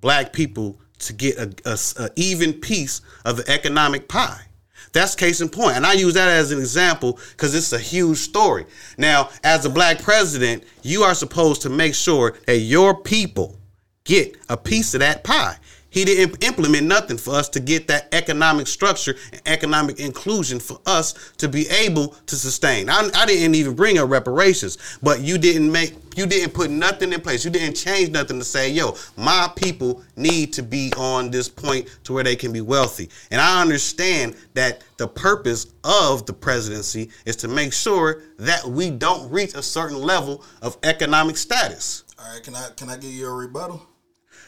black 0.00 0.32
people 0.32 0.78
to 1.00 1.12
get 1.12 1.36
a, 1.38 1.52
a, 1.64 2.04
a 2.04 2.10
even 2.14 2.52
piece 2.52 3.00
of 3.24 3.36
the 3.36 3.50
economic 3.50 4.08
pie. 4.08 4.46
That's 4.94 5.14
case 5.16 5.40
in 5.40 5.48
point. 5.50 5.76
And 5.76 5.84
I 5.84 5.92
use 5.92 6.14
that 6.14 6.28
as 6.28 6.52
an 6.52 6.58
example 6.60 7.18
because 7.32 7.54
it's 7.54 7.72
a 7.72 7.78
huge 7.78 8.16
story. 8.18 8.64
Now, 8.96 9.28
as 9.42 9.66
a 9.66 9.70
black 9.70 10.00
president, 10.00 10.62
you 10.82 11.02
are 11.02 11.14
supposed 11.14 11.62
to 11.62 11.68
make 11.68 11.94
sure 11.94 12.36
that 12.46 12.58
your 12.58 12.94
people 12.94 13.58
get 14.04 14.36
a 14.48 14.56
piece 14.56 14.94
of 14.94 15.00
that 15.00 15.24
pie. 15.24 15.56
He 15.94 16.04
didn't 16.04 16.42
implement 16.42 16.88
nothing 16.88 17.16
for 17.16 17.36
us 17.36 17.48
to 17.50 17.60
get 17.60 17.86
that 17.86 18.08
economic 18.12 18.66
structure 18.66 19.14
and 19.32 19.40
economic 19.46 20.00
inclusion 20.00 20.58
for 20.58 20.80
us 20.86 21.32
to 21.36 21.48
be 21.48 21.68
able 21.68 22.08
to 22.08 22.34
sustain. 22.34 22.90
I, 22.90 23.08
I 23.14 23.24
didn't 23.26 23.54
even 23.54 23.76
bring 23.76 23.98
up 23.98 24.10
reparations, 24.10 24.98
but 25.04 25.20
you 25.20 25.38
didn't 25.38 25.70
make 25.70 25.94
you 26.16 26.26
didn't 26.26 26.52
put 26.52 26.70
nothing 26.70 27.12
in 27.12 27.20
place. 27.20 27.44
You 27.44 27.52
didn't 27.52 27.76
change 27.76 28.10
nothing 28.10 28.38
to 28.40 28.44
say, 28.44 28.70
yo, 28.70 28.96
my 29.16 29.48
people 29.54 30.02
need 30.16 30.52
to 30.54 30.62
be 30.64 30.92
on 30.96 31.30
this 31.30 31.48
point 31.48 31.88
to 32.04 32.12
where 32.12 32.24
they 32.24 32.36
can 32.36 32.52
be 32.52 32.60
wealthy. 32.60 33.08
And 33.30 33.40
I 33.40 33.60
understand 33.60 34.34
that 34.54 34.82
the 34.96 35.06
purpose 35.06 35.66
of 35.84 36.26
the 36.26 36.32
presidency 36.32 37.10
is 37.24 37.36
to 37.36 37.48
make 37.48 37.72
sure 37.72 38.22
that 38.38 38.64
we 38.64 38.90
don't 38.90 39.30
reach 39.30 39.54
a 39.54 39.62
certain 39.62 39.98
level 39.98 40.44
of 40.60 40.76
economic 40.82 41.36
status. 41.36 42.02
All 42.18 42.32
right, 42.32 42.42
can 42.42 42.56
I 42.56 42.70
can 42.76 42.90
I 42.90 42.96
give 42.96 43.12
you 43.12 43.28
a 43.28 43.32
rebuttal? 43.32 43.93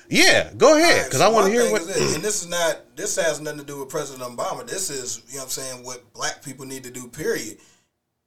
Yeah, 0.09 0.53
go 0.57 0.77
ahead, 0.77 1.07
because 1.07 1.21
I 1.21 1.29
want 1.29 1.47
to 1.47 1.53
hear 1.53 1.71
what. 1.71 1.87
This, 1.87 2.15
and 2.15 2.23
this 2.25 2.43
is 2.43 2.49
not. 2.49 2.97
This 2.97 3.17
has 3.17 3.41
nothing 3.41 3.61
to 3.61 3.67
do 3.67 3.81
with 3.81 3.89
President 3.89 4.29
Obama. 4.29 4.67
This 4.67 4.91
is, 4.91 5.23
you 5.29 5.35
know, 5.35 5.41
what 5.41 5.45
I'm 5.45 5.51
saying 5.51 5.85
what 5.85 6.13
black 6.13 6.43
people 6.45 6.65
need 6.67 6.85
to 6.85 6.91
do. 6.91 7.09
Period. 7.09 7.59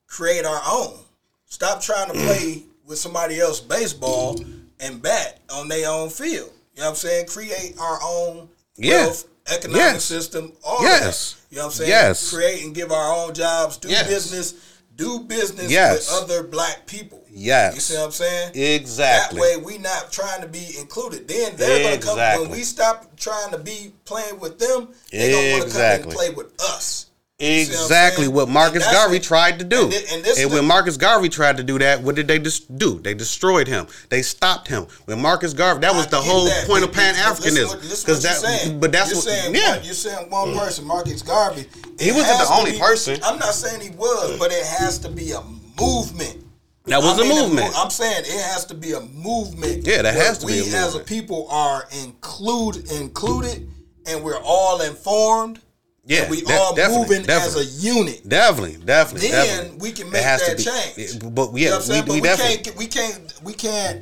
Create 0.08 0.46
our 0.46 0.62
own. 0.68 1.00
Stop 1.46 1.82
trying 1.82 2.08
to 2.08 2.14
play 2.14 2.64
with 2.86 2.98
somebody 2.98 3.40
else 3.40 3.60
baseball 3.60 4.40
and 4.80 5.02
bat 5.02 5.40
on 5.54 5.68
their 5.68 5.90
own 5.90 6.10
field. 6.10 6.52
You 6.76 6.82
know 6.82 6.86
what 6.86 6.90
I'm 6.90 6.96
saying? 6.96 7.28
Create 7.28 7.76
our 7.80 8.00
own 8.04 8.50
Yeah. 8.76 9.06
wealth, 9.06 9.26
economic 9.48 9.82
Yes. 9.94 10.04
system, 10.06 10.54
all 10.64 10.82
Yes. 10.82 11.34
that. 11.34 11.38
You 11.52 11.58
know 11.58 11.66
what 11.66 11.74
I'm 11.74 11.78
saying? 11.78 11.90
Yes. 11.90 12.30
Create 12.30 12.64
and 12.64 12.74
give 12.74 12.92
our 12.92 13.14
own 13.14 13.34
jobs, 13.34 13.78
do 13.78 13.90
Yes. 13.90 14.08
business, 14.08 14.54
do 15.00 15.20
business 15.22 15.72
Yes. 15.72 16.12
with 16.12 16.24
other 16.24 16.44
black 16.44 16.86
people. 16.86 17.24
Yes. 17.32 17.74
You 17.76 17.80
see 17.82 17.96
what 17.96 18.06
I'm 18.08 18.12
saying? 18.12 18.52
Exactly. 18.54 19.40
That 19.40 19.42
way 19.42 19.58
we 19.58 19.78
not 19.78 20.12
trying 20.12 20.42
to 20.42 20.48
be 20.48 20.76
included. 20.78 21.28
Then 21.28 21.56
they're 21.56 21.98
gonna 22.00 22.02
come 22.02 22.42
when 22.42 22.52
we 22.52 22.64
stop 22.64 23.16
trying 23.16 23.52
to 23.52 23.58
be 23.58 23.94
playing 24.06 24.40
with 24.40 24.60
them, 24.60 24.90
they're 25.12 25.32
gonna 25.32 25.52
want 25.52 25.64
to 25.64 25.78
come 25.78 25.82
Exactly. 25.82 26.04
and 26.10 26.14
play 26.14 26.30
with 26.32 26.62
us. 26.62 27.06
You 27.40 27.64
see 27.64 27.72
what 27.72 27.78
I'm 27.80 27.84
Exactly 27.86 28.28
what 28.28 28.50
Marcus 28.50 28.86
Garvey 28.92 29.20
tried 29.20 29.60
to 29.60 29.66
do. 29.66 29.84
And, 29.84 29.94
thi- 29.94 30.16
and 30.16 30.28
And 30.40 30.52
when 30.52 30.66
Marcus 30.66 30.98
Garvey 30.98 31.30
tried 31.30 31.56
to 31.58 31.64
do 31.64 31.80
that, 31.80 32.02
what 32.02 32.16
did 32.16 32.28
they 32.28 32.38
just 32.38 32.78
do? 32.78 33.00
They 33.00 33.14
destroyed 33.14 33.68
him. 33.68 33.88
They 34.10 34.22
stopped 34.22 34.68
him. 34.68 34.88
When 35.06 35.22
Marcus 35.22 35.54
Garvey, 35.54 35.80
that 35.82 35.94
was 35.96 36.08
I 36.08 36.10
the 36.10 36.22
whole 36.22 36.46
that, 36.46 36.68
point 36.68 36.82
but- 36.82 36.90
of 36.90 36.96
Pan 36.96 37.16
Africanism. 37.16 37.80
Because 37.82 38.24
that, 38.24 38.38
saying. 38.38 38.80
but 38.82 38.92
that's 38.92 39.10
you're 39.12 39.18
what, 39.18 39.24
saying. 39.26 39.56
yeah. 39.56 39.78
One, 39.78 39.86
you're 39.86 39.94
saying 39.94 40.30
one 40.30 40.58
person, 40.58 40.86
Marcus 40.86 41.22
Garvey. 41.22 41.66
He 42.00 42.12
wasn't 42.12 42.40
the 42.40 42.54
only 42.58 42.72
be- 42.74 42.80
person. 42.80 43.20
I'm 43.24 43.40
not 43.40 43.54
saying 43.54 43.82
he 43.82 43.92
was, 43.92 44.38
but 44.38 44.52
it 44.52 44.66
has 44.66 45.00
to 45.00 45.10
be 45.10 45.32
a 45.32 45.42
movement. 45.80 46.44
That 46.86 47.00
was 47.02 47.20
I 47.20 47.22
a 47.24 47.26
mean, 47.30 47.42
movement. 47.50 47.74
I'm 47.78 47.90
saying 47.90 48.24
it 48.26 48.42
has 48.52 48.66
to 48.66 48.74
be 48.74 48.94
a 48.94 49.00
movement. 49.02 49.86
Yeah, 49.88 50.02
that 50.02 50.16
has 50.16 50.40
to 50.40 50.48
be 50.48 50.54
we 50.62 50.74
a 50.74 50.78
as 50.78 50.96
a 50.96 51.00
people 51.00 51.48
are 51.50 51.88
include 52.04 52.92
included, 52.92 53.70
and 54.08 54.24
we're 54.24 54.40
all 54.44 54.82
informed. 54.82 55.62
Yeah, 56.10 56.22
and 56.24 56.32
we 56.32 56.42
de- 56.42 56.54
all 56.54 56.76
moving 56.76 57.22
definitely. 57.24 57.62
as 57.62 57.84
a 57.84 57.88
unit. 57.88 58.28
Definitely, 58.28 58.78
definitely. 58.84 59.30
Then 59.30 59.46
definitely. 59.46 59.78
we 59.80 59.92
can 59.92 60.10
make 60.10 60.24
that 60.24 60.58
be- 60.58 60.64
change. 60.64 60.98
it- 60.98 61.36
But 61.36 61.54
You 61.56 61.70
know 61.70 61.80
we, 61.88 62.02
but 62.02 62.10
we 62.10 62.22
we 62.22 62.28
can't 62.28 62.76
we 62.78 62.88
can't 62.88 63.34
we 63.44 63.54
can't 63.54 64.02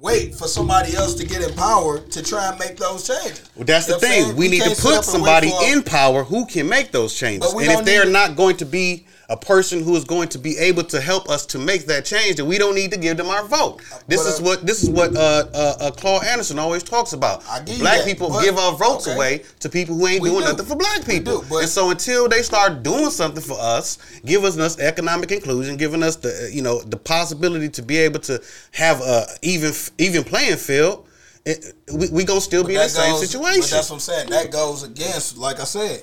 wait 0.00 0.34
for 0.34 0.48
somebody 0.48 0.94
else 0.96 1.14
to 1.14 1.24
get 1.26 1.40
in 1.48 1.54
power 1.54 2.00
to 2.00 2.22
try 2.22 2.48
and 2.50 2.58
make 2.58 2.76
those 2.76 3.06
changes. 3.06 3.40
Well, 3.54 3.64
that's 3.64 3.86
You 3.88 3.94
the 3.94 4.00
thing. 4.00 4.24
saying? 4.24 4.36
We 4.36 4.48
need 4.48 4.58
to 4.62 4.64
can't 4.64 4.76
sit 4.76 4.92
up 4.92 4.96
put 4.96 5.04
somebody 5.04 5.52
in 5.66 5.82
power 5.84 6.24
who 6.24 6.44
can 6.44 6.68
make 6.68 6.90
those 6.90 7.14
changes. 7.14 7.54
We 7.54 7.64
And 7.68 7.72
if 7.78 7.84
they're 7.86 8.04
not 8.04 8.36
going 8.36 8.56
to 8.58 8.66
be 8.66 9.06
a 9.28 9.36
person 9.36 9.82
who 9.82 9.96
is 9.96 10.04
going 10.04 10.28
to 10.28 10.38
be 10.38 10.58
able 10.58 10.84
to 10.84 11.00
help 11.00 11.28
us 11.30 11.46
to 11.46 11.58
make 11.58 11.86
that 11.86 12.04
change, 12.04 12.36
then 12.36 12.46
we 12.46 12.58
don't 12.58 12.74
need 12.74 12.90
to 12.92 12.98
give 12.98 13.16
them 13.16 13.28
our 13.28 13.44
vote. 13.44 13.80
This 14.06 14.22
But, 14.22 14.28
is 14.28 14.40
uh, 14.40 14.42
what 14.44 14.66
this 14.66 14.82
is 14.82 14.90
what 14.90 15.16
uh, 15.16 15.44
uh, 15.54 15.74
uh, 15.80 15.90
Claude 15.92 16.24
Anderson 16.24 16.58
always 16.58 16.82
talks 16.82 17.12
about. 17.14 17.42
I 17.48 17.60
give 17.60 17.78
black 17.78 17.98
that, 18.00 18.06
people 18.06 18.28
but- 18.28 18.42
give 18.44 18.58
our 18.58 18.72
votes 18.72 19.06
okay. 19.08 19.16
away 19.16 19.42
to 19.60 19.68
people 19.68 19.94
who 19.96 20.06
ain't 20.06 20.22
We 20.22 20.28
doing 20.28 20.42
do. 20.42 20.50
nothing 20.50 20.66
for 20.66 20.76
black 20.76 21.06
people. 21.06 21.40
do, 21.42 21.58
and 21.58 21.68
so 21.68 21.90
until 21.90 22.28
they 22.28 22.42
start 22.42 22.82
doing 22.82 23.10
something 23.10 23.42
for 23.42 23.58
us, 23.58 23.98
giving 24.24 24.60
us 24.60 24.78
economic 24.78 25.32
inclusion, 25.32 25.76
giving 25.76 26.02
us 26.02 26.16
the 26.16 26.28
uh, 26.44 26.46
you 26.48 26.62
know 26.62 26.82
the 26.82 26.96
possibility 26.96 27.68
to 27.70 27.82
be 27.82 27.96
able 27.96 28.20
to 28.20 28.42
have 28.72 29.00
a 29.00 29.26
even 29.42 29.72
even 29.98 30.24
playing 30.24 30.56
field. 30.58 31.06
It, 31.46 31.74
we 31.92 32.08
we 32.08 32.24
gonna 32.24 32.40
still 32.40 32.64
be 32.64 32.72
in 32.74 32.78
the 32.78 32.84
That 32.84 32.90
same 32.90 33.10
goes- 33.12 33.20
But 33.20 33.28
situation. 33.28 33.76
that's 33.76 33.90
what 33.90 33.96
I'm 33.96 34.00
saying. 34.00 34.30
That 34.30 34.50
goes 34.50 34.82
against, 34.82 35.36
like 35.36 35.60
I 35.60 35.64
said, 35.64 36.02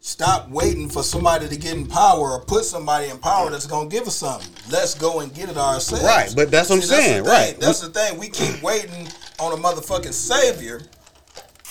stop 0.00 0.48
waiting 0.48 0.88
for 0.88 1.02
somebody 1.02 1.48
to 1.48 1.56
get 1.56 1.76
in 1.76 1.86
power 1.86 2.32
or 2.32 2.44
put 2.44 2.64
somebody 2.64 3.08
in 3.08 3.18
power 3.18 3.50
that's 3.50 3.66
gonna 3.66 3.88
give 3.88 4.06
us 4.06 4.16
something. 4.16 4.50
Let's 4.70 4.94
go 4.94 5.20
and 5.20 5.34
get 5.34 5.48
it 5.48 5.56
ourselves. 5.56 6.04
Right, 6.04 6.32
but 6.34 6.50
that's 6.50 6.70
what 6.70 6.76
I'm 6.76 6.82
saying, 6.82 7.24
right. 7.24 7.58
That's 7.58 7.80
the 7.80 7.88
thing. 7.88 8.18
We 8.18 8.28
keep 8.28 8.62
waiting 8.62 9.08
on 9.38 9.52
a 9.52 9.56
motherfucking 9.56 10.12
savior 10.12 10.82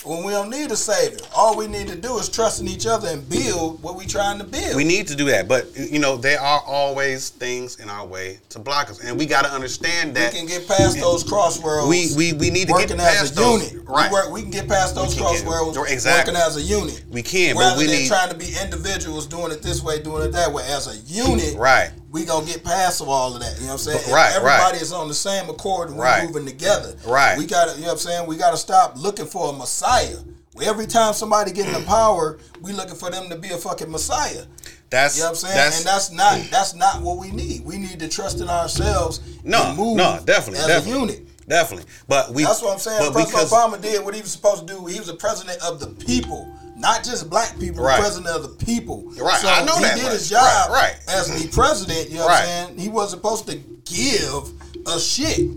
when 0.08 0.24
we 0.24 0.32
don't 0.32 0.50
need 0.50 0.70
a 0.70 0.76
savior. 0.76 1.18
All 1.36 1.56
we 1.56 1.66
need 1.66 1.86
to 1.88 1.96
do 1.96 2.18
is 2.18 2.28
trust 2.28 2.60
in 2.60 2.68
each 2.68 2.86
other 2.86 3.08
and 3.08 3.28
build 3.28 3.82
what 3.82 3.94
we're 3.96 4.06
trying 4.06 4.38
to 4.38 4.44
build. 4.44 4.74
We 4.76 4.84
need 4.84 5.06
to 5.08 5.14
do 5.16 5.26
that, 5.26 5.46
but 5.48 5.66
you 5.76 5.98
know 5.98 6.16
there 6.16 6.40
are 6.40 6.62
always 6.66 7.28
things 7.30 7.78
in 7.78 7.90
our 7.90 8.06
way 8.06 8.38
to 8.50 8.58
block 8.58 8.90
us, 8.90 9.00
and 9.00 9.18
we 9.18 9.26
got 9.26 9.44
to 9.44 9.50
understand 9.50 10.14
that 10.16 10.32
we 10.32 10.38
can 10.38 10.48
get 10.48 10.66
past 10.66 10.98
those 10.98 11.22
crossroads. 11.22 11.88
We- 11.88 12.14
we- 12.16 12.32
we 12.32 12.50
need 12.50 12.68
to 12.68 12.74
get 12.86 12.96
past 12.96 13.22
as 13.22 13.30
a 13.32 13.34
those. 13.34 13.72
unit. 13.72 13.86
Right. 13.88 14.10
We, 14.10 14.14
work, 14.14 14.30
we 14.32 14.42
can 14.42 14.50
get 14.50 14.68
past 14.68 14.94
those 14.94 15.14
can 15.14 15.24
get- 15.32 15.44
crossroads 15.44 15.76
exactly. 15.92 16.32
working 16.34 16.46
as 16.48 16.56
a 16.56 16.62
unit. 16.62 17.04
We 17.10 17.22
can, 17.22 17.54
but 17.54 17.60
rather 17.60 17.78
we 17.78 17.86
than 17.86 17.96
need- 17.96 18.08
trying 18.08 18.30
to 18.30 18.34
be 18.36 18.54
individuals 18.62 19.26
doing 19.26 19.52
it 19.52 19.62
this 19.62 19.82
way, 19.82 19.98
doing 20.00 20.22
it 20.24 20.32
that 20.32 20.52
way. 20.52 20.64
As 20.68 20.86
a 20.86 20.96
unit, 21.06 21.56
Right. 21.56 21.90
We 22.10 22.24
gonna 22.24 22.46
get 22.46 22.64
past 22.64 23.00
of 23.02 23.08
all 23.08 23.34
of 23.34 23.40
that. 23.40 23.54
You 23.56 23.62
know 23.62 23.66
what 23.66 23.72
I'm 23.72 23.78
saying? 23.78 23.98
If 23.98 24.08
Everybody 24.08 24.72
right. 24.76 24.82
is 24.82 24.92
on 24.92 25.08
the 25.08 25.14
same 25.14 25.48
accord. 25.50 25.88
and 25.90 25.98
We're 25.98 26.04
Right. 26.04 26.24
moving 26.26 26.46
together. 26.46 26.94
Right. 27.06 27.36
We 27.36 27.44
gotta. 27.46 27.72
You 27.72 27.82
know 27.82 27.86
what 27.88 27.92
I'm 27.92 27.98
saying? 27.98 28.26
We 28.26 28.36
gotta 28.36 28.56
stop 28.56 28.94
looking 28.96 29.26
for 29.26 29.50
a 29.50 29.52
messiah. 29.52 30.16
Every 30.62 30.86
time 30.86 31.12
somebody 31.14 31.52
get 31.52 31.66
in 31.66 31.72
the 31.74 31.80
power, 31.86 32.38
we 32.62 32.72
looking 32.72 32.96
for 32.96 33.10
them 33.10 33.28
to 33.28 33.36
be 33.36 33.50
a 33.50 33.56
fucking 33.58 33.90
messiah. 33.90 34.44
That's 34.90 35.16
You 35.16 35.22
know 35.24 35.28
what 35.28 35.30
I'm 35.30 35.36
saying? 35.36 35.54
that's 35.54 35.76
and 35.78 35.86
that's 35.86 36.10
not 36.10 36.40
that's 36.50 36.74
not 36.74 37.02
what 37.02 37.18
we 37.18 37.30
need. 37.30 37.64
We 37.64 37.76
need 37.76 38.00
to 38.00 38.08
trust 38.08 38.40
in 38.40 38.48
ourselves. 38.48 39.20
no, 39.44 39.74
no, 39.74 40.18
definitely, 40.24 40.60
as 40.60 40.66
definitely, 40.66 40.92
a 40.92 40.98
unit. 41.00 41.46
definitely. 41.48 41.86
But 42.08 42.32
we 42.32 42.42
That's 42.44 42.62
what 42.62 42.72
I'm 42.72 42.78
saying. 42.78 42.98
But 43.00 43.12
President 43.12 43.50
because 43.50 43.52
Obama 43.52 43.80
did 43.82 44.02
what 44.04 44.14
he 44.14 44.22
was 44.22 44.32
supposed 44.32 44.66
to 44.66 44.72
do. 44.74 44.86
He 44.86 44.98
was 44.98 45.10
a 45.10 45.14
president 45.14 45.60
of 45.62 45.78
the 45.78 45.88
people, 45.88 46.48
not 46.78 47.04
just 47.04 47.28
black 47.28 47.58
people. 47.58 47.84
Right. 47.84 47.96
The 47.96 48.02
president 48.02 48.36
of 48.36 48.42
the 48.58 48.64
people. 48.64 49.04
Right, 49.20 49.40
So 49.40 49.48
I 49.48 49.64
know 49.64 49.76
he 49.76 49.82
that 49.84 49.96
did 49.96 50.04
much. 50.04 50.12
his 50.12 50.30
job 50.30 50.70
Right, 50.70 50.94
right. 50.94 50.96
as 51.08 51.28
the 51.42 51.48
president. 51.48 52.10
You 52.10 52.18
know 52.18 52.26
Right. 52.26 52.40
what 52.40 52.48
I'm 52.48 52.66
saying? 52.68 52.78
He 52.78 52.88
wasn't 52.88 53.22
supposed 53.22 53.46
to 53.48 53.56
give 53.84 54.52
a 54.86 54.98
shit. 55.00 55.50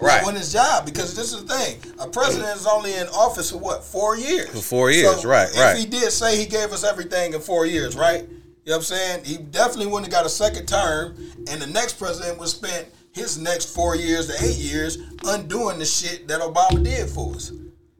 Right. 0.00 0.24
On 0.26 0.34
his 0.34 0.52
job, 0.52 0.84
because 0.84 1.14
this 1.14 1.32
is 1.32 1.44
the 1.44 1.56
thing: 1.56 1.78
a 2.00 2.08
president 2.08 2.58
is 2.58 2.66
only 2.66 2.94
in 2.94 3.06
office 3.08 3.52
for 3.52 3.58
what 3.58 3.84
four 3.84 4.16
years. 4.16 4.50
For 4.50 4.58
four 4.60 4.90
years, 4.90 5.22
So 5.22 5.28
right, 5.28 5.48
if 5.48 5.56
right. 5.56 5.76
he 5.78 5.86
did 5.86 6.10
say 6.12 6.36
he 6.36 6.46
gave 6.46 6.72
us 6.72 6.82
everything 6.84 7.32
in 7.32 7.40
four 7.40 7.64
years, 7.64 7.96
right? 7.96 8.22
You 8.22 8.26
know 8.26 8.72
what 8.72 8.76
I'm 8.78 8.82
saying? 8.82 9.24
He 9.24 9.36
definitely 9.38 9.86
wouldn't 9.86 10.12
have 10.12 10.20
got 10.22 10.26
a 10.26 10.30
second 10.30 10.66
term, 10.66 11.14
and 11.48 11.62
the 11.62 11.68
next 11.68 11.94
president 11.98 12.38
would 12.40 12.48
spend 12.48 12.86
his 13.12 13.38
next 13.38 13.66
four 13.74 13.94
years 13.94 14.26
to 14.26 14.44
eight 14.44 14.56
years 14.56 14.98
undoing 15.24 15.78
the 15.78 15.84
shit 15.86 16.26
that 16.28 16.40
Obama 16.40 16.82
did 16.82 17.08
for 17.08 17.36
us. 17.36 17.52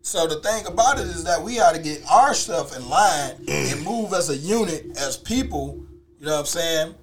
So 0.07 0.27
the 0.27 0.37
thing 0.37 0.67
about 0.67 0.99
it 0.99 1.07
is 1.07 1.25
that 1.25 1.43
we 1.43 1.61
ought 1.61 1.75
to 1.75 1.81
get 1.81 2.03
our 2.11 2.35
stuff 2.35 2.77
in 2.77 2.87
line 2.91 3.33
and 3.49 3.83
move 3.83 4.13
as 4.13 4.29
a 4.29 4.37
unit, 4.37 4.99
as 4.99 5.17
people. 5.17 5.83
You 6.21 6.27
know 6.27 6.33
what 6.33 6.41
I'm 6.41 6.47
saying? 6.47 6.95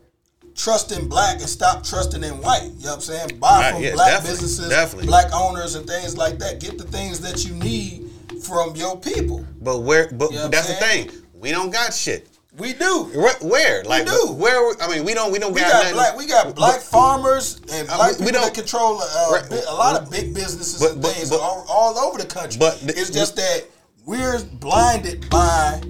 Trust 0.53 0.91
in 0.91 1.09
black 1.09 1.39
and 1.39 1.49
stop 1.49 1.83
trusting 1.83 2.23
in 2.23 2.33
white. 2.41 2.61
You 2.77 2.85
know 2.85 2.91
what 2.91 2.95
I'm 2.95 3.01
saying? 3.01 3.39
Buy 3.39 3.59
Right, 3.59 3.73
from 3.73 3.83
yeah, 3.83 3.93
black 3.93 4.11
definitely, 4.11 4.33
businesses, 4.33 4.69
definitely. 4.69 5.07
black 5.07 5.33
owners, 5.33 5.73
and 5.73 5.87
things 5.87 6.15
like 6.15 6.37
that. 6.39 6.59
Get 6.59 6.77
the 6.77 6.83
things 6.83 7.19
that 7.21 7.43
you 7.43 7.55
need 7.55 8.07
from 8.43 8.75
your 8.75 8.99
people. 8.99 9.47
but 9.59 9.79
where 9.79 10.09
but 10.11 10.29
You 10.31 10.37
know 10.37 10.47
that's 10.49 10.67
the 10.67 10.75
thing. 10.75 11.09
We 11.33 11.49
don't 11.51 11.71
got 11.71 11.95
shit. 11.95 12.27
We 12.57 12.73
do. 12.73 13.03
Where, 13.41 13.83
like 13.85 14.05
do. 14.05 14.33
where? 14.33 14.73
I 14.81 14.87
mean, 14.89 15.05
we 15.05 15.13
don't 15.13 15.31
we 15.31 15.39
don't 15.39 15.53
We 15.53 15.61
got, 15.61 15.71
got 15.71 15.77
nothing. 15.79 15.93
black. 15.93 16.17
We 16.17 16.27
got 16.27 16.53
black 16.55 16.81
farmers 16.81 17.61
and 17.71 17.87
black 17.87 18.19
we- 18.19 18.25
we 18.25 18.31
people 18.31 18.41
that 18.41 18.53
don't- 18.53 18.53
control 18.55 19.01
uh, 19.01 19.29
Right. 19.31 19.63
a 19.69 19.73
lot 19.73 20.01
of 20.01 20.09
big 20.11 20.33
businesses 20.33 20.81
But- 20.81 20.91
and 20.93 21.01
but- 21.01 21.11
things 21.13 21.29
but- 21.29 21.39
all, 21.39 21.65
all 21.69 21.97
over 21.97 22.17
the 22.19 22.25
country. 22.25 22.59
but 22.59 22.79
the- 22.85 22.97
it's 22.99 23.09
just 23.09 23.37
that 23.37 23.63
we're 24.05 24.39
blinded 24.43 25.29
by 25.29 25.81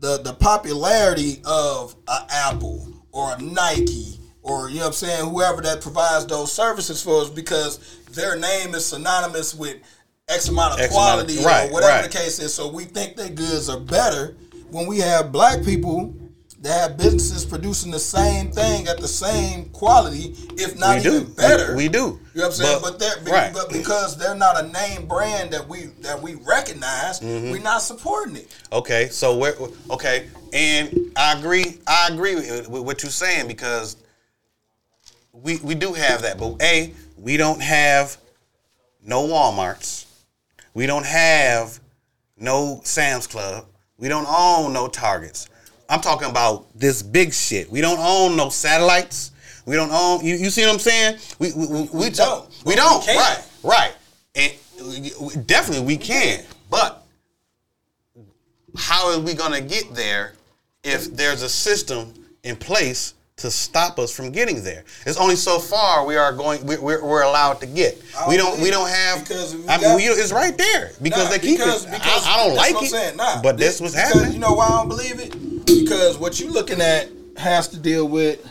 the 0.00 0.18
the 0.18 0.34
popularity 0.34 1.40
of 1.46 1.94
an 2.08 2.22
Apple 2.28 2.86
or 3.12 3.32
a 3.32 3.42
Nike 3.42 4.20
or 4.42 4.68
you 4.68 4.76
know 4.76 4.80
what 4.82 4.86
I'm 4.88 4.92
saying, 4.92 5.30
whoever 5.30 5.62
that 5.62 5.80
provides 5.80 6.26
those 6.26 6.52
services 6.52 7.02
for 7.02 7.22
us 7.22 7.30
because 7.30 7.78
their 8.12 8.36
name 8.36 8.74
is 8.74 8.84
synonymous 8.84 9.54
with 9.54 9.76
X 10.28 10.48
amount 10.48 10.74
of 10.74 10.80
X 10.80 10.92
amount 10.94 11.20
of- 11.22 11.26
quality 11.26 11.42
right, 11.44 11.70
or 11.70 11.72
whatever 11.72 11.92
right. 11.94 12.02
the 12.10 12.18
case 12.18 12.38
is. 12.38 12.52
So 12.52 12.68
we 12.68 12.84
think 12.84 13.16
their 13.16 13.30
goods 13.30 13.68
are 13.70 13.80
better 13.80 14.36
when 14.72 14.86
we 14.86 14.98
have 14.98 15.32
black 15.32 15.64
people 15.64 16.14
that 16.62 16.90
have 16.90 16.96
businesses 16.98 17.44
producing 17.46 17.90
the 17.90 17.98
same 17.98 18.50
thing 18.52 18.86
at 18.86 18.98
the 18.98 19.08
same 19.08 19.64
quality, 19.70 20.34
if 20.58 20.78
not 20.78 20.98
We 20.98 21.02
do. 21.02 21.14
even 21.20 21.32
better. 21.32 21.68
We- 21.74 21.84
we 21.84 21.88
do. 21.88 21.98
You 21.98 22.02
know 22.02 22.18
what 22.34 22.44
I'm 22.46 22.52
saying? 22.52 22.78
But- 22.82 22.98
But, 22.98 23.24
be- 23.24 23.30
right. 23.30 23.52
but 23.52 23.70
because 23.70 24.16
they're 24.18 24.34
not 24.34 24.62
a 24.62 24.68
name 24.68 25.06
brand 25.06 25.52
that 25.52 25.66
we 25.68 25.86
that 26.02 26.20
we 26.20 26.34
recognize, 26.34 27.18
Mm-hmm. 27.20 27.50
we're 27.50 27.62
not 27.62 27.80
supporting 27.82 28.36
it. 28.36 28.48
Okay, 28.72 29.08
so 29.08 29.36
where? 29.36 29.54
Okay, 29.90 30.28
and 30.52 31.12
I 31.16 31.38
agree. 31.38 31.78
I 31.86 32.08
agree 32.12 32.34
with, 32.34 32.68
with 32.68 32.82
what 32.82 33.02
you're 33.02 33.10
saying 33.10 33.46
because 33.48 33.96
we 35.32 35.56
we 35.58 35.74
do 35.74 35.94
have 35.94 36.22
that, 36.22 36.38
but 36.38 36.60
a 36.62 36.92
we 37.16 37.36
don't 37.38 37.62
have 37.62 38.18
no 39.02 39.26
WalMarts. 39.26 40.04
We 40.74 40.84
don't 40.86 41.06
have 41.06 41.80
no 42.36 42.80
Sam's 42.84 43.26
Club. 43.26 43.66
We 44.00 44.08
don't 44.08 44.26
own 44.26 44.72
no 44.72 44.88
Targets. 44.88 45.48
I'm 45.88 46.00
talking 46.00 46.28
about 46.30 46.66
this 46.78 47.02
big 47.02 47.32
shit. 47.32 47.70
We 47.70 47.80
don't 47.80 47.98
own 48.00 48.36
no 48.36 48.48
satellites. 48.48 49.32
We 49.66 49.76
don't 49.76 49.90
own. 49.92 50.24
You, 50.24 50.36
you 50.36 50.50
see 50.50 50.62
what 50.64 50.72
I'm 50.72 50.78
saying? 50.80 51.18
We 51.38 51.52
we, 51.52 51.66
we, 51.66 51.82
we 51.92 52.10
don't, 52.10 52.48
We 52.48 52.56
but 52.64 52.64
we 52.64 52.74
don't. 52.76 53.04
can. 53.04 53.16
right. 53.16 53.44
Right. 53.62 53.92
And 54.34 54.52
we- 54.80 55.12
we- 55.20 55.36
definitely 55.44 55.84
we 55.84 55.96
can. 55.96 56.42
But 56.70 57.04
how 58.76 59.12
are 59.12 59.18
we 59.20 59.34
to 59.52 59.60
get 59.60 59.94
there 59.94 60.32
if 60.82 61.14
there's 61.14 61.42
a 61.42 61.48
system 61.48 62.14
in 62.42 62.56
place 62.56 63.14
to 63.40 63.50
stop 63.50 63.98
us 63.98 64.14
from 64.14 64.30
getting 64.30 64.62
there? 64.62 64.84
It's 65.06 65.16
only 65.18 65.36
so 65.36 65.58
far 65.58 66.04
we 66.06 66.16
are 66.16 66.32
going. 66.32 66.64
We're, 66.66 66.80
we're, 66.80 67.04
we're 67.04 67.22
allowed 67.22 67.60
to 67.60 67.66
get. 67.66 68.00
We 68.28 68.36
don't. 68.36 68.60
We 68.60 68.70
don't 68.70 68.88
have. 68.88 69.20
because 69.26 69.54
we 69.56 69.66
I 69.68 69.78
mean, 69.78 69.96
we, 69.96 70.02
it's 70.04 70.32
right 70.32 70.56
there 70.56 70.92
because 71.02 71.24
Nah, 71.24 71.30
they 71.30 71.38
keep 71.38 71.58
because- 71.58 71.84
it. 71.84 71.90
because 71.92 72.26
I, 72.26 72.34
I 72.34 72.46
don't 72.46 72.56
like 72.56 72.82
it, 72.82 72.88
saying. 72.90 73.16
Nah, 73.16 73.42
but 73.42 73.56
this- 73.56 73.78
this 73.78 73.80
was 73.80 73.94
happening. 73.94 74.32
You 74.32 74.38
know 74.38 74.52
why 74.52 74.66
I 74.66 74.68
don't 74.78 74.88
believe 74.88 75.18
it? 75.20 75.30
Because 75.66 76.18
what 76.18 76.38
you're 76.40 76.50
looking 76.50 76.80
at 76.80 77.08
has 77.36 77.68
to 77.68 77.78
deal 77.78 78.06
with. 78.08 78.46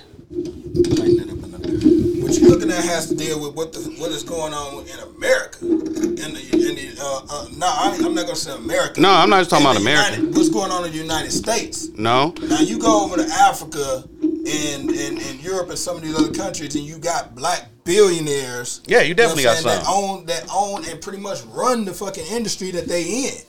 What 2.29 2.37
you're 2.39 2.51
looking 2.51 2.69
at 2.69 2.83
has 2.83 3.07
to 3.09 3.15
deal 3.15 3.41
with 3.41 3.55
what 3.55 3.73
the 3.73 3.79
what 3.97 4.11
is 4.11 4.21
going 4.21 4.53
on 4.53 4.85
in 4.85 4.99
America. 5.15 5.65
In 5.65 5.79
the, 5.79 6.49
in 6.53 6.75
the 6.75 6.95
uh, 7.01 7.21
uh, 7.27 7.47
no, 7.57 7.65
I, 7.65 7.99
I'm 8.05 8.13
not 8.13 8.25
gonna 8.27 8.35
say 8.35 8.53
America. 8.53 9.01
No, 9.01 9.09
I'm 9.09 9.31
not 9.31 9.39
just 9.39 9.49
talking 9.49 9.65
In 9.65 9.71
about 9.71 9.81
America. 9.81 10.15
United- 10.17 10.35
what's 10.37 10.49
going 10.49 10.69
on 10.71 10.85
in 10.85 10.91
the 10.91 10.97
United 10.99 11.31
States? 11.31 11.89
no. 11.97 12.35
Now 12.43 12.59
you 12.59 12.77
go 12.77 13.03
over 13.03 13.15
to 13.17 13.23
Africa 13.23 14.03
and, 14.21 14.91
and, 14.91 15.17
and 15.17 15.41
Europe 15.43 15.69
and 15.69 15.77
some 15.79 15.95
of 15.95 16.03
these 16.03 16.15
other 16.15 16.31
countries, 16.31 16.75
and 16.75 16.83
you 16.83 16.99
got 16.99 17.33
black 17.33 17.67
billionaires. 17.83 18.81
Yeah, 18.85 19.01
you 19.01 19.15
definitely 19.15 19.45
know 19.45 19.49
what 19.49 19.57
I'm 19.57 19.63
got 19.63 19.71
saying, 19.71 19.83
that 19.83 19.89
own 19.91 20.25
that 20.27 20.47
own 20.53 20.85
and 20.87 21.01
pretty 21.01 21.17
much 21.17 21.41
run 21.45 21.83
the 21.83 21.95
fucking 21.95 22.27
industry 22.27 22.69
that 22.69 22.87
they 22.87 23.05
in. 23.25 23.41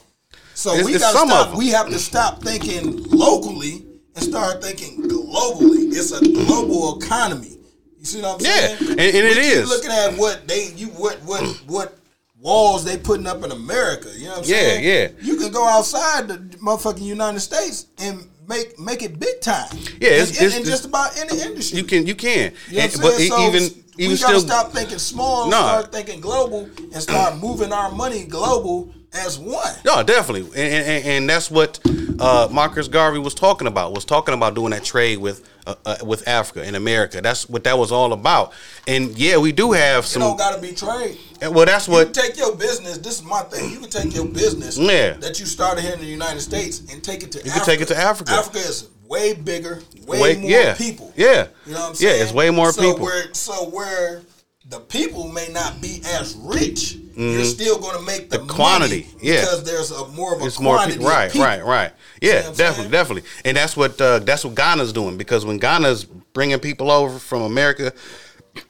So 0.54 0.70
It's- 0.72 0.86
we 0.86 0.98
some 0.98 1.28
of 1.30 1.48
stop. 1.48 1.54
We 1.54 1.68
have 1.68 1.90
to 1.90 1.98
stop 1.98 2.42
thinking 2.42 3.02
locally 3.10 3.84
and 4.16 4.24
start 4.24 4.62
thinking 4.64 5.02
globally. 5.02 5.92
It's 5.94 6.12
a 6.12 6.20
global 6.24 6.98
economy. 6.98 7.58
You 8.00 8.06
see 8.06 8.22
what 8.22 8.40
I'm 8.40 8.46
Yeah, 8.46 8.50
saying? 8.78 8.90
and- 8.92 9.00
and 9.00 9.00
it 9.00 9.14
is 9.14 9.36
we 9.36 9.42
keep 9.42 9.52
is. 9.52 9.68
looking 9.68 9.90
at 9.90 10.16
what 10.16 10.48
they 10.48 10.72
you 10.74 10.86
what 10.88 11.16
what 11.24 11.42
mm. 11.42 11.54
what 11.66 11.98
walls 12.40 12.84
they 12.84 12.96
putting 12.96 13.26
up 13.26 13.44
in 13.44 13.52
America. 13.52 14.08
You 14.16 14.24
know 14.24 14.30
what 14.30 14.38
I'm 14.38 14.44
Yeah, 14.44 14.56
saying? 14.56 14.84
yeah. 14.84 14.92
Yeah. 14.92 15.08
You 15.20 15.36
can 15.36 15.52
go 15.52 15.66
outside 15.68 16.28
the 16.28 16.38
motherfucking 16.58 17.02
United 17.02 17.40
States 17.40 17.86
and 17.98 18.26
make 18.48 18.78
make 18.78 19.02
it 19.02 19.20
big 19.20 19.40
time. 19.42 19.68
Yeah, 20.00 20.10
it's- 20.10 20.30
in, 20.30 20.34
it's- 20.46 20.52
in, 20.54 20.60
in 20.62 20.64
just 20.64 20.86
about 20.86 21.16
any 21.18 21.40
industry. 21.42 21.76
You 21.78 21.84
can. 21.84 22.06
You 22.06 22.14
can. 22.14 22.52
You 22.70 22.78
know 22.78 22.82
And- 22.84 22.92
but 23.02 23.18
So 23.20 23.46
even 23.48 23.84
we 23.96 24.06
gotta 24.08 24.16
still. 24.16 24.40
stop 24.40 24.72
thinking 24.72 24.98
small, 24.98 25.42
and 25.42 25.50
No. 25.50 25.58
start 25.58 25.92
thinking 25.92 26.20
global, 26.20 26.68
and 26.92 26.96
start 27.02 27.36
moving 27.38 27.72
our 27.72 27.90
money 27.90 28.24
global 28.24 28.92
as 29.12 29.38
one. 29.38 29.74
No, 29.84 30.02
definitely, 30.02 30.48
and, 30.60 30.84
and, 30.86 31.04
and 31.06 31.30
that's 31.30 31.50
what 31.50 31.80
uh, 32.20 32.48
Marcus 32.50 32.86
Garvey 32.88 33.18
was 33.18 33.34
talking 33.34 33.66
about. 33.66 33.92
Was 33.94 34.04
talking 34.04 34.34
about 34.34 34.54
doing 34.54 34.70
that 34.70 34.84
trade 34.84 35.18
with 35.18 35.46
uh, 35.66 35.74
uh, 35.84 35.96
with 36.04 36.26
Africa 36.28 36.62
and 36.64 36.76
America. 36.76 37.20
That's 37.20 37.48
what 37.48 37.64
that 37.64 37.76
was 37.78 37.90
all 37.92 38.12
about. 38.12 38.52
And 38.86 39.16
yeah, 39.18 39.36
we 39.38 39.52
do 39.52 39.72
have 39.72 40.04
It 40.04 40.08
some. 40.08 40.20
don't 40.22 40.36
gotta 40.38 40.60
be 40.60 40.72
trade. 40.72 41.18
well, 41.42 41.66
that's 41.66 41.86
You 41.88 41.94
can 41.94 42.06
what. 42.06 42.14
take 42.14 42.36
your 42.38 42.54
business. 42.56 42.98
This 42.98 43.18
is 43.18 43.24
my 43.24 43.42
thing. 43.42 43.70
You 43.70 43.80
can 43.80 43.90
take 43.90 44.14
your 44.14 44.26
business 44.26 44.78
Yeah. 44.78 45.14
that 45.14 45.38
you 45.40 45.46
started 45.46 45.82
here 45.82 45.94
in 45.94 46.00
the 46.00 46.06
United 46.06 46.40
States 46.40 46.80
and 46.92 47.02
take 47.02 47.22
it 47.22 47.32
to. 47.32 47.38
You 47.38 47.50
Africa. 47.50 47.58
can 47.58 47.66
take 47.66 47.80
it 47.82 47.88
to 47.88 47.96
Africa. 47.96 48.32
Africa 48.32 48.58
is 48.58 48.88
way 49.10 49.34
bigger, 49.34 49.82
way 50.06 50.20
Wait, 50.22 50.38
more 50.40 50.50
yeah, 50.50 50.74
people. 50.74 51.12
yeah, 51.16 51.48
You 51.66 51.72
know 51.74 51.80
what 51.80 51.88
I'm 51.90 51.94
saying? 51.96 52.16
yeah. 52.16 52.22
It's 52.22 52.32
way 52.32 52.48
more 52.50 52.72
so 52.72 52.80
people. 52.80 53.04
Where, 53.04 53.34
so 53.34 53.68
where 53.68 54.22
the 54.68 54.78
people 54.80 55.28
may 55.28 55.48
not 55.50 55.80
be 55.82 56.00
as 56.06 56.34
rich, 56.36 56.96
you're 57.16 57.44
still 57.44 57.78
going 57.78 57.98
to 57.98 58.02
make 58.06 58.30
the, 58.30 58.38
Mm-hmm. 58.38 58.46
The 58.46 58.54
quantity, 58.54 59.06
yeah. 59.20 59.40
because 59.40 59.64
there's 59.64 59.90
a 59.90 60.06
more 60.08 60.34
of 60.36 60.42
a 60.42 60.46
It's 60.46 60.60
more 60.60 60.76
quantity. 60.76 61.04
right, 61.04 61.24
of 61.26 61.32
people. 61.32 61.46
right, 61.46 61.64
right. 61.64 61.92
Yeah, 62.22 62.36
what 62.42 62.46
I'm 62.50 62.54
definitely, 62.54 62.74
saying? 62.82 62.90
definitely, 62.92 63.30
and 63.44 63.56
that's 63.56 63.76
what 63.76 64.00
uh, 64.00 64.18
that's 64.20 64.44
what 64.44 64.54
Ghana's 64.54 64.92
doing 64.92 65.16
because 65.18 65.44
when 65.44 65.58
Ghana's 65.58 66.04
bringing 66.04 66.58
people 66.60 66.90
over 66.90 67.18
from 67.18 67.42
America, 67.42 67.92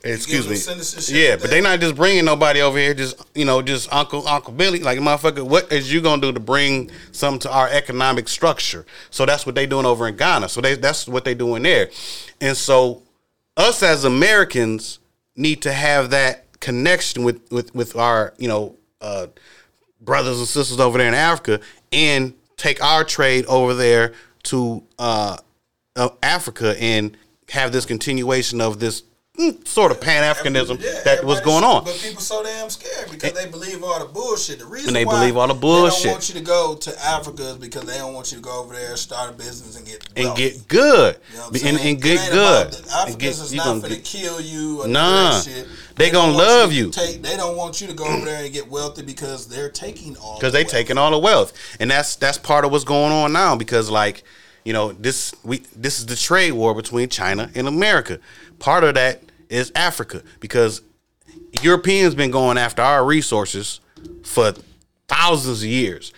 excuse 0.05 0.49
me, 0.49 1.15
yeah, 1.15 1.37
but 1.37 1.51
they're 1.51 1.63
not 1.63 1.81
just 1.81 1.97
bringing 1.97 2.25
nobody 2.25 2.61
over 2.61 2.79
here, 2.79 2.95
just 2.95 3.23
you 3.35 3.45
know, 3.45 3.63
just 3.63 3.93
Uncle 3.93 4.27
Uncle 4.27 4.53
Billy, 4.53 4.81
like 4.81 4.99
motherfucker. 4.99 5.47
What 5.47 5.73
is 5.73 5.93
you 5.93 6.01
gonna 6.01 6.23
do 6.23 6.33
to 6.33 6.41
bring 6.41 6.91
something 7.13 7.41
to 7.41 7.53
our 7.53 7.69
economic 7.69 8.29
structure? 8.29 8.87
So 9.11 9.27
that's 9.27 9.47
what 9.47 9.55
they 9.55 9.67
doing 9.67 9.87
over 9.87 10.07
in 10.09 10.17
Ghana. 10.17 10.49
So 10.49 10.61
they 10.61 10.75
that's 10.75 11.07
what 11.09 11.25
they 11.25 11.35
doing 11.35 11.63
there, 11.63 11.91
and 12.41 12.57
so 12.57 13.03
us 13.57 13.83
as 13.83 14.05
Americans 14.05 14.99
need 15.37 15.63
to 15.63 15.73
have 15.73 16.11
that 16.11 16.47
connection 16.61 17.25
with 17.25 17.41
with 17.51 17.75
with 17.75 17.97
our 17.97 18.35
you 18.39 18.49
know. 18.49 18.77
Uh, 19.01 19.29
brothers 20.01 20.39
and 20.39 20.49
sisters 20.49 20.81
over 20.81 20.99
there 20.99 21.09
in 21.09 21.15
Africa 21.15 21.61
and 21.93 22.35
take 22.57 22.83
our 22.83 23.05
trade 23.05 23.47
over 23.47 23.75
there 23.75 24.13
to 24.45 24.83
uh, 24.99 25.37
uh, 25.97 26.09
Africa 26.23 26.77
and 26.81 27.17
have 27.51 27.73
this 27.73 27.85
continuation 27.85 28.61
of 28.61 28.81
this 28.81 29.03
Mm, 29.41 29.67
sort 29.67 29.91
of 29.91 30.01
Pan 30.03 30.23
Africanism 30.23 30.83
Yeah, 30.83 31.01
that 31.05 31.25
was 31.25 31.41
going 31.41 31.65
on. 31.65 31.85
But 31.85 31.95
people 32.03 32.21
so 32.21 32.43
damn 32.43 32.69
scared 32.69 33.11
because 33.11 33.33
they 33.33 33.47
believe 33.47 33.83
all 33.83 33.99
the 33.99 34.05
bullshit. 34.13 34.59
The 34.59 34.67
reason 34.67 34.89
And 34.89 34.97
they 34.97 35.05
believe 35.05 35.37
all 35.37 35.49
the 35.49 35.55
bullshit. 35.55 35.99
They 36.03 36.05
don't 36.09 36.13
want 36.15 36.29
you 36.29 36.35
to 36.35 36.41
go 36.43 36.75
to 36.75 37.05
Africa 37.07 37.43
is 37.51 37.57
because 37.57 37.85
they 37.85 37.97
don't 37.97 38.13
want 38.13 38.31
you 38.33 38.37
to 38.37 38.43
go 38.43 38.61
over 38.63 38.75
there, 38.75 38.97
start 38.97 39.31
a 39.31 39.33
business, 39.33 39.77
and 39.79 39.87
get 39.87 40.07
And 40.15 40.37
get 40.37 40.69
good, 40.69 41.17
You 41.33 41.39
know 41.39 41.47
and, 41.65 41.79
and 41.81 42.03
get 42.03 42.31
good. 42.31 42.67
about 42.69 42.73
the- 42.73 43.05
And 43.13 43.19
get- 43.19 43.31
is 43.31 43.51
you 43.51 43.57
not 43.59 43.67
gonna 43.81 43.89
get- 43.89 44.05
kill 44.05 44.41
you. 44.43 44.83
Or 44.83 44.89
Nah. 44.89 45.41
They 45.97 46.11
don't 46.11 46.33
gonna 46.33 46.39
love 46.39 46.71
to 46.71 46.77
you. 46.77 46.91
Take, 46.91 47.23
they 47.23 47.37
don't 47.37 47.57
want 47.57 47.81
you 47.81 47.87
to 47.87 47.95
go 47.95 48.05
over 48.05 48.25
there 48.27 48.45
and 48.45 48.53
get 48.53 48.71
wealthy 48.71 49.03
because 49.03 49.47
they're 49.47 49.71
taking 49.71 50.17
all. 50.19 50.35
because 50.37 50.53
the 50.53 50.59
they 50.59 50.65
wealth. 50.65 50.73
taking 50.73 50.99
all 50.99 51.11
the 51.11 51.19
wealth, 51.19 51.53
and 51.79 51.91
that's 51.91 52.17
that's 52.17 52.37
part 52.39 52.65
of 52.65 52.73
what's 52.73 52.85
going 52.85 53.13
on 53.13 53.33
now. 53.33 53.57
Because 53.57 53.89
like, 53.91 54.23
you 54.65 54.73
know, 54.75 54.93
this 54.93 55.35
we 55.45 55.63
this 55.75 55.99
is 55.99 56.07
the 56.07 56.17
trade 56.17 56.53
war 56.53 56.75
between 56.75 57.09
China 57.09 57.51
and 57.55 57.67
America. 57.69 58.19
Part 58.59 58.85
of 58.85 58.95
that 58.95 59.23
is 59.51 59.71
Africa 59.75 60.23
because 60.41 60.83
Europeans 61.63 62.15
been 62.15 62.31
going 62.31 62.57
after 62.57 62.83
our 62.83 63.05
resources 63.05 63.81
for 64.25 64.53
thousands 65.09 65.63
of 65.63 65.69
years. 65.69 66.13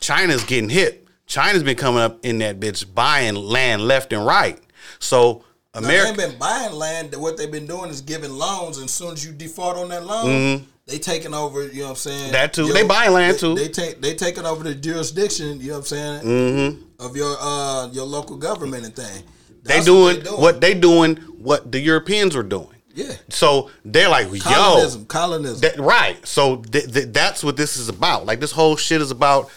China's 0.00 0.44
getting 0.44 0.70
hit. 0.70 1.06
China's 1.26 1.62
been 1.62 1.76
coming 1.76 2.00
up 2.00 2.24
in 2.24 2.38
that 2.38 2.60
bitch 2.60 2.92
buying 2.94 3.34
land 3.34 3.82
left 3.82 4.12
and 4.12 4.24
right. 4.24 4.58
So 4.98 5.44
America, 5.74 6.08
ain't 6.08 6.16
been 6.16 6.38
buying 6.38 6.72
land. 6.72 7.14
What 7.16 7.36
they've 7.36 7.50
been 7.50 7.66
doing 7.66 7.90
is 7.90 8.00
giving 8.00 8.30
loans, 8.30 8.76
and 8.76 8.84
as 8.86 8.92
soon 8.92 9.12
as 9.12 9.24
you 9.24 9.32
default 9.32 9.76
on 9.76 9.88
that 9.88 10.04
loan, 10.04 10.66
they 10.86 10.98
taking 10.98 11.32
over. 11.32 11.66
You 11.66 11.80
know 11.80 11.84
what 11.84 11.90
I'm 11.90 11.96
saying? 11.96 12.22
Mm-hmm. 12.24 12.32
That 12.32 12.52
too. 12.52 12.72
They 12.72 12.86
buying 12.86 13.12
land 13.12 13.36
they- 13.36 13.40
too. 13.40 13.54
They 13.54 13.68
take 13.68 14.00
they 14.00 14.14
taking 14.14 14.44
over 14.44 14.62
the 14.64 14.74
jurisdiction. 14.74 15.60
You 15.60 15.68
know 15.68 15.72
what 15.74 15.78
I'm 15.78 15.84
saying? 15.84 16.22
Mm-hmm. 16.22 16.82
Of 17.04 17.16
your 17.16 17.36
uh 17.40 17.88
your 17.92 18.04
local 18.04 18.36
government 18.36 18.84
and 18.84 18.94
thing. 18.94 19.22
They 19.62 19.74
That's 19.74 19.86
doing 19.86 20.20
what 20.24 20.60
they 20.60 20.74
doing 20.74 21.16
what 21.16 21.70
the 21.70 21.80
Europeans 21.80 22.34
were 22.36 22.42
doing. 22.42 22.68
Yeah. 22.94 23.12
So 23.30 23.70
they're 23.84 24.08
like, 24.08 24.30
yo, 24.32 24.40
Colonism. 24.40 25.06
Colonism. 25.06 25.60
That, 25.60 25.78
right. 25.78 26.24
So 26.26 26.56
th- 26.56 26.92
th- 26.92 27.08
that's 27.08 27.42
what 27.42 27.56
this 27.56 27.76
is 27.76 27.88
about. 27.88 28.26
Like 28.26 28.40
this 28.40 28.52
whole 28.52 28.76
shit 28.76 29.00
is 29.00 29.10
about 29.10 29.50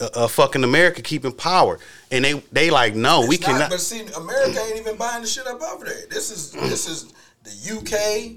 uh, 0.00 0.08
uh, 0.14 0.28
fucking 0.28 0.64
America 0.64 1.02
keeping 1.02 1.32
power, 1.32 1.78
and 2.10 2.24
they 2.24 2.42
they 2.52 2.70
like 2.70 2.94
no, 2.94 3.26
we 3.26 3.36
not- 3.36 3.44
cannot. 3.44 3.70
But 3.70 3.80
see, 3.80 4.00
America 4.16 4.58
ain't 4.66 4.78
even 4.78 4.96
buying 4.96 5.22
the 5.22 5.28
shit 5.28 5.46
up 5.46 5.60
over 5.62 5.84
there. 5.84 6.06
This 6.08 6.30
is 6.30 6.52
this 6.52 6.88
is 6.88 7.12
the 7.42 7.76
UK 7.76 8.36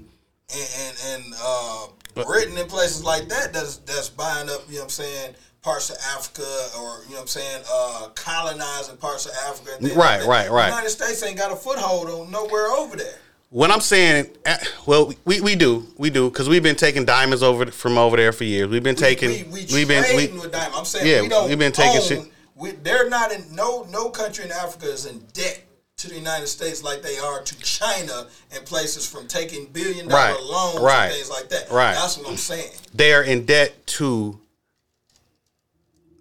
and 0.54 0.68
and, 0.78 1.24
and 1.24 1.34
uh, 1.42 1.86
Britain 2.24 2.58
and 2.58 2.68
places 2.68 3.02
like 3.02 3.28
that 3.28 3.52
that's 3.52 3.78
that's 3.78 4.10
buying 4.10 4.50
up. 4.50 4.62
You 4.68 4.74
know 4.74 4.78
what 4.80 4.84
I'm 4.84 4.90
saying? 4.90 5.34
Parts 5.64 5.88
of 5.88 5.96
Africa, 6.14 6.42
or 6.78 7.00
you 7.04 7.14
know 7.14 7.16
what 7.16 7.20
I'm 7.22 7.26
saying, 7.26 7.62
uh, 7.72 8.08
colonizing 8.14 8.98
parts 8.98 9.24
of 9.24 9.32
Africa. 9.48 9.78
Right, 9.98 10.22
right, 10.26 10.50
right. 10.50 10.66
The 10.66 10.76
United 10.76 10.90
States 10.90 11.22
ain't 11.22 11.38
got 11.38 11.50
a 11.50 11.56
foothold 11.56 12.10
on 12.10 12.30
nowhere 12.30 12.66
over 12.66 12.96
there. 12.96 13.14
What 13.48 13.70
I'm 13.70 13.80
saying, 13.80 14.26
uh, 14.44 14.56
well, 14.84 15.14
we, 15.24 15.40
we 15.40 15.54
do, 15.56 15.86
we 15.96 16.10
do, 16.10 16.28
because 16.28 16.50
we've 16.50 16.62
been 16.62 16.76
taking 16.76 17.06
diamonds 17.06 17.42
over 17.42 17.64
from 17.70 17.96
over 17.96 18.14
there 18.16 18.32
for 18.32 18.44
years. 18.44 18.68
We've 18.68 18.82
been 18.82 18.94
taking, 18.94 19.30
we, 19.30 19.64
we, 19.64 19.66
we, 19.72 19.80
have 19.80 19.88
been, 19.88 20.16
we, 20.16 20.38
with 20.38 20.52
diamond. 20.52 20.74
I'm 20.76 20.84
saying 20.84 21.06
Yeah, 21.06 21.22
we 21.22 21.28
don't 21.28 21.48
we've 21.48 21.58
been 21.58 21.72
taking 21.72 21.96
own, 22.02 22.06
shit- 22.24 22.32
We, 22.56 22.72
they're 22.72 23.08
not 23.08 23.32
in 23.32 23.54
no 23.54 23.86
no 23.90 24.10
country 24.10 24.44
in 24.44 24.52
Africa 24.52 24.86
is 24.92 25.06
in 25.06 25.20
debt 25.32 25.62
to 25.96 26.08
the 26.08 26.14
United 26.16 26.48
States 26.48 26.82
like 26.82 27.00
they 27.00 27.16
are 27.16 27.40
to 27.42 27.58
China 27.60 28.26
and 28.54 28.66
places 28.66 29.08
from 29.08 29.28
taking 29.28 29.66
billion 29.66 30.08
dollar 30.08 30.32
Right, 30.34 30.42
loans 30.42 30.80
right, 30.80 31.04
and 31.06 31.14
things 31.14 31.30
like 31.30 31.48
that. 31.48 31.70
right. 31.70 31.94
That's 31.94 32.18
what 32.18 32.28
I'm 32.28 32.36
saying. 32.36 32.70
they're 32.92 33.22
in 33.22 33.46
debt 33.46 33.86
to 33.86 34.40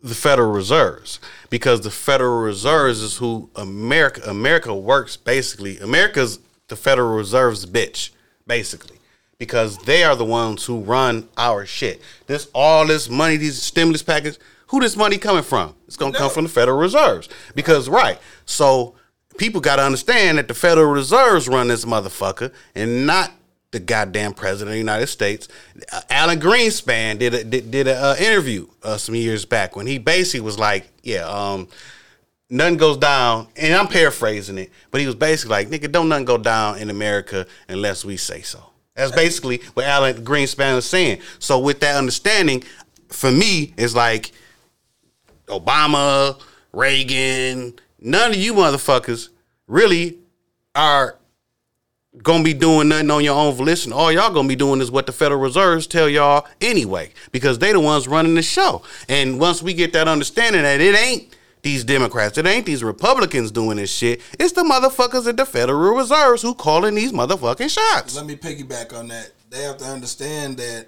the 0.03 0.13
Federal 0.13 0.51
Reserves 0.51 1.19
because 1.49 1.81
the 1.81 1.89
Federal 1.89 2.41
Reserves 2.41 3.01
is 3.01 3.17
who 3.17 3.49
America 3.55 4.21
America 4.29 4.75
works 4.75 5.15
basically. 5.15 5.79
America's 5.79 6.39
the 6.67 6.75
Federal 6.75 7.15
Reserve's 7.15 7.65
bitch 7.65 8.09
basically 8.45 8.97
because 9.39 9.77
they 9.79 10.03
are 10.03 10.15
the 10.15 10.25
ones 10.25 10.65
who 10.65 10.81
run 10.81 11.29
our 11.37 11.65
shit. 11.65 12.01
This 12.27 12.49
all 12.53 12.85
this 12.85 13.09
money, 13.09 13.37
these 13.37 13.61
stimulus 13.61 14.03
packages, 14.03 14.39
who 14.67 14.81
this 14.81 14.97
money 14.97 15.17
coming 15.17 15.43
from? 15.43 15.73
It's 15.87 15.97
gonna 15.97 16.17
come 16.17 16.29
from 16.29 16.43
the 16.43 16.49
Federal 16.49 16.77
Reserves 16.77 17.29
because 17.55 17.87
right. 17.87 18.19
So 18.45 18.95
people 19.37 19.61
got 19.61 19.77
to 19.77 19.83
understand 19.83 20.37
that 20.37 20.47
the 20.47 20.53
Federal 20.53 20.91
Reserves 20.91 21.47
run 21.47 21.69
this 21.69 21.85
motherfucker 21.85 22.51
and 22.75 23.07
not 23.07 23.31
the 23.73 23.79
goddamn 23.79 24.33
president 24.33 24.69
of 24.69 24.73
the 24.73 24.77
United 24.77 25.07
States. 25.07 25.49
Uh, 25.91 26.01
Alan 26.09 26.39
Greenspan 26.39 27.17
did 27.17 27.33
a, 27.33 27.43
did, 27.43 27.71
did 27.71 27.87
a 27.87 27.95
uh, 27.95 28.15
interview 28.17 28.67
uh, 28.83 28.97
some 28.97 29.15
years 29.15 29.45
back 29.45 29.75
when 29.75 29.87
he 29.87 29.97
basically 29.97 30.41
was 30.41 30.57
like, 30.57 30.87
yeah, 31.01 31.25
um, 31.27 31.67
nothing 32.49 32.77
goes 32.77 32.97
down, 32.97 33.47
and 33.57 33.73
I'm 33.73 33.87
paraphrasing 33.87 34.59
it, 34.59 34.71
but 34.91 35.01
he 35.01 35.07
was 35.07 35.15
basically 35.15 35.51
like, 35.51 35.69
nigga, 35.69 35.91
don't 35.91 36.07
nothing 36.07 36.25
go 36.25 36.37
down 36.37 36.77
in 36.77 36.89
America 36.91 37.47
unless 37.67 38.05
we 38.05 38.15
say 38.15 38.41
so. 38.41 38.63
That's 38.95 39.11
basically 39.11 39.57
what 39.73 39.85
Alan 39.85 40.23
Greenspan 40.23 40.75
was 40.75 40.87
saying. 40.87 41.19
So 41.39 41.57
with 41.57 41.79
that 41.79 41.95
understanding, 41.95 42.63
for 43.09 43.31
me, 43.31 43.73
it's 43.75 43.95
like 43.95 44.31
Obama, 45.47 46.39
Reagan, 46.71 47.73
none 47.99 48.31
of 48.31 48.37
you 48.37 48.53
motherfuckers 48.53 49.29
really 49.67 50.19
are 50.75 51.17
gonna 52.21 52.43
be 52.43 52.53
doing 52.53 52.89
nothing 52.89 53.09
on 53.09 53.23
your 53.23 53.35
own 53.35 53.53
volition. 53.55 53.91
All 53.91 54.11
y'all 54.11 54.31
gonna 54.33 54.47
be 54.47 54.55
doing 54.55 54.81
is 54.81 54.91
what 54.91 55.05
the 55.07 55.11
Federal 55.11 55.39
Reserves 55.41 55.87
tell 55.87 56.07
y'all 56.07 56.45
anyway, 56.61 57.11
because 57.31 57.57
they 57.59 57.71
the 57.73 57.79
ones 57.79 58.07
running 58.07 58.35
the 58.35 58.41
show. 58.43 58.83
And 59.09 59.39
once 59.39 59.63
we 59.63 59.73
get 59.73 59.93
that 59.93 60.07
understanding 60.07 60.61
that 60.61 60.79
it 60.79 60.95
ain't 60.95 61.35
these 61.63 61.83
Democrats, 61.83 62.37
it 62.37 62.45
ain't 62.45 62.65
these 62.65 62.83
Republicans 62.83 63.49
doing 63.51 63.77
this 63.77 63.91
shit, 63.91 64.21
it's 64.39 64.51
the 64.53 64.61
motherfuckers 64.63 65.27
at 65.27 65.37
the 65.37 65.45
Federal 65.45 65.95
Reserves 65.95 66.41
who 66.41 66.53
calling 66.53 66.93
these 66.95 67.11
motherfucking 67.11 67.69
shots. 67.69 68.15
Let 68.15 68.25
me 68.25 68.35
piggyback 68.35 68.97
on 68.97 69.07
that. 69.07 69.31
They 69.49 69.63
have 69.63 69.77
to 69.77 69.85
understand 69.85 70.57
that 70.57 70.87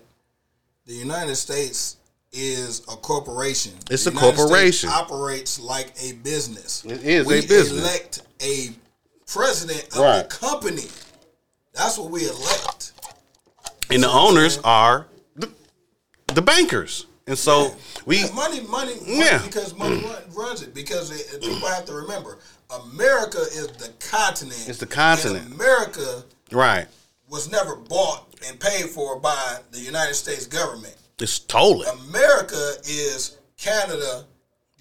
the 0.86 0.94
United 0.94 1.36
States 1.38 1.98
is 2.32 2.82
a 2.82 2.96
corporation. 2.98 3.72
It's 3.90 4.04
The 4.04 4.12
a 4.12 4.14
United 4.14 4.36
corporation. 4.38 4.90
States 4.90 4.94
operates 5.02 5.60
like 5.60 5.94
a 6.04 6.14
business. 6.14 6.84
It 6.86 7.04
is 7.04 7.26
we 7.26 7.40
a 7.40 7.42
business. 7.42 7.80
elect 7.82 8.22
a 8.44 8.70
president 9.26 9.84
of 9.94 10.00
Right. 10.00 10.30
the 10.30 10.36
company. 10.36 10.84
That's 11.76 11.98
what 11.98 12.10
we 12.12 12.22
elect. 12.28 12.94
And 13.90 14.02
the 14.02 14.10
owners 14.10 14.60
are 14.64 15.08
the, 15.36 15.50
the 16.28 16.42
bankers. 16.42 17.06
And 17.28 17.38
so 17.38 17.76
we 18.06 18.20
Yeah, 18.20 18.32
money, 18.34 18.62
money, 18.62 18.96
money 18.96 19.20
Yeah. 19.20 19.42
because 19.46 19.76
money 19.78 19.98
run, 19.98 20.16
runs 20.36 20.62
it. 20.62 20.74
Because 20.74 21.12
it, 21.12 21.42
people 21.42 21.68
have 21.68 21.86
to 21.86 21.94
remember, 21.94 22.40
America 22.94 23.40
is 23.40 23.68
the 23.68 23.92
continent. 24.00 24.66
It's 24.68 24.80
the 24.80 24.86
continent. 24.86 25.54
America 25.54 26.24
right. 26.52 26.88
was 27.30 27.50
never 27.52 27.76
bought 27.76 28.28
and 28.48 28.60
paid 28.60 28.86
for 28.86 29.20
by 29.20 29.58
the 29.72 29.80
United 29.80 30.14
States 30.16 30.46
government. 30.46 30.96
It's 31.20 31.32
stolen. 31.32 31.88
America 32.10 32.74
is 32.88 33.38
Canada, 33.58 34.26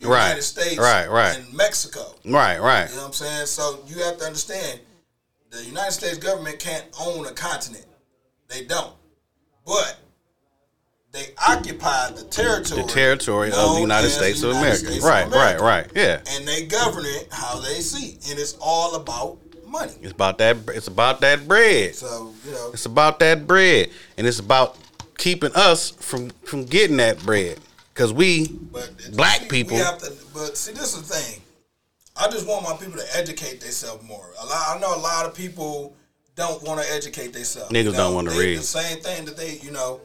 the 0.00 0.08
Right, 0.08 0.24
United 0.24 0.42
States, 0.42 0.78
right, 0.78 1.08
right. 1.08 1.38
and 1.38 1.52
Mexico. 1.54 2.14
Right, 2.26 2.60
right. 2.60 2.88
You 2.90 2.96
know 2.96 3.02
what 3.02 3.06
I'm 3.08 3.12
saying? 3.12 3.46
So 3.46 3.78
you 3.86 4.02
have 4.02 4.18
to 4.18 4.24
understand, 4.24 4.80
the 5.54 5.64
United 5.64 5.92
States 5.92 6.18
government 6.18 6.58
can't 6.58 6.84
own 7.00 7.26
a 7.26 7.32
continent. 7.32 7.86
They 8.48 8.64
don't. 8.64 8.94
But 9.66 9.98
they 11.12 11.26
occupy 11.46 12.10
the 12.10 12.24
territory. 12.24 12.82
The 12.82 12.88
territory 12.88 13.48
of 13.52 13.74
the 13.74 13.80
United 13.80 14.10
States 14.10 14.42
of 14.42 14.48
United 14.54 14.60
America. 14.62 14.86
States 14.86 15.04
of 15.04 15.10
Right, 15.10 15.24
right, 15.30 15.56
America. 15.56 15.64
right. 15.64 15.86
Yeah. 15.94 16.20
And 16.30 16.46
they 16.46 16.66
govern 16.66 17.04
it 17.06 17.28
how 17.30 17.60
they 17.60 17.80
see. 17.80 18.18
And 18.30 18.38
it's 18.38 18.56
all 18.60 18.96
about 18.96 19.38
money. 19.66 19.92
It's 20.02 20.12
about 20.12 20.38
that 20.38 20.56
it's 20.68 20.88
about 20.88 21.20
that 21.20 21.46
bread. 21.46 21.94
So, 21.94 22.34
you 22.44 22.50
know, 22.52 22.70
It's 22.72 22.86
about 22.86 23.20
that 23.20 23.46
bread. 23.46 23.90
And 24.18 24.26
it's 24.26 24.40
about 24.40 24.76
keeping 25.18 25.52
us 25.54 25.90
from 25.90 26.30
from 26.44 26.64
getting 26.64 26.96
that 26.98 27.22
bread. 27.22 27.58
Cause 27.94 28.12
we 28.12 28.48
black 29.12 29.48
people 29.48 29.76
we 29.76 29.82
have 29.84 29.98
to. 29.98 30.12
But 30.34 30.56
see, 30.56 30.72
this 30.72 30.96
is 30.96 31.08
the 31.08 31.14
thing. 31.14 31.40
I 32.16 32.28
just 32.28 32.46
want 32.46 32.62
my 32.62 32.76
people 32.76 33.00
to 33.00 33.16
educate 33.16 33.60
themselves 33.60 34.04
more. 34.04 34.30
A 34.40 34.46
lot, 34.46 34.76
I 34.76 34.78
know 34.78 34.94
a 34.94 34.98
lot 35.00 35.26
of 35.26 35.34
people 35.34 35.96
don't 36.36 36.62
want 36.62 36.80
to 36.80 36.92
educate 36.92 37.32
themselves. 37.32 37.72
Niggas 37.72 37.84
You 37.84 37.90
know, 37.92 37.98
don't 37.98 38.14
wanna 38.14 38.30
read. 38.30 38.58
The 38.58 38.62
same 38.62 39.00
thing 39.00 39.24
that 39.24 39.36
they, 39.36 39.58
you 39.62 39.72
know, 39.72 40.00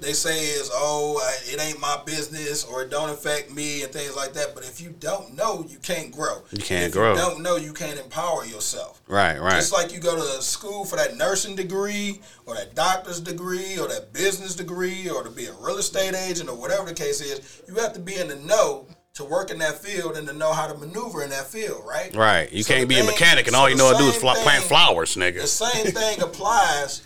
they 0.00 0.12
say 0.12 0.36
is, 0.46 0.68
oh, 0.72 1.20
I- 1.22 1.52
it 1.52 1.60
ain't 1.60 1.78
my 1.78 2.00
business 2.04 2.64
or 2.64 2.82
it 2.82 2.90
don't 2.90 3.10
affect 3.10 3.52
me 3.52 3.82
and 3.82 3.92
things 3.92 4.16
like 4.16 4.32
that. 4.34 4.56
But 4.56 4.64
if 4.64 4.80
you 4.80 4.90
don't 4.98 5.36
know, 5.36 5.64
you 5.68 5.78
can't 5.78 6.10
grow. 6.10 6.42
You 6.50 6.58
can't 6.64 6.86
if 6.86 6.92
grow. 6.92 7.12
You 7.12 7.18
don't 7.20 7.40
know, 7.42 7.54
you 7.54 7.72
can't 7.72 7.98
empower 8.00 8.44
yourself. 8.44 9.00
Right, 9.06 9.40
right. 9.40 9.54
Just 9.54 9.72
like 9.72 9.92
you 9.92 10.00
go 10.00 10.16
to 10.16 10.42
school 10.42 10.84
for 10.84 10.96
that 10.96 11.16
nursing 11.16 11.54
degree 11.54 12.20
or 12.46 12.56
that 12.56 12.74
doctor's 12.74 13.20
degree 13.20 13.78
or 13.78 13.86
that 13.86 14.12
business 14.12 14.56
degree 14.56 15.08
or 15.08 15.22
to 15.22 15.30
be 15.30 15.46
a 15.46 15.52
real 15.52 15.78
estate 15.78 16.16
agent 16.16 16.48
or 16.48 16.56
whatever 16.56 16.86
the 16.86 16.94
case 16.94 17.20
is, 17.20 17.62
you 17.68 17.74
have 17.76 17.92
to 17.92 18.00
be 18.00 18.16
in 18.16 18.26
the 18.26 18.36
know 18.36 18.86
to 19.16 19.24
work 19.24 19.50
in 19.50 19.58
that 19.58 19.78
field 19.82 20.16
and 20.16 20.28
to 20.28 20.34
know 20.34 20.52
how 20.52 20.66
to 20.66 20.74
maneuver 20.78 21.22
in 21.24 21.30
that 21.30 21.46
field, 21.46 21.82
right? 21.86 22.14
Right. 22.14 22.52
You 22.52 22.62
So 22.62 22.74
can't 22.74 22.88
be 22.88 22.98
a 22.98 23.04
mechanic 23.04 23.46
and 23.46 23.56
so 23.56 23.62
all 23.62 23.70
you 23.70 23.76
know 23.76 23.90
to 23.92 23.98
do 23.98 24.04
is 24.04 24.12
same 24.12 24.20
fla- 24.20 24.34
plant 24.34 24.64
flowers, 24.64 25.16
nigga. 25.16 25.40
The 25.40 25.46
same 25.46 25.86
thing 25.86 26.20
applies 26.22 27.02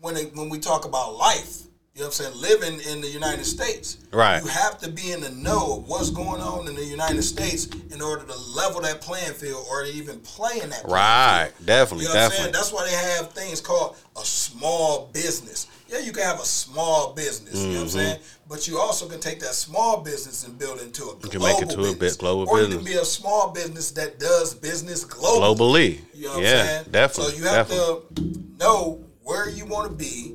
when 0.00 0.16
it, 0.16 0.34
when 0.34 0.48
we 0.48 0.58
talk 0.58 0.84
about 0.84 1.14
life. 1.16 1.62
You 1.94 2.00
know 2.00 2.08
what 2.08 2.20
I'm 2.20 2.32
saying? 2.32 2.40
Living 2.40 2.92
in 2.92 3.00
the 3.00 3.08
United 3.08 3.44
States. 3.44 3.98
Right. 4.12 4.42
You 4.42 4.48
have 4.48 4.78
to 4.78 4.90
be 4.90 5.12
in 5.12 5.20
the 5.20 5.30
know 5.30 5.76
of 5.76 5.88
what's 5.88 6.10
going 6.10 6.42
on 6.42 6.66
in 6.66 6.74
the 6.74 6.84
United 6.84 7.22
States 7.22 7.66
in 7.66 8.02
order 8.02 8.24
to 8.24 8.36
level 8.56 8.80
that 8.80 9.00
playing 9.00 9.34
field 9.34 9.64
or 9.70 9.84
to 9.84 9.92
even 9.92 10.18
play 10.18 10.58
in 10.60 10.70
that 10.70 10.80
playing 10.80 10.92
Right. 10.92 11.52
field. 11.54 11.66
Definitely, 11.66 12.06
You 12.06 12.08
know 12.08 12.14
what 12.16 12.24
I'm 12.24 12.30
saying? 12.32 12.52
definitely. 12.52 12.58
That's 12.58 12.72
why 12.72 12.84
they 12.86 12.96
have 12.96 13.32
things 13.32 13.60
called 13.60 13.96
a 14.16 14.24
small 14.24 15.08
business. 15.12 15.68
Yeah, 15.88 16.00
you 16.00 16.10
can 16.10 16.24
have 16.24 16.40
a 16.40 16.44
small 16.44 17.12
business. 17.12 17.54
You 17.60 17.60
know 17.60 17.72
what 17.74 17.80
I'm 17.82 17.86
mm-hmm. 17.86 17.98
saying? 17.98 18.20
But 18.48 18.66
you 18.66 18.80
also 18.80 19.06
can 19.06 19.20
take 19.20 19.38
that 19.38 19.54
small 19.54 20.00
business 20.00 20.44
and 20.44 20.58
build 20.58 20.80
it 20.80 20.86
into 20.86 21.02
a 21.02 21.14
global 21.14 21.28
can 21.28 21.42
make 21.42 21.62
it 21.62 21.70
to 21.70 21.78
a 21.78 21.82
business. 21.92 22.16
bit 22.16 22.18
global 22.18 22.48
or 22.50 22.60
you 22.60 22.74
can 22.74 22.84
be 22.84 22.94
a 22.94 23.04
small 23.04 23.52
business 23.52 23.92
that 23.92 24.18
does 24.18 24.52
business 24.52 25.04
globally. 25.04 25.56
Globally. 25.56 26.00
You 26.12 26.24
know 26.24 26.30
what 26.30 26.38
I'm 26.38 26.42
yeah, 26.42 26.64
saying? 26.64 26.86
definitely. 26.90 27.32
So 27.34 27.38
you 27.38 27.44
have 27.44 27.68
definitely. 27.68 28.32
to 28.32 28.56
know 28.58 29.04
where 29.22 29.48
you 29.48 29.64
want 29.66 29.88
to 29.88 29.96
be 29.96 30.34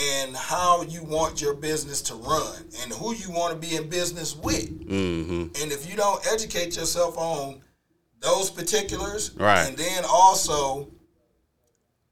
and 0.00 0.34
how 0.34 0.82
you 0.82 1.04
want 1.04 1.40
your 1.42 1.52
business 1.54 2.00
to 2.02 2.14
run 2.14 2.56
and 2.82 2.92
who 2.92 3.14
you 3.14 3.30
want 3.30 3.52
to 3.60 3.68
be 3.68 3.76
in 3.76 3.88
business 3.88 4.34
with. 4.34 4.68
Mm-hmm. 4.88 5.62
And 5.62 5.72
if 5.72 5.88
you 5.90 5.96
don't 5.96 6.24
educate 6.26 6.76
yourself 6.76 7.18
on 7.18 7.60
those 8.20 8.50
particulars, 8.50 9.32
Right. 9.36 9.66
and 9.68 9.76
then 9.76 10.04
also 10.08 10.88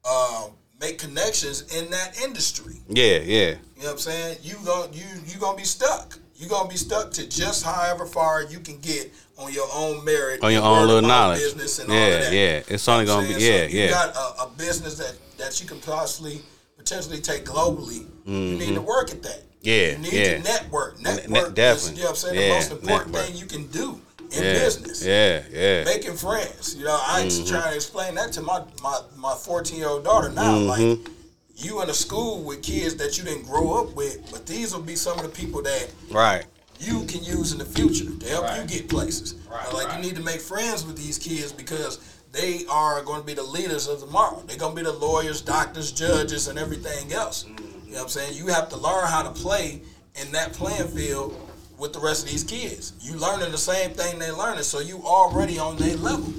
um, 0.09 0.51
make 0.79 0.97
connections 0.99 1.61
in 1.75 1.89
that 1.91 2.21
industry, 2.23 2.75
Yeah, 2.87 3.17
yeah. 3.17 3.47
you 3.75 3.83
know 3.83 3.85
what 3.85 3.91
I'm 3.93 3.97
saying? 3.99 4.37
You 4.43 4.55
going 4.65 4.93
you 4.93 5.03
you 5.25 5.39
gonna 5.39 5.57
be 5.57 5.63
stuck. 5.65 6.17
You 6.35 6.45
are 6.45 6.49
gonna 6.49 6.69
be 6.69 6.77
stuck 6.77 7.11
to 7.11 7.27
just 7.27 7.63
however 7.65 8.05
far 8.05 8.43
you 8.43 8.59
can 8.59 8.79
get 8.79 9.11
on 9.37 9.51
your 9.51 9.67
own 9.73 10.05
merit, 10.05 10.41
On 10.41 10.51
your 10.53 10.63
own 10.63 10.87
little 10.87 11.07
knowledge. 11.07 11.39
business 11.39 11.79
and 11.79 11.91
all 11.91 11.97
Yeah, 11.97 12.05
of 12.07 12.23
that. 12.23 12.33
yeah. 12.33 12.61
It's 12.73 12.87
only 12.87 13.03
You 13.03 13.07
know 13.09 13.15
gonna 13.21 13.37
be- 13.37 13.43
yeah, 13.43 13.67
So 13.67 13.73
you 13.73 13.89
got 13.89 14.15
a, 14.15 14.43
a 14.43 14.51
business 14.57 14.95
that 14.97 15.15
that 15.37 15.59
you 15.61 15.67
can 15.67 15.79
possibly 15.81 16.41
potentially 16.89 17.21
take 17.21 17.45
globally. 17.45 18.05
You 18.25 18.57
need 18.57 18.73
to 18.75 18.81
work 18.81 19.11
at 19.11 19.21
that. 19.23 19.39
Mm-hmm. 19.39 19.45
Yeah, 19.61 19.91
you 19.91 19.97
need 19.97 20.13
yeah. 20.13 20.37
to 20.37 20.43
network. 20.43 20.99
Ne- 21.01 21.15
Network 21.27 21.47
is, 21.49 21.53
definitely. 21.53 21.95
you 21.95 21.97
know 21.97 22.03
what 22.05 22.09
I'm 22.09 22.15
saying, 22.15 22.35
Yeah, 22.35 22.47
the 22.47 22.53
most 22.53 22.71
important 22.71 23.11
network. 23.11 23.25
thing 23.29 23.37
you 23.37 23.45
can 23.45 23.67
do 23.67 24.01
in 24.31 24.43
Yeah, 24.43 24.53
business. 24.53 25.05
yeah, 25.05 25.41
yeah. 25.51 25.83
Making 25.83 26.15
friends. 26.15 26.75
You 26.75 26.85
know, 26.85 26.99
I 27.01 27.23
Mm-hmm. 27.25 27.45
trying 27.47 27.69
to 27.71 27.75
explain 27.75 28.15
that 28.15 28.31
to 28.33 28.41
my 28.41 28.63
my 28.81 28.99
my 29.17 29.35
14 29.35 29.77
year 29.77 29.87
old 29.89 30.03
daughter 30.03 30.29
now. 30.29 30.55
Like 30.57 30.79
Mm-hmm. 30.79 31.13
you 31.55 31.81
in 31.81 31.89
a 31.89 31.93
school 31.93 32.41
with 32.43 32.61
kids 32.63 32.95
that 32.95 33.17
you 33.17 33.23
didn't 33.23 33.43
grow 33.45 33.73
up 33.79 33.95
with, 33.95 34.31
but 34.31 34.45
these 34.45 34.73
will 34.73 34.81
be 34.83 34.95
some 34.95 35.17
of 35.19 35.23
the 35.23 35.29
people 35.41 35.61
that 35.63 35.87
Right. 36.11 36.45
you 36.79 37.03
can 37.05 37.21
use 37.23 37.51
in 37.51 37.57
the 37.57 37.65
future 37.65 38.05
to 38.21 38.27
help 38.29 38.45
you 38.57 38.63
get 38.65 38.87
places. 38.89 39.35
Right, 39.51 39.73
like 39.73 39.87
right. 39.89 39.97
you 39.97 40.01
need 40.09 40.15
to 40.15 40.23
make 40.23 40.39
friends 40.41 40.85
with 40.85 40.95
these 40.95 41.17
kids 41.17 41.51
because 41.51 41.99
they 42.31 42.65
are 42.69 43.03
going 43.03 43.21
to 43.21 43.25
be 43.25 43.33
the 43.33 43.43
leaders 43.43 43.87
of 43.87 43.99
tomorrow. 43.99 44.43
They're 44.45 44.57
going 44.57 44.75
to 44.75 44.81
be 44.81 44.85
the 44.85 44.93
lawyers, 44.93 45.41
doctors, 45.41 45.91
judges, 45.91 46.47
and 46.47 46.59
everything 46.59 47.11
else. 47.13 47.45
You 47.45 47.53
know 47.55 47.97
what 47.97 48.01
I'm 48.03 48.09
saying? 48.09 48.37
You 48.37 48.47
have 48.47 48.69
to 48.69 48.77
learn 48.77 49.07
how 49.07 49.23
to 49.23 49.31
play 49.31 49.81
in 50.21 50.31
that 50.33 50.53
playing 50.53 50.87
field 50.89 51.49
with 51.77 51.93
the 51.93 51.99
rest 51.99 52.25
of 52.25 52.31
these 52.31 52.43
kids. 52.43 52.93
You 53.01 53.15
learning 53.15 53.51
the 53.51 53.57
same 53.57 53.91
thing 53.91 54.19
they 54.19 54.31
learning, 54.31 54.63
so 54.63 54.79
you 54.79 55.01
already 55.03 55.57
on 55.57 55.77
their 55.77 55.95
level. 55.97 56.33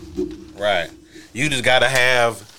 Right. 0.56 0.90
You 1.32 1.48
just 1.48 1.64
gotta 1.64 1.88
have. 1.88 2.49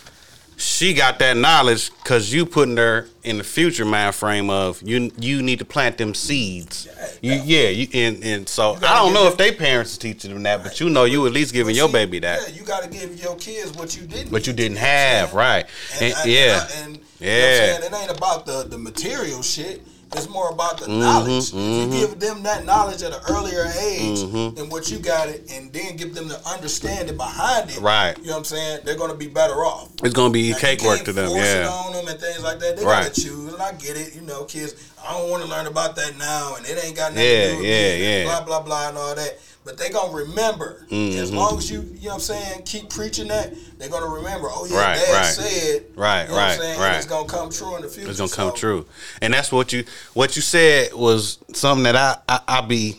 She 0.61 0.93
got 0.93 1.17
that 1.19 1.37
knowledge 1.37 1.91
because 2.03 2.31
you 2.31 2.45
putting 2.45 2.77
her 2.77 3.07
in 3.23 3.39
the 3.39 3.43
future 3.43 3.83
mind 3.83 4.13
frame 4.13 4.51
of 4.51 4.79
you. 4.83 5.11
You 5.17 5.41
need 5.41 5.57
to 5.59 5.65
plant 5.65 5.97
them 5.97 6.13
seeds. 6.13 6.87
You, 7.21 7.33
yeah. 7.33 7.69
You 7.69 7.87
and, 7.95 8.23
and 8.23 8.47
so 8.47 8.75
I 8.75 8.95
don't 8.99 9.11
know 9.13 9.27
if 9.27 9.37
they 9.37 9.51
parents 9.51 9.93
is 9.93 9.97
teaching 9.97 10.31
them 10.31 10.43
that, 10.43 10.61
but 10.63 10.79
you 10.79 10.89
know 10.91 11.05
you 11.05 11.25
at 11.25 11.33
least 11.33 11.53
giving 11.53 11.75
your 11.75 11.89
baby 11.89 12.19
that, 12.19 12.41
Yeah, 12.47 12.53
you 12.55 12.63
got 12.63 12.83
to 12.83 12.89
give 12.89 13.19
your 13.19 13.35
kids 13.37 13.73
what 13.73 13.97
you 13.97 14.05
didn't. 14.05 14.31
but 14.31 14.45
you 14.45 14.53
didn't 14.53 14.77
what 14.77 14.85
have 14.85 15.33
right. 15.33 15.65
And, 15.95 16.03
And, 16.03 16.13
I- 16.15 16.25
yeah. 16.25 16.67
and, 16.83 16.99
Yeah. 17.19 17.27
You 17.27 17.31
know 17.31 17.41
what 17.41 17.49
I'm 17.49 17.81
saying? 17.81 17.93
It 17.93 18.09
ain't 18.09 18.17
about 18.17 18.45
the, 18.45 18.63
the 18.69 18.77
material 18.77 19.41
shit. 19.41 19.81
It's 20.13 20.27
more 20.27 20.49
about 20.49 20.77
the 20.77 20.87
mm-hmm, 20.87 20.99
knowledge. 20.99 21.47
If 21.49 21.53
you 21.53 21.59
mm-hmm. 21.59 21.91
give 21.91 22.19
them 22.19 22.43
that 22.43 22.65
knowledge 22.65 23.01
at 23.01 23.13
an 23.13 23.21
earlier 23.29 23.65
age 23.79 24.19
mm-hmm. 24.19 24.55
than 24.55 24.69
what 24.69 24.91
you 24.91 24.99
got 24.99 25.29
it, 25.29 25.49
and 25.51 25.71
then 25.71 25.95
give 25.95 26.13
them 26.13 26.27
the 26.27 26.39
understanding 26.47 27.15
behind 27.15 27.69
it, 27.69 27.79
Right. 27.79 28.17
You 28.17 28.25
know 28.25 28.31
what 28.33 28.37
I'm 28.39 28.43
saying? 28.45 28.81
They're 28.83 28.97
gonna 28.97 29.15
be 29.15 29.27
better 29.27 29.63
off. 29.63 29.89
It's 30.03 30.13
gonna 30.13 30.33
be 30.33 30.41
Now, 30.41 30.47
you 30.49 30.55
cake 30.55 30.81
work 30.83 31.03
to 31.03 31.13
them. 31.13 31.29
Yeah. 31.29 31.69
on 31.69 31.93
them 31.93 32.07
and 32.07 32.19
things 32.19 32.43
like 32.43 32.59
that. 32.59 32.77
They 32.77 32.83
Right. 32.83 33.07
gotta 33.07 33.21
choose, 33.21 33.53
and 33.53 33.61
I 33.61 33.71
get 33.73 33.95
it. 33.95 34.13
You 34.15 34.21
know, 34.21 34.43
kids. 34.43 34.75
I 35.03 35.13
don't 35.13 35.31
want 35.31 35.43
to 35.43 35.49
learn 35.49 35.65
about 35.65 35.95
that 35.95 36.17
now, 36.17 36.55
and 36.55 36.65
it 36.65 36.83
ain't 36.83 36.95
got 36.95 37.13
nothing 37.13 37.27
Yeah, 37.27 37.45
to 37.45 37.51
do 37.51 37.57
with 37.57 37.65
yeah, 37.65 37.95
me, 37.95 38.03
yeah. 38.03 38.23
Blah 38.25 38.41
blah 38.41 38.61
blah 38.61 38.89
and 38.89 38.97
all 38.97 39.15
that. 39.15 39.39
But 39.63 39.77
they 39.77 39.89
gonna 39.89 40.13
remember 40.13 40.85
Mm-hmm. 40.89 41.19
as 41.19 41.31
long 41.31 41.57
as 41.59 41.69
you, 41.69 41.81
you 41.81 42.07
know 42.07 42.07
what 42.09 42.13
I'm 42.15 42.19
saying, 42.21 42.63
keep 42.63 42.89
preaching 42.89 43.27
that. 43.27 43.53
They're 43.77 43.89
gonna 43.89 44.07
remember. 44.15 44.47
Oh 44.49 44.65
yeah, 44.65 44.77
Right, 44.77 44.95
Dad 44.97 45.13
right. 45.13 45.25
said. 45.25 45.85
Right, 45.95 46.23
you 46.23 46.27
know 46.29 46.33
What 46.33 46.39
right, 46.39 46.51
I'm 46.53 46.59
saying? 46.59 46.79
right. 46.79 46.87
And 46.87 46.95
it's 46.97 47.05
gonna 47.05 47.27
come 47.27 47.49
true 47.51 47.75
in 47.75 47.81
the 47.83 47.87
future. 47.87 48.09
It's 48.09 48.19
gonna 48.19 48.31
come 48.31 48.49
so- 48.49 48.55
true, 48.55 48.85
and 49.21 49.33
that's 49.33 49.51
what 49.51 49.71
you 49.71 49.83
what 50.13 50.35
you 50.35 50.41
said 50.41 50.93
was 50.93 51.37
something 51.53 51.83
that 51.83 51.95
I 51.95 52.17
I, 52.27 52.39
I 52.47 52.61
be. 52.61 52.97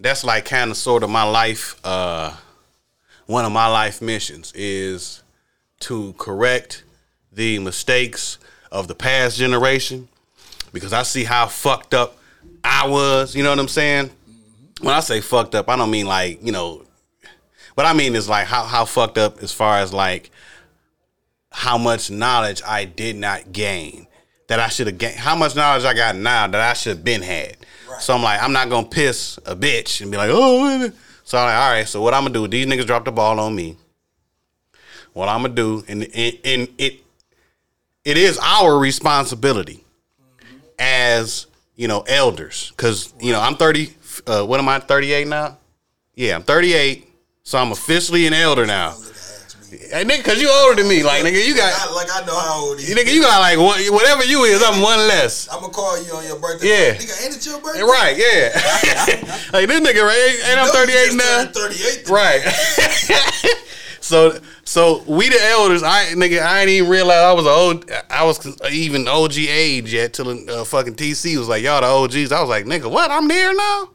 That's 0.00 0.24
like 0.24 0.44
kind 0.46 0.70
of 0.72 0.76
sort 0.76 1.04
of 1.04 1.10
my 1.10 1.22
life. 1.22 1.78
uh 1.84 2.34
One 3.26 3.44
of 3.44 3.52
my 3.52 3.68
life 3.68 4.02
missions 4.02 4.52
is 4.56 5.22
to 5.80 6.12
correct 6.18 6.82
the 7.32 7.60
mistakes 7.60 8.38
of 8.72 8.88
the 8.88 8.94
past 8.96 9.36
generation 9.38 10.08
because 10.72 10.92
I 10.92 11.04
see 11.04 11.22
how 11.24 11.46
fucked 11.46 11.94
up 11.94 12.16
I 12.64 12.88
was. 12.88 13.36
You 13.36 13.44
know 13.44 13.50
what 13.50 13.58
I'm 13.60 13.68
saying? 13.68 14.10
When 14.82 14.94
I 14.94 15.00
say 15.00 15.20
fucked 15.20 15.54
up, 15.54 15.68
I 15.68 15.76
don't 15.76 15.90
mean 15.90 16.06
like 16.06 16.44
you 16.44 16.52
know. 16.52 16.84
What 17.74 17.86
I 17.86 17.94
mean 17.94 18.14
is 18.14 18.28
like 18.28 18.46
how 18.46 18.64
how 18.64 18.84
fucked 18.84 19.16
up 19.16 19.42
as 19.42 19.52
far 19.52 19.78
as 19.78 19.92
like 19.92 20.30
how 21.50 21.78
much 21.78 22.10
knowledge 22.10 22.60
I 22.66 22.84
did 22.84 23.16
not 23.16 23.52
gain 23.52 24.06
that 24.48 24.58
I 24.58 24.68
should 24.68 24.88
have 24.88 24.98
gained. 24.98 25.16
How 25.16 25.36
much 25.36 25.54
knowledge 25.54 25.84
I 25.84 25.94
got 25.94 26.16
now 26.16 26.46
that 26.46 26.60
I 26.60 26.72
should 26.74 26.96
have 26.96 27.04
been 27.04 27.22
had. 27.22 27.56
So 28.00 28.14
I'm 28.14 28.22
like, 28.22 28.42
I'm 28.42 28.52
not 28.52 28.68
gonna 28.68 28.88
piss 28.88 29.38
a 29.46 29.54
bitch 29.54 30.00
and 30.00 30.10
be 30.10 30.16
like, 30.16 30.30
oh. 30.32 30.64
wait 30.64 30.74
a 30.74 30.78
minute." 30.78 30.96
So 31.24 31.38
I'm 31.38 31.46
like, 31.46 31.56
all 31.56 31.70
right. 31.70 31.88
So 31.88 32.02
what 32.02 32.14
I'm 32.14 32.24
gonna 32.24 32.34
do? 32.34 32.48
These 32.48 32.66
niggas 32.66 32.86
dropped 32.86 33.04
the 33.04 33.12
ball 33.12 33.38
on 33.38 33.54
me. 33.54 33.76
What 35.12 35.28
I'm 35.28 35.42
gonna 35.42 35.54
do, 35.54 35.84
and 35.88 36.02
and, 36.14 36.38
and 36.44 36.68
it 36.78 37.00
it 38.04 38.16
is 38.16 38.38
our 38.42 38.78
responsibility 38.78 39.84
mm-hmm. 40.20 40.56
as 40.78 41.46
you 41.76 41.86
know 41.86 42.00
elders, 42.08 42.72
because 42.76 43.14
you 43.20 43.32
know 43.32 43.40
I'm 43.40 43.56
30. 43.56 43.94
Uh, 44.26 44.44
what 44.44 44.60
am 44.60 44.68
I? 44.68 44.78
38 44.78 45.26
now. 45.28 45.58
Yeah, 46.14 46.36
I'm 46.36 46.42
38. 46.42 47.08
So 47.42 47.58
I'm 47.58 47.72
officially 47.72 48.26
an 48.26 48.34
elder 48.34 48.66
now. 48.66 48.94
Hey, 49.72 50.04
nigga, 50.04 50.22
cause 50.22 50.40
you 50.40 50.50
older 50.50 50.82
than 50.82 50.88
me. 50.88 51.02
Like, 51.02 51.24
nigga, 51.24 51.46
you 51.46 51.56
got, 51.56 51.72
I, 51.72 51.92
like 51.94 52.08
I 52.12 52.24
know 52.26 52.38
how 52.38 52.60
old 52.60 52.78
he 52.78 52.92
is. 52.92 52.94
nigga, 52.94 53.12
you 53.12 53.22
got 53.22 53.40
like 53.40 53.56
one, 53.56 53.80
whatever 53.94 54.22
you 54.22 54.44
is, 54.44 54.62
I'm 54.62 54.82
one 54.82 54.98
less. 55.08 55.48
I'm 55.50 55.60
gonna 55.60 55.72
call 55.72 56.02
you 56.02 56.12
on 56.12 56.24
your 56.24 56.38
birthday. 56.38 56.68
Yeah. 56.68 56.94
Nigga, 56.94 57.24
ain't 57.24 57.36
it 57.36 57.46
your 57.46 57.58
birthday? 57.60 57.82
Right, 57.82 58.16
yeah. 58.16 58.52
like 59.52 59.68
this 59.68 59.80
nigga, 59.80 60.02
right? 60.02 60.40
Ain't 60.50 60.60
I'm 60.60 60.68
38 60.68 61.14
now. 61.14 61.44
38. 61.46 62.08
Right. 62.10 63.56
so, 64.00 64.38
so 64.64 65.02
we 65.06 65.30
the 65.30 65.42
elders. 65.42 65.82
I 65.82 66.12
nigga, 66.12 66.42
I 66.42 66.60
ain't 66.60 66.70
even 66.70 66.90
realize 66.90 67.16
I 67.16 67.32
was 67.32 67.46
old. 67.46 67.90
I 68.10 68.24
was 68.24 68.46
even 68.70 69.08
OG 69.08 69.38
age 69.38 69.92
yet 69.92 70.12
till 70.12 70.28
uh, 70.28 70.64
fucking 70.64 70.96
TC 70.96 71.38
was 71.38 71.48
like, 71.48 71.62
y'all 71.62 71.80
the 71.80 71.86
OGs. 71.86 72.30
I 72.30 72.40
was 72.40 72.50
like, 72.50 72.66
nigga, 72.66 72.90
what? 72.90 73.10
I'm 73.10 73.26
there 73.26 73.54
now. 73.54 73.88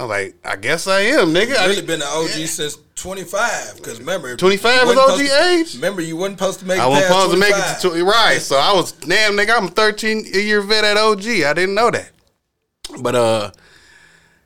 I 0.00 0.04
was 0.04 0.08
like, 0.08 0.34
I 0.42 0.56
guess 0.56 0.86
I 0.86 1.00
am, 1.00 1.28
nigga. 1.34 1.56
I've 1.56 1.68
really 1.68 1.82
been 1.82 2.00
an 2.00 2.08
OG 2.08 2.30
since 2.46 2.78
25. 2.94 3.76
Because 3.76 3.98
remember, 3.98 4.34
25 4.34 4.86
was 4.86 4.96
OG 4.96 5.18
to- 5.18 5.48
age? 5.50 5.74
Remember, 5.74 6.00
you 6.00 6.16
wasn't 6.16 6.38
supposed 6.38 6.60
to 6.60 6.64
make 6.66 6.78
it 6.78 6.80
I 6.80 6.86
wasn't 6.86 7.06
supposed 7.08 7.32
to 7.32 7.36
make 7.38 7.50
25. 7.50 7.76
it 7.76 7.80
to 7.82 7.88
20, 7.88 8.02
right. 8.04 8.40
So 8.40 8.56
I 8.56 8.72
was 8.72 8.92
damn 8.92 9.32
nigga. 9.32 9.54
I'm 9.54 9.66
a 9.66 9.68
13 9.68 10.24
year 10.32 10.62
vet 10.62 10.84
at 10.84 10.96
OG. 10.96 11.26
I 11.44 11.52
didn't 11.52 11.74
know 11.74 11.90
that. 11.90 12.10
But 13.02 13.14
uh, 13.14 13.50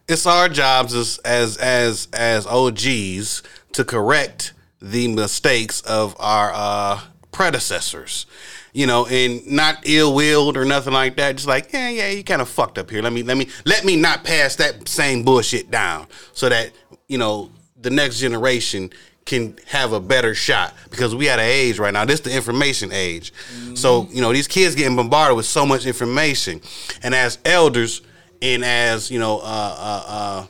it's 0.08 0.26
our 0.26 0.48
jobs 0.48 0.92
as 0.92 1.18
as 1.18 1.56
as 1.58 2.08
as 2.12 2.46
OGs 2.48 3.44
to 3.74 3.84
correct 3.84 4.54
the 4.82 5.06
mistakes 5.06 5.80
of 5.82 6.16
our 6.18 6.50
uh 6.52 7.00
predecessors. 7.30 8.26
You 8.74 8.86
know, 8.86 9.06
and 9.06 9.46
not 9.46 9.78
ill 9.84 10.14
willed 10.14 10.56
or 10.56 10.64
nothing 10.64 10.92
like 10.92 11.16
that. 11.16 11.36
Just 11.36 11.48
like, 11.48 11.72
yeah, 11.72 11.88
yeah, 11.88 12.10
you 12.10 12.24
kind 12.24 12.42
of 12.42 12.48
fucked 12.48 12.76
up 12.76 12.90
here. 12.90 13.00
Let 13.00 13.12
me, 13.12 13.22
let 13.22 13.36
me, 13.36 13.48
let 13.64 13.84
me 13.84 13.94
not 13.94 14.24
pass 14.24 14.56
that 14.56 14.88
same 14.88 15.22
bullshit 15.22 15.70
down, 15.70 16.08
so 16.32 16.48
that 16.48 16.72
you 17.06 17.16
know 17.16 17.50
the 17.80 17.90
next 17.90 18.18
generation 18.18 18.90
can 19.24 19.56
have 19.66 19.92
a 19.92 20.00
better 20.00 20.34
shot 20.34 20.74
because 20.90 21.14
we 21.14 21.28
at 21.28 21.38
an 21.38 21.46
age 21.46 21.78
right 21.78 21.92
now. 21.92 22.04
This 22.04 22.20
is 22.20 22.24
the 22.26 22.34
information 22.34 22.92
age. 22.92 23.32
So, 23.74 24.06
you 24.10 24.20
know, 24.20 24.32
these 24.32 24.48
kids 24.48 24.74
getting 24.74 24.96
bombarded 24.96 25.36
with 25.36 25.46
so 25.46 25.64
much 25.64 25.86
information. 25.86 26.60
And 27.02 27.14
as 27.14 27.38
elders 27.44 28.02
and 28.42 28.64
as, 28.64 29.10
you 29.10 29.18
know, 29.18 29.38
uh 29.38 29.76
uh 29.78 30.04
uh 30.06 30.46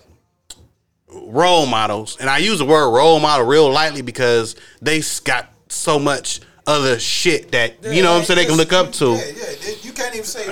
role 1.26 1.66
models, 1.66 2.16
and 2.20 2.28
I 2.28 2.38
use 2.38 2.58
the 2.58 2.64
word 2.64 2.90
role 2.90 3.20
model 3.20 3.46
real 3.46 3.70
lightly 3.70 4.02
because 4.02 4.56
they 4.82 5.02
got 5.24 5.52
so 5.68 5.98
much 5.98 6.40
other 6.66 6.98
shit 6.98 7.52
that 7.52 7.74
you 7.84 8.02
know 8.02 8.12
what 8.12 8.20
I'm 8.20 8.24
saying 8.24 8.38
they 8.38 8.46
can 8.46 8.56
look 8.56 8.72
up 8.72 8.92
to. 8.94 9.12
Yeah, 9.12 9.24
yeah. 9.36 9.74
You 9.82 9.92
can't 9.92 10.14
even 10.14 10.24
say 10.24 10.46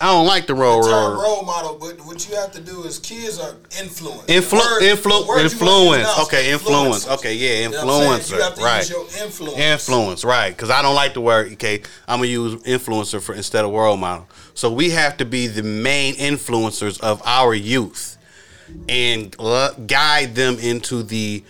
I 0.00 0.06
don't 0.08 0.26
like 0.26 0.46
the 0.46 0.54
role 0.54 0.82
term 0.82 1.18
role. 1.18 1.42
model, 1.44 1.78
but 1.80 2.04
what 2.04 2.28
you 2.28 2.34
have 2.36 2.50
to 2.52 2.60
do 2.60 2.82
is 2.82 2.98
kids 2.98 3.38
are 3.38 3.54
influenced. 3.80 4.26
Influ- 4.26 4.58
word- 4.58 4.82
influ- 4.82 5.02
the 5.02 5.08
word 5.10 5.20
you 5.20 5.26
wanna 5.28 5.42
use 5.44 5.52
influence. 5.52 6.02
now 6.16 6.22
Okay, 6.24 6.50
influence. 6.52 7.08
Okay, 7.08 7.34
yeah, 7.34 7.68
You 7.68 7.70
know 7.70 7.86
what 7.86 8.06
I'm 8.16 8.20
saying? 8.20 8.38
You 8.38 8.44
have 8.44 8.52
influencer. 8.52 8.56
to 8.56 8.62
Right. 8.64 8.78
use 8.80 8.90
your 8.90 9.24
influence. 9.24 9.58
Influence, 9.58 10.24
right? 10.24 10.50
Because 10.54 10.70
I 10.70 10.82
don't 10.82 10.96
like 10.96 11.14
the 11.14 11.20
word. 11.20 11.52
Okay, 11.52 11.80
I'm 12.08 12.18
gonna 12.18 12.26
use 12.28 12.60
influencer 12.64 13.22
for 13.22 13.34
instead 13.34 13.64
of 13.64 13.70
role 13.70 13.96
model. 13.96 14.26
So 14.54 14.68
we 14.70 14.90
have 14.90 15.16
to 15.18 15.24
be 15.24 15.46
the 15.46 15.62
main 15.62 16.16
influencers 16.16 17.00
of 17.00 17.22
our 17.24 17.54
youth 17.54 18.16
and 18.88 19.34
uh, 19.38 19.70
guide 19.86 20.34
them 20.34 20.58
into 20.58 21.02
the 21.04 21.44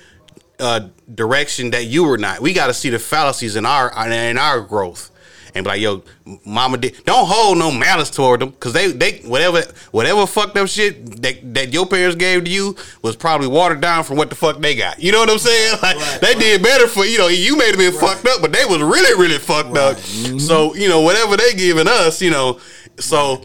uh, 0.60 0.88
direction 1.14 1.70
that 1.70 1.86
you 1.86 2.04
were 2.04 2.18
not. 2.18 2.40
We 2.40 2.52
got 2.52 2.68
to 2.68 2.74
see 2.74 2.90
the 2.90 2.98
fallacies 2.98 3.56
in 3.56 3.66
our 3.66 3.90
in 4.10 4.38
our 4.38 4.60
growth. 4.60 5.10
And 5.56 5.62
be 5.62 5.68
like, 5.70 5.80
yo, 5.80 6.02
mama 6.44 6.78
did. 6.78 7.04
Don't 7.04 7.28
hold 7.28 7.58
no 7.58 7.70
malice 7.70 8.10
toward 8.10 8.40
them, 8.40 8.50
cause 8.54 8.72
they, 8.72 8.90
they, 8.90 9.18
whatever, 9.18 9.62
whatever 9.92 10.26
fucked 10.26 10.56
up 10.56 10.66
shit 10.66 11.22
that, 11.22 11.54
that 11.54 11.72
your 11.72 11.86
parents 11.86 12.16
gave 12.16 12.42
to 12.42 12.50
you 12.50 12.74
was 13.02 13.14
probably 13.14 13.46
watered 13.46 13.80
down 13.80 14.02
from 14.02 14.16
what 14.16 14.30
the 14.30 14.34
fuck 14.34 14.58
they 14.58 14.74
got. 14.74 15.00
You 15.00 15.12
know 15.12 15.20
what 15.20 15.30
I'm 15.30 15.38
saying? 15.38 15.78
Like 15.82 15.96
Right, 15.96 16.18
they 16.20 16.26
right. 16.32 16.38
did 16.40 16.60
better 16.64 16.88
for 16.88 17.04
you 17.04 17.18
know. 17.18 17.28
You 17.28 17.56
may 17.56 17.66
have 17.68 17.78
been 17.78 17.92
fucked 17.92 18.26
up, 18.26 18.40
but 18.42 18.52
they 18.52 18.64
was 18.64 18.82
really, 18.82 19.14
really 19.20 19.38
fucked 19.38 19.76
up. 19.76 19.96
So 19.98 20.74
you 20.74 20.88
know, 20.88 21.02
whatever 21.02 21.36
they 21.36 21.52
giving 21.54 21.86
us, 21.86 22.20
you 22.20 22.32
know, 22.32 22.58
so 22.98 23.44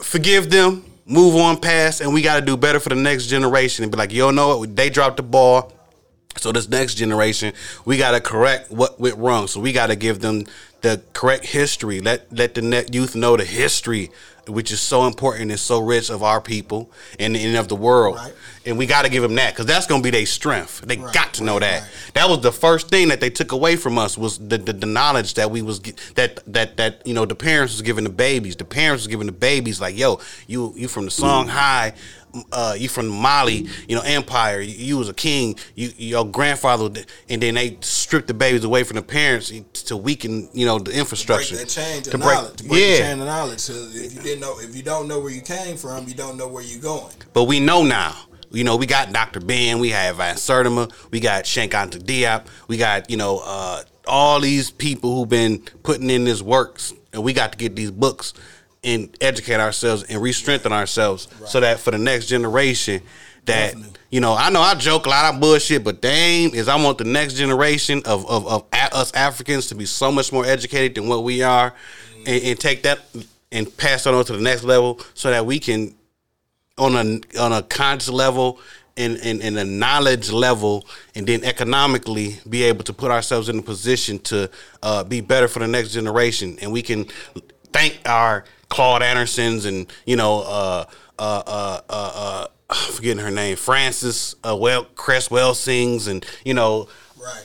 forgive 0.00 0.48
them, 0.48 0.84
move 1.04 1.36
on 1.36 1.58
past, 1.60 2.00
and 2.00 2.14
we 2.14 2.22
got 2.22 2.40
to 2.40 2.46
do 2.46 2.56
better 2.56 2.80
for 2.80 2.88
the 2.88 2.94
next 2.94 3.26
generation 3.26 3.82
and 3.82 3.92
be 3.92 3.98
like, 3.98 4.10
yo, 4.10 4.30
know 4.30 4.56
what? 4.58 4.74
They 4.74 4.88
dropped 4.88 5.18
the 5.18 5.22
ball. 5.22 5.70
So 6.38 6.52
this 6.52 6.68
next 6.68 6.94
generation, 6.94 7.52
we 7.84 7.96
got 7.96 8.12
to 8.12 8.20
correct 8.20 8.70
what 8.70 9.00
went 9.00 9.16
wrong. 9.16 9.46
So 9.46 9.60
we 9.60 9.72
got 9.72 9.88
to 9.88 9.96
give 9.96 10.20
them 10.20 10.44
the 10.82 11.02
correct 11.12 11.46
history. 11.46 12.00
Let 12.00 12.32
let 12.32 12.54
the 12.54 12.62
net 12.62 12.94
youth 12.94 13.16
know 13.16 13.36
the 13.36 13.44
history, 13.44 14.10
which 14.46 14.70
is 14.70 14.80
so 14.80 15.06
important 15.06 15.50
and 15.50 15.58
so 15.58 15.80
rich 15.80 16.10
of 16.10 16.22
our 16.22 16.40
people 16.40 16.92
and, 17.18 17.36
and 17.36 17.56
of 17.56 17.68
the 17.68 17.76
world. 17.76 18.16
Right. 18.16 18.32
And 18.66 18.76
we 18.76 18.86
got 18.86 19.04
to 19.04 19.10
give 19.10 19.22
them 19.22 19.36
that 19.36 19.52
because 19.54 19.66
that's 19.66 19.86
gonna 19.86 20.02
be 20.02 20.10
their 20.10 20.26
strength. 20.26 20.82
They 20.82 20.98
Right, 20.98 21.14
got 21.14 21.34
to 21.34 21.44
know 21.44 21.54
right, 21.54 21.80
that. 21.80 21.88
That 22.14 22.28
was 22.28 22.40
the 22.40 22.52
first 22.52 22.88
thing 22.88 23.08
that 23.08 23.20
they 23.20 23.30
took 23.30 23.52
away 23.52 23.76
from 23.76 23.96
us 23.98 24.18
was 24.18 24.38
the, 24.38 24.58
the, 24.58 24.72
the 24.72 24.86
knowledge 24.86 25.34
that 25.34 25.50
we 25.50 25.62
was 25.62 25.80
that 26.14 26.40
that 26.46 26.76
that 26.76 27.06
you 27.06 27.14
know 27.14 27.24
the 27.24 27.34
parents 27.34 27.74
was 27.74 27.82
giving 27.82 28.04
the 28.04 28.10
babies. 28.10 28.56
The 28.56 28.64
parents 28.64 29.04
was 29.04 29.08
giving 29.08 29.26
the 29.26 29.32
babies 29.32 29.80
like, 29.80 29.96
yo, 29.96 30.20
you 30.46 30.72
you 30.76 30.88
from 30.88 31.06
the 31.06 31.10
Song 31.10 31.46
mm. 31.46 31.50
High, 31.50 31.94
uh, 32.52 32.74
you 32.78 32.88
from 32.88 33.08
Mali, 33.08 33.66
you 33.88 33.96
know 33.96 34.02
Empire. 34.02 34.60
You, 34.60 34.74
you 34.74 34.98
was 34.98 35.08
a 35.08 35.14
king. 35.14 35.56
You 35.74 35.90
your 35.96 36.24
grandfather, 36.24 37.02
and 37.28 37.42
then 37.42 37.54
they 37.54 37.78
stripped 37.80 38.28
the 38.28 38.34
babies 38.34 38.64
away 38.64 38.82
from 38.84 38.96
the 38.96 39.02
parents 39.02 39.50
to 39.84 39.96
weaken 39.96 40.48
you 40.52 40.66
know 40.66 40.78
the 40.78 40.84
break 40.84 40.96
infrastructure. 40.98 41.56
that 41.56 41.68
chain 41.68 42.02
to, 42.02 42.10
To 42.10 42.18
break- 42.18 42.34
knowledge. 42.34 42.56
To 42.56 42.64
break 42.64 42.80
yeah. 42.80 42.90
the 42.96 42.98
chain 43.02 43.20
of 43.20 43.26
knowledge. 43.26 43.60
So 43.60 43.72
if 43.74 44.14
you 44.14 44.20
didn't 44.20 44.40
know, 44.40 44.58
if 44.60 44.76
you 44.76 44.82
don't 44.82 45.08
know 45.08 45.20
where 45.20 45.32
you 45.32 45.40
came 45.42 45.76
from, 45.76 46.06
you 46.08 46.14
don't 46.14 46.36
know 46.36 46.48
where 46.48 46.62
you're 46.62 46.80
going. 46.80 47.12
But 47.32 47.44
we 47.44 47.60
know 47.60 47.82
now. 47.84 48.16
You 48.52 48.62
know, 48.64 48.76
we 48.76 48.86
got 48.86 49.12
Dr. 49.12 49.40
Ben, 49.40 49.80
we 49.80 49.90
have 49.90 50.16
Van 50.16 50.36
Sertima, 50.36 50.90
we 51.10 51.18
got 51.18 51.44
Cheikh 51.44 51.72
Anta 51.72 51.98
Diop, 51.98 52.46
we 52.68 52.76
got, 52.76 53.10
you 53.10 53.16
know, 53.16 53.42
uh, 53.44 53.82
all 54.06 54.38
these 54.40 54.70
people 54.70 55.16
who've 55.16 55.28
been 55.28 55.58
putting 55.82 56.08
in 56.10 56.24
this 56.24 56.40
works, 56.40 56.94
and 57.12 57.24
we 57.24 57.32
got 57.32 57.50
to 57.52 57.58
get 57.58 57.74
these 57.74 57.90
books 57.90 58.32
and 58.86 59.14
educate 59.20 59.60
ourselves 59.60 60.04
and 60.04 60.22
re-strengthen 60.22 60.72
ourselves 60.72 61.28
so 61.46 61.60
that 61.60 61.78
for 61.80 61.90
the 61.90 61.98
next 61.98 62.26
generation 62.26 63.02
that 63.44 63.72
Definitely. 63.74 64.00
you 64.10 64.20
know 64.20 64.34
I 64.34 64.48
know 64.48 64.60
I 64.60 64.74
joke 64.76 65.06
a 65.06 65.10
lot 65.10 65.34
of 65.34 65.40
bullshit 65.40 65.84
but 65.84 66.00
damn 66.00 66.54
is 66.54 66.68
I 66.68 66.82
want 66.82 66.96
the 66.98 67.04
next 67.04 67.34
generation 67.34 68.00
of 68.06 68.24
of, 68.30 68.46
of 68.46 68.64
us 68.72 69.12
Africans 69.12 69.66
to 69.68 69.74
be 69.74 69.84
so 69.84 70.10
much 70.10 70.32
more 70.32 70.46
educated 70.46 70.94
than 70.94 71.08
what 71.08 71.24
we 71.24 71.42
are 71.42 71.74
and, 72.26 72.42
and 72.44 72.58
take 72.58 72.84
that 72.84 73.00
and 73.52 73.76
pass 73.76 74.04
that 74.04 74.14
on 74.14 74.24
to 74.24 74.32
the 74.32 74.42
next 74.42 74.62
level 74.62 75.00
so 75.14 75.30
that 75.30 75.44
we 75.44 75.58
can 75.58 75.94
on 76.78 76.94
a 76.94 77.40
on 77.40 77.52
a 77.52 77.62
conscious 77.64 78.08
level 78.08 78.60
and, 78.96 79.18
and, 79.18 79.42
and 79.42 79.58
a 79.58 79.64
knowledge 79.64 80.30
level 80.30 80.86
and 81.14 81.26
then 81.26 81.44
economically 81.44 82.38
be 82.48 82.62
able 82.62 82.82
to 82.84 82.92
put 82.92 83.10
ourselves 83.10 83.48
in 83.48 83.58
a 83.58 83.62
position 83.62 84.18
to 84.20 84.48
uh, 84.82 85.04
be 85.04 85.20
better 85.20 85.48
for 85.48 85.58
the 85.58 85.66
next 85.66 85.92
generation. 85.92 86.56
And 86.62 86.72
we 86.72 86.80
can 86.80 87.06
thank 87.72 88.00
our 88.06 88.44
Claude 88.68 89.02
Andersons 89.02 89.64
and 89.64 89.86
you 90.06 90.16
know 90.16 90.40
uh 90.42 90.84
uh 91.18 91.42
uh 91.46 91.80
uh, 91.88 92.12
uh 92.14 92.46
I'm 92.70 92.92
forgetting 92.92 93.22
her 93.24 93.30
name 93.30 93.56
Frances 93.56 94.34
uh 94.44 94.56
well 94.56 94.84
Cress 94.94 95.30
Welsings 95.30 96.08
and 96.08 96.24
you 96.44 96.54
know 96.54 96.88
Right. 97.20 97.44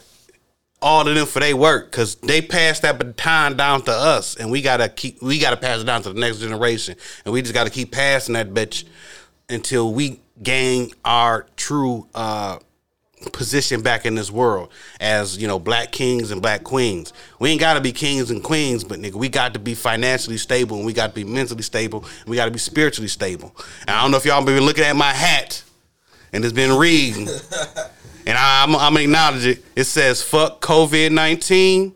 all 0.82 1.08
of 1.08 1.16
them 1.16 1.26
for 1.26 1.40
their 1.40 1.56
work 1.56 1.92
because 1.92 2.16
they 2.16 2.42
passed 2.42 2.82
that 2.82 2.98
baton 3.00 3.56
down 3.56 3.84
to 3.84 3.92
us 3.92 4.36
and 4.36 4.52
we 4.52 4.62
gotta 4.62 4.90
keep 4.90 5.22
we 5.22 5.40
gotta 5.40 5.58
pass 5.58 5.82
it 5.82 5.86
down 5.86 6.02
to 6.04 6.14
the 6.14 6.20
next 6.20 6.40
generation 6.40 6.96
and 7.26 7.34
we 7.34 7.42
just 7.42 7.54
gotta 7.54 7.70
keep 7.70 7.92
passing 7.92 8.34
that 8.34 8.54
bitch 8.54 8.84
until 9.50 9.94
we 9.94 10.20
gain 10.42 10.92
our 11.06 11.46
true 11.56 12.08
uh 12.16 12.58
position 13.34 13.82
back 13.82 14.06
in 14.06 14.16
this 14.16 14.32
world 14.32 14.72
as 15.00 15.38
you 15.38 15.48
know 15.48 15.60
black 15.60 15.92
kings 15.92 16.32
and 16.32 16.42
black 16.42 16.64
queens. 16.64 17.14
We 17.40 17.50
ain't 17.50 17.60
gotta 17.60 17.82
be 17.82 17.92
kings 17.92 18.32
and 18.32 18.44
queens 18.44 18.84
but 18.84 19.00
nigga 19.00 19.16
we 19.16 19.30
got 19.30 19.54
to 19.54 19.60
be 19.60 19.76
financially 19.76 20.38
stable 20.38 20.78
and 20.78 20.86
we 20.86 20.94
got 20.94 21.08
to 21.08 21.14
be 21.14 21.24
mentally 21.24 21.64
stable 21.64 22.06
and 22.20 22.28
we 22.28 22.36
got 22.36 22.46
to 22.46 22.52
be 22.52 22.60
spiritually 22.60 23.08
stable. 23.08 23.56
And 23.82 23.92
i 23.92 24.02
don't 24.02 24.12
know 24.12 24.18
if 24.18 24.26
y'all 24.26 24.44
been 24.44 24.64
looking 24.64 24.84
at 24.84 24.96
my 24.96 25.12
hat 25.12 25.64
and 26.34 26.44
it's 26.44 26.54
been 26.54 26.78
reading. 26.78 27.28
And 28.26 28.38
I, 28.38 28.64
I'm, 28.64 28.76
I'm 28.76 28.94
gonna 28.94 29.02
acknowledge 29.02 29.46
it. 29.46 29.66
It 29.76 29.86
says 29.86 30.22
fuck 30.22 30.62
COVID 30.62 31.12
nineteen 31.12 31.94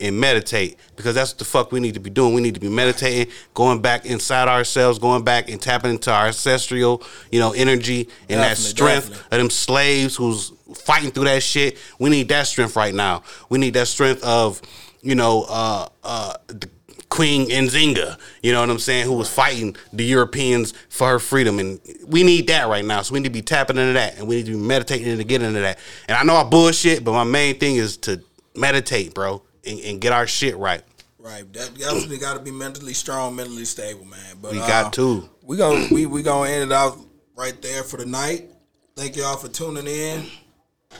and 0.00 0.18
meditate 0.18 0.76
because 0.96 1.14
that's 1.14 1.32
what 1.32 1.38
the 1.38 1.44
fuck 1.44 1.72
we 1.72 1.80
need 1.80 1.94
to 1.94 2.00
be 2.00 2.10
doing. 2.10 2.34
We 2.34 2.40
need 2.40 2.54
to 2.54 2.60
be 2.60 2.68
meditating, 2.68 3.32
going 3.54 3.80
back 3.80 4.06
inside 4.06 4.48
ourselves, 4.48 4.98
going 4.98 5.24
back 5.24 5.48
and 5.48 5.60
tapping 5.60 5.90
into 5.90 6.12
our 6.12 6.26
ancestral, 6.26 7.02
you 7.30 7.40
know, 7.40 7.52
energy 7.52 8.08
and 8.28 8.40
that 8.40 8.58
strength 8.58 9.08
definitely. 9.08 9.36
of 9.36 9.38
them 9.42 9.50
slaves 9.50 10.16
who's 10.16 10.52
fighting 10.74 11.10
through 11.10 11.24
that 11.24 11.42
shit. 11.42 11.78
We 11.98 12.10
need 12.10 12.28
that 12.28 12.46
strength 12.46 12.76
right 12.76 12.94
now. 12.94 13.22
We 13.48 13.58
need 13.58 13.74
that 13.74 13.88
strength 13.88 14.22
of, 14.22 14.60
you 15.02 15.14
know, 15.14 15.46
uh, 15.48 15.88
uh, 16.04 16.34
the 16.48 16.68
Queen 17.08 17.48
Nzinga, 17.48 18.18
you 18.42 18.52
know 18.52 18.60
what 18.60 18.68
I'm 18.68 18.78
saying, 18.78 19.06
who 19.06 19.14
was 19.14 19.32
fighting 19.32 19.76
the 19.92 20.04
Europeans 20.04 20.74
for 20.88 21.08
her 21.08 21.18
freedom. 21.18 21.58
And 21.58 21.80
we 22.06 22.22
need 22.22 22.48
that 22.48 22.68
right 22.68 22.84
now. 22.84 23.02
So 23.02 23.14
we 23.14 23.20
need 23.20 23.28
to 23.28 23.32
be 23.32 23.42
tapping 23.42 23.76
into 23.76 23.94
that 23.94 24.18
and 24.18 24.26
we 24.26 24.36
need 24.36 24.46
to 24.46 24.52
be 24.52 24.58
meditating 24.58 25.08
and 25.08 25.18
to 25.18 25.24
get 25.24 25.40
into 25.40 25.60
that. 25.60 25.78
And 26.08 26.18
I 26.18 26.24
know 26.24 26.34
I 26.34 26.44
bullshit, 26.44 27.04
but 27.04 27.12
my 27.12 27.24
main 27.24 27.58
thing 27.58 27.76
is 27.76 27.96
to 27.98 28.20
meditate, 28.54 29.14
bro, 29.14 29.40
and, 29.66 29.80
and 29.80 30.00
get 30.00 30.12
our 30.12 30.26
shit 30.26 30.56
right. 30.56 30.82
Right. 31.18 31.50
That 31.52 31.76
definitely 31.76 32.18
got 32.18 32.34
to 32.34 32.40
be 32.40 32.50
mentally 32.50 32.94
strong, 32.94 33.34
mentally 33.34 33.64
stable, 33.64 34.04
man. 34.04 34.36
But 34.40 34.52
We 34.52 34.60
uh, 34.60 34.66
got 34.66 34.92
to. 34.94 35.28
We 35.42 35.56
gonna 35.56 35.88
we 35.90 36.06
we 36.06 36.22
gonna 36.22 36.50
end 36.50 36.70
it 36.70 36.72
out 36.72 36.98
right 37.36 37.60
there 37.62 37.82
for 37.82 37.96
the 37.96 38.06
night. 38.06 38.48
Thank 38.96 39.16
y'all 39.16 39.36
for 39.36 39.48
tuning 39.48 39.86
in. 39.86 40.24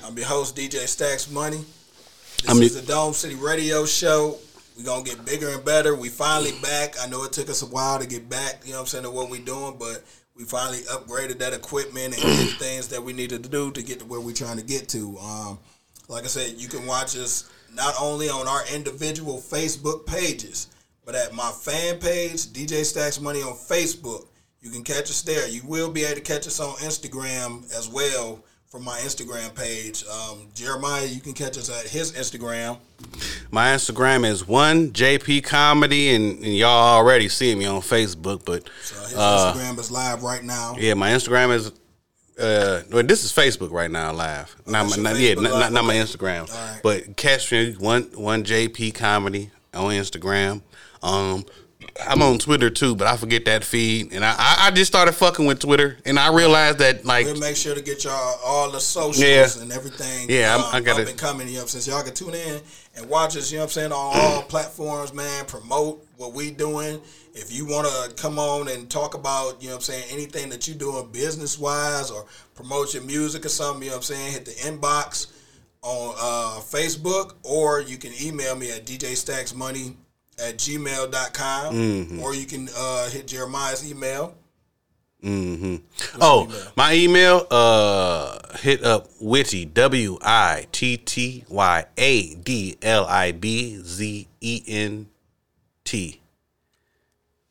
I'm 0.05 0.17
your 0.17 0.27
host 0.27 0.57
DJ 0.57 0.87
Stacks 0.87 1.31
Money. 1.31 1.65
This 2.43 2.51
I'm 2.51 2.63
is 2.63 2.81
the 2.81 2.87
Dome 2.87 3.13
City 3.13 3.35
Radio 3.35 3.87
Show. 3.87 4.39
We 4.77 4.85
gonna 4.85 5.05
get 5.05 5.25
bigger 5.25 5.49
and 5.49 5.65
better. 5.65 5.95
We 5.95 6.09
finally 6.09 6.53
back. 6.61 6.95
I 7.01 7.07
know 7.09 7.25
it 7.25 7.33
took 7.33 7.49
us 7.49 7.63
a 7.63 7.67
while 7.67 7.99
to 7.99 8.07
get 8.07 8.29
back. 8.29 8.63
You 8.65 8.73
know 8.73 8.79
what 8.79 8.83
I'm 8.83 8.87
saying 8.89 9.05
to 9.05 9.11
what 9.11 9.31
we 9.31 9.39
doing, 9.39 9.77
but 9.79 10.05
we 10.37 10.45
finally 10.45 10.81
upgraded 10.91 11.39
that 11.39 11.55
equipment 11.55 12.15
and 12.15 12.23
did 12.23 12.59
things 12.59 12.89
that 12.89 13.03
we 13.03 13.13
needed 13.13 13.43
to 13.45 13.49
do 13.49 13.71
to 13.71 13.83
get 13.83 14.01
to 14.01 14.05
where 14.05 14.21
we're 14.21 14.35
trying 14.35 14.59
to 14.59 14.65
get 14.65 14.89
to. 14.91 15.17
Um, 15.19 15.59
like 16.09 16.25
I 16.25 16.27
said, 16.27 16.61
you 16.61 16.69
can 16.69 16.87
watch 16.87 17.17
us 17.17 17.51
not 17.75 17.95
only 18.01 18.29
on 18.29 18.47
our 18.49 18.63
individual 18.75 19.39
Facebook 19.39 20.07
pages, 20.07 20.69
but 21.05 21.15
at 21.15 21.35
my 21.35 21.51
fan 21.51 21.99
page, 21.99 22.47
DJ 22.47 22.85
Stacks 22.85 23.21
Money 23.21 23.41
on 23.43 23.53
Facebook. 23.53 24.27
You 24.61 24.71
can 24.71 24.83
catch 24.83 25.11
us 25.11 25.23
there. 25.23 25.47
You 25.49 25.63
will 25.65 25.91
be 25.91 26.05
able 26.05 26.17
to 26.17 26.21
catch 26.21 26.47
us 26.47 26.59
on 26.59 26.75
Instagram 26.77 27.65
as 27.77 27.89
well 27.89 28.43
from 28.67 28.85
my 28.85 28.99
Instagram 28.99 29.55
page. 29.55 30.05
Um, 30.07 30.49
Jeremiah, 30.55 31.07
you 31.07 31.21
can 31.21 31.33
catch 31.33 31.57
us 31.57 31.71
at 31.71 31.89
his 31.89 32.13
Instagram. 32.13 32.79
My 33.53 33.69
Instagram 33.69 34.27
is 34.29 34.47
one 34.49 34.91
JP 34.91 35.45
Comedy, 35.45 36.15
and, 36.15 36.39
and 36.43 36.57
y'all 36.57 36.97
already 36.97 37.29
see 37.29 37.55
me 37.55 37.65
on 37.67 37.81
Facebook. 37.81 38.45
But 38.45 38.69
So 38.83 39.01
his 39.05 39.15
uh, 39.17 39.55
Instagram 39.55 39.79
is 39.79 39.91
live 39.91 40.25
right 40.25 40.43
now. 40.43 40.75
yeah, 40.79 40.95
my 40.95 41.11
Instagram 41.11 41.55
is. 41.55 41.73
Uh, 42.39 42.83
well, 42.93 43.03
this 43.03 43.25
is 43.25 43.33
Facebook 43.33 43.71
right 43.71 43.91
now, 43.91 44.13
live. 44.13 44.55
Not, 44.67 44.91
my, 44.91 44.97
not, 44.97 45.19
yeah, 45.19 45.35
not, 45.35 45.43
not, 45.59 45.73
not 45.73 45.85
my. 45.85 45.95
Instagram. 45.95 46.53
Right. 46.53 46.81
But 46.83 47.17
me 47.51 47.75
one 47.79 48.03
one 48.15 48.45
JP 48.45 48.95
Comedy 48.95 49.51
on 49.73 49.93
Instagram. 49.93 50.61
Um, 51.03 51.47
I'm 52.07 52.23
on 52.23 52.39
Twitter 52.39 52.69
too, 52.69 52.95
but 52.95 53.07
I 53.07 53.17
forget 53.17 53.45
that 53.47 53.65
feed, 53.65 54.13
and 54.13 54.25
I, 54.25 54.35
I, 54.39 54.71
just 54.71 54.91
started 54.91 55.13
fucking 55.13 55.47
with 55.47 55.61
Twitter, 55.61 55.97
and 56.05 56.19
I 56.19 56.35
realized 56.35 56.79
that 56.79 57.05
like 57.05 57.27
We'll 57.27 57.39
make 57.39 57.57
sure 57.57 57.75
to 57.75 57.83
get 57.83 58.05
y'all 58.05 58.39
all 58.45 58.71
the 58.71 58.81
socials 58.81 59.19
Yeah. 59.19 59.63
and 59.63 59.73
everything. 59.73 60.29
Yeah, 60.29 60.57
um, 60.57 60.65
I 60.73 60.79
up 60.79 60.99
and 60.99 61.19
coming. 61.19 61.49
You 61.49 61.55
know, 61.55 61.61
what 61.61 61.63
I'm 61.63 61.69
saying? 61.69 61.83
so 61.83 61.93
y'all 61.93 62.03
can 62.03 62.15
tune 62.15 62.35
in 62.35 62.61
and 62.97 63.09
watch 63.09 63.37
us. 63.37 63.51
You 63.51 63.59
know, 63.59 63.65
what 63.65 63.69
I'm 63.69 63.71
saying 63.73 63.93
on 63.93 64.13
all 64.15 64.43
platforms, 64.43 65.15
man. 65.15 65.47
Promote 65.47 66.06
what 66.17 66.33
we 66.33 66.51
doing. 66.51 67.01
If 67.35 67.53
you 67.53 67.67
want 67.67 67.87
to 67.87 68.15
come 68.23 68.39
on 68.39 68.69
and 68.69 68.89
talk 68.91 69.15
about, 69.15 69.61
you 69.63 69.69
know, 69.69 69.75
what 69.75 69.89
I'm 69.89 69.95
saying 69.95 70.05
anything 70.11 70.49
that 70.51 70.67
you're 70.67 70.77
doing 70.77 71.11
business 71.13 71.59
wise 71.59 72.11
or 72.11 72.25
promote 72.55 72.95
your 72.95 73.03
music 73.03 73.45
or 73.45 73.49
something, 73.51 73.83
you 73.83 73.91
know, 73.91 73.97
what 73.97 74.11
I'm 74.11 74.17
saying 74.17 74.33
hit 74.33 74.45
the 74.47 74.53
inbox 74.53 75.27
on 75.83 76.15
uh, 76.19 76.61
Facebook 76.63 77.35
or 77.43 77.81
you 77.81 77.99
can 77.99 78.13
email 78.21 78.57
me 78.57 78.71
at 78.73 78.87
djstacksmoney 78.87 79.95
at 80.39 80.57
gmail.com 80.59 81.75
Mm-hmm. 81.75 82.21
or 82.21 82.35
you 82.35 82.47
can 82.47 82.69
uh, 82.77 83.09
hit 83.11 83.27
Jeremiah's 83.27 83.89
email. 83.89 84.35
hmm 85.23 85.77
Oh, 86.21 86.49
my 86.77 86.95
email, 86.95 87.47
uh, 87.51 88.39
hit 88.59 88.83
up 88.85 89.09
Witty, 89.21 89.65
W 89.67 90.19
I 90.23 90.67
T 90.73 90.97
T 90.97 91.45
Y 91.49 91.85
A 91.97 92.35
D 92.37 92.77
L 92.83 93.05
I 93.07 93.33
B 93.33 93.77
Z 93.83 94.29
E 94.41 94.63
N 94.67 95.09
T 95.87 96.21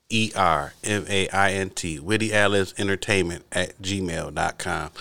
E 0.09 0.31
R 0.35 0.73
M 0.83 1.05
A 1.09 1.27
I 1.29 1.53
N 1.53 1.71
T, 1.71 1.99
Witty 1.99 2.29
Adlibz 2.29 2.77
Entertainment 2.79 3.43
at 3.51 3.81
gmail.com. 3.81 4.91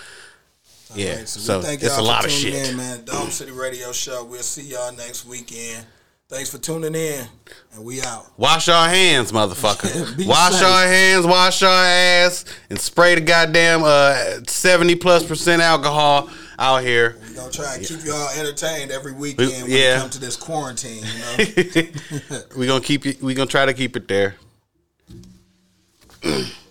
Yeah, 0.95 1.09
Alright, 1.09 1.27
so, 1.27 1.61
thank 1.61 1.83
it's 1.83 1.97
a 1.97 2.01
lot 2.01 2.25
of 2.25 2.31
shit. 2.31 2.69
In, 2.69 2.77
man, 2.77 3.03
Dome 3.03 3.29
City 3.29 3.51
Radio 3.51 3.91
Show. 3.91 4.23
We'll 4.23 4.41
see 4.41 4.63
y'all 4.63 4.93
next 4.93 5.25
weekend. 5.25 5.85
Thanks 6.27 6.49
for 6.49 6.57
tuning 6.57 6.95
in, 6.95 7.27
and 7.73 7.85
we 7.85 8.01
out. 8.01 8.31
Wash 8.37 8.67
our 8.67 8.89
hands, 8.89 9.31
motherfucker. 9.31 10.25
Wash 10.27 10.53
safe. 10.53 10.61
your 10.61 10.87
hands, 10.87 11.27
wash 11.27 11.61
our 11.61 11.85
ass, 11.85 12.45
and 12.71 12.79
spray 12.79 13.13
the 13.13 13.21
goddamn 13.21 13.83
uh, 13.83 14.41
70 14.47 14.95
plus 14.95 15.23
percent 15.23 15.61
alcohol 15.61 16.29
out 16.57 16.83
here. 16.83 17.17
We're 17.21 17.35
gonna 17.35 17.51
try 17.51 17.75
and 17.75 17.85
keep 17.85 18.03
y'all 18.05 18.29
entertained 18.37 18.91
every 18.91 19.13
weekend 19.13 19.65
we, 19.65 19.81
yeah. 19.81 19.99
come 19.99 20.09
to 20.09 20.19
this 20.19 20.35
quarantine, 20.35 21.03
you 21.03 21.19
know. 21.19 22.37
we're 22.57 22.67
gonna 22.67 22.81
keep 22.81 23.21
we're 23.21 23.35
gonna 23.35 23.47
try 23.47 23.65
to 23.65 23.73
keep 23.73 23.95
it 23.95 24.07
there. 24.07 24.35